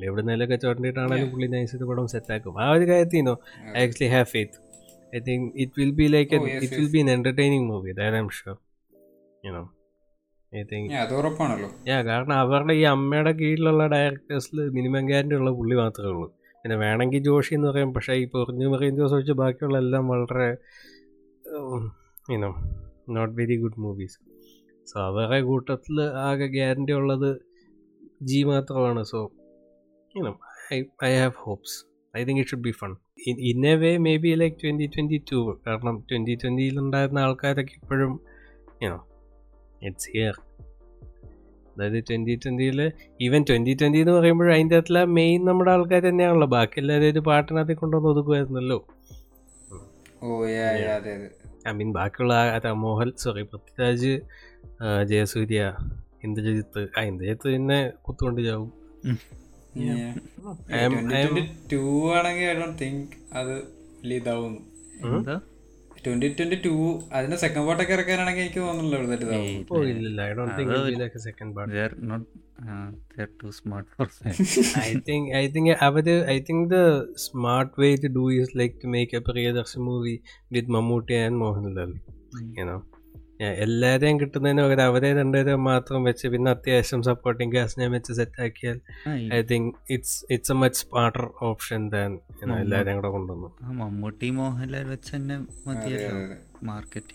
[0.00, 3.34] എവിടെ നിന്നൊക്കെ ചോണ്ടിട്ടാണെങ്കിലും പുള്ളി നൈസ് പടം സെറ്റാക്കും ആ ഒരു കാര്യത്തിനോ
[3.76, 4.58] I actually have faith
[5.16, 8.56] I think it will be like it will be an entertaining movie that I'm sure
[9.44, 9.62] you know
[11.88, 16.28] yeah കാരണം അവരുടെ ഈ അമ്മയുടെ കീഴിലുള്ള ഡയറക്ടേഴ്സിൽ മിനിമം ഗ്യാരണ്ടി ഉള്ള പുള്ളി മാത്രമേ ഉള്ളൂ.
[16.64, 20.48] പിന്നെ വേണമെങ്കിൽ ജോഷി എന്ന് പറയും പക്ഷേ ഈ പൊറിഞ്ഞു മറിയും ദിവസം വെച്ച് ബാക്കിയുള്ള എല്ലാം വളരെ
[22.28, 22.50] you know
[23.08, 24.18] not very good movies
[24.88, 27.30] so അവരുടെ കൂട്ടത്തിൽ ആകെ ഗ്യാരണ്ടി ഉള്ളത്
[28.22, 29.02] ജി മാത്രമാണ്.
[29.04, 29.18] So
[30.14, 30.30] you know
[30.74, 30.76] I
[31.08, 31.74] I have hopes
[32.14, 32.92] I think it should be fun
[33.28, 33.90] in in, a way
[34.24, 38.12] maybe like twenty twenty two കാരണം twenty ട്വന്റിയിലുണ്ടായിരുന്ന ആൾക്കാരൊക്കെ ഇപ്പോഴും
[38.84, 38.98] you know
[39.88, 40.34] it's here
[41.72, 42.80] അതായത് ട്വന്റി ട്വന്റിയിൽ
[43.26, 46.48] ഈവൻ ട്വന്റി ട്വന്റി എന്ന് പറയുമ്പോൾ അതിന്റെ അകത്തുള്ള മെയിൻ നമ്മുടെ ആൾക്കാർ തന്നെയാണല്ലോ.
[46.56, 48.78] ബാക്കി എല്ലാവരും ഒരു പാട്ടിനകത്ത് കൊണ്ടുവന്ന് ഒതുക്കുമായിരുന്നല്ലോ.
[51.68, 52.34] ഐ മീൻ ബാക്കിയുള്ള
[52.84, 54.12] മോഹൻ സോറി പൃഥ്വിരാജ്
[55.12, 55.62] ജയസൂര്യ
[56.26, 58.68] ഇന്ദ്രജിത്ത് ആ ഇന്ദ്രജിത്ത് പിന്നെ കുത്തുകൊണ്ട് ചാവും
[59.02, 59.39] I I
[61.72, 61.80] ടു
[62.14, 63.54] ആണെങ്കിൽ ഐ ഡോണ്ട് തിങ്ക് അത്
[64.00, 64.60] വലിയ ഇതാവുന്നു
[65.08, 65.36] എന്താ?
[66.04, 66.72] ട്വന്റി ട്വന്റി ടു
[67.12, 69.48] അതിന്റെ സെക്കൻഡ് പാർട്ടൊക്കെ ഇറക്കാനാണെങ്കിൽ എനിക്ക് തോന്നുന്നില്ല ഇതായിട്ട് ഇതാവും.
[69.70, 72.22] ഓ ഇല്ലില്ല ഐ ഡോണ്ട് തിങ്ക് അത് like second part they are not
[72.64, 74.38] uh, they are too smart for that
[74.86, 75.44] I think I
[83.64, 88.78] എല്ലാരെയും കിട്ടുന്നതിന് പകരം അവരെ രണ്ടുപേരും മാത്രം വെച്ച് പിന്നെ അത്യാവശ്യം സപ്പോർട്ടിങ് കാസിനെ വെച്ച് സെറ്റ് ആക്കിയാൽ
[89.36, 92.12] I think it's it's a much smarter option than
[92.58, 93.48] എല്ലാരെയും കൂടെ കൊണ്ടുവന്നു.
[93.64, 95.38] ആ മമ്മൂട്ടി മോഹൻലാൽ വെച്ച് തന്നെ.
[96.70, 97.14] മാർക്കറ്റ്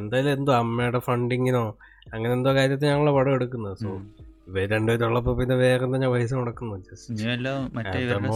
[0.00, 1.64] എന്തായാലും എന്തോ അമ്മയുടെ ഫണ്ടിങ്ങിനോ
[2.14, 3.76] അങ്ങനെ എന്തോ കാര്യത്തിൽ ഞങ്ങൾ പടം എടുക്കുന്നത്.
[3.84, 3.90] സോ
[4.48, 6.76] ഇവർ രണ്ടുപേരും പിന്നെ വേറെ എന്താ പൈസ മുടക്കുന്നു.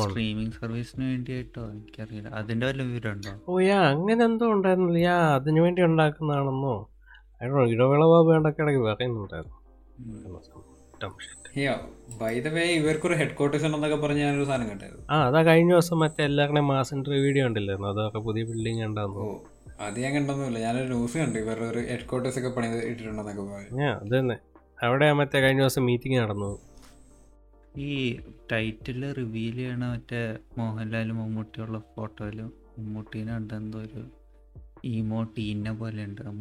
[0.04, 1.62] സ്ട്രീമിംഗ് സർവീസിന് വേണ്ടിയിട്ടോ?
[1.74, 2.28] എനിക്കറിയില്ല.
[2.40, 5.00] അതിന്റെ വല്ല വിവരം ഉണ്ടോ ഓ യാ അങ്ങനെ എന്തോ ഉണ്ടായിരുന്നില്ല.
[5.08, 6.76] യാ അതിനു വേണ്ടി ഉണ്ടാക്കുന്നതാണെന്നോ?
[7.40, 9.56] അയ്യോ ഇടവേള ബാബു ഇടയ്ക്കിടയ്ക്ക് പറയുന്നുണ്ടായിരുന്നു.
[11.00, 11.42] Dumb shit.
[12.20, 15.04] By the way ഇവർക്കൊരു ഹെഡ് ക്വാർട്ടേഴ്സ് ഉണ്ടെന്നൊക്കെ പറഞ്ഞ് ഞാനൊരു സാധനം കണ്ടായിരുന്നു.
[15.10, 19.26] ആ അതാ കഴിഞ്ഞ ദിവസം മറ്റേ എല്ലാവരുടെയും മാസ് ഇന്റർവ്യൂ വീഡിയോ ഉണ്ടല്ലായിരുന്നു അതൊക്കെ പുതിയ ബിൽഡിംഗ് ഉണ്ടാകുന്നു
[19.86, 20.58] അത് ഞാൻ കണ്ടൊന്നുമില്ല.
[20.66, 21.38] ഞാനൊരു ന്യൂസ് കണ്ടു.
[21.44, 23.76] ഇവരുടെ ഒരു ഹെഡ് ക്വാർട്ടേഴ്സ് ഒക്കെ പണി ഇട്ടിട്ടുണ്ടെന്നൊക്കെ പറഞ്ഞു.
[23.82, 24.36] ഞാൻ അത് തന്നെ.
[24.78, 26.50] അവിടെ മറ്റേ കഴിഞ്ഞ ദിവസം മീറ്റിംഗ് നടന്നു
[27.86, 27.92] ഈ
[28.52, 30.20] ടൈറ്റിൽ റിവീൽ ചെയ്യണ മറ്റേ
[30.58, 34.02] മോഹൻലാലും മമ്മൂട്ടിയുള്ള ഫോട്ടോയിലും മമ്മൂട്ടീനെ ഉണ്ട് എന്തോ ഒരു
[34.86, 36.22] ഈമോ ടീനെ പോലെ ഉണ്ട്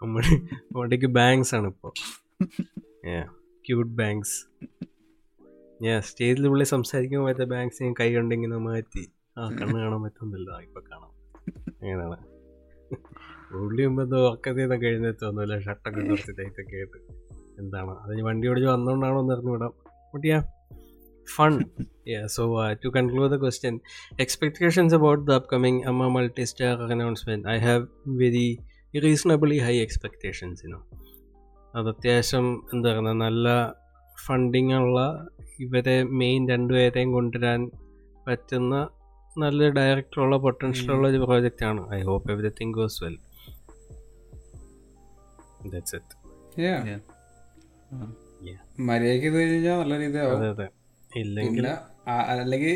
[0.00, 1.92] മമ്മൂട്ടിയൊക്കെ ബാങ്ക്സ് ആണ് ഇപ്പോൾ
[3.64, 4.38] ക്യൂട്ട് ബാങ്ക്സ്
[5.80, 9.02] ഞാൻ സ്റ്റേജിൽ പുള്ളി സംസാരിക്കുമ്പോൾ മറ്റേ ബാങ്ക്സ് ഞാൻ കൈ കൊണ്ട് മാറ്റി.
[9.36, 11.12] ആ കണ്ണ് കാണാൻ പറ്റുന്നില്ല ഇപ്പൊ കാണാം.
[11.72, 12.18] അങ്ങനെയാണ്.
[13.52, 14.02] പുള്ളി മുമ്പ്
[14.60, 16.98] നിന്നൊക്കെ എഴുന്നേറ്റ് തോന്നുന്നില്ല ഷട്ടൊക്കെ കുറച്ച് ടൈറ്റൊക്കെ ആയിട്ട്.
[17.62, 17.94] എന്താണ്?
[18.04, 19.74] അതിന് വണ്ടി ഓടിച്ച് വന്നോണ്ടാണോ എന്ന് അറിഞ്ഞുവിടാം
[20.12, 20.40] കുട്ടിയാ
[21.28, 21.54] fun
[22.12, 22.24] yeah.
[22.34, 23.74] So uh, to conclude the question,
[24.24, 27.42] expectations about the upcoming Amma multi-star announcement.
[27.54, 27.82] I have
[28.22, 28.48] very
[29.04, 30.56] reasonably high expectations.
[30.64, 30.82] You know,
[31.74, 33.46] അത് അത്യാവശ്യം എന്താ പറയുക നല്ല
[34.16, 34.98] ഫണ്ടിങ് ഉള്ള
[35.66, 37.60] ഇവരെ മെയിൻ രണ്ടുപേരെയും കൊണ്ടുവരാൻ
[38.26, 38.74] പറ്റുന്ന
[39.42, 41.82] നല്ല ഡയറക്ടറുള്ള പൊട്ടൻഷ്യൽ ഉള്ള ഒരു പ്രോജക്റ്റ് ആണ്.
[41.98, 43.16] I hope everything goes well
[45.70, 46.14] that's it
[46.62, 46.98] yeah yeah
[48.50, 50.36] മര്യാദയ്ക്ക് മര്യാദയ്ക്ക് ഇത് കഴിഞ്ഞാൽ നല്ല രീതിയാവും.
[50.36, 50.66] അതെ അതെ.
[51.12, 51.66] ഇല്ലെങ്കിൽ
[52.34, 52.74] അല്ലെങ്കിൽ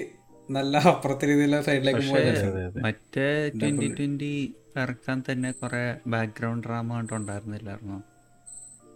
[0.49, 2.81] നല്ല അപ്പുറത്തെ രീതിയിലുള്ള സൈഡിലേക്ക് പോയാൽ അതെ അതെ.
[2.81, 3.27] മറ്റേ
[3.61, 4.33] ട്വന്റി ട്വന്റി
[4.77, 7.99] ഇറക്കാൻ തന്നെ കുറെ ബാക്ക്ഗ്രൗണ്ട് ഡ്രാമ കണ്ടുണ്ടായിരുന്നില്ലായിരുന്നോ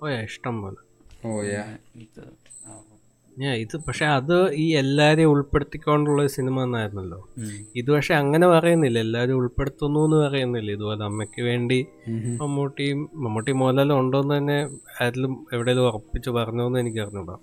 [0.03, 0.81] ഓ ഇഷ്ടം പോലെ.
[1.25, 1.65] ഓ യാ
[1.97, 2.23] ഇത്
[3.41, 7.29] ഞാൻ ഇത് പക്ഷെ അത് ഈ എല്ലാരെയും ഉൾപ്പെടുത്തിക്കൊണ്ടുള്ള ഒരു സിനിമ എന്നായിരുന്നല്ലോ.
[7.77, 8.99] ഇത് പക്ഷെ അങ്ങനെ പറയുന്നില്ല.
[8.99, 10.71] എല്ലാവരും ഉൾപ്പെടുത്തുന്നു എന്ന് പറയുന്നില്ല.
[10.73, 11.79] ഇതുപോലെ അമ്മയ്ക്ക് വേണ്ടി
[12.41, 14.59] മമ്മൂട്ടിയും മമ്മൂട്ടി മോഹൻലാലും ഉണ്ടോന്ന് തന്നെ
[15.03, 17.37] ആരിലും എവിടെയെങ്കിലും ഉറപ്പിച്ച് പറഞ്ഞോന്ന് എനിക്ക് അറിഞ്ഞൂടാ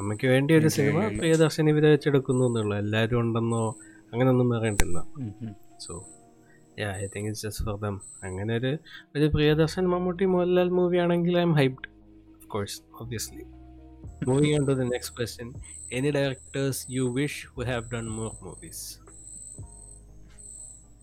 [0.00, 2.76] അമ്മയ്ക്ക് വേണ്ടി ഒരു സിനിമ പ്രിയദർശനി ഇവരെ വെച്ചെടുക്കുന്നു എന്നുള്ളു.
[2.76, 3.62] എല്ലാവരും ഉണ്ടെന്നോ
[4.12, 4.98] അങ്ങനെയൊന്നും പറയണ്ടില്ല.
[5.78, 5.92] So
[6.78, 7.94] yeah I think it's just for them
[8.24, 8.72] അങ്ങനെ ഒരു
[9.16, 11.88] ഒരു പ്രിയദർശൻ മമ്മൂട്ടി മോഹൻലാൽ മൂവി ആണെങ്കിൽ I'm hyped
[12.36, 13.44] of course obviously
[14.22, 15.54] moving on to the next question
[15.92, 18.98] any directors you wish who have done more movies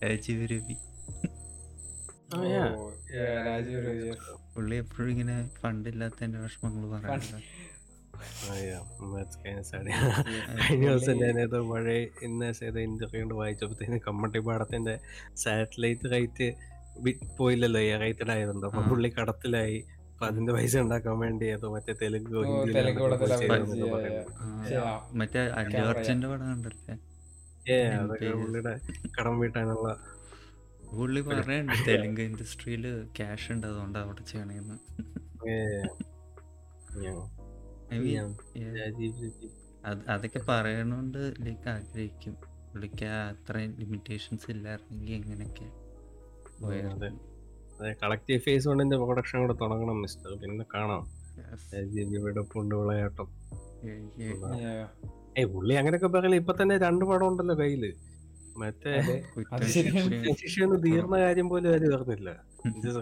[0.04, 0.76] Rajeev Ravi
[3.48, 4.10] Rajeev Ravi
[4.54, 7.04] പുള്ളി എപ്പോഴും ഇങ്ങനെ ഫണ്ടില്ലാത്തതിന്റെ വിഷമങ്ങൾ
[10.58, 11.12] കഴിഞ്ഞ ദിവസം
[12.24, 15.00] ഇന്ന് ഏതോ ഇന്റർവ്യൂ കൊണ്ട് വായിച്ചപ്പോഴത്തേന് കമ്മട്ടി പാടത്തിന്റെ
[15.36, 16.54] സാറ്റലൈറ്റ് റേറ്റ്
[17.36, 18.66] പോയില്ലല്ലോ റേറ്റഡ് ആയതുകൊണ്ട്.
[18.66, 18.90] അപ്പൊ.
[18.90, 19.84] പുള്ളി കടത്തിലായി.
[20.24, 22.30] അപ്പൊ അതിന്റെ പൈസ ഉണ്ടാക്കാൻ വേണ്ടി ഏതോ മറ്റേ തെലുങ്ക്
[25.14, 26.94] മറ്റേ അല്ലു അർജുന്റെ പടം കണ്ടല്ലേ
[27.66, 28.80] ഏ അതൊക്കെ പുള്ളിയുടെ
[29.16, 30.00] കടം വീട്ടാനുള്ള
[30.92, 34.78] പുള്ളി പറയണ്ട് തെലുങ്ക് ഇൻഡസ്ട്രിയിൽ ക്യാഷ് ഉണ്ട് അതുകൊണ്ട് അവിടെ ചെയ്യണേന്ന്.
[39.84, 42.54] അത് അതൊക്കെ പറയണോണ്ട് ലൈക്ക് ആഗ്രഹിക്കും.
[42.66, 45.66] പുള്ളിക്ക് അത്രയും ലിമിറ്റേഷൻസ് ഇല്ലായിരുന്നെങ്കിൽ എങ്ങനെയൊക്കെ
[46.92, 47.33] അതെ.
[48.02, 50.38] കളക്റ്റീവ് ഫേസ് കൊണ്ടിന്റെ പ്രൊഡക്ഷൻ കൂടെ തുടങ്ങണം മിസ്റ്റർ.
[50.38, 51.24] പിന്നെ കാണാം.
[51.38, 51.74] Yes.
[51.74, 53.28] രാജീവ് രവിയുടെ പുണ്ട് വിളയാട്ടം.
[55.38, 57.94] ഏയ് പുള്ളി അങ്ങനെയൊക്കെ പറയില്ല ഇപ്പൊ തന്നെ രണ്ട് പടം ഉണ്ടല്ലോ കയ്യിൽ.
[58.56, 58.90] മറ്റേ
[60.64, 62.44] ഒന്ന് തീർന്ന കാര്യം പോലും ആരും പറഞ്ഞില്ല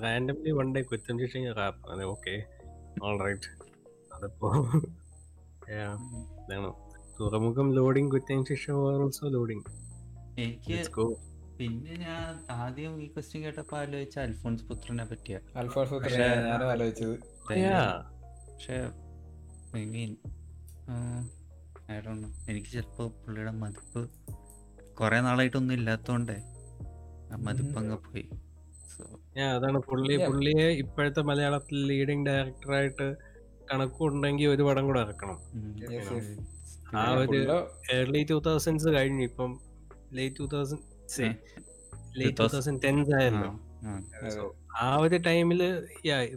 [0.02, 1.90] റാൻഡംലി വൺ ഡേ കുറ്റം ശിക്ഷ റാപ്പ്.
[1.90, 2.44] അതെ ഓക്കെ
[3.02, 3.50] ഓൾ റൈറ്റ്
[4.14, 4.54] അതിപ്പോ
[5.68, 6.72] ഇതാണ്.
[7.20, 9.62] തുറമുഖം ലോഡിങ് കുറ്റം ശിക്ഷ ഓൾസോ ലോഡിങ്
[10.40, 11.18] എനിക്ക് ഗോ
[11.62, 15.40] പിന്നെ ഞാൻ ആദ്യം ഈ ക്വസ്റ്റ്യൻ കേട്ടപ്പോ ആലോചിച്ച അൽഫോൺസ് പുത്രനെ പറ്റിയ.
[15.56, 17.16] അൽഫോൺസ് ഞാനും ആലോചിച്ചത്.
[18.48, 18.76] പക്ഷെ
[19.76, 20.10] ഐ മീൻ
[22.48, 24.02] എനിക്ക് ചിലപ്പോ പുള്ളിയുടെ മതിപ്പ്
[24.94, 26.36] കുറെ നാളായിട്ടൊന്നും ഇല്ലാത്തോണ്ടേ
[27.32, 28.24] ആ മതിപ്പ് അങ്ങ് പോയി.
[29.56, 30.16] അതാണ് പുള്ളി.
[30.26, 33.06] പുള്ളിയെ ഇപ്പോഴത്തെ മലയാളത്തിൽ ലീഡിങ് ഡയറക്ടറായിട്ട്
[33.72, 35.38] കണക്കുണ്ടെങ്കിൽ ഒരു പടം കൂടെ ഇറക്കണം.
[36.96, 37.40] ആ ഒരു
[37.94, 39.22] ഏർലി ടൂ തൗസൻഡ്സ് കഴിഞ്ഞു.
[39.22, 39.52] ഇപ്പം
[40.12, 43.50] late two thousand late two 2000 thousand tens ആയല്ലോ
[43.88, 44.30] അതെ.
[44.80, 45.60] ആ ഒരു ടൈമിൽ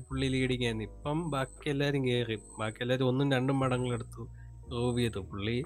[0.08, 2.38] പുള്ളി ലീഡിങ് ആയിരുന്നു ഇപ്പം ബാക്കി എല്ലാരും കേറി.
[2.60, 4.24] ബാക്കി എല്ലാരും ഒന്നും രണ്ടും പടങ്ങൾ എടുത്തു.
[4.72, 5.20] റൂവ് ചെയ്തു.
[5.32, 5.58] പുള്ളി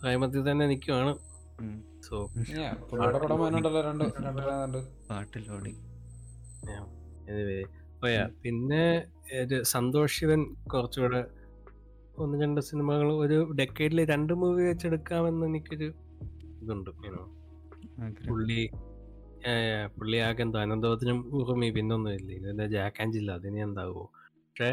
[0.00, 1.12] പ്രേമത്തിൽ തന്നെ നിൽക്കുവാണ്
[2.02, 2.16] സോ
[5.08, 5.72] പാട്ടിലോടി
[7.30, 7.58] എനിവേ
[8.42, 8.84] പിന്നെ
[9.42, 10.40] ഒരു സന്തോഷ് ശിവൻ
[10.72, 11.22] കുറച്ചുകൂടെ
[12.18, 15.88] ഒന്ന് രണ്ട് സിനിമകൾ ഒരു ഡെക്കേഡിൽ രണ്ട് മൂവി വെച്ചെടുക്കാമെന്ന് എനിക്കൊരു
[16.62, 16.90] ഇതുണ്ട്
[18.28, 18.62] പുള്ളി
[19.96, 24.06] പുള്ളി ആകെ എന്താ അനന്തോത്തിനും ഉറുമി പിന്നൊന്നും ഇല്ല ഇതിന്റെ ജാക്ക് അതിനെ എന്താകുമോ
[24.48, 24.70] പക്ഷെ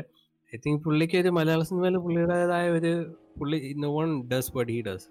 [0.54, 2.94] ഐ തിങ്ക് പുള്ളിക്ക് ഒരു മലയാള സിനിമയിൽ പുള്ളിയുടേതായ ഒരു
[3.40, 5.08] പുള്ളി no one does but he does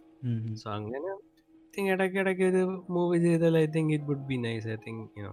[0.62, 2.62] so അങ്ങനെ ഐ തിങ്ക് ഇടയ്ക്ക് ഇടയ്ക്ക് ഒരു
[2.96, 5.32] മൂവി ചെയ്താൽ I think it would be nice I think you know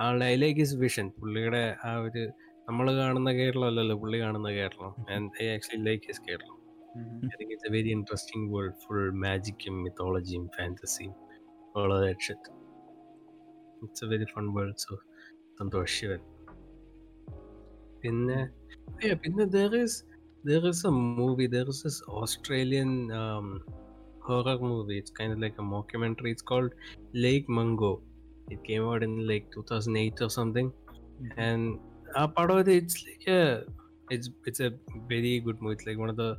[0.00, 2.22] ആളുടെ ഐ ലൈക്ക് ഇസ് വിഷൻ പുള്ളിയുടെ ആ ഒരു
[2.68, 4.92] നമ്മൾ കാണുന്ന കേരളം അല്ലല്ലോ പുള്ളി കാണുന്ന Kerala.
[5.14, 6.56] And I actually like his Kerala.
[7.24, 11.06] I think it's a very interesting world full മാജിക്കും മിത്തോളജിയും fantasy,
[11.75, 12.37] all of that shit.
[13.83, 14.95] It's a very fun world, so
[15.59, 16.21] Santosh Sivan
[18.01, 18.39] പിന്നെ
[19.05, 19.93] yeah, പിന്നെ there is
[20.49, 22.91] there is a movie there is this Australian
[23.21, 23.47] um,
[24.27, 26.71] horror movie it's kind of like a mockumentary it's called
[27.25, 27.91] Lake Mungo
[28.53, 30.69] it came out in like 2008 or something
[31.47, 31.63] and
[32.17, 33.43] uh, part of it it's like a
[34.15, 34.71] it's it's a
[35.13, 36.31] very good movie it's like one of the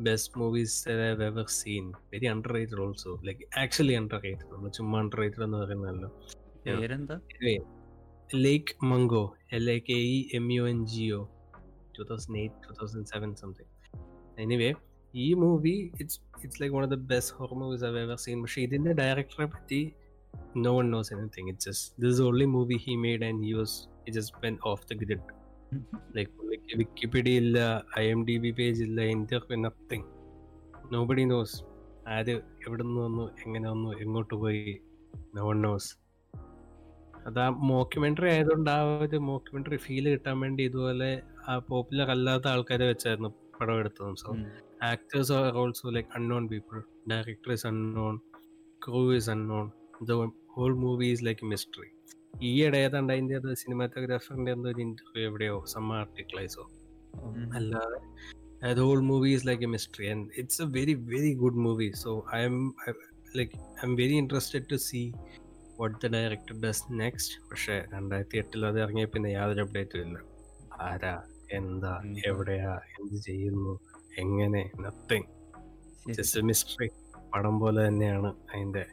[0.00, 1.84] best movies that I've ever seen.
[2.12, 3.10] Very underrated also.
[3.28, 4.46] Like actually underrated.
[4.54, 6.10] നമ്മൾ ചുമ്മാ underrated എന്ന് പറയുന്നതല്ലോ.
[6.80, 7.16] പേരെന്താ?
[8.44, 9.22] Lake Mungo
[9.56, 11.22] L A K E M U N G O
[11.96, 13.70] two thousand eight two thousand seven something
[14.44, 14.68] anyway
[15.14, 18.60] ഈ movie it's it's like one of the best horror movies I've ever seen പക്ഷേ
[18.66, 19.80] ഇതിന്റെ ഡയറക്ടറെ പറ്റി
[20.66, 24.14] no one knows anything it's just this only movie he made and he was it
[24.18, 25.26] just went off the grid
[26.18, 26.39] like പുള്ളിക്ക്
[26.80, 27.58] Wikipedia ഇല്ല
[27.98, 30.06] I M D B page ഇല്ല India nothing
[30.92, 31.56] nobody knows
[32.08, 32.34] ആര്
[32.66, 34.74] എവിടെ നിന്ന് വന്നു എങ്ങനെ വന്നു എങ്ങോട്ട് പോയി
[35.34, 35.90] നോ വൺ നോസ്
[37.26, 41.10] അത് ആ മോക്യുമെന്ററി ആയതുകൊണ്ട് ആ ഒരു മോക്യുമെന്ററി ഫീൽ കിട്ടാൻ വേണ്ടി ഇതുപോലെ
[41.48, 44.16] ആ പോപ്പുലർ അല്ലാത്ത ആൾക്കാരെ വെച്ചായിരുന്നു പടം എടുത്തതും.
[44.16, 44.28] So
[44.90, 46.80] actors are also like unknown people.
[47.12, 48.16] Director is unknown.
[48.82, 49.66] Crew is unknown.
[50.08, 50.16] The
[50.54, 51.48] whole movie is like a
[52.34, 56.70] ഇടയിൽ ഏതാണ്ട് അതിന്റെ അത് സിനിമാറ്റോഗ്രാഫറിന്റെ എന്തോ ഒരു ഇന്റർവ്യൂ എവിടെയോ സമ്മ ആർട്ടിക്കിളൈസോ
[57.58, 58.00] അല്ലാതെ
[58.62, 61.92] the whole movie is like a mystery and it's a very very good movie.
[61.92, 62.92] So i am I,
[63.34, 63.52] like
[63.82, 65.14] i'm very interested to see
[65.76, 67.30] what the director does next.
[67.50, 70.18] പക്ഷേ രണ്ടായിരത്തി എട്ടിൽ അത് ഇറങ്ങിയ പിന്നെ യാതൊരു അപ്ഡേറ്റും ഇല്ല.
[70.80, 71.22] ആരാ?
[71.52, 72.02] എന്താ?
[72.26, 72.80] എവിടെയാ?
[72.98, 73.80] എന്ത് ചെയ്യുന്നു?
[74.18, 74.70] എങ്ങനെ?
[74.80, 75.28] നത്തിങ്
[76.14, 76.90] ജസ്റ്റ് മിസ്റ്ററി
[77.34, 78.86] പടം പോലെ തന്നെയാണ് അതിന്റെ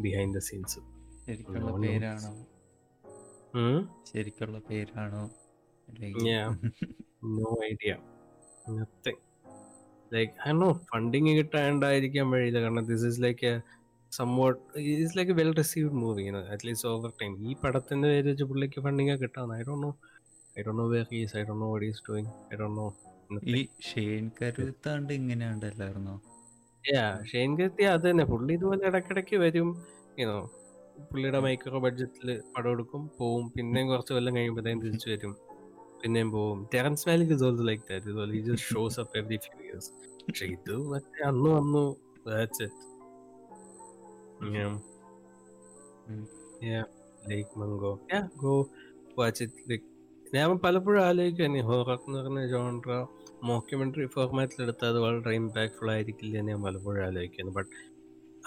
[0.00, 0.80] ബിഹൈൻഡ് ദ സീൻസ്
[1.26, 1.72] ശരിക്കുള്ള.
[1.86, 2.32] പേരാണോ?
[4.10, 5.22] ശരിക്കുള്ള പേരാണോ?
[6.24, 6.48] Yeah.
[7.36, 7.92] No idea
[10.12, 12.58] like I know funding കിട്ടാണ്ടായിരിക്കാൻ വഴിയില്ല.
[12.64, 13.54] കാരണം this is like A
[14.12, 14.60] somewhat
[14.94, 16.24] is like A well received movie
[16.54, 19.90] at least over time ഈ പടത്തിന്റെ പേര് വെച്ച് പുള്ളിക്ക് ഫണ്ടിങ് കിട്ടാന്ന് I Dr no
[20.56, 22.86] I Dr know where he's I Dr know what is doing I Dr know
[23.52, 26.16] ഈ ഷെയ്ൻ കരുത്താണ്ട് ഇങ്ങനെ ഉണ്ടല്ലായിരുന്നോ
[27.30, 28.24] ഷെയ്ൻ കരുത്തി അത് തന്നെ.
[28.24, 29.68] പുള്ളി ഇതുപോലെ ഇടക്കിടക്ക് വരും
[30.18, 30.38] യുനോ
[31.08, 33.52] പുള്ളിയുടെ മൈക്രോ ബഡ്ജറ്റിൽ പടം എടുക്കും പോവും.
[33.56, 35.36] പിന്നെയും കുറച്ച് കൊല്ലം കഴിയുമ്പോഴത്തേക്കും തിരിച്ചു വരും.
[36.02, 36.68] പിന്നെയും പോവും.
[36.74, 39.90] Terrence Malick is also like that ഇതുപോലെ ഈ just shows up every few years
[40.28, 41.96] പക്ഷെ ഇത് മറ്റേ അന്ന് വന്നു.
[42.26, 42.88] That's it
[46.66, 46.84] yeah
[47.28, 48.70] like Mungo yeah go
[49.18, 49.84] watch it like
[50.34, 53.06] ഞാൻ പലപ്പോഴും ആലോചിക്കാൻ ഹോറർ എന്ന് പറഞ്ഞ ജോൺട്ര
[53.42, 57.70] മോക്യുമെന്ററി ഫോർമാറ്റിൽ എടുത്താൽ അത് വളരെ ഇമ്പാക്ട്ഫുൾ ആയിരിക്കില്ല ഞാൻ പലപ്പോഴും ആലോചിക്കുന്നു ബട്ട്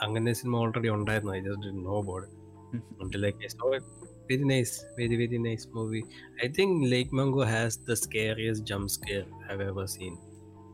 [0.02, 1.34] അങ്ങനെ സിനിമ ഓൾറെഡി ഉണ്ടായിരുന്നു.
[1.34, 2.43] I just no bored
[3.02, 3.84] until like I saw it.
[4.30, 6.04] Very nice, very very nice movie.
[6.44, 10.14] I think Lake Mango has the scariest jump scare I've ever seen.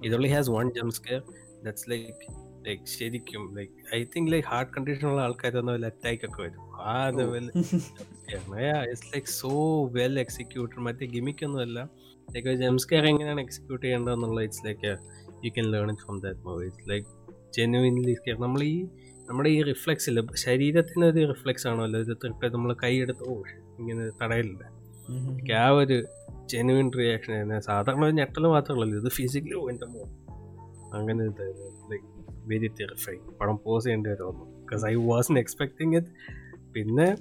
[0.02, 1.24] It only has one jump scare.
[1.64, 2.22] That's like
[2.68, 6.64] like ശരിക്കും like I think like heart condition ഉള്ള ആൾക്കാരൊന്നും അതിൽ attack ഒക്കെ വരും.
[8.90, 9.54] It's like so
[9.98, 11.80] well executed മറ്റേ gimmick ഒന്നും അല്ല
[12.28, 14.92] like jump scare എങ്ങനെയാണ് execute ചെയ്യേണ്ടതെന്നുള്ള it's like
[15.46, 17.08] you can learn it from that movie it's like
[17.58, 18.76] genuinely scare നമ്മൾ ഈ
[19.30, 20.22] നമ്മുടെ ഈ റിഫ്ലെക്സ് ഇല്ല?
[20.36, 22.00] ശരീരത്തിന് ഒരു റിഫ്ലെക്സ് ആണല്ലോ.
[22.00, 23.44] ഇത് തൊട്ട് നമ്മൾ കൈയെടുത്ത് ഓ
[23.80, 24.64] ഇങ്ങനെ തടയലില്ല?
[25.58, 26.06] ആ ഒരു
[26.46, 27.60] ജെനുവിൻ റിയാക്ഷൻ ആയിരുന്നു.
[27.60, 29.00] സാധാരണ ഒരു ഞെട്ടൽ മാത്രമല്ലല്ലോ.
[29.00, 30.04] ഇത് ഫിസിക്കലി എന്റെ മോ
[30.94, 32.06] അങ്ങനെ ലൈക്ക്
[32.48, 36.08] വെരി തെറിഫൈ പടം പോസ് ചെയ്യേണ്ടി വരുമെന്നു because I was expecting it
[36.74, 37.18] പിന്നെ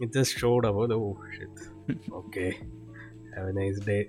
[0.00, 1.64] ഇറ്റ് ജസ്റ്റ് ഷോഡ് അപ്പോൾ ഓ shit
[2.12, 2.52] okay
[3.36, 4.06] have a nice day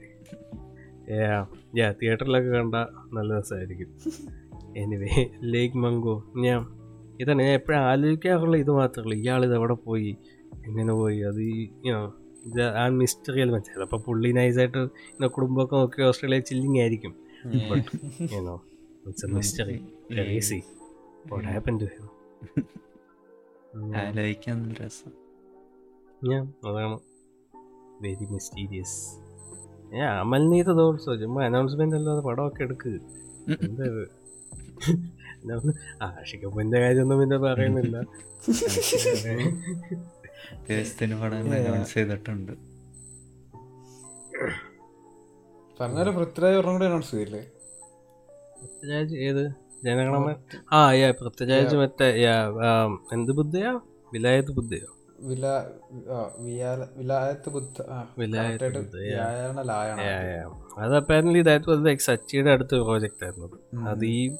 [1.77, 2.75] yeah തിയേറ്ററിലൊക്കെ കണ്ട
[3.13, 3.91] നല്ല രസമായിരിക്കും
[4.77, 6.82] എനിവേ ലേക്ക് മംഗോ ഞാൻ
[7.21, 10.11] ഇതാണ് ഞാൻ എപ്പോഴും ആലോചിക്കാറുള്ള ഇത് മാത്രമല്ല ഇയാൾ ഇത് എവിടെ പോയി
[10.67, 11.55] എങ്ങനെ പോയി അത് ഈ
[12.81, 14.79] ആ മിസ്റ്ററിയൽ മനസ്സിലായി അപ്പോൾ പുള്ളി നൈസായിട്ട്
[15.11, 17.13] ഇങ്ങനെ കുടുംബമൊക്കെ നോക്കി ഓസ്ട്രേലിയ ചില്ലിങ് ആയിരിക്കും.
[17.69, 17.89] But
[18.35, 18.55] you know
[19.07, 19.77] it's a mystery
[20.37, 20.59] easy
[21.31, 22.07] what happen to him
[24.01, 25.11] ആലോചിക്കാൻ നല്ല രസം.
[26.21, 26.97] ഞാൻ അതാണ്.
[28.03, 28.99] വെരി മിസ്റ്റീരിയസ്
[29.93, 32.93] ഞാൻ അമൽനീത് തോൾസോ ചുമ്മാ അനൗൺസ്മെന്റ് അല്ലാതെ പടമൊക്കെ എടുക്ക്.
[33.67, 33.85] എന്താ
[36.03, 37.97] ആഷിക്കപ്പന്റെ കാര്യമൊന്നും പിന്നെ പറയുന്നില്ല.
[41.93, 42.51] ചെയ്തിട്ടുണ്ട്.
[45.79, 47.45] പറഞ്ഞാലും പൃഥ്വിരാജ് ഒരെണ്ണം കൂടി അനൗൺസ് ചെയ്തില്ലേ?
[48.61, 49.51] പൃഥ്വിരാജ് ഏത്?
[49.85, 50.35] ജനഗണമ
[50.73, 52.49] ആ യാ പൃഥ്വിരാജ് മറ്റേ യാ
[53.13, 53.79] എന്ത് ബുദ്ധയാ?
[54.13, 54.97] വിലായത് ബുദ്ധയോ?
[60.79, 63.59] അത് അപ്പാരൻലി ദാറ്റ് വാസ് സച്ചിയുടെ അടുത്ത പ്രോജക്റ്റ് ആയിരുന്നു.
[63.87, 64.37] അത് ഈ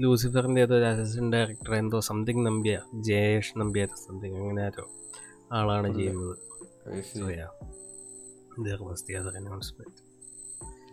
[0.00, 2.80] ലൂസിഫറിന്റെ ഏതോ അസിസ്റ്റന്റ് ഡയറക്ടർ എന്തോ സംതിങ് നമ്പിയ.
[2.94, 4.88] ജയേഷ് നമ്പിയ സംതിങ് അങ്ങനെ ആരോ
[5.52, 6.38] ആളാണ് ചെയ്യുന്നത്.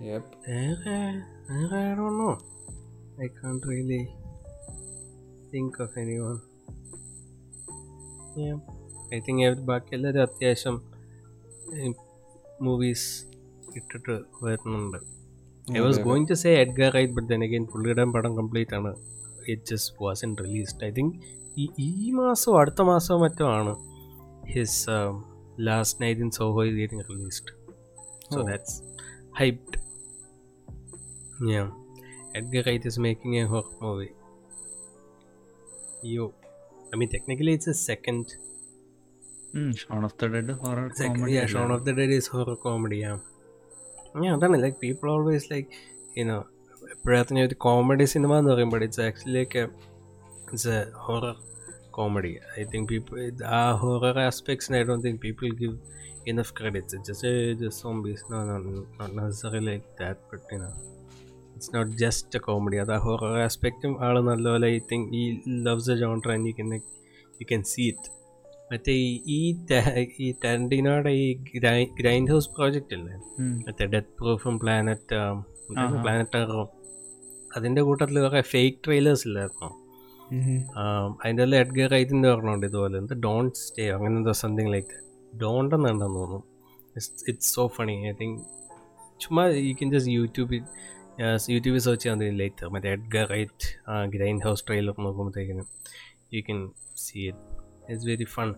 [0.02, 1.22] വേറെ?
[9.50, 10.82] ev- ബാക്കി എല്ലാവരും അത്യാവശ്യം
[12.62, 13.26] മൂവീസ്
[13.76, 15.19] ഇട്ടിട്ട് വരുന്നുണ്ട്.
[15.78, 18.92] I was going to say Edgar Wright but then again പുള്ളിയുടെ പടം കംപ്ലീറ്റ് ആണ്
[19.54, 21.16] it just was in released I think
[21.62, 23.74] ഈ ഈ മാസമോ അടുത്ത മാസമോ മറ്റോ ആണ്
[24.54, 24.98] his
[25.68, 27.50] Last Night in Soho is getting released
[28.32, 28.44] so Oh.
[28.50, 28.74] that's
[29.40, 29.76] hyped
[31.52, 31.68] yeah
[32.40, 34.12] edgar wright is making a horror movie
[36.14, 36.26] yo
[36.92, 38.26] i mean technically it's a second
[39.82, 42.58] Shaun of the Dead horror Second, comedy yeah, Shaun of the Dead is horror
[44.16, 44.56] Yeah, അതാണ്.
[44.64, 45.70] Like people always like
[46.18, 46.38] you know
[46.92, 49.62] എപ്പോഴത്തിന് ഒരു comedy സിനിമ എന്ന് പറയുമ്പോൾ it's actually like
[50.44, 51.36] it's a horror
[51.92, 53.18] comedy I think people
[53.54, 55.76] ആ horror ആസ്പെക്ട്സിന് I don't think people give
[56.28, 60.70] enough credits just just zombies not necessary like that but you know
[61.52, 65.24] it's not just a comedy അത് ആ horror ആസ്പെക്റ്റും ആൾ നല്ലപോലെ I think he
[65.68, 66.72] loves a genre and you can
[67.40, 68.10] you can see it
[68.72, 69.56] മറ്റേ ഈ-
[70.20, 71.34] ഈ ടെൻഡിനോടെ ഈ
[72.02, 73.14] grind house project അല്ലേ.
[73.68, 75.16] മറ്റേ ഡെത്ത് പ്രൂഫും പ്ലാനറ്റ്.
[76.02, 76.68] പ്ലാനറ്റ് ടെററും
[77.58, 79.70] അതിന്റെ കൂട്ടത്തിൽ കുറേ ഫേക്ക് ട്രെയിലേഴ്സ് ഇല്ലായിരുന്നോ?
[81.24, 82.98] അതിന്റെ എല്ലാം എഡ്ഗർ റൈറ്റിന്റെ പറഞ്ഞുണ്ട് ഇതുപോലെ.
[82.98, 86.44] എന്ത് ഡോണ്ട് സ്റ്റേ അങ്ങനെ എന്തോ സംതിങ് ലൈക്ക് ഡോണ്ട് എന്നുണ്ടെന്ന് തോന്നുന്നു.
[87.28, 88.42] It's so funny I think
[89.20, 90.64] ചുമ്മാ യു കെൻ ജസ്റ്റ് യൂട്യൂബിൽ
[91.50, 93.68] യൂട്യൂബിൽ സെർച്ച് ചെയ്യാൻ മതി ലേറ്റർ മറ്റേ Edgar Wright
[94.06, 95.66] grind house trailer നോക്കുമ്പോഴത്തേക്കിനും
[96.34, 97.49] you can see it
[97.90, 98.56] it's very fun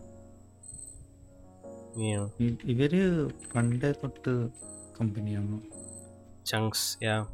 [2.63, 2.93] ഇവർ
[3.55, 4.49] പണ്ടേ തൊട്ട്
[4.99, 5.59] കമ്പനിയാണോ?
[6.45, 7.25] Chunks yeah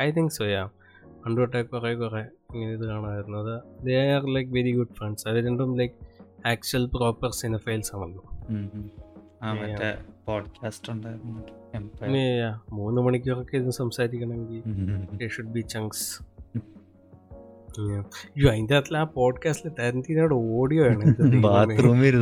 [0.00, 0.68] I think so yeah
[1.24, 2.20] പണ്ട് തൊട്ടേ കുറേ കുറേ
[2.54, 3.38] ഇങ്ങനെ ഇത് കാണാമായിരുന്നു.
[3.38, 5.94] അത് they are like very good friends അവർ രണ്ടും ലൈക്ക്
[6.48, 8.24] ആക്ച്വൽ പ്രോപ്പർ സിനഫൈൽസ് ആണല്ലോ.
[12.70, 15.28] മൂന്ന് മണിക്കൂറൊക്കെ ഇത് സംസാരിക്കണമെങ്കിൽ.
[15.28, 16.22] ഷുഡ് ബി ചങ്ക്സ്
[17.78, 22.16] അയ്യോ അതിന്റെ അകത്തിൽ ആ പോഡ്കാസ്റ്റിൽ ടാരന്റീനോട് ഓഡിയോ ആണ് ബാത്റൂമിൽ.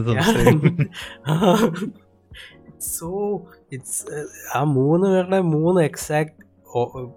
[2.81, 3.43] സോ
[3.73, 6.47] ഇറ്റ്സ് ആ മൂന്ന് പേരുടെ മൂന്ന് എക്സാക്ട്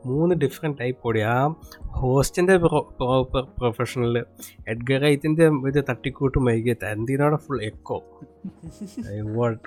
[0.05, 1.19] മൂന്ന് ഡിഫറെന്റ് ടൈപ്പ് ഓടി.
[1.19, 1.53] ആ
[1.85, 4.23] ഹോസ്റ്റിന്റെ പ്രോപ്പർ പ്രൊഫഷണൽ
[4.67, 8.21] എഡ്ഗർ റൈറ്റിന്റെ ഇത് തട്ടിക്കൂട്ട് മൈകിയ ടാരന്റീനോടെ ഫുൾ എക്കോ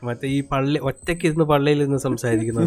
[0.04, 2.64] മറ്റേ ഈ പള്ളി ഒറ്റയ്ക്ക് ഇരുന്ന് പള്ളിയിൽ ഇരുന്ന് സംസാരിക്കുന്ന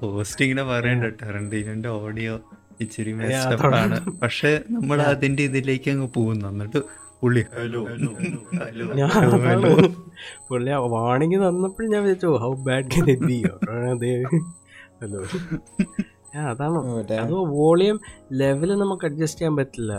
[0.00, 2.40] ഹോസ്റ്റിങ്ങിനെ പറയണ്ട ടെറന്റീനന്റെ ഓഡിയോ
[2.80, 6.46] ഇച്ചിരി മെച്ചപ്പാണ് പക്ഷെ നമ്മൾ അതിന്റെ ഇതിലേക്ക് അങ്ങ് പോകുന്നു.
[6.48, 6.80] എന്നിട്ട്
[7.22, 7.80] പുള്ളി ഹലോ
[9.46, 9.72] ഹലോ
[10.48, 13.38] പുള്ളി വാണിങ് തന്നപ്പോഴും ഞാൻ വിചാരിച്ചു how bad can it be
[13.92, 14.12] അതെ
[15.02, 15.20] ഹലോ.
[16.50, 16.78] അതാണ്.
[17.22, 17.96] അത് വോളിയം
[18.32, 19.92] ലെവൽ നമുക്ക് അഡ്ജസ്റ്റ് ചെയ്യാൻ പറ്റില്ല.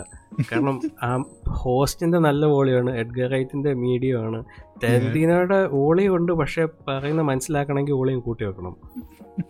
[0.52, 1.10] കാരണം ആ
[1.48, 4.38] ഹോസ്റ്റിന്റെ നല്ല വോളിയാണ് എഡ്ഗർ റൈറ്റിന്റെ മീഡിയം ആണ്
[4.84, 8.76] ടെൻഡീനയുടെ വോളിയം ഉണ്ട് പക്ഷെ പറയുന്ന മനസ്സിലാക്കണമെങ്കിൽ വോളിയം കൂട്ടി വെക്കണം.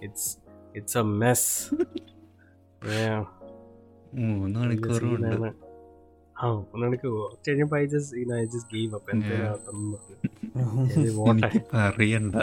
[0.02, 0.30] ഇറ്റ്സ്
[0.76, 1.48] ഇറ്റ്സ് എ മെസ്
[4.14, 5.50] മൂന്ന് മണിക്കൂറും ഉണ്ട്.
[6.36, 9.16] ആ ഒന്നെനിക്ക് കുറച്ച് കഴിഞ്ഞപ്പോൾ I just I just give up Yeah.
[9.16, 9.98] എന്തായാലും
[11.30, 12.34] എനിക്കിപ്പോ അറിയണ്ട.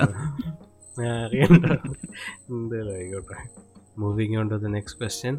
[1.23, 1.65] അറിയണ്ട.
[2.49, 3.37] എന്തായാലും ആയിക്കോട്ടെ.
[3.97, 5.35] Moving on to the next question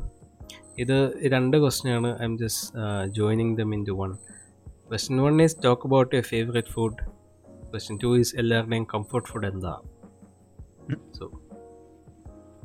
[0.78, 0.97] ഇത്
[1.27, 2.10] രണ്ട് ക്വസ്റ്റ്യൻ ആണ്.
[2.24, 2.66] I'm just
[3.10, 4.12] joining them into one
[4.90, 6.98] question one is talk about your favourite food
[7.70, 9.74] question two is എല്ലാവരുടെയും കംഫർട്ട് ഫുഡ് എന്താ?
[11.18, 11.24] So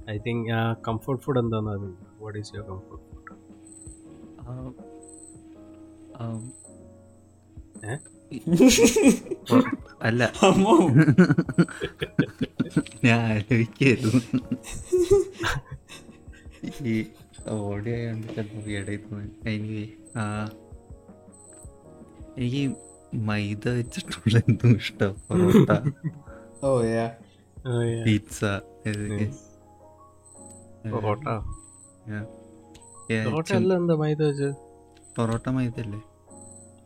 [0.10, 0.48] I think
[0.88, 3.24] comfort food എന്താണെന്ന് അറിയില്ല what is your comfort food
[4.48, 4.66] Um,
[6.18, 6.42] um?
[10.02, 10.24] അല്ല
[13.06, 14.22] ഞാൻ ആലോചിക്കായിരുന്നു.
[16.86, 16.96] ഈ
[17.56, 19.02] audio ആയതുകൊണ്ട് ചിലപ്പോൾ ഇടയിൽ
[19.48, 19.82] എനിക്ക്
[20.18, 20.24] ആ
[22.38, 22.64] എനിക്ക്
[23.28, 25.14] മൈദ വെച്ചിട്ടുള്ള എന്തും ഇഷ്ടം.
[25.28, 25.72] പൊറോട്ട
[28.06, 28.40] പിസ്സ
[30.92, 31.28] പൊറോട്ട?
[32.08, 34.22] പൊറോട്ട അല്ല മൈദ
[35.80, 36.00] അല്ലേ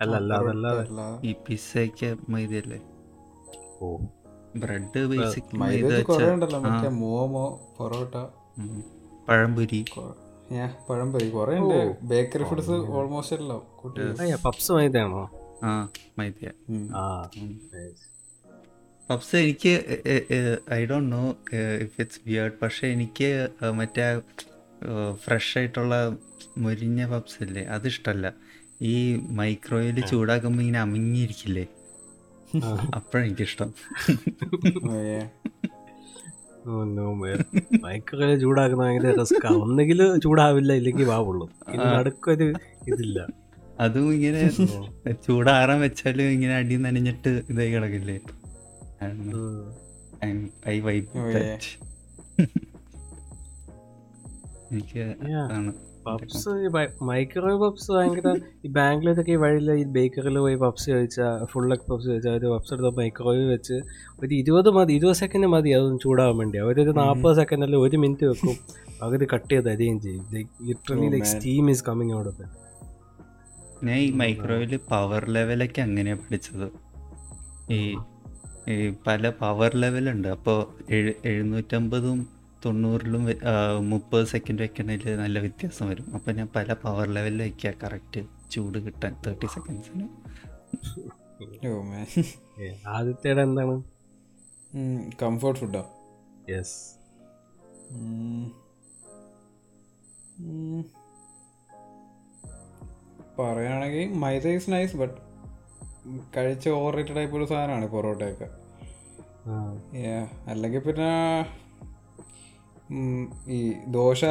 [0.01, 0.83] അല്ല അല്ല അതല്ലാതെ.
[1.27, 2.79] ഈ പിസ്സയ്ക്ക് മൈദയല്ലേ?
[3.81, 3.97] ഓ.
[4.55, 5.83] ബ്രെഡ് ബേസിക് മൈദ
[6.65, 7.45] മൈദ മോമോ
[7.77, 8.15] പൊറോട്ട.
[9.29, 9.85] പഴംപൊരി.
[10.89, 11.29] പഴംപൊരി.
[11.29, 14.01] കുറെ ഉണ്ട് ബേക്കറി ഫുഡ്സ് ഓൾമോസ്റ്റ് എല്ലാം കൂട്ടി.
[14.45, 15.23] പപ്സ് മൈദയാണോ?
[15.63, 15.89] ആ
[16.19, 16.33] മൈദ.
[19.09, 19.73] പപ്സ് എനിക്ക്
[20.73, 21.23] I don't know
[21.83, 24.21] if it's bread പക്ഷെ എനിക്ക് മറ്റേ
[25.23, 25.95] ഫ്രഷ് ആയിട്ടുള്ള
[26.57, 27.64] മുരിഞ്ഞ പപ്സ് ഇല്ലേ?
[27.76, 28.27] അതിഷ്ടല്ല.
[28.81, 28.95] ഈ
[29.39, 31.65] മൈക്രോയിൽ ചൂടാക്കുമ്പോൾ ഇങ്ങനെ അമിങ്ങിയിരിക്കില്ലേ
[32.95, 33.69] അപ്പോഴെനിക്കിഷ്ടം.
[37.85, 41.45] മൈക്രോവേവ് ചൂടാക്കുന്ന ഭയങ്കര റിസ്ക് ഒന്നെങ്കിൽ ചൂടാവില്ല ഇല്ലെങ്കിൽ വാവുള്ളൂ.
[42.91, 43.19] ഇതില്ല.
[43.80, 44.41] അതും ഇങ്ങനെ
[45.26, 48.18] ചൂടാറാൻ വെച്ചാലും ഇങ്ങനെ അടി നനഞ്ഞിട്ട് ഇതായി കിടക്കില്ലേ?
[50.68, 50.97] ഐ വൈ
[51.35, 51.60] yeah.
[54.71, 55.03] എനിക്ക്.
[55.43, 55.71] അതാണ്
[57.09, 58.29] മൈക്രോവേവ് പപ്സ് ഭയങ്കര
[58.65, 62.91] ഈ ബാംഗ്ലൂരൊക്കെ ഈ വഴിയിൽ ഈ ബേക്കറിൽ പോയി പപ്സ് കഴിച്ചാൽ ഫുള്ളൊക്കെ പപ്സ് കഴിച്ചാൽ അവർ പപ്സ് എടുത്ത്
[62.97, 63.77] മൈക്രോവേവ് വെച്ച്
[64.21, 66.57] ഒരു ഇരുപത് മതി ഇരുപത് സെക്കൻഡ് മതി അതൊന്ന് ചൂടാവാൻ വേണ്ടി.
[66.57, 68.55] അവരൊരു നാൽപ്പത് സെക്കൻഡ് അല്ല ഒരു മിനിറ്റ് വെക്കും.
[69.01, 70.23] പകുതി കട്ട് ചെയ്ത് അരിയും ചെയ്യും.
[70.69, 72.47] Literally like steam is coming out of
[73.85, 76.67] ഞാൻ ഈ മൈക്രോവേവിൽ പവർ ലെവലൊക്കെ അങ്ങനെയാണ് പഠിച്ചത്
[77.75, 77.79] ഈ
[79.07, 80.57] പല പവർ ലെവലുണ്ട് അപ്പോൾ
[80.93, 82.19] എഴു എഴുന്നൂറ്റമ്പതും
[82.65, 83.23] തൊണ്ണൂറിലും
[83.91, 88.22] മുപ്പത് സെക്കൻഡ് വെക്കണതിൽ നല്ല വ്യത്യാസം വരും അപ്പോൾ ഞാൻ പല പവർ ലെവലിൽ വയ്ക്കുക കറക്റ്റ്
[88.52, 90.07] ചൂട് കിട്ടാൻ തേർട്ടി സെക്കൻഡ്സിന്.
[92.95, 93.76] ആദ്യത്തേടെ എന്താണ്
[95.22, 95.84] കംഫർട്ട് ഫുഡോ
[96.49, 96.76] യെസ്.
[103.40, 105.18] പറയുകയാണെങ്കിൽ മൈദ ഈസ് നൈസ് ബട്ട്
[106.38, 108.48] കഴിച്ച് ഓവർ റേറ്റഡ് ആയിപ്പോൾ ഒരു സാധനമാണ് പൊറോട്ടയൊക്കെ.
[110.52, 111.10] അല്ലെങ്കിൽ പിന്നെ
[113.49, 113.57] ഈ
[113.88, 114.22] ദോശ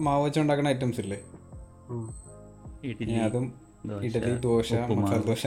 [0.00, 1.18] മാവ് വെച്ച് ഉണ്ടാക്കുന്ന ഐറ്റംസ് ഇല്ലേ?
[3.24, 3.44] അതും
[4.06, 4.70] ഇഡലി ദോശ
[5.00, 5.44] മസാല ദോശ.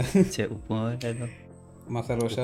[1.90, 2.38] മസാല ദോശ.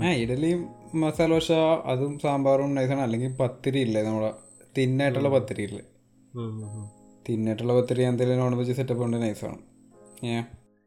[0.00, 0.60] ആ ഇഡലിയും
[0.94, 1.50] മസാല ദോശ
[1.86, 4.30] അതും സാമ്പാറും നൈസാണ് അല്ലെങ്കിൽ പത്തിരി ഇല്ലേ നമ്മളെ
[4.76, 5.84] തിന്നായിട്ടുള്ള പത്തിരി ഇല്ലേ.
[7.28, 9.58] തിന്നായിട്ടുള്ള പത്തിരി എന്തെങ്കിലും നോൺ വെജ് സെറ്റപ്പ് ഉണ്ട് നൈസാണ്
[10.26, 10.36] ഏ?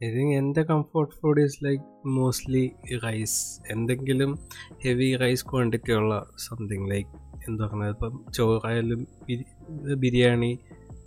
[0.03, 2.71] ഐ തിങ്ക് എന്റെ comfort food is like mostly
[3.03, 4.39] rice എന്തെങ്കിലും
[4.83, 7.09] ഹെവി റൈസ് ക്വാണ്ടിറ്റി ഉള്ള സംതിങ് ലൈക്ക്
[7.49, 7.89] എന്താ പറയുന്നത്?
[7.89, 10.59] ഇപ്പം ചോറായാലും ബിരി- ബിരിയാണി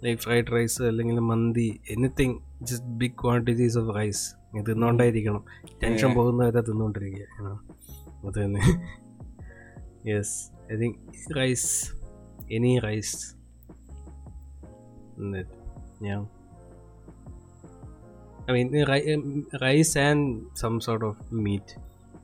[0.04, 5.44] ലൈക്ക് ഫ്രൈഡ് റൈസ് അല്ലെങ്കിൽ മന്തി anything just big quantities of rice ഇത് തിന്നുകൊണ്ടായിരിക്കണം
[5.82, 6.14] ടെൻഷൻ.
[6.14, 7.60] പോകുന്നവരെ തിന്നുകൊണ്ടിരിക്കുക.
[8.26, 8.60] അത് തന്നെ.
[10.10, 10.96] Yes I think
[11.36, 11.92] rice
[12.52, 13.34] any rice
[16.02, 16.33] ഞാൻ
[18.48, 20.22] I mean, rice and rice and
[20.62, 21.14] some sort of
[21.44, 21.68] meat,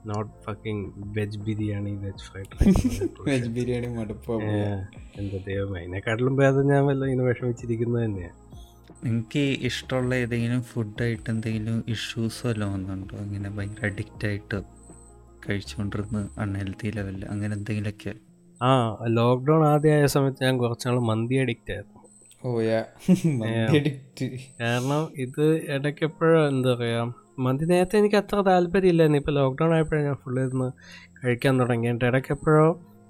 [0.04, 0.80] not fucking
[1.16, 2.82] veg biryani, veg fried rice.
[3.28, 3.88] Veg biryani
[5.20, 8.36] എന്താ ദൈവം അതിനെക്കാട്ടിലും ഭേദം ഞാൻ വല്ല ഇങ്ങനെ വിഷമിച്ചിരിക്കുന്നത് തന്നെയാണ്
[9.06, 13.16] എനിക്ക് ഇഷ്ടമുള്ള ഏതെങ്കിലും ഫുഡായിട്ട് എന്തെങ്കിലും ഇഷ്യൂസ് വല്ലതും വന്നിട്ടുണ്ടോ?
[13.26, 14.58] ഇങ്ങനെ ഭയങ്കര അഡിക്റ്റ് ആയിട്ട്
[15.46, 18.12] കഴിച്ചുകൊണ്ടിരുന്ന് അൺഹെൽത്തി ലെവലിൽ അങ്ങനെ എന്തെങ്കിലുമൊക്കെ?
[18.60, 18.70] ആ
[19.18, 21.44] ലോക്ക്ഡൗൺ ആദ്യമായ സമയത്ത് ഞാൻ കുറച്ചാൾ മന്തി ആയിരുന്നു.
[21.44, 21.72] അഡിക്റ്റ്
[24.60, 25.42] കാരണം ഇത്
[25.74, 27.00] ഇടയ്ക്ക് എപ്പോഴും എന്താ പറയാ
[27.44, 30.68] മന്തി നേരത്തെ എനിക്ക് അത്ര താല്പര്യമില്ലായിരുന്നു ഇപ്പോൾ ലോക്ക്ഡൗൺ ആയപ്പോഴാണ് ഞാൻ ഫുള്ള് ഇരുന്ന്
[31.18, 32.64] കഴിക്കാൻ തുടങ്ങിയിട്ട് ഇടയ്ക്ക് എപ്പോഴോ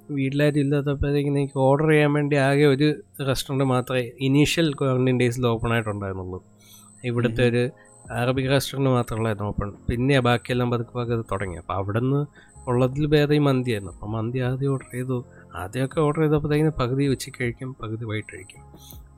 [0.08, 2.88] വീട്ടിലായിട്ട് ഇല്ലാത്തപ്പോഴത്തേക്കും എനിക്ക് ഓർഡർ ചെയ്യാൻ വേണ്ടി ആകെ ഒരു
[3.28, 6.40] റെസ്റ്റോറന്റ് മാത്രമേ ഇനീഷ്യൽ ക്വാറന്റൈൻ ഡേയ്സിൽ ഓപ്പൺ ആയിട്ടുണ്ടായിരുന്നുള്ളൂ.
[7.04, 7.62] ഇവിടുത്തെ ഒരു
[8.18, 11.58] അറബിക് റെസ്റ്റോറന്റ് മാത്രമുള്ളായിരുന്നു ഓപ്പൺ പിന്നെ ബാക്കിയെല്ലാം പതുക്കെ പതുക്കെ തുടങ്ങി.
[11.62, 12.22] അപ്പോൾ അവിടെ നിന്ന്
[12.68, 13.92] ഉള്ളതിൽ ഭേദം ഈ മന്തിയായിരുന്നു.
[13.96, 15.18] അപ്പോൾ മന്തി ആദ്യം ഓർഡർ ചെയ്തു.
[15.62, 18.64] ആദ്യമൊക്കെ ഓർഡർ ചെയ്തപ്പോഴത്തേക്കിന് പകുതി ഉച്ചയ്ക്ക് കഴിക്കും പകുതി വൈകിട്ട് കഴിക്കും.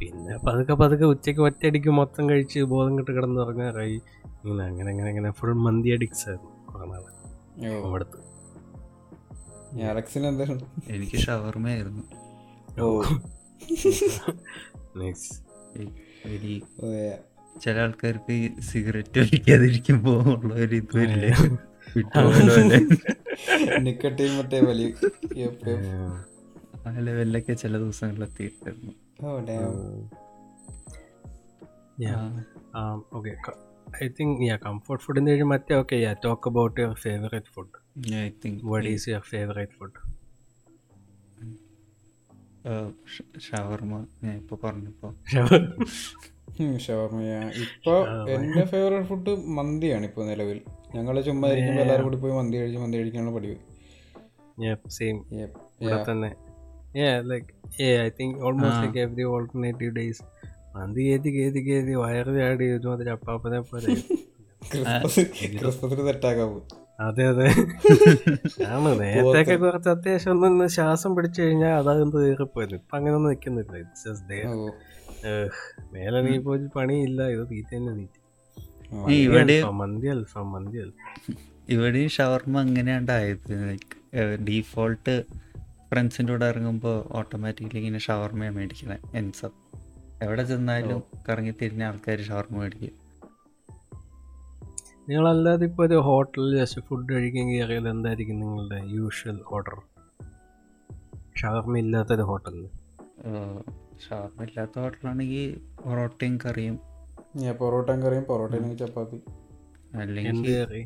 [0.02, 4.00] പിന്നെ പതുക്കെ പതുക്കെ ഉച്ചയ്ക്ക് ഒറ്റയടിക്ക് മൊത്തം കഴിച്ച് ബോധം കെട്ട് കിടന്ന് ഇറങ്ങാറായി
[4.38, 6.86] ഇങ്ങനെ അങ്ങനെ അങ്ങനെ അങ്ങനെ ഫുൾ മന്തി അഡിക്സ് ആയിരുന്നു കുറേ
[7.84, 8.18] അവിടുത്തെ.
[10.90, 12.02] എനിക്ക് ഷവർമയായിരുന്നു
[12.78, 13.02] ഓ.
[17.62, 21.28] ചില ആൾക്കാർക്ക് സിഗരറ്റ് വലിക്കാതിരിക്കുമ്പോ ഉള്ള ഒരു ഇത് വരില്ലേ
[23.80, 24.92] നിക്കട്ടീൻ മറ്റേ വലിയ.
[26.86, 29.74] ആ ലെവലിലൊക്കെ ചില ദിവസങ്ങളിൽ എത്തിയിട്ടായിരുന്നു ഓ damn
[33.16, 33.32] okay
[34.04, 37.70] I think yeah comfort ഫുഡിന് കഴിഞ്ഞ് മറ്റേ okay yeah talk your favorite food.
[38.10, 39.92] Food I think What is your favorite food?
[43.40, 45.12] ഷവർമ ഞാൻ ഇപ്പോൾ പറഞ്ഞപ്പോൾ
[46.84, 47.20] ഷവർമ
[47.64, 47.94] ഇപ്പൊ.
[48.28, 50.58] എന്റെ ഫേവറേറ്റ് ഫുഡ് മന്തിയാണ് ഇപ്പൊ നിലവിൽ.
[50.94, 53.58] ഞങ്ങൾ ചുമ്മാ ഇരിക്കുമ്പോൾ എല്ലാവരും കൂടി പോയി മന്തി കഴിച്ച് മന്തി കഴിക്കാനുള്ള പതിവ്.
[54.88, 55.18] സെയിം
[56.10, 56.30] തന്നെ.
[57.00, 57.48] Yeah like
[57.78, 60.20] yeah i think almost like every alternative days.
[60.76, 63.94] Mandi കയറ്റി കയറ്റി കയറ്റി വയറ് ചാടി ഒരുമാതിരി അപ്പാപ്പനെ പോലെ.
[64.62, 65.22] ക്രിസ്മസ്
[65.58, 66.58] ക്രിസ്മസിന് സെറ്റാക്കാവൂ
[67.00, 67.46] അതെ അതെ.
[68.72, 73.74] ആണ് നേരത്തെയൊക്കെ കുറച്ച് അത്യാവശ്യം ഒന്ന് ശ്വാസം പിടിച്ചു കഴിഞ്ഞാൽ അതാകും കയറിപ്പോയിരുന്നു ഇപ്പൊ അങ്ങനെ ഒന്നും നിൽക്കുന്നില്ല.
[73.82, 74.68] It's just they oh.
[75.94, 77.22] മേലെ നീ പോയി പണിയില്ല.
[77.34, 78.16] ഇത് തീറ്റ തന്നെ തീറ്റ.
[79.82, 81.10] മന്തി അൽഫാം മന്തി അൽഫാം
[81.68, 83.52] ഇവിടെയും ഷവർമ അങ്ങനെയാണ്ടായത്.
[83.68, 83.96] ലൈക്ക്
[84.48, 85.14] ഡീഫോൾട്ട്
[85.92, 89.58] ഫ്രണ്ട്സിന്റെ കൂടെ ഇറങ്ങുമ്പോൾ ഓട്ടോമാറ്റിക്കലി ഇങ്ങനെ ഷവർമയാണ് മേടിക്കുന്നത് എൻസപ്പ്
[90.24, 92.94] എവിടെ ചെന്നാലും കറങ്ങി തിരിഞ്ഞ ആൾക്കാർ ഷവർമ മേടിക്കും.
[95.08, 99.76] നിങ്ങൾ അല്ലാതെ ഇപ്പോൾ ഒരു ഹോട്ടലിൽ ജസ്റ്റ് ഫുഡ് കഴിക്കാൻ അറിയാതെ എന്തായിരിക്കും നിങ്ങളുടെ യൂഷ്വൽ ഓർഡർ
[101.36, 102.66] ഷവർമ ഇല്ലാത്തൊരു ഹോട്ടലിൽ
[104.08, 106.80] ഷവർമ ഇല്ലാത്ത ഹോട്ടലാണെങ്കിൽ പൊറോട്ടയും കറിയും.
[107.58, 109.16] പൊറോട്ടയും കറിയും പൊറോട്ടയും ചപ്പാത്തി.
[109.16, 110.82] എന്ത് അല്ലെങ്കിൽ കറി?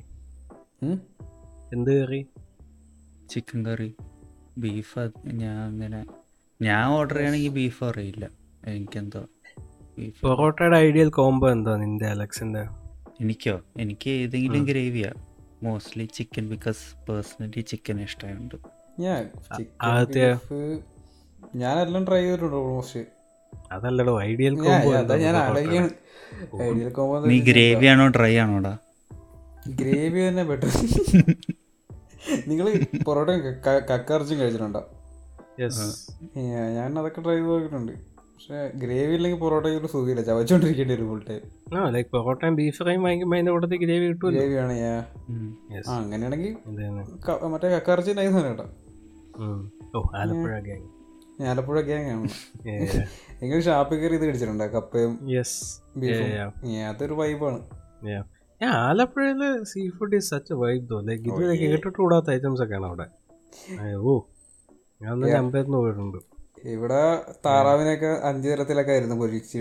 [1.72, 2.26] എന്ത് കറി?
[3.30, 3.94] ചിക്കൻ കറി.
[4.56, 5.02] ബീഫ്
[5.34, 6.00] ഞാൻ അങ്ങനെ
[6.60, 8.24] ഞാൻ ഓർഡർ ചെയ്യണമെങ്കിൽ ബീഫ് അറിയില്ല.
[8.66, 9.22] എനിക്കെന്തോ
[9.98, 12.62] ബീഫ് പൊറോട്ടയുടെ ഐഡിയൽ കോംബോ എന്തോ നിന്റെ അലക്സിന്റെ?
[13.20, 13.56] എനിക്കോ?
[13.80, 15.10] എനിക്ക് ഏതെങ്കിലും ഗ്രേവിയാ.
[15.62, 18.56] Mostly chicken because personally chicken ഇഷ്ടമായുണ്ട്
[21.56, 23.02] ഞാനെല്ലാം ട്രൈ ചെയ്തിട്ടുണ്ട് ഓൾമോസ്റ്റ്
[23.72, 24.90] അതല്ലടോ ഐഡിയൽ കോംബോ
[27.26, 28.72] നീ ഗ്രേവി ആണോ ഡ്രൈ ആണോടാ?
[29.76, 30.68] ഗ്രേവി തന്നെ ബെറ്റർ
[32.48, 32.66] നിങ്ങൾ
[33.04, 33.40] പൊറോട്ടയും
[33.90, 34.82] കക്കറിച്ചും കഴിച്ചിട്ടുണ്ടോ?
[35.60, 35.86] യെസ്
[36.76, 37.94] ഞാൻ അതൊക്കെ ട്രൈ ചെയ്ത് നോക്കിയിട്ടുണ്ട്
[38.30, 40.22] പക്ഷേ ഗ്രേവി ഇല്ലെങ്കിൽ പൊറോട്ടയ്ക്ക് സുഖമില്ല.
[40.26, 41.44] ചവച്ചോണ്ടിരിക്കേണ്ടി വരും ഫുൾ ടൈം
[41.76, 45.94] ആ ലൈക്ക് പൊറോട്ടയും ബീഫ് ഫ്രൈയും വാങ്ങിക്കുമ്പോൾ അതിന്റെ കൂട്ടത്തിൽ ഗ്രേവി കിട്ടും ഗ്രേവി ആണ് ആ.
[45.96, 46.52] അങ്ങനെയാണെങ്കിൽ
[47.48, 48.66] മറ്റേ കക്കയിറച്ചി നൈസ് ആണ് കേട്ടോ.
[49.94, 50.86] ഓ ആലപ്പുഴ ഗ്യാങ്
[51.48, 52.28] ആലപ്പുഴ ഗ്യാങ്ങാണ്
[53.40, 54.66] എങ്കിലും ഷാപ്പിൽ കയറി ഇത് കഴിച്ചിട്ടുണ്ടോ?
[54.74, 55.58] കപ്പയും യെസ്
[55.96, 56.30] ബീഫും
[56.68, 57.58] Yeah, അതൊരു വൈബാണ്
[58.60, 59.42] ആലപ്പുഴയിൽ
[59.88, 63.06] seafood is such vibe though like ഇതുവരെ കേട്ടിട്ട് കൂടാത്ത ഐറ്റംസ് ഒക്കെയാണ് അവിടെ.
[64.04, 64.14] ഓ
[65.00, 66.18] ഞാൻ തന്നെ പോയിട്ടുണ്ട്.
[66.64, 67.02] ഇവിടെ
[67.46, 69.60] താറാവിനൊക്കെ അഞ്ചു തരത്തിലൊക്കെ ആയിരുന്നു പൊരിച്ച്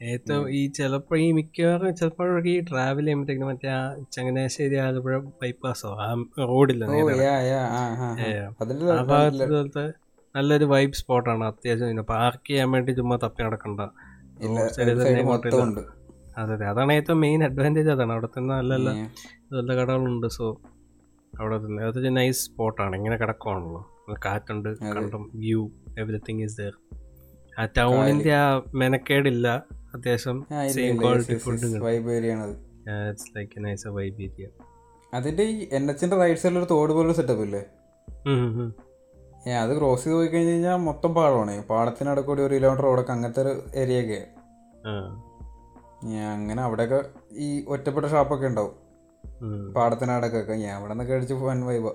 [0.00, 3.80] ഏറ്റവും ഈ ചിലപ്പോ ഈ മിക്കവാറും ചിലപ്പോഴൊക്കെ ഈ ട്രാവൽ ചെയ്യുമ്പോഴത്തേക്കും മറ്റേ ആ
[4.12, 6.84] ചങ്ങനാശ്ശേരി ആലപ്പുഴ ബൈപ്പാസോ ആ റോഡില്ല
[7.48, 9.86] യാ ആ ഭാഗത്ത്
[10.38, 13.80] നല്ലൊരു വൈബ് സ്പോട്ടാണ് അത്യാവശ്യം പാർക്ക് ചെയ്യാൻ വേണ്ടി ചുമ്മാ തപ്പി നടക്കണ്ട.
[16.40, 16.64] അതെ അതെ.
[16.72, 18.90] അതാണ് ഏറ്റവും മെയിൻ അഡ്വാന്റേജ് അതാണ് അവിടെ തന്നെ നല്ല നല്ല.
[19.54, 20.26] നല്ല കടകളുണ്ട്.
[20.36, 20.44] സോ
[21.32, 21.80] അവിടെ തന്നെ.
[21.88, 23.80] അതൊരു നൈസ് സ്പോട്ടാണ് ഇങ്ങനെ കിടക്കുവാണല്ലോ.
[24.26, 25.62] കാറ്റുണ്ട് കണ്ടും വ്യൂ
[25.98, 26.74] എവറിത്തിങ് ഈസ് ദർ
[27.60, 28.44] ആ ടൗണിന്റെ ആ
[28.74, 29.48] മെനക്കേടില്ല.
[29.94, 30.38] അത്യാവശ്യം
[30.74, 31.68] same quality food.
[33.10, 34.48] It's like nice vibe area
[35.14, 37.62] അതിന്റെ ഈ എൻ എച്ചിന്റെ റൈറ്റ് സൈഡിൽ ഒരു തോട് പോലൊരു സെറ്റപ്പ് ഇല്ലേ?
[39.46, 43.40] ഏ അത് ക്രോസ് ചെയ്ത് പോയി കഴിഞ്ഞ് കഴിഞ്ഞാൽ മൊത്തം പാടമാണ് പാടത്തിനടക്കം കൂടി ഒരു കിലോമീറ്റർ റോഡൊക്കെ അങ്ങനത്തെ
[43.42, 44.20] ഒരു ഏരിയ ഒക്കെ.
[46.04, 46.98] ഞാൻ അങ്ങനെ അവിടെയൊക്കെ
[47.38, 48.74] ഈ ഒറ്റപ്പെട്ട ഷാപ്പൊക്കെ ഉണ്ടാവും.
[49.74, 51.86] പാടത്തിനടക്കൊക്കെ ഞാൻ അവിടെ നിന്നൊക്കെ അടിച്ച് വൻ വൈബ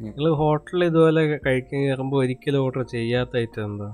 [0.00, 3.88] നിങ്ങൾ ഹോട്ടലിൽ ഇതുപോലെ കഴിക്കാൻ കയറുമ്പോൾ ഒരിക്കലും ഓർഡർ ചെയ്യാത്ത ഐറ്റം എന്താ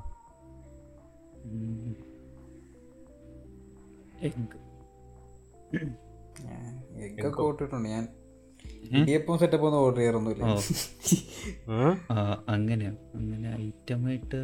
[7.04, 8.04] എഗ് ഒക്കെ ഓട്ടിട്ടുണ്ട് ഞാൻ
[8.98, 10.42] ഇടിയപ്പം സെറ്റപ്പ് ഒന്നും ഓർഡർ ചെയ്യാറൊന്നുമില്ല.
[12.54, 12.88] അങ്ങനെ
[13.18, 14.40] അങ്ങനെ ഐറ്റമായിട്ട്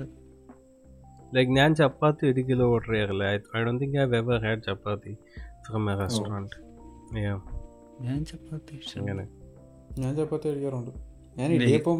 [1.35, 3.25] ലൈക്ക് ഞാൻ ചപ്പാത്തി ഒരിക്കലും ഓർഡർ ചെയ്യാറില്ല.
[3.57, 5.13] I don't think I ever had chapati
[5.67, 6.59] from a restaurant
[8.07, 9.25] ഞാൻ ചപ്പാത്തി അങ്ങനെ.
[10.03, 10.93] ഞാൻ ചപ്പാത്തി കഴിക്കാറുണ്ട്.
[11.39, 11.99] ഞാൻ ഇടിയപ്പം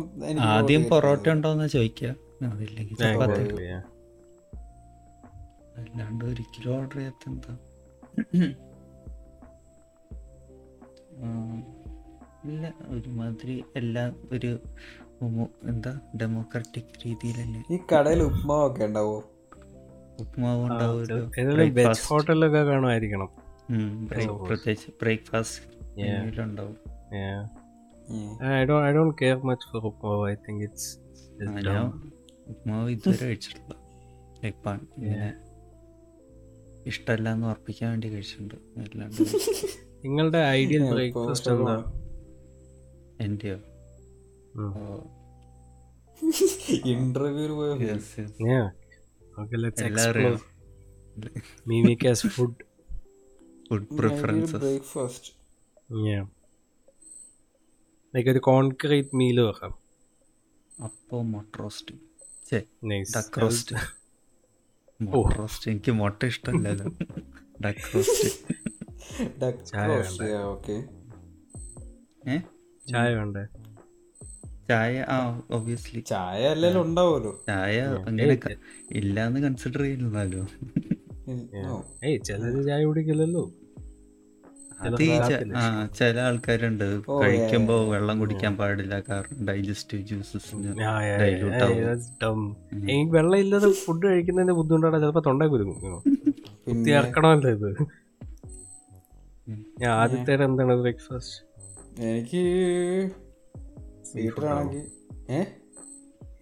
[0.57, 1.25] ആദ്യം പൊറോട്ട.
[1.35, 2.09] ഉണ്ടോന്ന് ചോദിക്കുക
[2.53, 3.85] അതില്ലെങ്കിൽ ചപ്പാത്തി കഴിക്കില്ല, yeah.
[5.91, 7.53] കിലോ ഒരിക്കലും ഓർഡർ ചെയ്യാത്ത എന്താ?
[12.45, 14.59] ഇല്ല ഒരുമാതിരി എല്ലാം ഒരു
[15.69, 17.63] എന്താ ഡെമോക്രാറ്റിക് രീതിയിലല്ലേ.
[17.71, 19.25] ഈ കടയിൽ ഉപ്മാവൊക്കെ ഉണ്ടാവോ?
[20.21, 21.01] ഉപ്മാവ് ഉണ്ടാവും
[21.77, 23.29] വെജ് കാണുമായിരിക്കണം.
[24.49, 26.41] പ്രത്യേകിച്ച് ബ്രേക്ക്ഫാസ്റ്റ്.
[26.41, 26.77] ഉണ്ടാവും
[27.15, 27.47] I.
[28.45, 30.79] I don't care much for much I think.
[32.49, 33.75] ഉപ്മാവ് ഇതുവരെ കഴിച്ചിട്ടില്ല.
[34.45, 34.69] ലൈക്ക്
[34.99, 35.35] ഇങ്ങനെ
[36.87, 38.55] ഇഷ്ടമല്ല എന്ന് ഉറപ്പിക്കാൻ വേണ്ടി കഴിച്ചിട്ടുണ്ട്.
[38.81, 39.23] അല്ലാണ്ട്
[40.05, 42.00] നിങ്ങളുടെ ഐഡിയൽ ബ്രേക്ക്ഫാസ്റ്റ് എന്താ?
[43.21, 43.57] എന്റെയോ.
[46.93, 47.69] ഇന്റർവ്യൂവിൽ പോയ?
[52.31, 52.57] Food.
[53.67, 55.31] Food preferences breakfast
[56.03, 56.25] Yeah.
[58.15, 59.73] Like ഒരു കോൺക്രീറ്റ് മീൽ വെക്കാം.
[60.79, 61.95] അപ്പം മുട്ട റോസ്റ്റ്
[62.85, 63.75] നൈസ് ഡക്ക് റോസ്റ്റ്
[65.01, 66.87] മുട്ട റോസ്റ്റ് എനിക്ക് മുട്ട ഇഷ്ടമല്ലല്ലോ
[67.65, 68.31] ഡക്ക് റോസ്റ്റ്
[70.21, 70.77] ചായ ഓക്കെ
[72.27, 72.37] ഏ?
[72.91, 73.45] ചായ വേണ്ടേ?
[74.69, 75.17] ചായ ആ
[75.51, 77.33] ഒബിയസ്ലി ചായ അല്ലെങ്കിലും ഉണ്ടാവുമല്ലോ.
[77.49, 78.39] ചായ അങ്ങനെ
[78.91, 80.45] ഇല്ലാന്ന് കൺസിഡർ ചെയ്യുന്നല്ലോ.
[82.05, 83.43] ഏയ് ചിലര് ചായ കുടിക്കില്ലല്ലോ
[84.83, 85.17] അത് ഈ
[85.99, 86.87] ചില ആൾക്കാരുണ്ട്.
[87.23, 88.95] കഴിക്കുമ്പോ വെള്ളം കുടിക്കാൻ പാടില്ല.
[89.09, 90.71] കാരണം ഡൈജസ്റ്റീവ് ജ്യൂസസിന്
[92.23, 92.45] ആവും.
[92.91, 95.01] എനിക്ക് വെള്ളം ഇല്ലാതെ ഫുഡ് കഴിക്കുന്നതിന്റെ ബുദ്ധിമുട്ടാണ്.
[95.01, 97.71] ചിലപ്പോ തൊണ്ട കുരുങ്ങും ഇറക്കണമല്ലോ ഇത്.
[99.81, 101.37] ഞാൻ ആദ്യത്തെ എന്താണ് ബ്രേക്ക്ഫാസ്റ്റ്
[101.99, 102.43] എനിക്ക്
[104.17, 104.91] വീട്ടിലാണെങ്കിൽ
[105.31, 105.47] ഏഹ്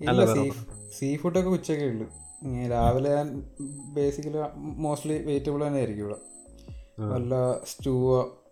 [0.00, 0.50] ഇല്ല സീ
[0.98, 2.06] സീ ഫുഡൊക്കെ ഉച്ചക്കേ ഉള്ളു.
[2.70, 3.42] രാവിലെ ഞാൻ
[3.94, 6.18] ബേസിക്കലി മോസ്റ്റ്ലി വെജിറ്റബിൾ തന്നെ ആയിരിക്കും ഇവിടെ.
[7.00, 8.42] വല്ല സ്റ്റൂവോ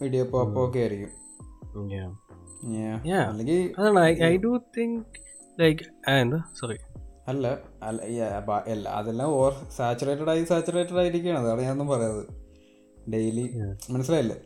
[0.00, 1.10] ഇടിയപ്പോ അപ്പോ ഒക്കെ ആയിരിക്കും.
[7.28, 7.46] അല്ല
[7.82, 11.38] അല്ല അതെല്ലാം ഓർ സാച്ചുറേറ്റഡ് ആയി സാച്ചുറേറ്റഡ് ആയിരിക്കുകയാണ്.
[11.38, 12.22] അതാണ് ഞാനൊന്നും പറയാത്
[13.12, 13.50] ഡെയിലി
[13.90, 14.36] മനസ്സിലായില്ലേ?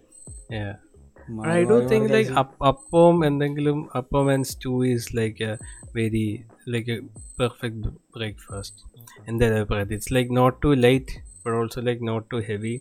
[1.49, 2.33] I do think like
[2.71, 5.53] appam എന്തെങ്കിലും appam and stew is like a
[5.95, 6.27] very
[6.69, 6.99] like a
[7.39, 8.83] perfect breakfast
[9.29, 12.75] എന്റെ അഭിപ്രായത്തിൽ it's like not too light but also like not too heavy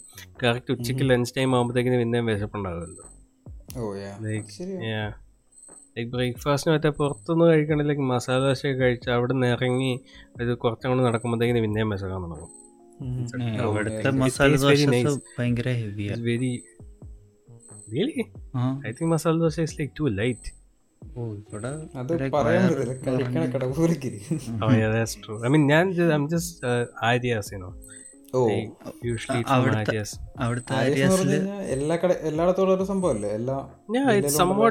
[0.43, 3.05] correct ഉച്ചയ്ക്ക് ലഞ്ച് ടൈം ആകുമ്പോഴത്തേക്കിന് പിന്നെയും വിശപ്പുണ്ടാകുമല്ലോ
[5.95, 9.91] like ബ്രേക്ക്ഫാസ്റ്റിന് മറ്റേ പുറത്തുനിന്ന് കഴിക്കണ ലൈക്ക് മസാല ദോശയൊക്കെ കഴിച്ച് അവിടെ നിന്ന് ഇറങ്ങി
[10.41, 12.51] ഇത് കുറച്ചങ്ങോട്ട് നടക്കുമ്പോഴത്തേക്കിന് പിന്നെയും വിശക്കാൻ തുടങ്ങും.
[13.63, 14.83] അവിടുത്തെ It മസാല ദോശ.
[15.37, 16.51] ഭയങ്കര ഹെവിയാണ് very
[17.87, 18.13] really
[18.87, 20.51] I think masala dosa is like too light
[33.93, 34.65] ഞാൻ ഒരു സംഭവമല്ലേ?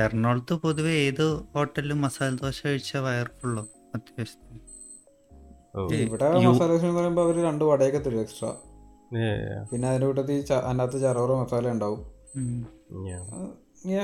[0.00, 1.24] എറണാകുളത്ത് പൊതുവെ ഏത്
[1.54, 3.64] ഹോട്ടലിലും മസാല ദോശ കഴിച്ച വയർ അത്യാവശ്യത്തിന്.
[3.94, 4.42] അത്യാവശ്യം
[5.78, 5.86] Oh.
[6.02, 8.50] ഇവിടെ മസാല ദോശ എന്ന് പറയുമ്പോൾ അവർ രണ്ട് വടയൊക്കെ തരും എക്സ്ട്രാ
[9.72, 11.98] പിന്നെ അതിന്റെ കൂട്ടത്തിൽ അതിനകത്ത് ചറോറ മസാല ഉണ്ടാവും.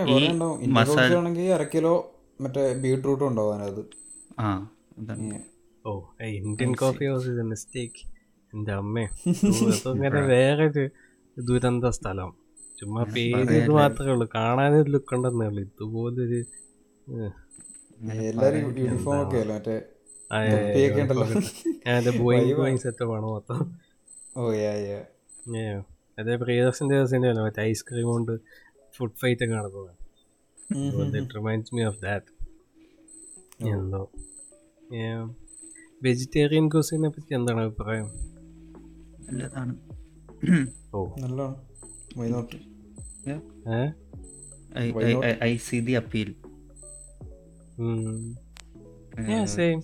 [0.08, 0.62] കുറേ ഉണ്ടാവും.
[0.62, 4.02] ഇന്ത്യൻ ആണെങ്കിൽ കിലോ മറ്റേ ബീട്രൂട്ടും ഉണ്ടാവും അതിനകത്ത്.
[5.88, 6.00] Oh,
[6.94, 8.10] house is a mistake.
[8.54, 9.04] എന്റെ അമ്മേ.
[9.88, 10.90] അങ്ങനെ
[11.40, 12.34] ദുരന്ത സ്ഥലം.
[12.80, 14.28] ചുമ്മാ പേര് ഇത് മാത്രമേ ഉള്ളൂ.
[14.34, 15.62] കാണാനൊരു ലുക്ക് ഉണ്ടെന്നേ ഉള്ളൂ.
[15.62, 16.44] ഇതുപോലൊരു
[18.12, 19.80] എല്ലാരും യൂണിഫോം ഒക്കെ അല്ലേ?
[21.96, 23.72] മറ്റേ ബോയിങ് ബോയിങ് സെറ്റപ്പ് ആണ് മൊത്തം.
[24.36, 25.00] ഓ യാ യാ
[25.52, 25.78] Yeah.
[26.18, 28.32] അതേ പ്രിയദർശന്റെ സിനിമയല്ലോ മറ്റേ ഐസ്ക്രീം കൊണ്ട്
[28.96, 29.54] ഫുഡ് ഫൈറ്റ് ഒക്കെ
[31.16, 32.30] it reminds me of that
[33.70, 34.10] എന്തോ.
[36.02, 38.08] വെജിറ്റേറിയൻ കുസിനെ പറ്റി എന്താണ് അഭിപ്രായം?
[39.26, 39.74] നല്ലതാണ്.
[40.94, 41.14] ഓ.
[41.18, 41.56] നല്ലതാണ്
[45.42, 46.36] I see the appeal.
[49.30, 49.80] Yeah, same.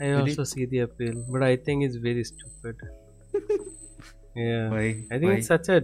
[0.00, 2.76] I also see the appeal, but I think it's very stupid.
[4.34, 4.66] Yeah,
[5.12, 5.78] I think it's such a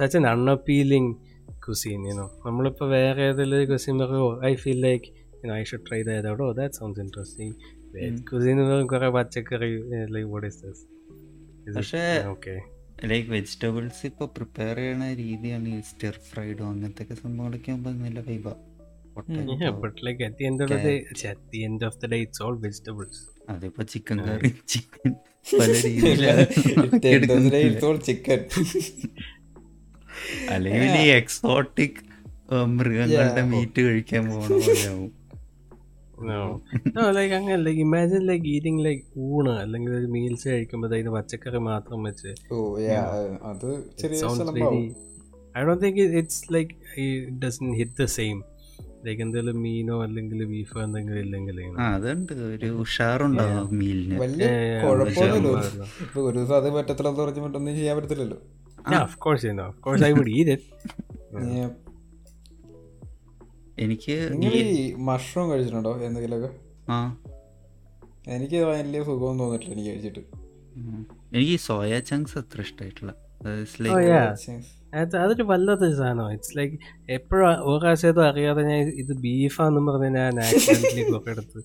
[0.00, 1.06] such an unappealing
[1.64, 2.04] cuisine.
[2.10, 5.08] You know, നമ്മളിപ്പോ വേറെ ഏതെങ്കിലും cuisine പറയുമോ I feel like
[5.40, 6.40] you know I should try that out.
[6.46, 7.50] Oh, that sounds interesting.
[7.94, 9.72] Veg cuisine വെറും കുറെ പച്ചക്കറി
[10.16, 10.80] like what is this?
[11.78, 12.04] പക്ഷേ
[12.34, 12.58] okay.
[13.10, 18.48] Like vegetables ഇപ്പോൾ prepare ചെയ്യണ രീതിയാണ് ഈ സ്റ്റിർ ഫ്രൈഡോ അങ്ങനത്തെ ഒക്കെ സംഭവങ്ങളൊക്കെ ആകുമ്പോൾ നല്ല വൈബ
[19.62, 20.96] Yeah, but like at the end of the day,
[21.32, 23.16] at the end of the day, it's all vegetables.
[23.48, 25.12] അതിപ്പോ ചിക്കൻ കറി ചിക്കൻ
[25.52, 26.44] പല രീതിയിലാണ്
[28.06, 28.40] ചിക്കൻ
[30.54, 32.00] അല്ലെങ്കിൽ ഈ എക്സോട്ടിക്
[32.76, 35.12] മൃഗങ്ങളുടെ മീറ്റ് കഴിക്കാൻ പോകണ പോലെയാവും
[36.18, 38.44] no, like like imagine like
[39.28, 42.32] ഊണ് അല്ലെങ്കിൽ ഒരു മീൽസ് കഴിക്കുമ്പോൾ അതിന് പച്ചക്കറി മാത്രം വെച്ച്.
[42.52, 43.02] ഓ യാ
[43.50, 43.68] അത്
[44.00, 44.20] ചെറിയ
[46.52, 46.74] like
[47.80, 48.38] hit the think
[49.04, 52.32] like എന്തെങ്കിലും മീനോ അല്ലെങ്കിൽ ബീഫോ എന്തെങ്കിലും ഇല്ലെങ്കിൽ അതുണ്ട്.
[52.32, 54.20] ഒരു ഉഷാറുണ്ടാവും മീലിന്.
[54.20, 54.48] വലിയ
[54.84, 55.84] കുഴപ്പമൊന്നുമില്ല.
[56.02, 58.38] ഇപ്പൊ ഒരു ദിവസം അത് പറ്റത്തില്ലെന്ന് പറഞ്ഞ് മറ്റൊന്നും ചെയ്യാൻ പറ്റത്തില്ലല്ലോ.
[58.90, 60.64] yeah of course you know of course I would eat it.
[61.54, 61.70] Yeah.
[63.78, 64.16] എനിക്ക്
[64.98, 66.50] മഷ്റൂം കഴിച്ചിട്ടുണ്ടോ എന്തെങ്കിലുമൊക്കെ?
[66.88, 66.98] ആ.
[68.26, 70.22] എനിക്ക് വലിയ സുഖം തോന്നിട്ടില്ല എനിക്ക് കഴിച്ചിട്ട്.
[71.32, 72.60] എനിക്ക് സോയ ചങ്ക്സ് അത്ര
[74.04, 74.28] yeah.
[74.94, 76.32] അത് അതൊരു വല്ലാത്തൊരു സാധനമാണ്.
[76.32, 76.78] ഇറ്റ്സ് ലൈക്ക്
[77.10, 81.64] എപ്പോഴും ഒരാശയത്തും അറിയാതെ ഞാൻ ഇത് ബീഫാന്ന് പറഞ്ഞ് ഞാൻ ആക്സിഡന്റലി ഒക്കെ എടുത്ത്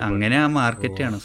[0.00, 1.20] അങ്ങനെ ആ മാർക്കറ്റാണ്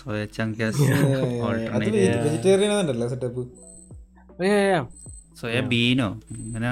[5.35, 6.67] സോയ Oh, ബീനോ അങ്ങനെ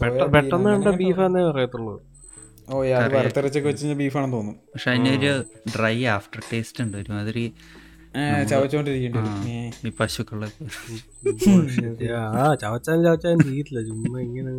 [0.00, 2.00] പെട്ട- പെട്ടെന്ന് കണ്ട ബീഫാന്നേ പറയത്തുള്ളൂ.
[2.68, 4.56] ഓ യാ അത് വറുത്തരച്ചൊക്കെ വെച്ച് കഴിഞ്ഞാൽ ബീഫാണെന്ന് തോന്നും.
[4.74, 5.44] പക്ഷെ അതിനൊരു
[5.76, 6.96] ഡ്രൈ ആഫ്റ്റർ ടേസ്റ്റ് ഉണ്ട്.
[6.96, 7.52] ഒരുമാതിരി
[8.50, 9.18] ചവച്ചോണ്ടിരിക്കേണ്ടി
[12.06, 14.52] Yeah, ആ ചവച്ചാൻ ചവച്ചാൻ ചെയ്തില്ല ചുമ്മാ ഇങ്ങനെ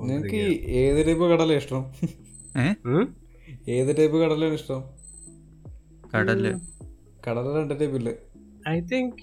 [0.00, 0.42] നിങ്ങക്ക്
[0.80, 1.82] ഏത് ടൈപ്പ് കടല ഇഷ്ടം?
[3.68, 4.80] ഏത് ടൈപ്പ് കടലാണ് ഇഷ്ടം?
[6.14, 6.44] കടൽ.
[7.26, 8.14] കടല രണ്ട് ടൈപ്പ് ഇല്ലേ?
[8.68, 9.20] I think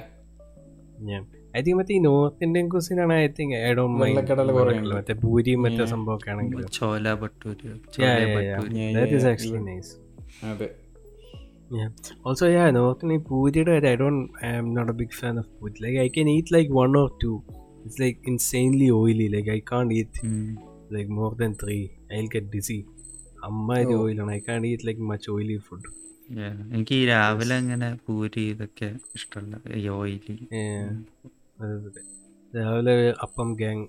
[1.55, 4.93] Think മറ്റേ ഈ നോർത്ത് ഇന്ത്യൻ കുസിൻ ആണ് ഐ തിങ്ക് ഐ ഡോണ്ട് ഉണ്ട്.
[4.95, 7.73] മറ്റേ പൂരിയും മറ്റേ സംഭവമൊക്കെ ആണെങ്കിൽ chole bhature.
[12.25, 13.61] Also, yeah, North Indian puri,
[13.91, 15.73] I don't, I'm not a big fan of puri.
[15.84, 17.38] Like, I can eat like one or two.
[17.85, 19.27] It's like insanely oily.
[19.35, 20.43] Like, I can't eat ഉം.
[20.91, 21.84] like more than three.
[22.11, 22.80] I'll get dizzy.
[23.47, 25.89] അമ്മാതിരി oil ആണ് I can't eat like much oily food
[26.39, 26.53] Yeah.
[26.75, 30.35] എനിക്ക് ഈ രാവിലെ അങ്ങനെ പൂരി ഇതൊക്കെ ഇഷ്ടമല്ല ഈ ഓയിലി
[32.53, 32.94] രാവിലെ
[33.26, 33.85] അപ്പം ഗ്യാങ്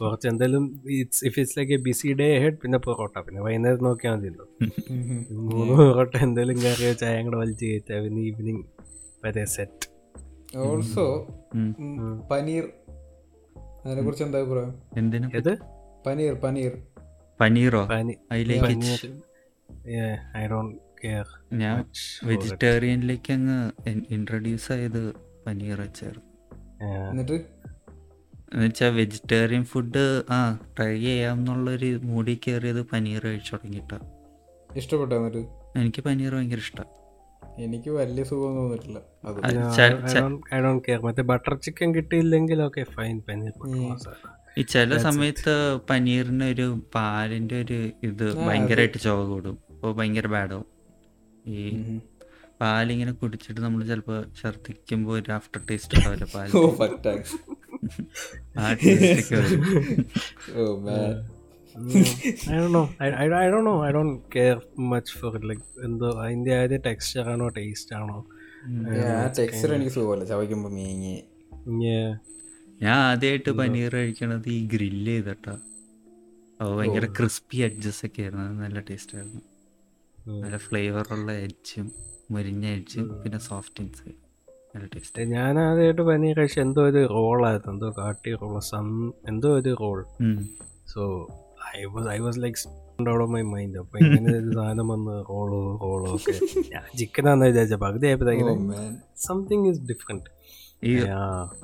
[0.00, 0.64] കുറച്ച് എന്തായാലും
[0.98, 3.16] it's if it's like a busy day ahead പിന്നെ പൊറോട്ട.
[3.26, 4.46] പിന്നെ വൈകുന്നേരം നോക്കിയാൽ മതിയല്ലോ.
[5.50, 7.96] മൂന്ന് പൊറോട്ട എന്തെങ്കിലും കറിയോ ചായ കൂടെ വലിച്ച് കയറ്റാ.
[8.04, 8.64] പിന്നെ ഈവനിങ്
[9.24, 9.88] വരെ സെറ്റ്
[10.64, 11.06] ഓൾസോ
[12.30, 12.66] പനീർ.
[13.84, 14.72] അതിനെ കുറിച്ച് എന്താ അഭിപ്രായം?
[15.00, 15.52] എന്തിനും ഏത്?
[16.06, 16.72] പനീർ പനീർ.
[17.40, 17.82] പനീറോ?
[17.94, 19.08] പനി അതിലേക്ക്
[20.40, 21.26] ഐ ഡോണ്ട് കെയർ
[21.62, 21.78] ഞാൻ
[22.30, 23.58] വെജിറ്റേറിയനിലേക്ക് അങ്ങ്
[24.16, 25.02] ഇൻട്രൊഡ്യൂസ് ആയത്
[25.46, 26.25] പനീർ വെച്ചായിരുന്നു.
[27.10, 27.36] എന്നിട്ട്?
[28.52, 30.38] എന്നുവെച്ചാൽ വെജിറ്റേറിയൻ ഫുഡ് ആ
[30.76, 33.92] ട്രൈ ചെയ്യാം എന്നുള്ളൊരു മൂടി കയറിയത് പനീർ കഴിച്ചു തുടങ്ങിയിട്ട.
[34.70, 35.42] ഇഷ്ടപ്പെട്ടോ എന്നിട്ട്?
[35.76, 36.86] എനിക്ക് പനീർ ഭയങ്കര ഇഷ്ടം.
[37.58, 39.38] എനിക്ക് വലിയ സുഖം തോന്നിട്ടില്ല അത്
[40.54, 43.52] ഐ ഡോണ്ട് കെയർ മറ്റേ ബട്ടർ ചിക്കൻ കിട്ടിയില്ലെങ്കിൽ ഓക്കെ ഫൈൻ പനീർ
[44.58, 45.54] ഈ ചില സമയത്ത്
[45.90, 49.58] പനീറിന് ഒരു പാലിന്റെ ഒരു ഇത് ഭയങ്കരമായിട്ട് ചോക കൂടും.
[49.72, 50.66] അപ്പോൾ ഭയങ്കര ബാഡാവും
[51.44, 51.58] ഈ
[52.60, 56.48] പാലിങ്ങനെ കുടിച്ചിട്ട് നമ്മൾ ചിലപ്പോൾ ഛർദിക്കുമ്പോ ഒരു ആഫ്റ്റർ ടേസ്റ്റ് ഉണ്ടാവില്ല പാൽ
[58.58, 59.36] ആ taste
[62.52, 63.08] I do I
[63.40, 64.56] I Dr know I don't care
[64.92, 67.48] much for like എന്തോ അതിന്റെ ആ ഒരു ടെക്സ്ചർ ആണോ.
[67.58, 68.18] ടേസ്റ്റ് ആണോ
[69.08, 70.24] ആ ടെക്സ്ചർ എനിക്ക് സുഖമല്ല.
[70.24, 71.16] ചവയ്ക്കുമ്പോൾ മീങ്ങി.
[72.82, 75.54] ഞാൻ ആദ്യമായിട്ട് പനീർ കഴിക്കണത് ഈ ഗ്രില്ല് ചെയ്തിട്ടാ.
[76.60, 78.44] ഭയങ്കര ക്രിസ്പി അഡ്ജസ്റ്റ് ഒക്കെ ആയിരുന്നു.
[78.64, 79.42] നല്ല ടേസ്റ്റ് ആയിരുന്നു.
[80.26, 81.86] നല്ല ഫ്ലേവറുള്ള എഡ്ജും
[82.30, 83.82] മുരിഞ്ഞ എഡ്ജും പിന്നെ സോഫ്റ്റ്
[84.70, 88.88] നല്ല ടേസ്റ്റ് ഞാൻ ആദ്യമായിട്ട് പനി കഴിച്ച എന്തോ ഒരു റോളായിരുന്നു എന്തോ കാട്ടി റോൾ സം
[89.30, 89.98] എന്തോ ഒരു roll
[90.92, 91.02] so
[91.70, 92.58] I was I was like
[93.04, 96.34] out of my mind അപ്പൊ ഇങ്ങനെ ഒരു സാധനം വന്ന് റോളോ റോളോ ഒക്കെ.
[96.74, 98.90] ഞാൻ ചിക്കനാന്ന് വിചാരിച്ച പകുതി ആയപ്പോഴത്തേക്കും മാൻ
[99.26, 100.30] സംതിങ് ഇസ് ഡിഫറെന്റ്
[100.82, 100.92] ഈ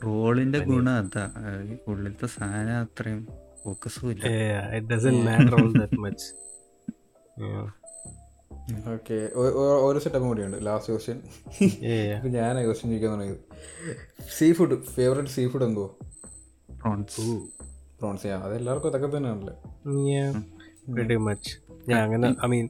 [0.05, 1.24] റോളിന്റെ ഗുണം അതാ.
[1.39, 3.20] ആ, ഈ ഉള്ളിലത്തെ സാധനം അത്രയും
[3.62, 4.22] ഫോക്കസും ഇല്ല.
[4.43, 6.22] Yeah, it doesn't matter all that much.
[7.43, 7.68] Yeah.
[8.93, 9.16] Okay.
[9.89, 10.59] ഒരു സെറ്റപ്പും കൂടിയുണ്ട്.
[10.66, 11.18] Last question.
[12.16, 13.43] ഇപ്പൊ ഞാൻ ക്വസ്റ്റ്യൻ ചോദിക്കാൻ തുടങ്ങിയത്.
[14.39, 15.86] Seafood favourite seafood എന്തോ
[16.82, 17.26] പ്രോൺസ്
[18.01, 21.16] പ്രോൺസ് ആ അത് എല്ലാവർക്കും അതൊക്കെ തന്നെയാണല്ലേ?
[21.28, 21.52] മച്ച്
[21.90, 22.66] ഞാൻ അങ്ങനെ I mean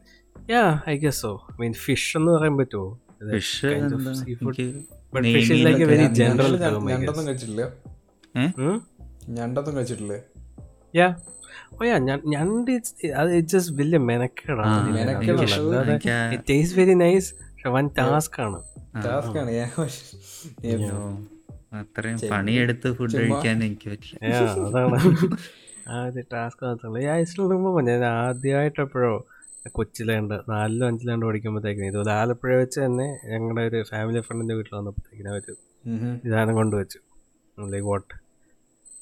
[0.51, 2.89] ya I guess so I mean fish എന്ന് പറയാൻ പറ്റുമോ
[3.33, 4.13] ഫിഷ് എന്താ?
[4.27, 4.67] എനിക്ക്
[5.15, 7.25] But fish is like a very general term, I ഞണ്ടൊന്നും.
[7.29, 7.63] കഴിച്ചിട്ടില്ല?
[9.39, 10.17] ഞണ്ടൊന്നും കഴിച്ചിട്ടില്ലേ?
[10.99, 11.11] Yeah.
[11.73, 12.71] Oh yeah, ഞ- ഞണ്ട്
[13.17, 14.73] അത് ജസ്റ്റ് വലിയ മെനക്കേടാണ്.
[17.49, 18.59] പക്ഷെ വൻ ടാസ്ക് ആണ്.
[19.05, 19.69] ടാസ്ക് ആണ് ഞാൻ
[20.65, 20.99] അയ്യോ,
[21.81, 24.25] അത്രയും പണിയെടുത്ത് ഫുഡ് കഴിക്കാൻ എനിക്ക് പറ്റില്ല.
[24.69, 24.99] അതാണ്.
[25.87, 27.15] ആ ഒരു ടാസ്ക് മാത്രമല്ല
[27.53, 29.13] റിമൂവ് ഞാൻ ആദ്യമായിട്ട് എപ്പോഴോ
[29.73, 35.45] കൊച്ചിലുണ്ട് നാലിലോ അഞ്ചിലാണ്ട് പഠിക്കുമ്പോഴത്തേക്കിനും ഇതുപോലെ ആലപ്പുഴ വെച്ച് തന്നെ ഞങ്ങളുടെ ഒരു ഫാമിലി ഫ്രണ്ടിന്റെ വീട്ടിൽ വന്നപ്പോഴത്തേക്കിനും അവർ
[36.25, 36.99] ഇതാനം കൊണ്ടുവച്ചു
[37.59, 38.13] like what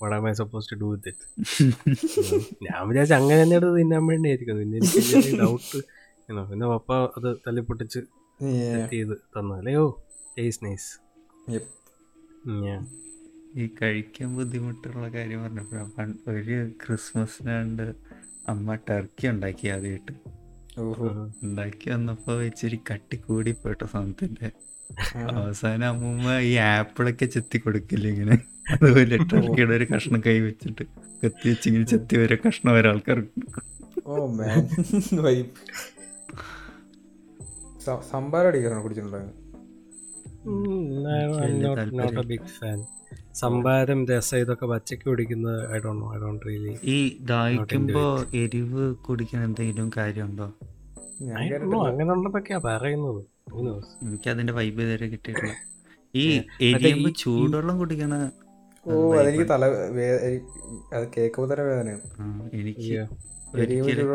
[0.00, 1.24] what am I suppose to do with it
[2.66, 4.56] ഞാൻ വിചാരിച്ചു അങ്ങനെ തന്നെ തിന്നാൻ തിന്നാൻ വേണ്ടിയായിരിക്കും.
[4.60, 5.78] പിന്നെ എനിക്ക് ഡൗട്ട്
[6.50, 8.00] പിന്നെ പപ്പ അത് തല്ലിപ്പൊട്ടിച്ച്
[8.40, 9.54] പൊട്ടിച്ച് ചെയ്ത് തന്നു.
[9.58, 9.74] അല്ലേ?
[9.76, 9.86] ഓ
[10.38, 10.90] നൈസ് നൈസ്
[13.60, 17.86] ഈ കഴിക്കാൻ ബുദ്ധിമുട്ടുള്ള കാര്യം പറഞ്ഞപ്പോഴാണ് ഒരു ക്രിസ്മസിനാണ്ട്
[18.48, 20.14] അമ്മ ടർക്കി ഉണ്ടാക്കി ആദ്യമായിട്ട്
[21.46, 24.48] ഉണ്ടാക്കി വന്നപ്പോ ഇച്ചിരി കട്ടി കൂടി പോയിട്ടോ സാധനത്തിന്റെ
[25.38, 28.38] അവസാനം അമ്മൂമ്മ ഈ ആപ്പിളൊക്കെ ചെത്തി കൊടുക്കില്ല ഇങ്ങനെ
[28.74, 30.86] അതുപോലെ ഇട്ടിടക്കിയുടെ ഒരു കഷ്ണം കൈ വെച്ചിട്ട്
[31.24, 33.62] കത്തി വെച്ച് ഇങ്ങനെ ചെത്തി വരെ കഷ്ണം വരെ ആൾക്കാർക്ക് കൊടുക്കും.
[34.06, 34.66] ഓ മാൻ
[38.12, 38.52] സംഭാരം
[42.32, 42.86] ബിഗ് ഫാൻ
[43.40, 49.48] സംഭാരം രസം ഇതൊക്കെ പച്ചക്ക് കുടിക്കുന്നത് I don't know I don't really ഈ ദാഹിക്കുമ്പോ എരിവ് കുടിക്കാൻ
[49.48, 50.52] എന്തെങ്കിലും കാര്യമുണ്ടോ?
[51.42, 51.48] ഐ
[51.88, 53.22] അങ്ങനെ ഉണ്ടെന്നൊക്കെയാ പറയുന്നത്?
[53.54, 55.54] എനിക്ക് അതിന്റെ വൈബ് ഇതുവരെ കിട്ടിയിട്ടില്ല.
[56.14, 58.30] ഈ എരിയുമ്പോ ചൂടുവെള്ളം കുടിക്കണ
[58.86, 59.64] ഓ അതെനിക്ക് തല
[60.94, 62.00] അത് കേൾക്കുമ്പോൾ തന്നെ വേദനയാണ്.
[62.52, 63.06] എനിക്ക്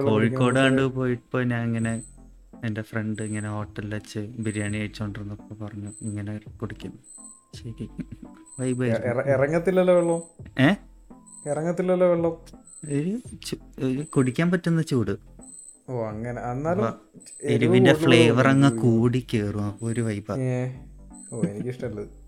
[0.04, 2.04] കോഴിക്കോട് കണ്ട് പോയിപ്പോ ഞാൻ ഇങ്ങനെ
[2.66, 6.98] എന്റെ ഫ്രണ്ട് ഇങ്ങനെ ഹോട്ടലിൽ വെച്ച് ബിരിയാണി കഴിച്ചോണ്ടിരുന്നപ്പോ പറഞ്ഞു ഇങ്ങനെ കുടിക്കുന്നു
[7.56, 7.90] ശരി.
[8.60, 10.22] വൈബ് ഇറ- ഇറങ്ങത്തില്ലല്ലോ വെള്ളം?
[10.60, 10.74] ഏ?
[11.50, 12.38] ഇറങ്ങത്തില്ലല്ലോ വെള്ളം?
[12.90, 13.20] ഒരു
[14.04, 15.35] കുടിക്കാൻ പറ്റുന്ന ചൂട്.
[15.88, 16.42] ഓ അങ്ങനെ.
[16.42, 19.74] എന്നാലും എരിവ് എരിവിന്റെ ഫ്ലേവർ അങ്ങ് കൂടി കേറും.
[19.84, 20.36] ഒരു വൈബ്.
[21.34, 22.22] ഓ എനിക്കിഷ്ടമല്ലത്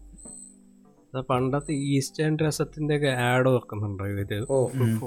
[1.30, 4.58] പണ്ടത്തെ ഈസ്റ്റേൺ രസത്തിന്റെ ഒക്കെ ആഡ് വെക്കുന്നുണ്ടോ ഇവർ ഓ.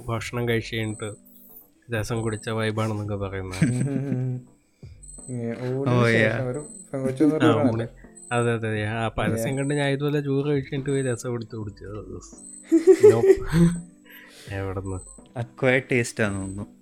[0.08, 1.10] ഭക്ഷണം കഴിച്ച് കഴിഞ്ഞിട്ട്
[1.88, 3.62] രസം കുടിച്ച വൈബാണെന്നൊക്കെ പറയുന്നത്.
[8.32, 8.82] അതെ അതെ.
[8.86, 12.00] ആ പരസ്യം കണ്ട് ഞാൻ ഇതുപോലെ ചൂറ് കഴിച്ചിട്ട് പോയി രസം എടുത്ത് കുടിച്ചത്.
[14.52, 14.98] എവിടെന്ന്?
[15.36, 16.79] അക്വയർ ടേസ്റ്റ് ആണെന്ന് തോന്നുന്നു.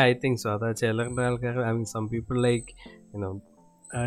[0.00, 2.66] ഐ തിങ്ക് സോ അതാ ചിലരുടെ ആൾക്കാർ I mean some people like
[3.14, 3.40] you know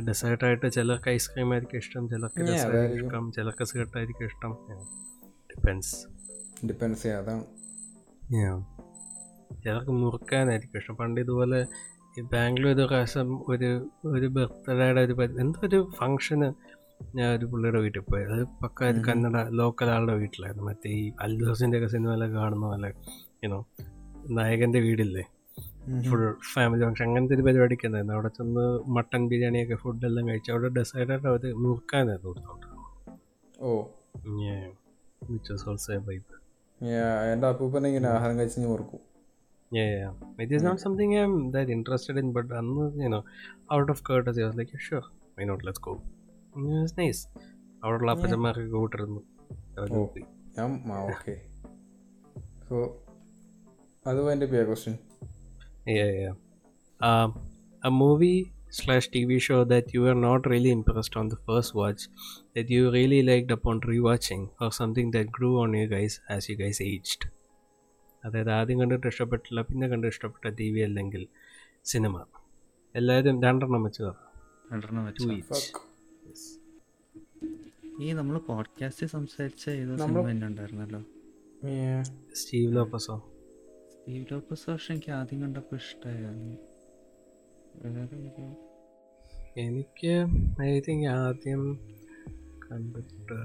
[0.08, 2.42] dessert ആയിട്ട് ചിലർക്ക് ഐസ്ക്രീം ആയിരിക്കും ഇഷ്ടം ചിലർക്ക്.
[2.96, 4.58] ഇഷ്ടം ചിലർക്ക് സ്കേർട്ട് ആയിരിക്കും ഇഷ്ടം.
[5.52, 5.96] ഡിപ്പെൻസ്
[6.68, 7.44] ഡിപ്പെൻസ് അതാണ്.
[9.64, 10.96] ചിലർക്ക് മുറുക്കാനായിരിക്കും ഇഷ്ടം.
[10.96, 11.68] പണ്ട് ഇതുപോലെ
[12.20, 16.54] ഈ ബാംഗ്ലൂർ ഒരു പ്രാവശ്യം ഒരു ഒരു ബർത്ത്ഡേയുടെ ഒരു എന്തോ ഒരു ഫംഗ്ഷന്
[17.16, 18.24] ഞാൻ ഒരു പുള്ളിയുടെ വീട്ടിൽ പോയി.
[18.24, 20.68] അത് പക്ക ഒരു കന്നഡ ലോക്കൽ ആളുടെ വീട്ടിലായിരുന്നു.
[20.68, 22.94] മറ്റേ ഈ അൽദോസിന്റെ ഒക്കെ സിനിമയിലൊക്കെ കാണുന്ന പോലെ
[23.44, 23.66] യുനോ
[24.30, 25.24] നായകന്റെ വീടില്ലേ?
[26.10, 31.28] ഫുൾ ഫാമിലി ഫംഗ്ഷൻ അങ്ങനത്തെ ഒരു പരിപാടിക്ക് ഉണ്ടായിരുന്നു അവിടെ ചെന്ന് മട്ടൺ ബിരിയാണിയൊക്കെ ഫുഡെല്ലാം കഴിച്ചു അവിടെ ഡെസൈഡായിട്ട്
[31.28, 32.76] അവർ മുറുക്കാനായിരുന്നു കൊടുത്തോണ്ടിരുന്നത്
[33.60, 33.72] ഓ
[35.30, 36.36] which was also a vibe
[36.82, 38.74] Yeah, എന്റെ അപ്പൂപ്പനെ ഇങ്ങനെ ആഹാരം കഴിച്ച് ഞാൻ
[39.72, 40.11] Yeah, yeah.
[40.38, 43.20] It is not something I'm that interested in, but I'm, you know,
[43.72, 45.03] out of courtesy, I was like, yeah, sure,
[45.36, 45.60] why not?
[45.64, 45.94] Let's go.
[46.56, 47.20] And it was nice.
[47.84, 49.22] അവിടെയുള്ള അപ്പച്ചന്മാരൊക്കെ കൂട്ടിരുന്നു
[49.78, 50.02] അവർ ഓ.
[50.06, 50.24] പോയി.
[50.57, 51.36] ഞാൻ ആ ഓക്കെ
[52.66, 52.78] സോ
[54.06, 54.95] അത് എന്റെ question
[55.85, 56.34] Yeah, yeah.
[57.01, 57.39] Um,
[57.84, 62.07] a movie slash TV show that you were not really impressed on the first watch,
[62.56, 66.56] that you really liked upon rewatching, or something that grew on you guys as you
[66.56, 67.30] guys aged.
[68.23, 71.27] അതായത് ആദ്യം കണ്ടിട്ട് ഇഷ്ടപ്പെട്ടില്ല പിന്നെ കണ്ട് ഇഷ്ടപ്പെട്ട T V അല്ലെങ്കിൽ
[71.85, 72.26] cinema
[72.95, 74.03] എല്ലാവരും രണ്ടെണ്ണം വെച്ച്
[74.73, 75.27] രണ്ടെണ്ണം വെച്ചോ.
[78.01, 81.01] ഈ നമ്മൾ പോഡ്കാസ്റ്റ് സംസാരിച്ച ഏതോ സിനിമ തന്നെ ഉണ്ടായിരുന്നല്ലോ
[82.34, 83.15] സ്റ്റീവ് ലോപ്പസോ
[84.30, 86.56] ലോപ്പസ് പക്ഷെ എനിക്ക് ആദ്യം കണ്ടപ്പോൾ ഇഷ്ടമായിരുന്നു
[87.76, 88.56] വേറെ ഒരു-
[89.57, 90.14] എനിക്ക്
[90.61, 91.61] ഐ തിങ്ക് ആദ്യം
[92.65, 93.38] കണ്ടിട്ട്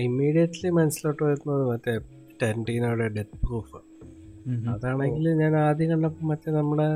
[0.00, 1.94] ഇമ്മീഡിയറ്റ്ലി മനസ്സിലോട്ട് വരുന്നത് മറ്റേ
[2.42, 3.78] ടെന്റീനോടെ ഡെത്ത് പ്രൂഫ്.
[4.70, 6.86] അതാണെങ്കിൽ ഞാൻ ആദ്യം കണ്ടപ്പോൾ മറ്റേ നമ്മുടെ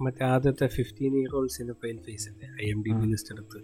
[0.00, 3.60] മറ്റേ ആദ്യത്തെ ഫിഫ്റ്റീൻ ഇയർ ഓൾഡ് സിനിമയിൽ ഫേസ് അല്ലേ I M D B list എടുത്ത്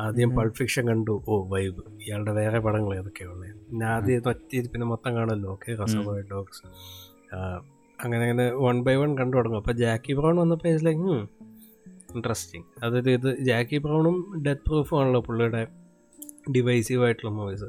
[0.00, 1.14] ആദ്യം പൾപ്പ് ഫിക്ഷൻ കണ്ടു.
[1.28, 1.82] Oh vibe.
[2.02, 3.36] ഇയാളുടെ വേറെ പടങ്ങൾ ഏതൊക്കെയാണ്
[3.68, 5.50] പിന്നെ ആദ്യം ഒറ്റ പിന്നെ മൊത്തം കാണുമല്ലോ.
[5.50, 5.76] ഓക്കെ
[6.30, 6.64] ഡോഗ്സ്
[8.02, 9.60] അങ്ങനെ അങ്ങനെ വൺ ബൈ വൺ കണ്ടു തുടങ്ങും.
[9.62, 11.00] അപ്പോൾ ജാക്കി ബ്രൗൺ വന്നപ്പോൾ ഇസ് ലൈക്ക്
[12.14, 14.16] ഇൻട്രസ്റ്റിംഗ് അതായത് ഇത് ജാക്കി ബ്രൗണും
[14.46, 15.62] ഡെത്ത് പ്രൂഫും ആണല്ലോ പുള്ളിയുടെ
[16.50, 17.68] ഡിവൈസീവ് ആയിട്ടുള്ള movies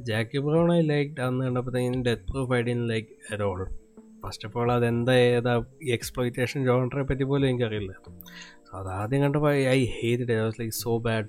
[0.00, 3.58] Jackie Brown I like അന്ന് കണ്ടപ്പോഴത്തേക്കും Death Proof I didn't like at all
[4.22, 5.54] first of all അതെന്താ ഏതാ
[5.96, 7.92] എക്സ്പ്ലോയിറ്റേഷൻ ജോണറെ പറ്റി പോലും എനിക്കറിയില്ല.
[8.68, 11.28] സോ അത് ആദ്യം കണ്ടപ്പോൾ I hate I was like so bad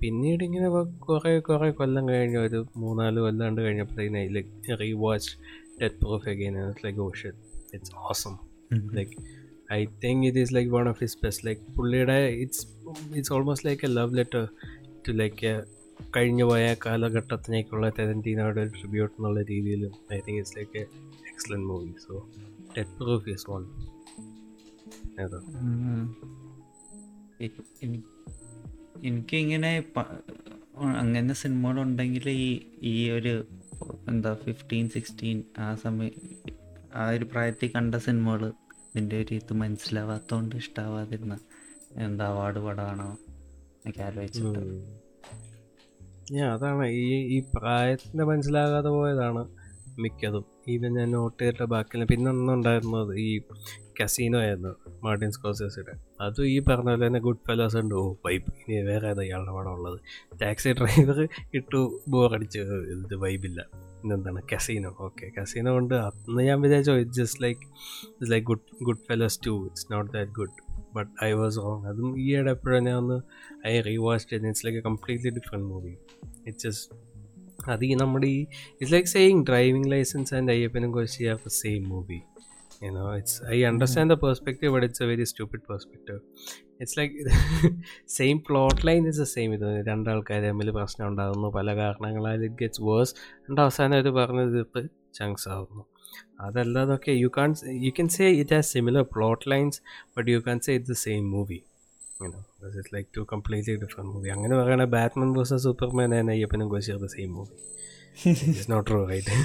[0.00, 0.68] പിന്നീട് ഇങ്ങനെ
[1.08, 5.30] കുറേ കുറേ കൊല്ലം കഴിഞ്ഞ് ഒരു മൂന്നാൽ കൊല്ലം കണ്ട് കഴിഞ്ഞപ്പോഴത്തേക്കും I like rewatch
[5.82, 6.56] Death Proof again
[6.86, 8.34] like oh shit it's awesome
[8.94, 9.14] like
[9.72, 12.66] I think it is like one of his best like പുള്ളിയുടെ it's
[13.14, 14.44] it's almost like a love letter
[15.06, 15.52] to like
[16.16, 20.86] കഴിഞ്ഞു പോയ കാലഘട്ടത്തിനേക്കുള്ള തെരന്റീനോട് ഒരു tribute എന്നുള്ള രീതിയിലും I think it's like a
[21.26, 22.14] excellent movie so
[22.76, 23.64] Death Proof is one
[25.20, 25.40] ഏതാ
[29.02, 29.72] എനിക്കിങ്ങനെ
[30.98, 32.48] അങ്ങനെ സിനിമകളുണ്ടെങ്കിൽ ഈ
[32.82, 33.34] ഈ ഒരു
[34.08, 36.14] എന്താ ഫിഫ്റ്റീൻ സിക്സ്റ്റീൻ ആ സമയം
[36.94, 38.52] ആ ഒരു പ്രായത്തിൽ കണ്ട സിനിമകൾ
[38.88, 41.38] ഇതിന്റെ ഒരു ഇത് മനസ്സിലാവാത്തതുകൊണ്ട് ഇഷ്ടാവാതിരുന്ന
[41.96, 43.18] എന്താ അവാർഡ് പടമാണോ
[43.74, 44.58] എന്നൊക്കെ ആലോചിച്ചിട്ട്.
[46.32, 49.42] ഞാൻ അതാണ് ഈ ഈ പ്രായത്തിന്റെ മനസ്സിലാകാതെ പോയതാണ്
[49.98, 50.44] മിക്കതും.
[50.68, 53.42] ഈവൻ ഞാൻ നോട്ട് ചെയ്തിട്ട് ബാക്കിയുള്ള പിന്നെ ഒന്നുണ്ടായിരുന്നത് ഈ
[54.02, 54.81] കസീനോ ആയിരുന്നു.
[55.04, 57.94] മാർട്ടിൻ സ്കോസേസിയുടെ അതും ഈ പറഞ്ഞ പോലെ തന്നെ ഗുഡ് ഫെലോസ് ഉണ്ട്.
[57.94, 60.00] ഓ വൈബ് ഇനി വേറെ ഏതാ ഇയാളുടെ പടം ഉള്ളത്?
[60.42, 62.58] ടാക്സി ഡ്രൈവർ ഇട്ടു ബോറടിച്ച്.
[62.58, 64.96] ഇത് വൈബില്ല പിന്നെന്താണ് കസീനോ.
[65.00, 67.60] ഓക്കെ കസീനോ കൊണ്ട് അന്ന് ഞാൻ വിചാരിച്ചോ it just like
[68.10, 70.50] it's like good Goodfellas too it's not that good
[70.96, 73.20] but I was wrong അതും ഈ ഇടെ എപ്പോഴും ഞാൻ ഒന്ന്
[73.66, 75.96] I rewatch it's like a completely different movie
[76.46, 77.12] it's just
[77.70, 78.40] അത് ഈ നമ്മുടെ ഈ
[78.80, 82.20] it's like saying Driving Licence and അയ്യപ്പനും Koshi are same movie
[82.82, 86.20] you know it's i understand the perspective but it's a very stupid perspective.
[86.80, 87.12] It's like
[88.18, 89.50] same plot line is the same.
[89.52, 91.48] ഇത് രണ്ടാൾക്കാർ തമ്മിൽ പ്രശ്നം ഉണ്ടാകുന്നു.
[91.58, 93.14] പല കാരണങ്ങളാൽ it gets verse
[93.46, 94.84] രണ്ട് അവസാനം അവർ പറഞ്ഞത് ഇപ്പോൾ
[95.18, 95.84] ചങ്ക്സ് ആകുന്നു
[96.46, 97.50] അതല്ലാതൊക്കെ you can't
[97.86, 99.80] you can say it has similar plot lines
[100.16, 101.60] but you can't say it the same movie
[102.78, 107.10] it like two completely different movie അങ്ങനെ പറയുകയാണെങ്കിൽ ബാറ്റ്മാൻ വേഴ്സസ് സൂപ്പർമാൻ ആൻഡ് അയ്യപ്പനും കോശിയർ the
[107.16, 107.56] same movie
[108.48, 109.36] it's not true right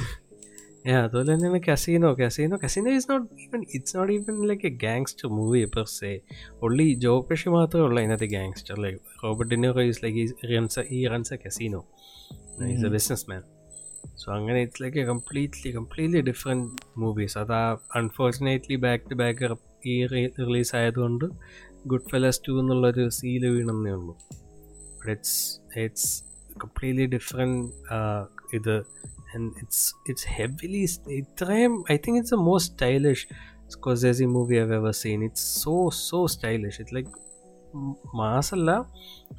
[0.96, 5.66] അതുപോലെ തന്നെയാണ് Casino Casino Casino is not even it's not even like a gangster movie
[5.66, 6.12] per se
[6.60, 10.24] only Joe Pesci മാത്രമേ ഉള്ളൂ അതിനകത്ത് gangster like Robert De Niro is like
[10.54, 11.82] runs ഈ runs a casino
[12.68, 13.44] is a business man
[14.16, 17.64] so അങ്ങനെ it's like a completely completely different movies അത് ആ
[17.96, 19.50] unfortunately back to back
[19.86, 20.06] ഈ
[20.48, 21.26] release ആയതുകൊണ്ട്
[21.88, 24.14] Goodfellas two എന്നുള്ളൊരു seal വീണെന്നേ ഉള്ളൂ.
[24.98, 25.38] But it's
[25.80, 26.10] it's
[26.64, 27.62] completely different
[28.54, 28.86] ഇത്.
[29.36, 33.28] ഇറ്റ്സ് ഇറ്റ്സ് ഹെവിലി ഇത്രയും I think it's a most stylish
[33.68, 37.10] Scorsese movie have ever seen it's so so stylish it like
[38.16, 38.72] മാസല്ല.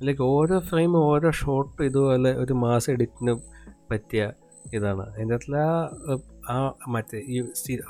[0.03, 3.35] Like ഓരോ frame ഓരോ ഷോട്ടും ഇതുപോലെ ഒരു മാസ എഡിറ്റിന്
[3.91, 4.33] പറ്റിയ
[4.75, 5.13] ഇതാണ്.
[5.13, 5.59] അതിന്റെ അകത്തുള്ള
[6.51, 7.41] ആ മറ്റേ ഈ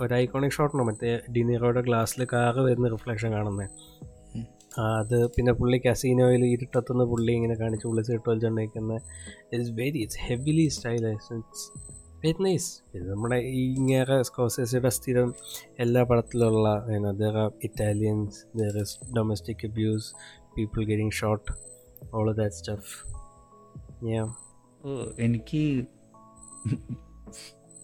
[0.01, 3.71] ഒരു ഐക്കോണിക് ഷോട്ടുണ്ട് മറ്റേ ഡിനീറോയുടെ ഗ്ലാസ്സിൽ കാറ് വരുന്ന റിഫ്ലക്ഷൻ കാണുന്നത്
[4.79, 9.01] അത് പിന്നെ പുള്ളി കസീനോയിൽ ഇരുട്ടത്തുനിന്ന് പുള്ളി ഇങ്ങനെ കാണിച്ച് പുള്ളി സീട്ട് വലിച്ചുകൊണ്ടിരിക്കുന്ന
[9.53, 15.35] it's very it's heavily stylise it's very nice ഇത് നമ്മുടെ ഈ ഇങ്ങനെ സ്കോസേസിയുടെ സ്ഥിരം
[15.79, 20.15] എല്ലാ പടത്തിലുള്ള there are Italians there is domestic abuse
[20.57, 21.53] people getting shot
[22.15, 23.07] all that stuff
[24.81, 25.87] oh എനിക്ക്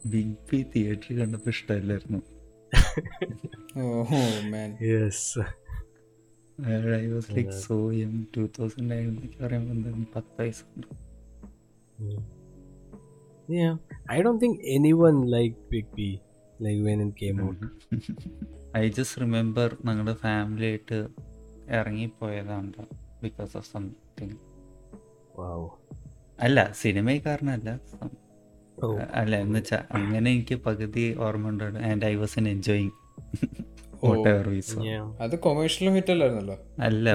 [0.05, 2.23] ബിഗ് ബി തിയേറ്ററിൽ കണ്ടപ്പോൾ ഇഷ്ടമല്ലായിരുന്നു.
[4.87, 5.41] Yes
[6.97, 10.89] I was like so um two thousand nine എന്നൊക്കെ പറയുമ്പോൾ പത്ത് വയസ്സുണ്ട്
[13.49, 13.73] Yeah,
[14.09, 16.05] I don't think anyone liked Big B
[16.61, 17.59] like when it came out.
[18.77, 20.99] I just remember ഞങ്ങളുടെ family ആയിട്ട്
[21.77, 22.85] ഇറങ്ങിപ്പോയതാണ്
[23.23, 24.39] ബിക്കോസ് ഓഫ് സംതിങ്
[25.39, 25.61] Wow.
[26.39, 27.71] അല്ല സിനിമയിൽ കാരണമല്ല
[28.79, 28.95] Oh.
[29.15, 32.95] അല്ല എന്ന് വെച്ചാൽ അങ്ങനെ എനിക്ക് പകുതി ഓർമ്മ ഉണ്ട് and I was en enjoying
[35.21, 37.15] അത് കൊമേഴ്ഷ്യൽ ഹിറ്റ് അല്ലായിരുന്നല്ലോ അല്ല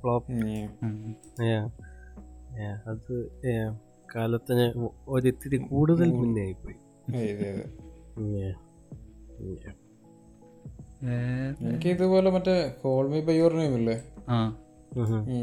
[0.00, 0.58] ഫ്ലോപ്പ് ആയിരുന്നു.
[2.86, 3.14] അത്
[4.16, 4.64] കാലത്തിന്
[5.08, 6.76] ഒരിത്തിരി കൂടുതൽ മുന്നേ ആയിപ്പോയി.
[11.62, 13.96] എനിക്ക് ഇതുപോലെ മറ്റേ Call Me by Your Name ഇല്ലേ?
[14.28, 14.38] ആ.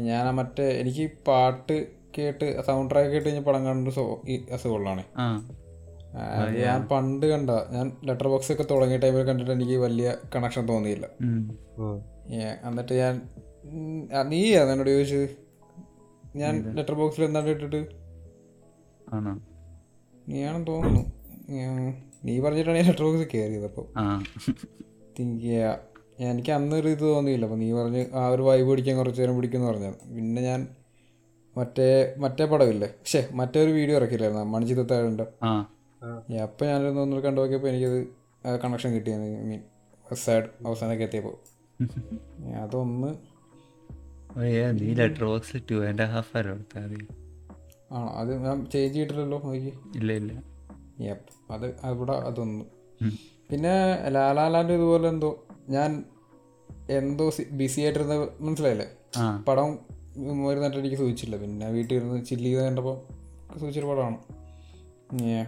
[0.00, 1.76] ഞാൻ മറ്റേ എനിക്ക് പാട്ട്
[2.18, 3.90] കേട്ട് സൗണ്ട് ട്രാക്ക് കേട്ട് കഴിഞ്ഞ പടം കണ്ടു
[4.52, 5.04] അസുഖമുള്ളതാണ്.
[6.60, 7.50] ഞാൻ പണ്ട് കണ്ട.
[7.74, 11.06] ഞാൻ ലെറ്റർ ബോക്സ് ഒക്കെ തുടങ്ങിയ ടൈമിൽ കണ്ടിട്ട് എനിക്ക് വലിയ കണക്ഷൻ തോന്നിയില്ല.
[12.68, 13.14] എന്നിട്ട് ഞാൻ
[14.32, 15.26] നീ എന്നോട് ചോദിച്ചത്?
[16.36, 17.80] ഞാൻ ലെറ്റർ ബോക്സിൽ എന്താണ് ഇട്ടിട്ട്?
[19.16, 19.34] ആണോ?
[20.26, 21.02] നീയാണെന്ന് തോന്നുന്നു.
[22.24, 23.86] നീ പറഞ്ഞിട്ടാണ് ഞാൻ ലെറ്റർ ബോക്സ് കയറിയത് അപ്പോൾ
[25.18, 25.70] തിങ്ക് ചെയ്യാ
[26.24, 27.44] എനിക്ക് അന്നൊരു ഇത് തോന്നിയില്ല.
[27.48, 30.60] അപ്പോൾ നീ പറഞ്ഞ് ആ ഒരു വൈബ് പിടിക്കാൻ കുറച്ച് നേരം പിടിക്കുമെന്ന് പറഞ്ഞത് പിന്നെ ഞാൻ
[31.56, 31.88] മറ്റേ
[32.18, 32.88] മറ്റേ പടമില്ലേ?
[32.96, 35.52] പക്ഷേ മറ്റേ ഒരു വീഡിയോ ഇറക്കില്ലായിരുന്നു മണിച്ചിത്തത്താഴുണ്ടോ ആ.
[36.42, 39.44] അപ്പം ഞാനൊന്ന് ഒന്നും കണ്ടു നോക്കിയപ്പോൾ എനിക്കത് കണക്ഷൻ കിട്ടിയെന്ന്.
[39.44, 39.60] മീൻ
[40.14, 41.36] സാഡ് അവസാനമൊക്കെ എത്തിയപ്പോൾ
[42.56, 43.10] അതൊന്ന്
[44.80, 47.06] നീ Letterboxd two and half ആരോ എടുത്താൽ മതി.
[47.92, 48.08] ആണോ?
[48.08, 49.72] അത് ഞാൻ ചേഞ്ച് ചെയ്തിട്ടില്ലല്ലോ നോക്കി.
[49.96, 50.32] ഇല്ല ഇല്ല.
[51.00, 52.64] യപ്പ് അത് അവിടെ അതൊന്ന്.
[53.50, 53.72] പിന്നെ
[54.08, 55.30] ലാലാലാന്റെ ഇതുപോലെ എന്തോ
[55.68, 56.04] ഞാൻ
[56.90, 58.88] എന്തോ ബിസി ആയിട്ടിരുന്ന മനസ്സിലായില്ലേ?
[59.48, 59.78] പടം
[60.46, 61.36] ഒരു എനിക്ക് സൂചിച്ചില്ല.
[61.36, 62.96] പിന്നെ വീട്ടിൽ ഇരുന്ന് ചില്ല് ചെയ്ത് കണ്ടപ്പോൾ
[63.58, 64.18] സൂചിച്ചൊരു പടമാണ്.
[65.22, 65.44] ഏ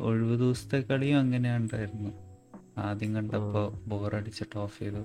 [0.00, 2.10] ഒഴിവ് ദിവസത്തെ കളിയും അങ്ങനെ ഉണ്ടായിരുന്നു
[2.78, 5.04] ആദ്യം കണ്ടപ്പോ ബോറടിച്ചിട്ട് ഓഫ് ചെയ്തു.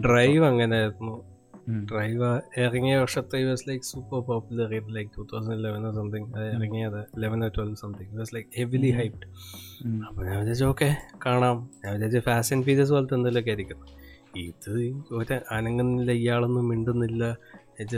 [0.00, 1.40] ഡ്രൈവ് അങ്ങനെ ആയിരുന്നു.
[1.70, 7.04] ഡ്രൈവ് ഇറങ്ങിയ വർഷത്തെ was like super popular in like two thousand eleven something അത് ഇറങ്ങിയത്
[7.18, 11.70] eleven twelve something was like heavily hyped അപ്പൊ അപ്പോൾ ഞാൻ വിചാരിച്ചു ഓക്കെ കാണാം.
[11.84, 14.00] ഞാൻ വിചാരിച്ചു ആൻഡ് ഫീച്ചേഴ്സ് പോലത്തെ എന്തെങ്കിലുമൊക്കെ ആയിരിക്കും.
[14.36, 17.36] ഇത് ഒരു അനങ്ങുന്നില്ല ഇയാളൊന്നും മിണ്ടുന്നില്ല.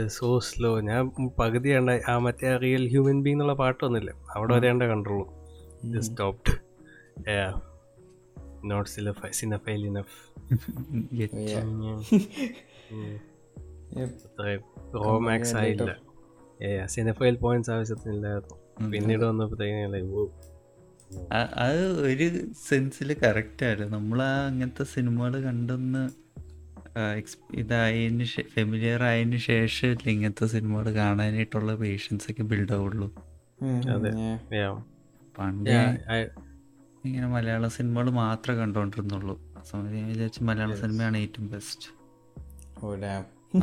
[0.07, 4.83] സോ സ്ലോ ഞാൻ പകുതി കണ്ട ആ മറ്റേ റിയൽ ഹ്യൂമൻ ബീങ് എന്നുള്ള പാട്ടൊന്നുമില്ലേ അവിടെ വരെ കണ്ട
[4.83, 5.25] കണ്ടുള്ളൂ.
[5.99, 6.53] സ്റ്റോപ്ഡ്
[8.65, 8.89] നോട്ട്
[9.31, 10.15] സിനഫൈൽ ഇനഫ്
[14.95, 15.91] റോമാക്സ് ആയില്ല.
[16.85, 18.89] സിനഫൈൽ പോയിന്റ്സ് ആവശ്യത്തിനില്ലായിരുന്നു.
[18.91, 20.53] പിന്നീട് വന്നപ്പോഴത്തേക്കും
[21.57, 22.27] അത് ഒരു
[22.69, 26.22] സെൻസിൽ കറക്റ്റ് ആയിരുന്നു നമ്മൾ ആ അങ്ങനത്തെ സിനിമകൾ കണ്ടൊന്ന്
[27.53, 33.07] ഇതായതിന് ഫെമിലിയർ ആയതിനു ശേഷം ഇങ്ങനത്തെ സിനിമകൾ കാണാനായിട്ടുള്ള പേഷ്യൻസ് ഒക്കെ ബിൽഡ് ആവുള്ളൂ.
[35.37, 35.69] പണ്ട്
[37.05, 39.53] ഇങ്ങനെ മലയാള സിനിമകൾ മാത്രമേ കണ്ടോണ്ടിരുന്നുള്ളൂ.
[39.57, 41.89] ആ സമയത്ത് ഞാൻ വിചാരിച്ചു മലയാള സിനിമയാണ് ഏറ്റവും ബെസ്റ്റ്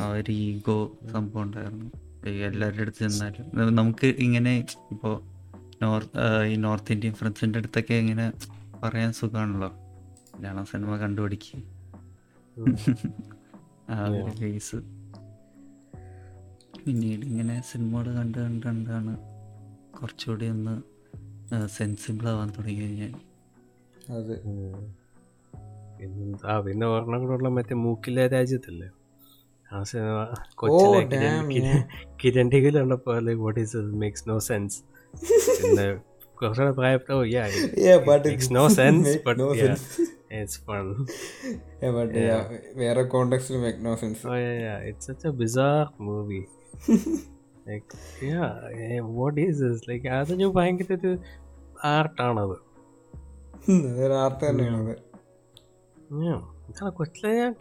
[0.00, 1.90] ആ ഒരു ഈഗോ സംഭവം ഉണ്ടായിരുന്നു.
[2.28, 3.76] എല്ലാവരുടെ അടുത്ത് ചെന്നാലും.
[3.76, 5.22] നമുക്ക് ഇങ്ങനെ ഇപ്പോൾ
[5.82, 8.32] നോർത്ത് ഈ നോർത്ത് ഇന്ത്യൻ ഫ്രണ്ട്സിന്റെ അടുത്തൊക്കെ ഇങ്ങനെ
[8.82, 9.68] പറയാൻ സുഖമാണല്ലോ.
[10.36, 11.79] മലയാള സിനിമ കണ്ടുപിടിക്കുക
[13.90, 14.76] ആ ഒരു കേസ്
[16.86, 19.16] പിന്നീട് ഇങ്ങനെ സിനിമകൾ കണ്ട് കണ്ട് കണ്ടാണ്
[19.92, 20.82] കുറച്ചുകൂടി ഒന്ന്
[21.66, 23.12] സെൻസിബിൾ ആവാൻ തുടങ്ങിയത് ഞാൻ.
[24.16, 24.36] അതെ.
[26.46, 28.88] ആ പിന്നെ ഒരെണ്ണം കൂടെ ഉള്ള മറ്റേ മൂക്കിലെ രാജ്യത്തല്ലേ?
[29.72, 31.82] ആ സിനിമ കൊച്ചിലെ damn,
[32.24, 34.82] കിരണ്ടികൾ കണ്ടപ്പോ what is makes no sense
[35.62, 36.09] പിന്നെ
[36.40, 37.44] കുറച്ചുകൂടെ പ്രായപ്പെട്ട ഓ ya
[37.86, 39.84] Yeah, but it makes no sense make but no sense.
[40.36, 40.86] It's fun
[41.82, 42.42] Yeah, but yeah,
[42.74, 44.88] വേറെ കോണ്ടെക്സ്റ്റിൽ make no sense Oh yeah, yeah.
[44.88, 46.44] It's such a bizarre movie.
[47.68, 47.90] like,
[48.30, 49.80] yeah, yeah what is this?
[49.90, 51.12] Like, അതൊരു ഭയങ്കര ഒരു
[51.94, 52.56] ആർട്ടാണത്
[54.24, 54.96] art തന്നെയാണ്
[56.98, 57.52] കൊച്ചിലെ ഞാൻ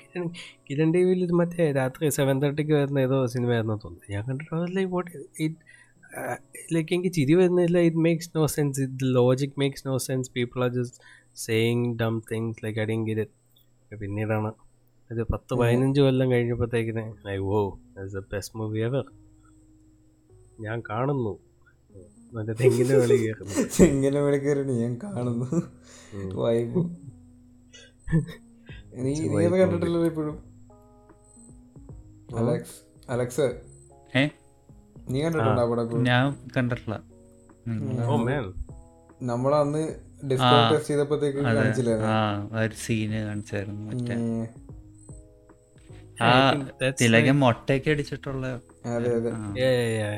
[0.68, 5.12] Kiran T വിയിൽ മറ്റേ രാത്രി സെവൻ തേർട്ടിക്ക് വരുന്ന ഏതോ സിനിമ ആയിരുന്നു തോന്നുന്നു ഞാൻ കണ്ടിട്ട് വാട്ട്
[5.46, 5.60] ഇറ്റ്
[6.74, 7.78] ലൈക്ക് എനിക്ക് ചിരി വരുന്നില്ല.
[7.78, 10.98] It makes no sense it logic makes no sense people are just
[11.36, 14.54] saying dumb things like അടിയും ഗിറ്റ് പിന്നീടാണ്.
[15.12, 19.12] ഇത് പത്ത് പതിനഞ്ച് കൊല്ലം കഴിഞ്ഞപ്പോഴത്തേക്കിന് like oh the best movie ever
[20.60, 21.40] ഞാൻ കാണുന്നു.
[22.34, 23.54] മറ്റേ തെങ്ങിന്റെ വിളി കയറുന്നു.
[23.94, 25.46] ഇങ്ങനെ വിളിക്കറി ഞാൻ കാണുന്നു.
[28.96, 30.44] നീ നീ കണ്ടിട്ടില്ലല്ലോ ഇപ്പോഴും?
[32.36, 32.82] അലക്സ്.
[33.10, 33.62] അലക്സ്.
[34.18, 34.28] ഏ?
[35.14, 36.96] നീ കണ്ടിട്ടുണ്ടോ അവിടെ ഞാൻ കണ്ടിട്ടില്ല
[39.30, 39.82] നമ്മളന്ന്
[40.30, 42.20] ഡിസ്കൗണ്ട് ടെസ്റ്റ് ചെയ്തപ്പോഴത്തേക്ക് അതെ കാണിച്ചില്ലായിരുന്നു ആ
[42.56, 44.46] ആ ഒരു സീന് കാണിച്ചായിരുന്നു മറ്റേ ഉം.
[46.22, 48.46] ആ I think that's തിലകൻ മൊട്ടയൊക്കെ അടിച്ചിട്ടുള്ള
[48.96, 49.42] അതെ അതെ ആ.
[49.60, 50.18] Yeah, yeah, yeah.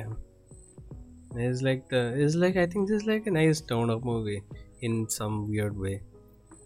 [1.43, 4.39] It's like the it's like I think this is like a nice stoner movie
[4.87, 5.93] in some weird way.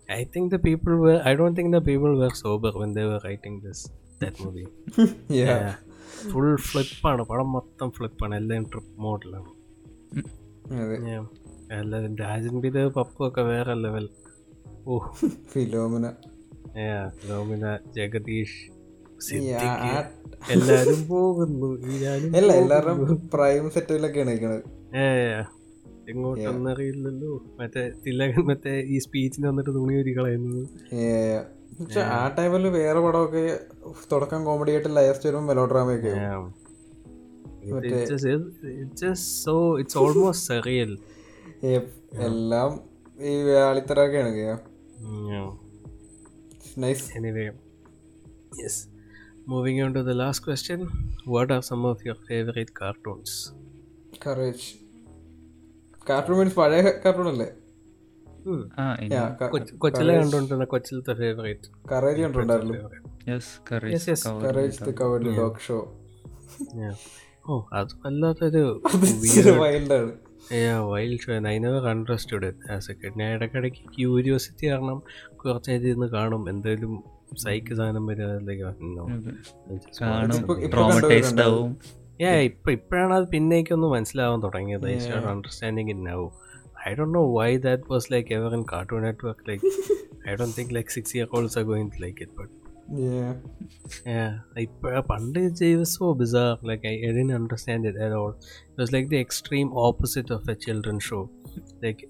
[0.10, 3.20] I think the people were I don't think the people were sober when they were
[3.26, 3.82] writing this
[4.22, 4.68] that movie.
[5.42, 5.68] Yeah.
[6.32, 9.52] Full ഫ്ലിപ്പാണ് പടം മൊത്തം ഫ്ലിപ്പാണ് എല്ലാം trip മോഡിലാണ്
[11.80, 14.06] എല്ലാവരും രാജൻ പിത് പപ്പു ഒക്കെ വേറെ level
[14.88, 15.00] oh
[15.52, 16.06] Philomina.
[17.18, 17.66] Philomina
[17.98, 18.62] Jagadish
[20.54, 21.70] എല്ലാരും പോകുന്നു.
[22.40, 24.64] അല്ല എല്ലാവരും പ്രൈം സെറ്റിലൊക്കെയാണ് നിൽക്കണത്
[25.02, 25.06] ഏ
[26.12, 27.32] എങ്ങോട്ടൊന്നും അറിയില്ലല്ലോ.
[27.60, 30.66] മറ്റേ തിലകൻ മറ്റേ ഈ സ്പീച്ചിന് വന്നിട്ട് തുണി ഒരു കളയുന്നത്.
[31.80, 33.44] പക്ഷെ ആ ടൈമിൽ വേറെ പടമൊക്കെ
[34.12, 36.14] തുടക്കം കോമഡി ആയിട്ട് ലയസ്റ്റ് വരുമ്പോൾ മെലോ ഡ്രാമയൊക്കെ
[42.26, 42.72] എല്ലാം
[43.24, 44.56] ഈ വ്യാളിത്തരൊക്കെയാണ്
[46.78, 47.46] nice anyway
[48.62, 48.82] yes
[49.48, 50.82] moving on to the last question
[51.28, 53.38] what are some of your favourite cartoons
[54.26, 54.68] Courage
[56.08, 57.48] cartoon means പഴയ കാർട്ടൂൺ അല്ലേ?
[59.78, 61.70] കൊച്ചിലെ കണ്ടുകൊണ്ടിരുന്ന കൊച്ചിലത്തെ ഫേവറേറ്റ്
[63.72, 64.78] കറേജ്
[65.38, 65.78] ഡോഗ് ഷോ
[67.50, 68.62] ഓ അത് വല്ലാത്തൊരു
[69.60, 70.14] വൈൽഡാണ്
[70.90, 75.04] wild show I never understood as a kid ഞാൻ ഇടയ്ക്കിടയ്ക്ക് curiosity കാരണം
[75.36, 76.50] കുറച്ച് ഇരുന്ന് കാണും.
[76.50, 77.04] എന്തെങ്കിലും.
[77.38, 78.06] സൈക്ക് സാധനം
[82.40, 84.88] ഇപ്പൊ ഇപ്പോഴാണ് അത് പിന്നേക്കൊന്ന് മനസ്സിലാവാൻ തുടങ്ങിയത്.
[85.30, 86.32] അണ്ടർസ്റ്റാൻഡിങ് ഇന്നാവും
[86.89, 89.41] I don't know why that was like ever in Cartoon Network.
[89.51, 89.63] Like,
[90.31, 92.49] I don't think like six year olds are going to like it, but
[93.09, 93.35] Yeah.
[94.13, 96.55] yeah, like uh, Pandit it was so bizarre.
[96.71, 98.33] Like I, I didn't understand it at all.
[98.73, 101.21] It was like the extreme opposite of a children's show.
[101.85, 102.01] Like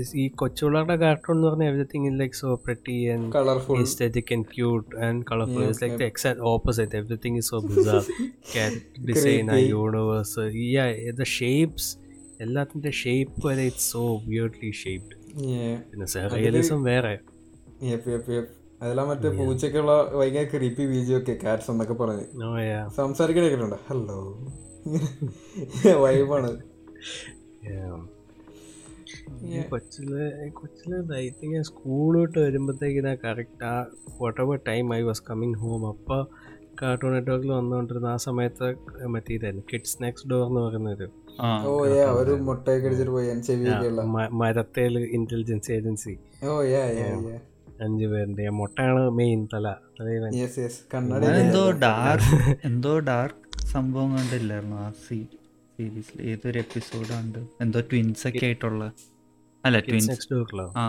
[0.00, 3.76] is- ഈ കൊച്ചുപിള്ളേരുടെ cartoon എന്ന് പറഞ്ഞാൽ everything is like so pretty and Colorful.
[3.84, 5.60] aesthetic and cute and colorful.
[5.64, 6.02] Yep, it's like yep.
[6.04, 6.94] the exact opposite.
[7.02, 8.04] Everything is so bizarre.
[8.54, 9.72] Character design, a Creepy.
[12.39, 15.15] എല്ലാത്തിന്റെ shape വരെ it's so weirdly shaped.
[15.89, 17.13] പിന്നെ realism വേറെ.
[18.81, 22.25] അതെല്ലാം മറ്റേ പൂച്ചക്കുള്ള ഭയങ്കര creepy ബീജം ഒക്കെ Katz എന്നൊക്കെ പറഞ്ഞ്.
[22.35, 24.17] നോ യാ സംസാരിക്കണേക്കുണ്ട് ഹലോ
[26.01, 26.51] വൈബാണ്
[29.69, 30.09] കൊച്ചിൽ
[30.53, 33.73] കൊച്ചിൽ ഐ തിങ്ക് ഞാൻ സ്കൂൾ വിട്ട് വരുമ്പോഴത്തേക്കിനാ കറക്റ്റ് ആ
[34.41, 36.21] whatever time I was coming home അപ്പോൾ
[36.81, 38.67] കാർട്ടൂൺ നെറ്റ്വർക്കിൽ വന്നുകൊണ്ടിരുന്ന ആ സമയത്ത്
[39.07, 41.07] മറ്റേ ഇതായിരുന്നു കിഡ്സ് നെക്സ്റ്റ് ഡോർ എന്ന് പറയുന്നൊരു
[41.67, 44.01] ഓ യാ ഒരു മുട്ടയൊക്കെ അടിച്ചിട്ട് പോയി ചെവിയൊക്കെ ഉള്ള.
[44.39, 46.13] മരത്തേൽ ഇന്റലിജൻസ് ഏജൻസി
[46.45, 47.37] ഓ യാ യാ യാ
[47.79, 49.65] അഞ്ചു പേരുടെ മുട്ടയാണ് മെയിൻ തല
[49.97, 50.31] തലയിവൻ
[51.39, 52.29] എന്തോ ഡാർക്ക്
[52.69, 55.17] എന്തോ ഡാർക്ക് സംഭവം കണ്ടില്ലായിരുന്നു ആ സീ
[55.73, 58.83] സീരീസിൽ ഏതൊരു എപ്പിസോഡ് ഉണ്ട് എന്തോ ട്വിൻസ് ഒക്കെ ആയിട്ടുള്ള.
[59.63, 60.27] അല്ല ട്വിൻസ്
[60.75, 60.85] ആ.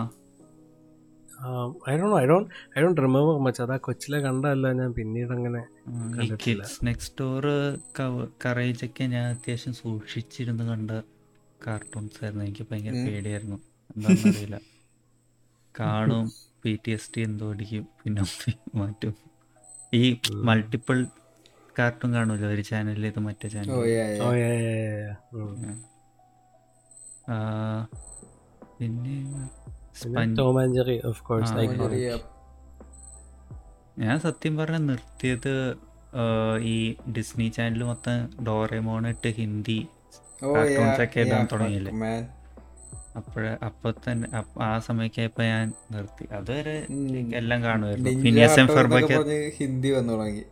[1.89, 2.37] I don't I do
[2.77, 5.61] I do remember much അതാ കൊച്ചിലെ കണ്ടല്ല ഞാൻ പിന്നീട് അങ്ങനെ
[6.83, 7.45] നെക്സ്റ്റ് ഡോർ
[8.45, 10.91] കറേജ് ഒക്കെ ഞാൻ അത്യാവശ്യം സൂക്ഷിച്ചിരുന്ന് കണ്ട
[11.65, 12.43] കാർട്ടൂൺസ് ആയിരുന്നു.
[12.43, 13.57] എനിക്ക് ഭയങ്കര പേടിയായിരുന്നു.
[13.95, 14.57] എന്താണെന്നറിയില്ല.
[15.75, 16.25] കാണും
[16.63, 18.23] പി ടി എസ് ടി എന്തോ അടിക്കും പിന്നെ
[18.75, 19.13] മാറ്റും.
[19.93, 20.03] ഈ
[20.47, 20.97] മൾട്ടിപ്പിൾ
[21.79, 23.75] കാർട്ടൂൺ കാണുമല്ലോ ഒരു ചാനലിൽ ഇത് മറ്റേ ചാനൽ.
[25.33, 25.75] ഉം.
[28.77, 29.15] പിന്നെ
[30.37, 31.53] Tom and Jerry of course
[33.99, 35.75] ഞാൻ സത്യം പറഞ്ഞ നിർത്തിയത്
[36.61, 39.87] ഈ ഡിസ്നി ചാനൽ മൊത്തം ഡോറേമോൺ ഇട്ട് ഹിന്ദി
[40.43, 41.91] ഓ cartoons ഒക്കെ ഇടാൻ തുടങ്ങിയില്ലേ?
[41.91, 42.27] മാൻ
[43.65, 44.29] അപ്പൊ തന്നെ
[44.61, 46.33] ആ സമയക്കായപ്പോ ഞാൻ നിർത്തി.
[46.33, 46.87] അതുവരെ
[47.35, 48.09] എല്ലാം കാണുമായിരുന്നു.
[49.57, 50.43] ഹിന്ദി വന്നു തുടങ്ങി.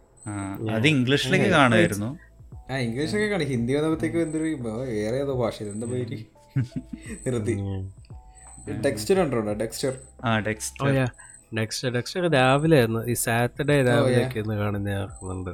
[0.72, 2.17] അത് ഇംഗ്ലീഷിലേക്ക് കാണുമായിരുന്നു.
[2.72, 3.48] ആ ഇംഗ്ലീഷൊക്കെ കാണും.
[3.48, 5.64] ഹിന്ദി വന്നപ്പോഴത്തേക്ക് എന്തൊരു വേറെ ഏതോ ഭാഷ.
[5.64, 6.17] എന്താ പേര്?
[7.27, 7.56] നിർത്തി.
[8.85, 10.31] ടെക്സ്റ്റർ ഉണ്ടോ ടെക്സ്റ്റർ ആ
[12.33, 15.53] രാവിലെ ആയിരുന്നു ഈ സാറ്റർഡേ രാവിലെ ഒക്കെ ഇന്ന് കാണുന്ന ആക്കുന്നുണ്ട്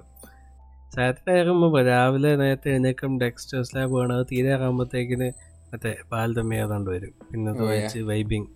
[0.96, 5.28] സാറ്റർഡേ ആകുമ്പോൾ രാവിലെ നേരത്തെ എഴുന്നേക്കും ഡെക്സ്റ്റർ സ്ലാബ് കാണും അത് തീരെ ആകുമ്പോഴത്തേക്കിന്
[5.72, 7.14] മറ്റേ പാൽതമ്മ ഏതാണ്ട് വരും.
[7.30, 7.64] പിന്നെ yeah.
[7.64, 8.50] വായിച്ച് വൈബിങ്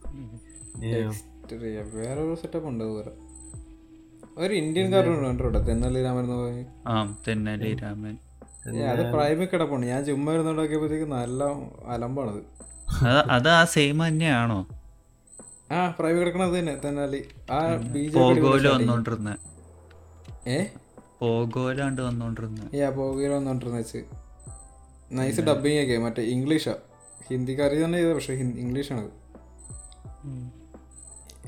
[0.82, 2.84] വേറൊരു വേറെ ഒരു സെറ്റപ്പ് ഉണ്ട്
[4.38, 5.18] ഒരു ഇന്ത്യൻ കാർട്ടൂൺ
[6.06, 6.38] രാമൻ എന്ന്
[7.28, 8.16] തെന്നാലി രാമൻ.
[8.92, 11.42] അത് പ്രൈമിൽ കിടപ്പുണ്ട് ഞാൻ ചുമ്മാ ഇരുന്നോണ്ടാക്കിയപ്പോഴത്തേക്ക് നല്ല
[11.88, 12.42] അലമ്പാണത്
[13.32, 14.68] അത് ആ സെയിം തന്നെയാണോ?
[15.72, 17.30] ആ പ്രൈവറ്റ് കിടക്കണത് തന്നെ തെന്നാലി.
[17.52, 17.60] ആ
[18.68, 19.38] വന്നോണ്ടിരുന്ന.
[20.48, 20.66] ഏ?
[22.02, 22.76] വന്നോണ്ടിരുന്ന.
[22.76, 24.04] യാ പോകിയിൽ വന്നോണ്ടിരുന്ന വെച്ച്.
[25.12, 26.76] നൈസ് ഡബിങ് ഒക്കെ മറ്റേ ഇംഗ്ലീഷാ.
[27.30, 29.10] ഹിന്ദിക്കാരി തന്നെ ചെയ്ത പക്ഷെ ഇംഗ്ലീഷാണ്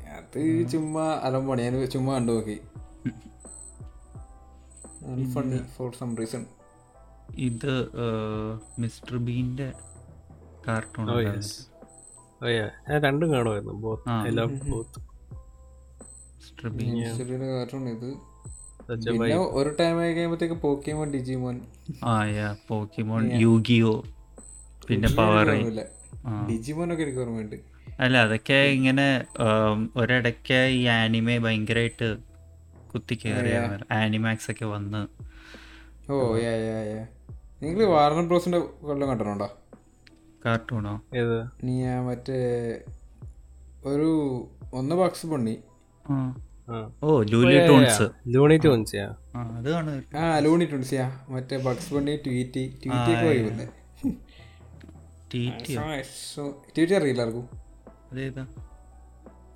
[0.09, 2.61] അത് ചുമ്മാ അലമ്പാണ് ഞാൻ ചുമ്മാ കണ്ടു നോക്കി.
[5.33, 6.45] ഫണ്ണി ഫോർ സം റീസൺ
[7.37, 7.89] ഇത്
[8.79, 9.73] മിസ്റ്റർ ബീന്റെ
[10.69, 11.53] കാർട്ടൂൺ ഓ യെസ്
[12.41, 12.45] ഓ
[13.05, 13.73] രണ്ടും കാണുമായിരുന്നു
[17.55, 18.09] കാർട്ടൂൺ ഇത്.
[19.07, 21.55] പിന്നെ ഒരു ടൈം ആയി കഴിയുമ്പോഴത്തേക്ക് പോക്കിമോൻ ഡിജിമോൻ.
[22.11, 23.93] ആ യാ പോക്കിമോൺ യൂഗിയോ
[24.87, 25.49] പിന്നെ പവർ.
[26.49, 27.57] ഡിജിമോൻ ഒക്കെ എനിക്ക് ഓർമ്മയുണ്ട്.
[28.03, 29.07] അല്ല അതൊക്കെ ഇങ്ങനെ
[29.95, 32.07] ഒരിടയ്ക്ക് ഈ ആനിമെ ഭയങ്കരമായിട്ട്
[32.91, 33.57] കുത്തിക്കേറിയ
[33.99, 35.01] ആനിമാക്സ് ഒക്കെ വന്ന്.
[36.11, 36.15] ഓ
[36.45, 37.01] യാ യാ യാ
[37.63, 39.49] നിങ്ങൾ വാർണർ ബ്രോസിന്റെ കൊല്ലം കണ്ടിട്ടുണ്ടോ?
[40.45, 40.93] കാർട്ടൂണോ?
[41.15, 41.37] ഏത്?
[41.63, 42.37] നീ മറ്റേ
[43.85, 44.09] ഒരു
[44.73, 45.55] ഒന്ന് ബക്സ് പണി
[46.05, 46.15] ആ.
[46.67, 46.77] ആ.
[47.03, 48.05] ഓ ലൂണി ടൂൺസ്.
[48.27, 48.97] ലൂണി ടൂൺസ്
[49.35, 49.41] ആ.
[49.57, 49.69] അത്
[50.17, 53.67] ആ ലൂണി ട്വൻസിയാ മറ്റേ ബക്സ് പൊണ്ണി ട്വീറ്റി ട്വീറ്റി ഒക്കെ വരുന്നത്
[55.31, 55.73] ട്വീറ്റി
[56.95, 57.45] അറിയില്ല ആർക്കും.
[58.11, 58.43] അതേതാ?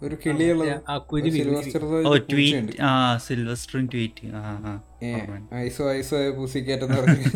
[0.01, 1.41] ഒരു കിളിയുള്ള ആ കുരുവി
[2.05, 4.25] ഓ ട്വീറ്റ് ആ സിൽവസ്റ്ററും ട്വീറ്റ്.
[4.35, 4.73] ആ ആ
[5.61, 7.29] ഐസോ ഐസോ പൂസിക്കേറ്റെന്ന് പറഞ്ഞു.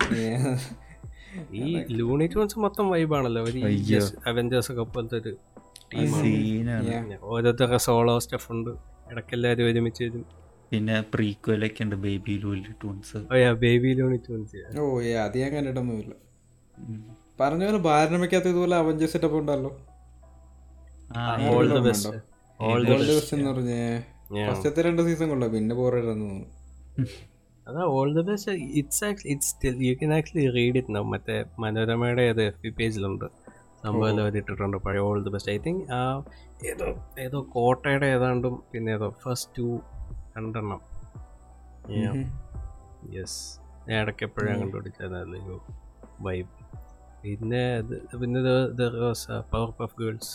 [1.60, 3.60] ഈ ലൂണി ടൂൺസ് മൊത്തം വൈബാണല്ലോ ഒരു
[4.26, 5.32] അവഞ്ചേഴ്സ് ഒക്കെ പോലത്തെ ഒരു
[5.92, 6.32] ടീമാണ്
[7.22, 8.70] ഓരോരുത്തരുടെ സോളോ സ്റ്റഫ് ഉണ്ട്.
[9.10, 10.24] ഇടയ്ക്കെല്ലാവരും ഒരുമിച്ച് വരും.
[10.70, 15.50] പിന്നെ പ്രീക്വലൊക്കെ ഉണ്ട് Baby Looney Tunes oh ya Baby Looney Tunes oh ഏ അത് ഞാൻ
[15.54, 16.14] കണ്ടിട്ടൊന്നുമില്ല
[17.40, 19.70] പറഞ്ഞ പോലെ ഭാരണമയ്ക്കകത്ത് ഇതുപോലെ അവഞ്ചേഴ്സ് സെറ്റപ്പ് ഉണ്ടല്ലോ.
[21.16, 22.18] ആ all best
[22.60, 23.80] all the best എന്ന് പറഞ്ഞേ.
[24.48, 25.52] ഫസ്റ്റത്തെ രണ്ട് സീസൺ കൊള്ളാം.
[25.52, 26.50] പിന്നെ ബോറായിരുന്നു തോന്നുന്നു.
[27.66, 32.24] അതാ all the best it's it's still you can actually read it no മറ്റേ മനോരമയുടെ
[32.30, 33.26] ഏത് എഫ് ബി പേജിലുണ്ട്
[33.84, 34.76] സംഭവം അവർ ഇട്ടിട്ടുണ്ട്.
[34.84, 36.00] പഴയ all the best I think ആ
[36.70, 36.88] ഏതോ
[37.24, 39.66] ഏതോ കോട്ടയുടെ ഏതാണ്ടും പിന്നെ ഏതോ ഫസ്റ്റ് ടു
[40.36, 40.80] രണ്ടെണ്ണം.
[43.16, 43.40] യെസ്
[43.88, 45.56] ഞാൻ ഇടയ്ക്ക് എപ്പോഴും കണ്ടുപിടിച്ചതല്ലോ
[46.26, 46.50] വൈബ്
[47.22, 47.64] പിന്നെ
[48.20, 48.40] പിന്നെ
[49.52, 50.32] Powerpuff Girls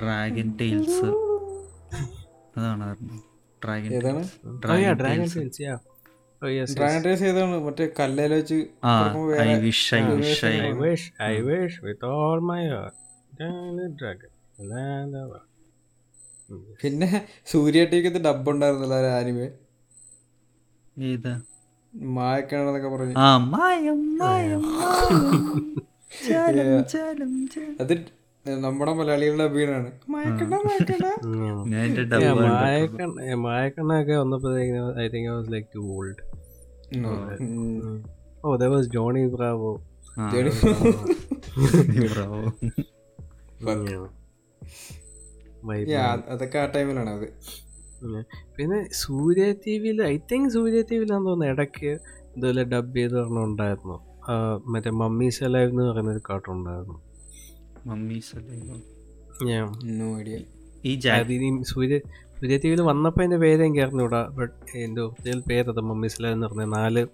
[0.00, 1.08] Dragon Tales
[2.56, 2.88] അതാണ്
[3.66, 3.90] ഡ്രാഗൺ
[4.64, 4.96] ഡ്രാഗൺ
[6.76, 7.04] ഡ്രാഗൺ
[7.64, 8.66] മറ്റേ കല്ലേല വെച്ച്
[9.40, 13.98] I wish I wish I wish with all my with all my heart.
[14.00, 14.30] Dragon,
[14.70, 15.14] land
[16.82, 19.48] പിന്നെ സൂര്യ ടീക്കത്ത് ഡബ് ഉണ്ടായിരുന്നല്ലോ ആനിമേ
[21.12, 21.40] ഏതാ?
[21.94, 23.14] മായക്കാണെന്നൊക്കെ പറഞ്ഞു.
[23.16, 25.86] ആ മായം മായം മായം.
[26.28, 27.76] ചലം, ചലം, ചലം.
[27.80, 27.94] അത്
[28.46, 29.90] നമ്മുടെ മലയാളികളുടെ അഭിനയാണ്
[33.38, 36.22] മായക്കണ്ണൊക്കെ വന്നപ്പോഴത്തേക്കും I think I was like too old
[38.44, 39.72] oh the was Johnny Bravo
[46.30, 47.26] അതൊക്കെ ആ ടൈമിലാണ് അത്.
[48.56, 51.90] പിന്നെ സൂര്യ ടി വിയിൽ ഐ തിങ്ക് സൂര്യ ടി വിയിലാന്ന് തോന്നുന്നു ഇടയ്ക്ക്
[52.34, 53.96] ഇതുപോലെ ഡബ് ചെയ്ത് പറഞ്ഞുണ്ടായിരുന്നു.
[54.66, 56.98] മറ്റേ മമ്മീസ് അലൈവ് എന്ന് പറയുന്നൊരു കാർട്ടൂൺ ഉണ്ടായിരുന്നു.
[57.86, 58.56] മമ്മീസ് അല്ലേ
[59.46, 60.38] ഞാൻ നോ ഐഡിയ.
[60.84, 61.00] ഈ
[61.62, 61.98] സൂര്യ
[62.40, 65.80] സൂര്യ ടി വിയിൽ വന്നപ്പോൾ എന്റെ പേര് എനിക്ക് അറിഞ്ഞൂടാ ബട്ട് എന്റെ ഒറിജിനൽ പേരത്?
[65.80, 67.06] മമ്മീസ് എന്ന് പറഞ്ഞ നാല്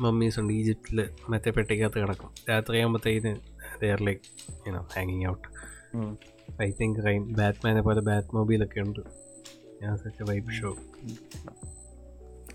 [0.00, 2.30] മമ്മീസ് ഉണ്ട് ഈജിപ്തിൽ മറ്റേ പെട്ടിക്കകത്ത് കിടക്കും.
[2.50, 3.36] രാത്രി ആകുമ്പോഴത്തേക്കിന്
[3.82, 4.20] ദർ ലൈക്ക്
[4.68, 5.48] യുനോ ഹാങ്ങിങ് ഔട്ട്
[6.62, 9.00] ഐ തിങ്ക് റൈൻ ബാറ്റ്മാനെ പോലെ ബാറ്റ് മൊബൈലൊക്കെ ഉണ്ട്.
[9.82, 10.76] ഞാൻ സച്ച് വൈബ് ഷോ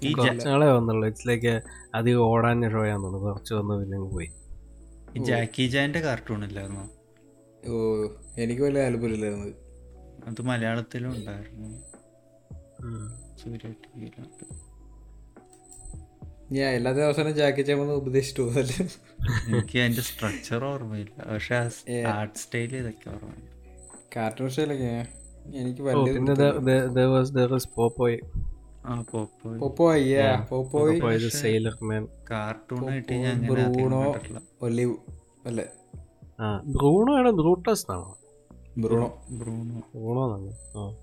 [0.03, 1.07] ഈ ജാ- കുറച്ച് വന്നുള്ളൂ.
[1.07, 1.61] ഇറ്റ്സ് ലൈക്ക്
[1.95, 3.29] അധികം ഓടാൻ ഷോ ആണെന്ന് തോന്നുന്നു.
[3.29, 4.29] കുറച്ച് വന്ന് പിന്നെ പോയി.
[5.17, 6.89] ഈ ജാക്കി ജാന്റെ കാർട്ടൂൺ ഇല്ലായിരുന്നോ?
[7.67, 7.73] ഓ
[8.37, 9.49] എനിക്ക് വലിയ താല്പര്യമില്ലായിരുന്നു.
[10.27, 11.69] അത് മലയാളത്തിലും ഉണ്ടായിരുന്നു.
[13.41, 14.45] സൂര്യ ടി വിയിലുണ്ട്
[16.51, 18.43] ഞാൻ എല്ലാ ദിവസവും ജാക്കി ചേമെന്ന് ഉപദേശിച്ചു
[19.47, 21.15] എനിക്ക് അതിന്റെ സ്ട്രക്ചർ ഓർമ്മയില്ല.
[21.33, 21.55] പക്ഷെ
[22.11, 23.49] ആർട്ട് സ്റ്റൈൽ ഇതൊക്കെ ഓർമ്മയില്ല.
[24.15, 24.93] കാർട്ടൂൺ സ്റ്റൈലൊക്കെ
[25.61, 26.11] എനിക്ക് വലിയ
[27.77, 28.17] പോപ്പോയ്
[28.85, 33.37] ആ പോപ്പോ പോപ്പോ അയ്യാ പോപ്പോയ് പോപ്പോയ് സെയിലർ മാൻ കാർട്ടൂൺ ആയിട്ട് ഞാൻ
[34.61, 34.95] ഒലിവ്
[35.45, 35.65] അല്ലേ?
[36.65, 38.17] ബ്രൂണോ ആണ് ബ്രൂട്ടസ് ആണോ
[38.77, 39.25] ബ്രൂണോ.
[39.31, 39.79] ബ്രൂണോ.
[39.95, 40.53] ബ്രൂണോ എന്നാണ്.
[40.77, 40.95] ആ.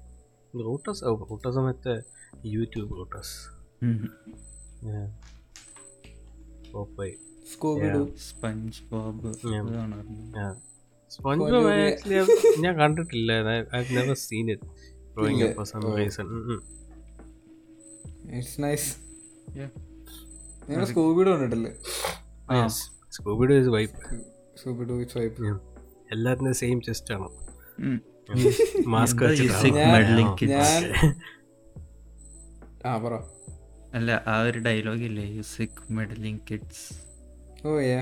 [0.54, 2.02] ബ്രൂട്ടസ് ഓ ബ്രൂട്ടസ് മറ്റേ
[2.44, 3.34] യൂട്യൂബ് ബ്രൂട്ടസ്.
[3.82, 4.08] ഉം.
[6.72, 7.12] Popeye
[7.52, 8.16] Scooby Doo
[8.82, 9.70] SpongeBob Yeah.
[9.70, 10.56] ഇത്
[11.10, 14.12] സ്പോഞ്ച് ബോബ് ആക്ച്വലി ഞാൻ കണ്ടിട്ടില്ല.
[14.12, 16.26] Seen it up for some reason
[18.36, 18.96] it's nice
[19.50, 19.70] Yeah.
[20.68, 21.72] നിങ്ങൾ സ്കൂബിഡു കണ്ടിട്ടില്ലേ?
[23.10, 24.35] സ്കൂബിഡോ ഇസ് വൈപ്പ്
[26.12, 27.28] എല്ലാത്തിനും സെയിം ചെസ്റ്റ് ആണ്.
[28.86, 29.22] മാസ്ക്
[33.94, 35.24] അല്ല ആ ഒരു ഡയലോഗ് ഇല്ലേ?
[35.36, 36.84] യു സിക് മെഡലിംഗ് കിഡ്സ്
[37.64, 37.98] ഓ ഏ.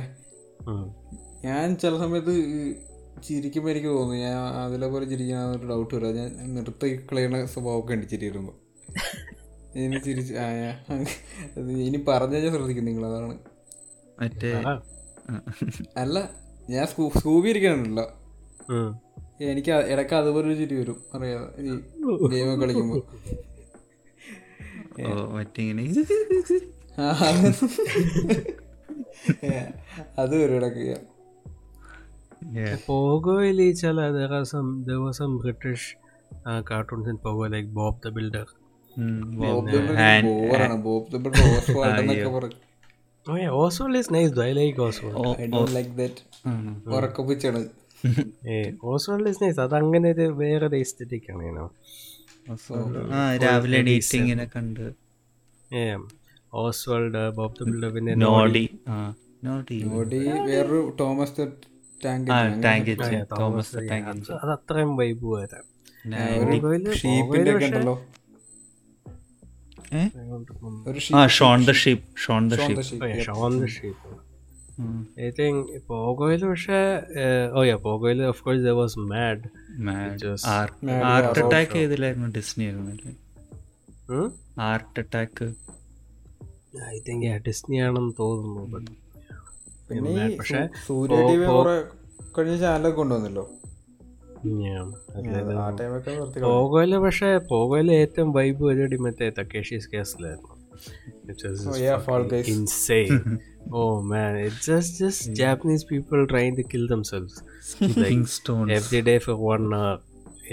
[1.44, 2.34] ഞാൻ ചില സമയത്ത്
[3.24, 6.14] ചിരിക്കുമ്പോൾ എനിക്ക് തോന്നുന്നു ഞാൻ അതിലെ പോലെ ചിരിക്കാൻ ഒരു ഡൗട്ട് വരാം.
[6.16, 8.56] ഞാൻ നിർത്തി കളയുന്ന സ്വഭാവമൊക്കെ ഉണ്ട് ചിരി വരുമ്പോൾ
[9.76, 10.46] ഇനി ചിരിച്ച് ആ
[11.56, 13.36] അത് ഇനി പറഞ്ഞാൽ ഞാൻ ശ്രദ്ധിക്കും നിങ്ങൾ അതാണ്.
[14.20, 14.50] മറ്റേ
[15.96, 16.16] അല്ല
[16.70, 18.04] ഞാൻ സ്കൂ സ്കൂബി ഇരിക്കണല്ലോ
[19.44, 20.98] എനിക്ക് ഇടയ്ക്ക് ഇടയ്ക്ക് അതുപോലെ ഒരു ചിരി വരും.
[21.14, 21.72] അറിയാതെ ഈ
[22.32, 23.00] ഗെയിം കളിക്കുമ്പോൾ
[30.22, 30.34] അത്.
[30.42, 30.86] വരും ഇടയ്ക്ക്.
[32.56, 32.72] Yeah.
[32.86, 33.60] പോഗോയിൽ
[34.90, 35.88] ദിവസം British
[36.48, 36.60] uh,
[37.10, 38.46] in Pogo like Bob the Builder.
[38.96, 42.58] ഉം, Bob Bob the Builder Bob the Builder Oswald എന്നൊക്കെ പറയും.
[43.26, 44.30] Oh yeah, Oswald is nice.
[44.36, 44.46] though.
[44.48, 45.14] I like Oswald.
[45.20, 46.72] Oh, I don't like that ആണ്.
[46.96, 47.60] ഉറക്കപ്പിച്ചാണ്
[48.54, 48.56] ഏ
[48.92, 51.68] Oswald is അത് അങ്ങനെ ഒരു വേറെ aesthetic ആണ് know.
[53.18, 54.84] ആ രാവിലെ എണീറ്റ് ഇങ്ങനെ കണ്ട്.
[56.62, 58.64] ഓസ്വാൾഡ് ബോബ് the Builder, പിന്നെ നോഡി
[59.46, 60.20] നോഡി ഓടി
[60.50, 61.46] വേറൊരു തോമസ് ദ
[63.40, 65.64] തോമസ് ടാങ്ക് അത് അത് അത്രയും വൈബ് വരാം.
[67.00, 67.96] ഷീപ്പിന്റെ ആ
[71.36, 74.12] Shaun the Sheep Shaun the Sheep Shaun the Sheep
[75.20, 75.58] I think
[75.88, 76.78] പോഗോയിൽ പക്ഷേ
[77.52, 79.44] oh ya പോഗോയിൽ of course there was mad
[80.18, 80.46] Just-
[81.06, 82.28] Art Attack ഏതിലായിരുന്നു?
[82.36, 83.12] Disney ആയിരുന്നല്ലേ
[84.64, 85.46] Art Attack
[86.90, 88.90] I think Disney ആണെന്ന് തോന്നുന്നു but
[89.88, 91.46] പിന്നെ പക്ഷേ സൂര്യ ടി വി
[92.36, 93.44] കഴിഞ്ഞ ചാനലൊക്കെ കൊണ്ടുവന്നല്ലോ.
[94.44, 96.42] ആ ടൈമൊക്കെ നിർത്തി കളഞ്ഞു.
[96.46, 100.52] പോഗോയിൽ പക്ഷേ പോഗോയിൽ ഏറ്റവും വൈബ് പരിപാടി മറ്റേ തക്കേഷീസ് കേസിലായിരുന്നു
[101.70, 102.46] Oh, yeah, Fall Guys.
[102.52, 103.12] insane
[103.80, 107.34] oh man it's just just japanese people trying to kill themselves
[107.80, 109.94] like king stone every day for one hour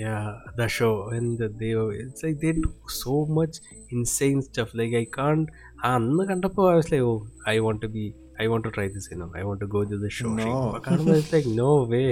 [0.03, 0.27] yeah
[0.59, 1.71] the show and the, they
[2.03, 3.57] it's like they do so much
[3.97, 5.49] insane stuff like i can't
[5.83, 7.19] ആ അന്ന് കണ്ടപ്പോൾ I was like oh
[7.53, 8.05] I want to be
[8.43, 10.51] I want to try this you know I want to go to the show No.
[10.87, 12.07] കാണുമ്പോൾ it's like no way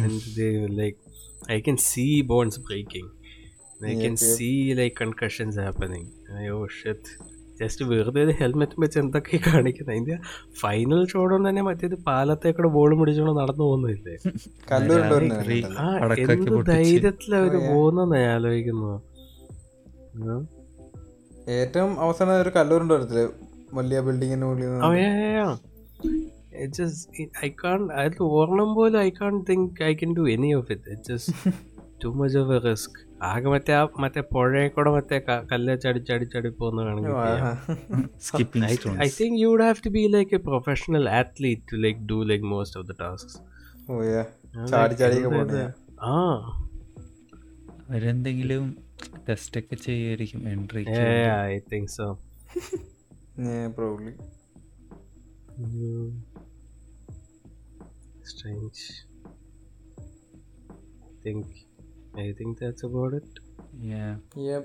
[0.00, 0.98] and they like
[1.46, 3.10] I can see bones breaking.
[3.80, 6.06] I can see like concussions happening.
[6.36, 7.30] അയ്യോ Sheth shit.
[7.60, 10.16] Just വെറുതെ ഒരു helmet വെച്ച് എന്തൊക്കെ കാണിക്കുന്നത് അതിന്റെ
[10.60, 14.16] final ഷോടൊന്നും തന്നെ മറ്റേത് പാലത്തേക്കൂടെ ബോൾ പിടിച്ചോണ്ട് നടന്നു പോകുന്നില്ലേ?
[15.82, 15.88] ആ
[16.24, 16.60] എന്ത്.
[16.72, 18.92] ധൈര്യത്തിലാ അവർ പോകുന്നെന്ന് ഞാൻ ആലോചിക്കുന്നു.
[21.58, 22.96] ഏറ്റവും അവസാനം ഒരു കല്ലൂരുണ്ടോ
[23.78, 24.74] വലിയ ബിൽഡിങ്ങിന് മുകളിൽ
[26.64, 27.88] Oh just I can't It just I can't.
[28.00, 31.52] അതിൽ ഓർണം പോലും I can't think I can do any of it it just
[32.00, 35.18] too much of a risk ആകെ മറ്റേ ആ മറ്റേ പുഴയെ കൂടെ മറ്റേ
[35.50, 37.14] കല്ല് ചടിച്ചടിച്ചടി പോകുന്ന വേണമെങ്കിൽ
[38.26, 38.66] skipping
[39.00, 42.46] I think you would have to be like a professional athlete to like do like
[42.52, 43.34] most of the task
[46.08, 46.16] ah.
[47.86, 48.64] അവരെന്തെങ്കിലും
[49.26, 50.84] ടെസ്റ്റ് ഒക്കെ ചെയ്യായിരിക്കും entry
[51.46, 52.06] I think so
[53.76, 54.14] probably
[58.24, 58.80] strange
[61.08, 61.44] I think
[62.16, 63.30] I think that's about it
[63.82, 64.16] Yeah.
[64.36, 64.64] Yep.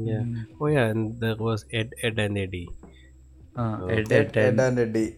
[0.00, 0.22] Yeah.
[0.22, 0.46] Mm.
[0.60, 2.68] Oh yeah, and there was Ed, Ed and Eddie.
[3.56, 3.64] ആ
[3.96, 4.12] Ed
[4.60, 5.08] and Eddie.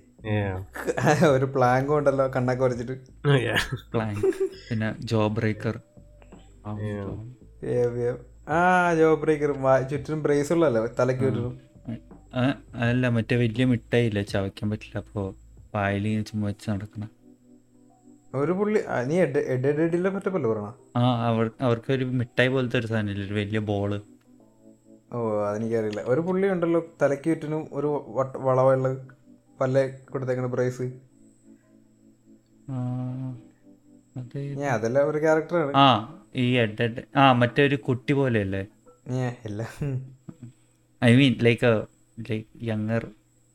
[1.28, 2.94] ഒരു plank ഉണ്ടല്ലോ കണ്ണൊക്കെ വരച്ചിട്ട്
[3.26, 3.38] Oh
[4.66, 5.76] പിന്നെ ജോ breaker.
[8.48, 8.60] ആ
[9.00, 9.52] ജോ breaker
[9.90, 11.54] ചുറ്റിനും brace ഉള്ളല്ലോ തലക്ക് ചുറ്റിനും
[12.84, 15.26] അല്ല മറ്റേ വലിയ മിഠായില്ല ചവയ്ക്കാൻ പറ്റില്ല അപ്പോൾ
[15.74, 17.10] പായലി ചുമ്മാ വെച്ച് നടക്കണം.
[18.40, 20.68] ഒരു പുള്ളി നീ എഡ് എഡ് എഡിലെ പറ്റപ്പല്ലോ പറയണ?
[20.98, 23.92] ആ അവർ അവർക്ക് ഒരു മിഠായി പോലത്തെ ഒരു സാധനമില്ല ഒരു വലിയ ബോൾ.
[25.14, 25.18] ഓ
[25.48, 26.02] അതെനിക്കറിയില്ല.
[26.12, 27.88] ഒരു പുള്ളി ഉണ്ടല്ലോ തലയ്ക്ക് ചുറ്റിനും ഒരു
[28.48, 28.90] വളവുള്ള
[29.60, 29.78] പല്ല
[30.12, 30.86] കൊടുത്തേക്കണ പ്രൈസ്.
[34.60, 35.86] ഞാൻ അതല്ല ഒരു ക്യാരക്ടറാണ് ആ
[36.42, 36.86] ഈ എഡ്
[37.22, 38.62] ആ മറ്റേ ഒരു കുട്ടി പോലെയല്ലേ?
[39.48, 39.60] ഇല്ല.
[41.02, 41.70] I mean like
[42.28, 43.04] like younger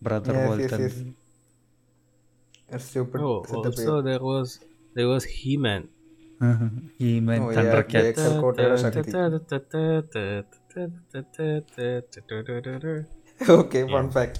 [0.01, 0.87] brother പോലത്തെ
[2.69, 4.59] yes, stupid Oh, setup also there was
[4.95, 5.87] there was He-Man.
[6.99, 9.11] He-Man Oh, yeah, Thundercats Jackson കോട്ടയുടെ ശക്തി
[13.41, 14.39] ഓക്കെ ഫൺ ഫാക്ട്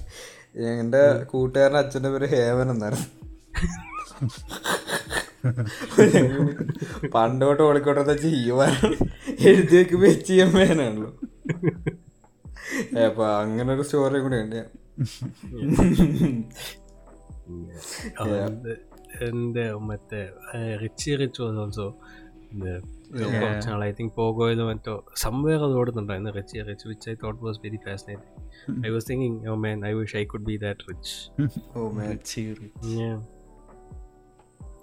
[0.80, 3.08] എന്റെ കൂട്ടുകാരന്റെ അച്ഛന്റെ പേര് ഹേമൻ എന്നായിരുന്നു.
[7.14, 8.74] പണ്ടോട്ട് ഓളിക്കോട്ടെ ചെയ്യുവാൻ
[9.50, 11.14] എഴുതി വെക്കുമ്പോ എച്ച് എം ആണല്ലോ.
[13.06, 14.66] അപ്പൊ അങ്ങനെ ഒരു സ്റ്റോറി കൂടെ ഉണ്ട്.
[17.48, 18.68] And
[19.22, 20.22] and uh, മറ്റേ
[20.76, 21.88] റിച്ചി റിച്ച് വാസ് ഓൾസോ
[23.42, 27.60] കുറച്ച് നാൾ ഐ തിങ്ക് പോകോയിലോ മറ്റോ സംവേർ അത് ഓടുന്നുണ്ടായിരുന്നു Richie Rich which I thought was
[27.64, 31.16] very fascinating I was thinking oh man I wish I could be that rich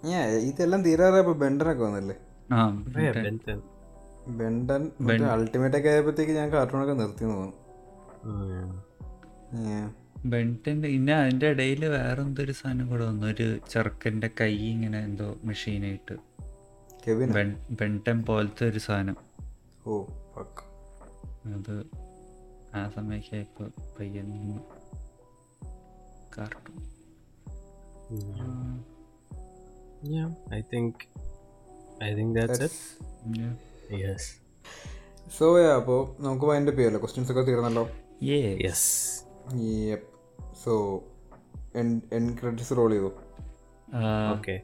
[0.05, 2.17] ഞാൻ ഇതെല്ലാം തീരാറായപ്പോ ബെണ്ടനൊക്കെ വന്നല്ലേ?
[4.28, 4.83] ബെൻഡൻ
[5.31, 7.52] അൾട്ടിമേറ്റ് ഒക്കെ ആയപ്പോഴത്തേക്ക് ഞാൻ കാർട്ടൂണൊക്കെ നിർത്തി തോന്നുന്നു.
[10.25, 13.27] ബെന്റന്റെ ഇന്ന അതിന്റെ ഇടയിൽ വേറെ എന്തൊരു സാധനം കൂടെ വന്നു?
[13.27, 16.15] ഒരു ചെറുക്കന്റെ കൈ ഇങ്ങനെ എന്തോ മെഷീനായിട്ട്
[17.09, 19.17] കെവിൻ ബെന്റൻ പോലത്തെ ഒരു സാധനം.
[19.86, 20.05] ഓ.
[21.47, 21.86] അത്
[22.75, 23.65] ആ സമയമൊക്കെ
[24.01, 24.59] പയ്യൻ
[26.39, 26.85] cartoon.
[30.05, 30.93] Yeah, I think
[32.05, 33.57] I think that's, That's- it.
[34.07, 34.20] Yes.
[35.39, 37.01] So അപ്പോൾ നമുക്ക് അതിന്റെ പേരല്ലോ?
[37.01, 37.89] ക്വസ്റ്റ്യൻസ് ഒക്കെ തീർന്നല്ലോ.
[38.23, 40.14] Yes Yes.
[40.65, 41.02] So
[41.76, 43.12] end credits roll ചെയ്തു.
[44.34, 44.60] Okay.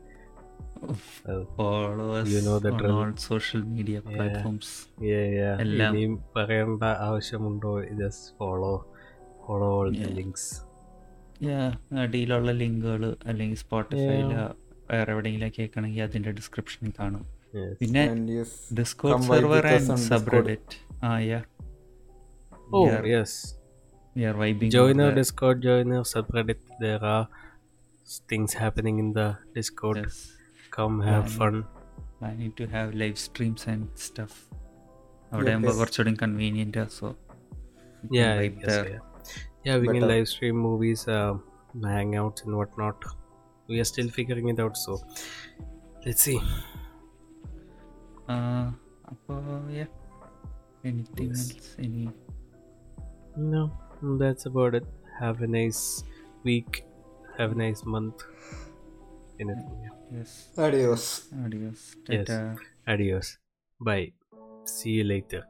[1.30, 5.02] Uh, social media platforms.
[5.60, 6.24] എല്ലാം.
[6.36, 7.84] പറയേണ്ട ആവശ്യമുണ്ടോ?
[7.84, 8.94] Just follow
[9.48, 10.60] follow all links
[11.98, 14.26] അടിയിലുള്ള ലിങ്കുകൾ അല്ലെങ്കിൽ സ്പോട്ടിഫൈയിൽ
[14.90, 17.26] വേറെ എവിടെയെങ്കിലും കേൾക്കണമെങ്കിൽ അതിന്റെ ഡിസ്ക്രിപ്ഷനിൽ കാണും.
[17.78, 21.42] പിന്നെ And yes, Discord server and subreddit ah yeah
[22.76, 23.26] Oh Yeah.
[24.09, 24.15] yes.
[24.15, 26.61] We are vibing Join our Discord, join our subreddit.
[26.79, 27.23] There are
[28.07, 29.99] s- things happening in the Discord.
[30.77, 31.55] Come have fun.
[32.19, 34.37] Planning to have live streams and stuff
[35.31, 37.07] അവിടെ ആകുമ്പോൾ കുറച്ചുകൂടി convenient so
[38.15, 39.03] Yeah, I guess, yeah.
[39.65, 41.35] Yeah, we can live stream movies, um,
[41.93, 42.99] hangouts and whatnot.
[43.69, 44.93] We are still figuring it out, so
[46.05, 46.39] let's see.
[49.13, 49.39] അപ്പോൾ
[49.79, 49.87] yeah
[50.89, 52.03] anything else any
[53.53, 53.61] No,
[54.02, 54.86] that's about it.
[55.18, 56.04] Have a nice
[56.42, 56.84] week.
[57.38, 58.22] Have a nice month.
[59.38, 60.48] Anything yes.
[60.56, 61.28] Adios.
[61.44, 61.96] Adios.
[62.08, 62.28] Yes.
[62.86, 63.38] Adios.
[63.80, 64.12] Bye.
[64.64, 65.44] See you later.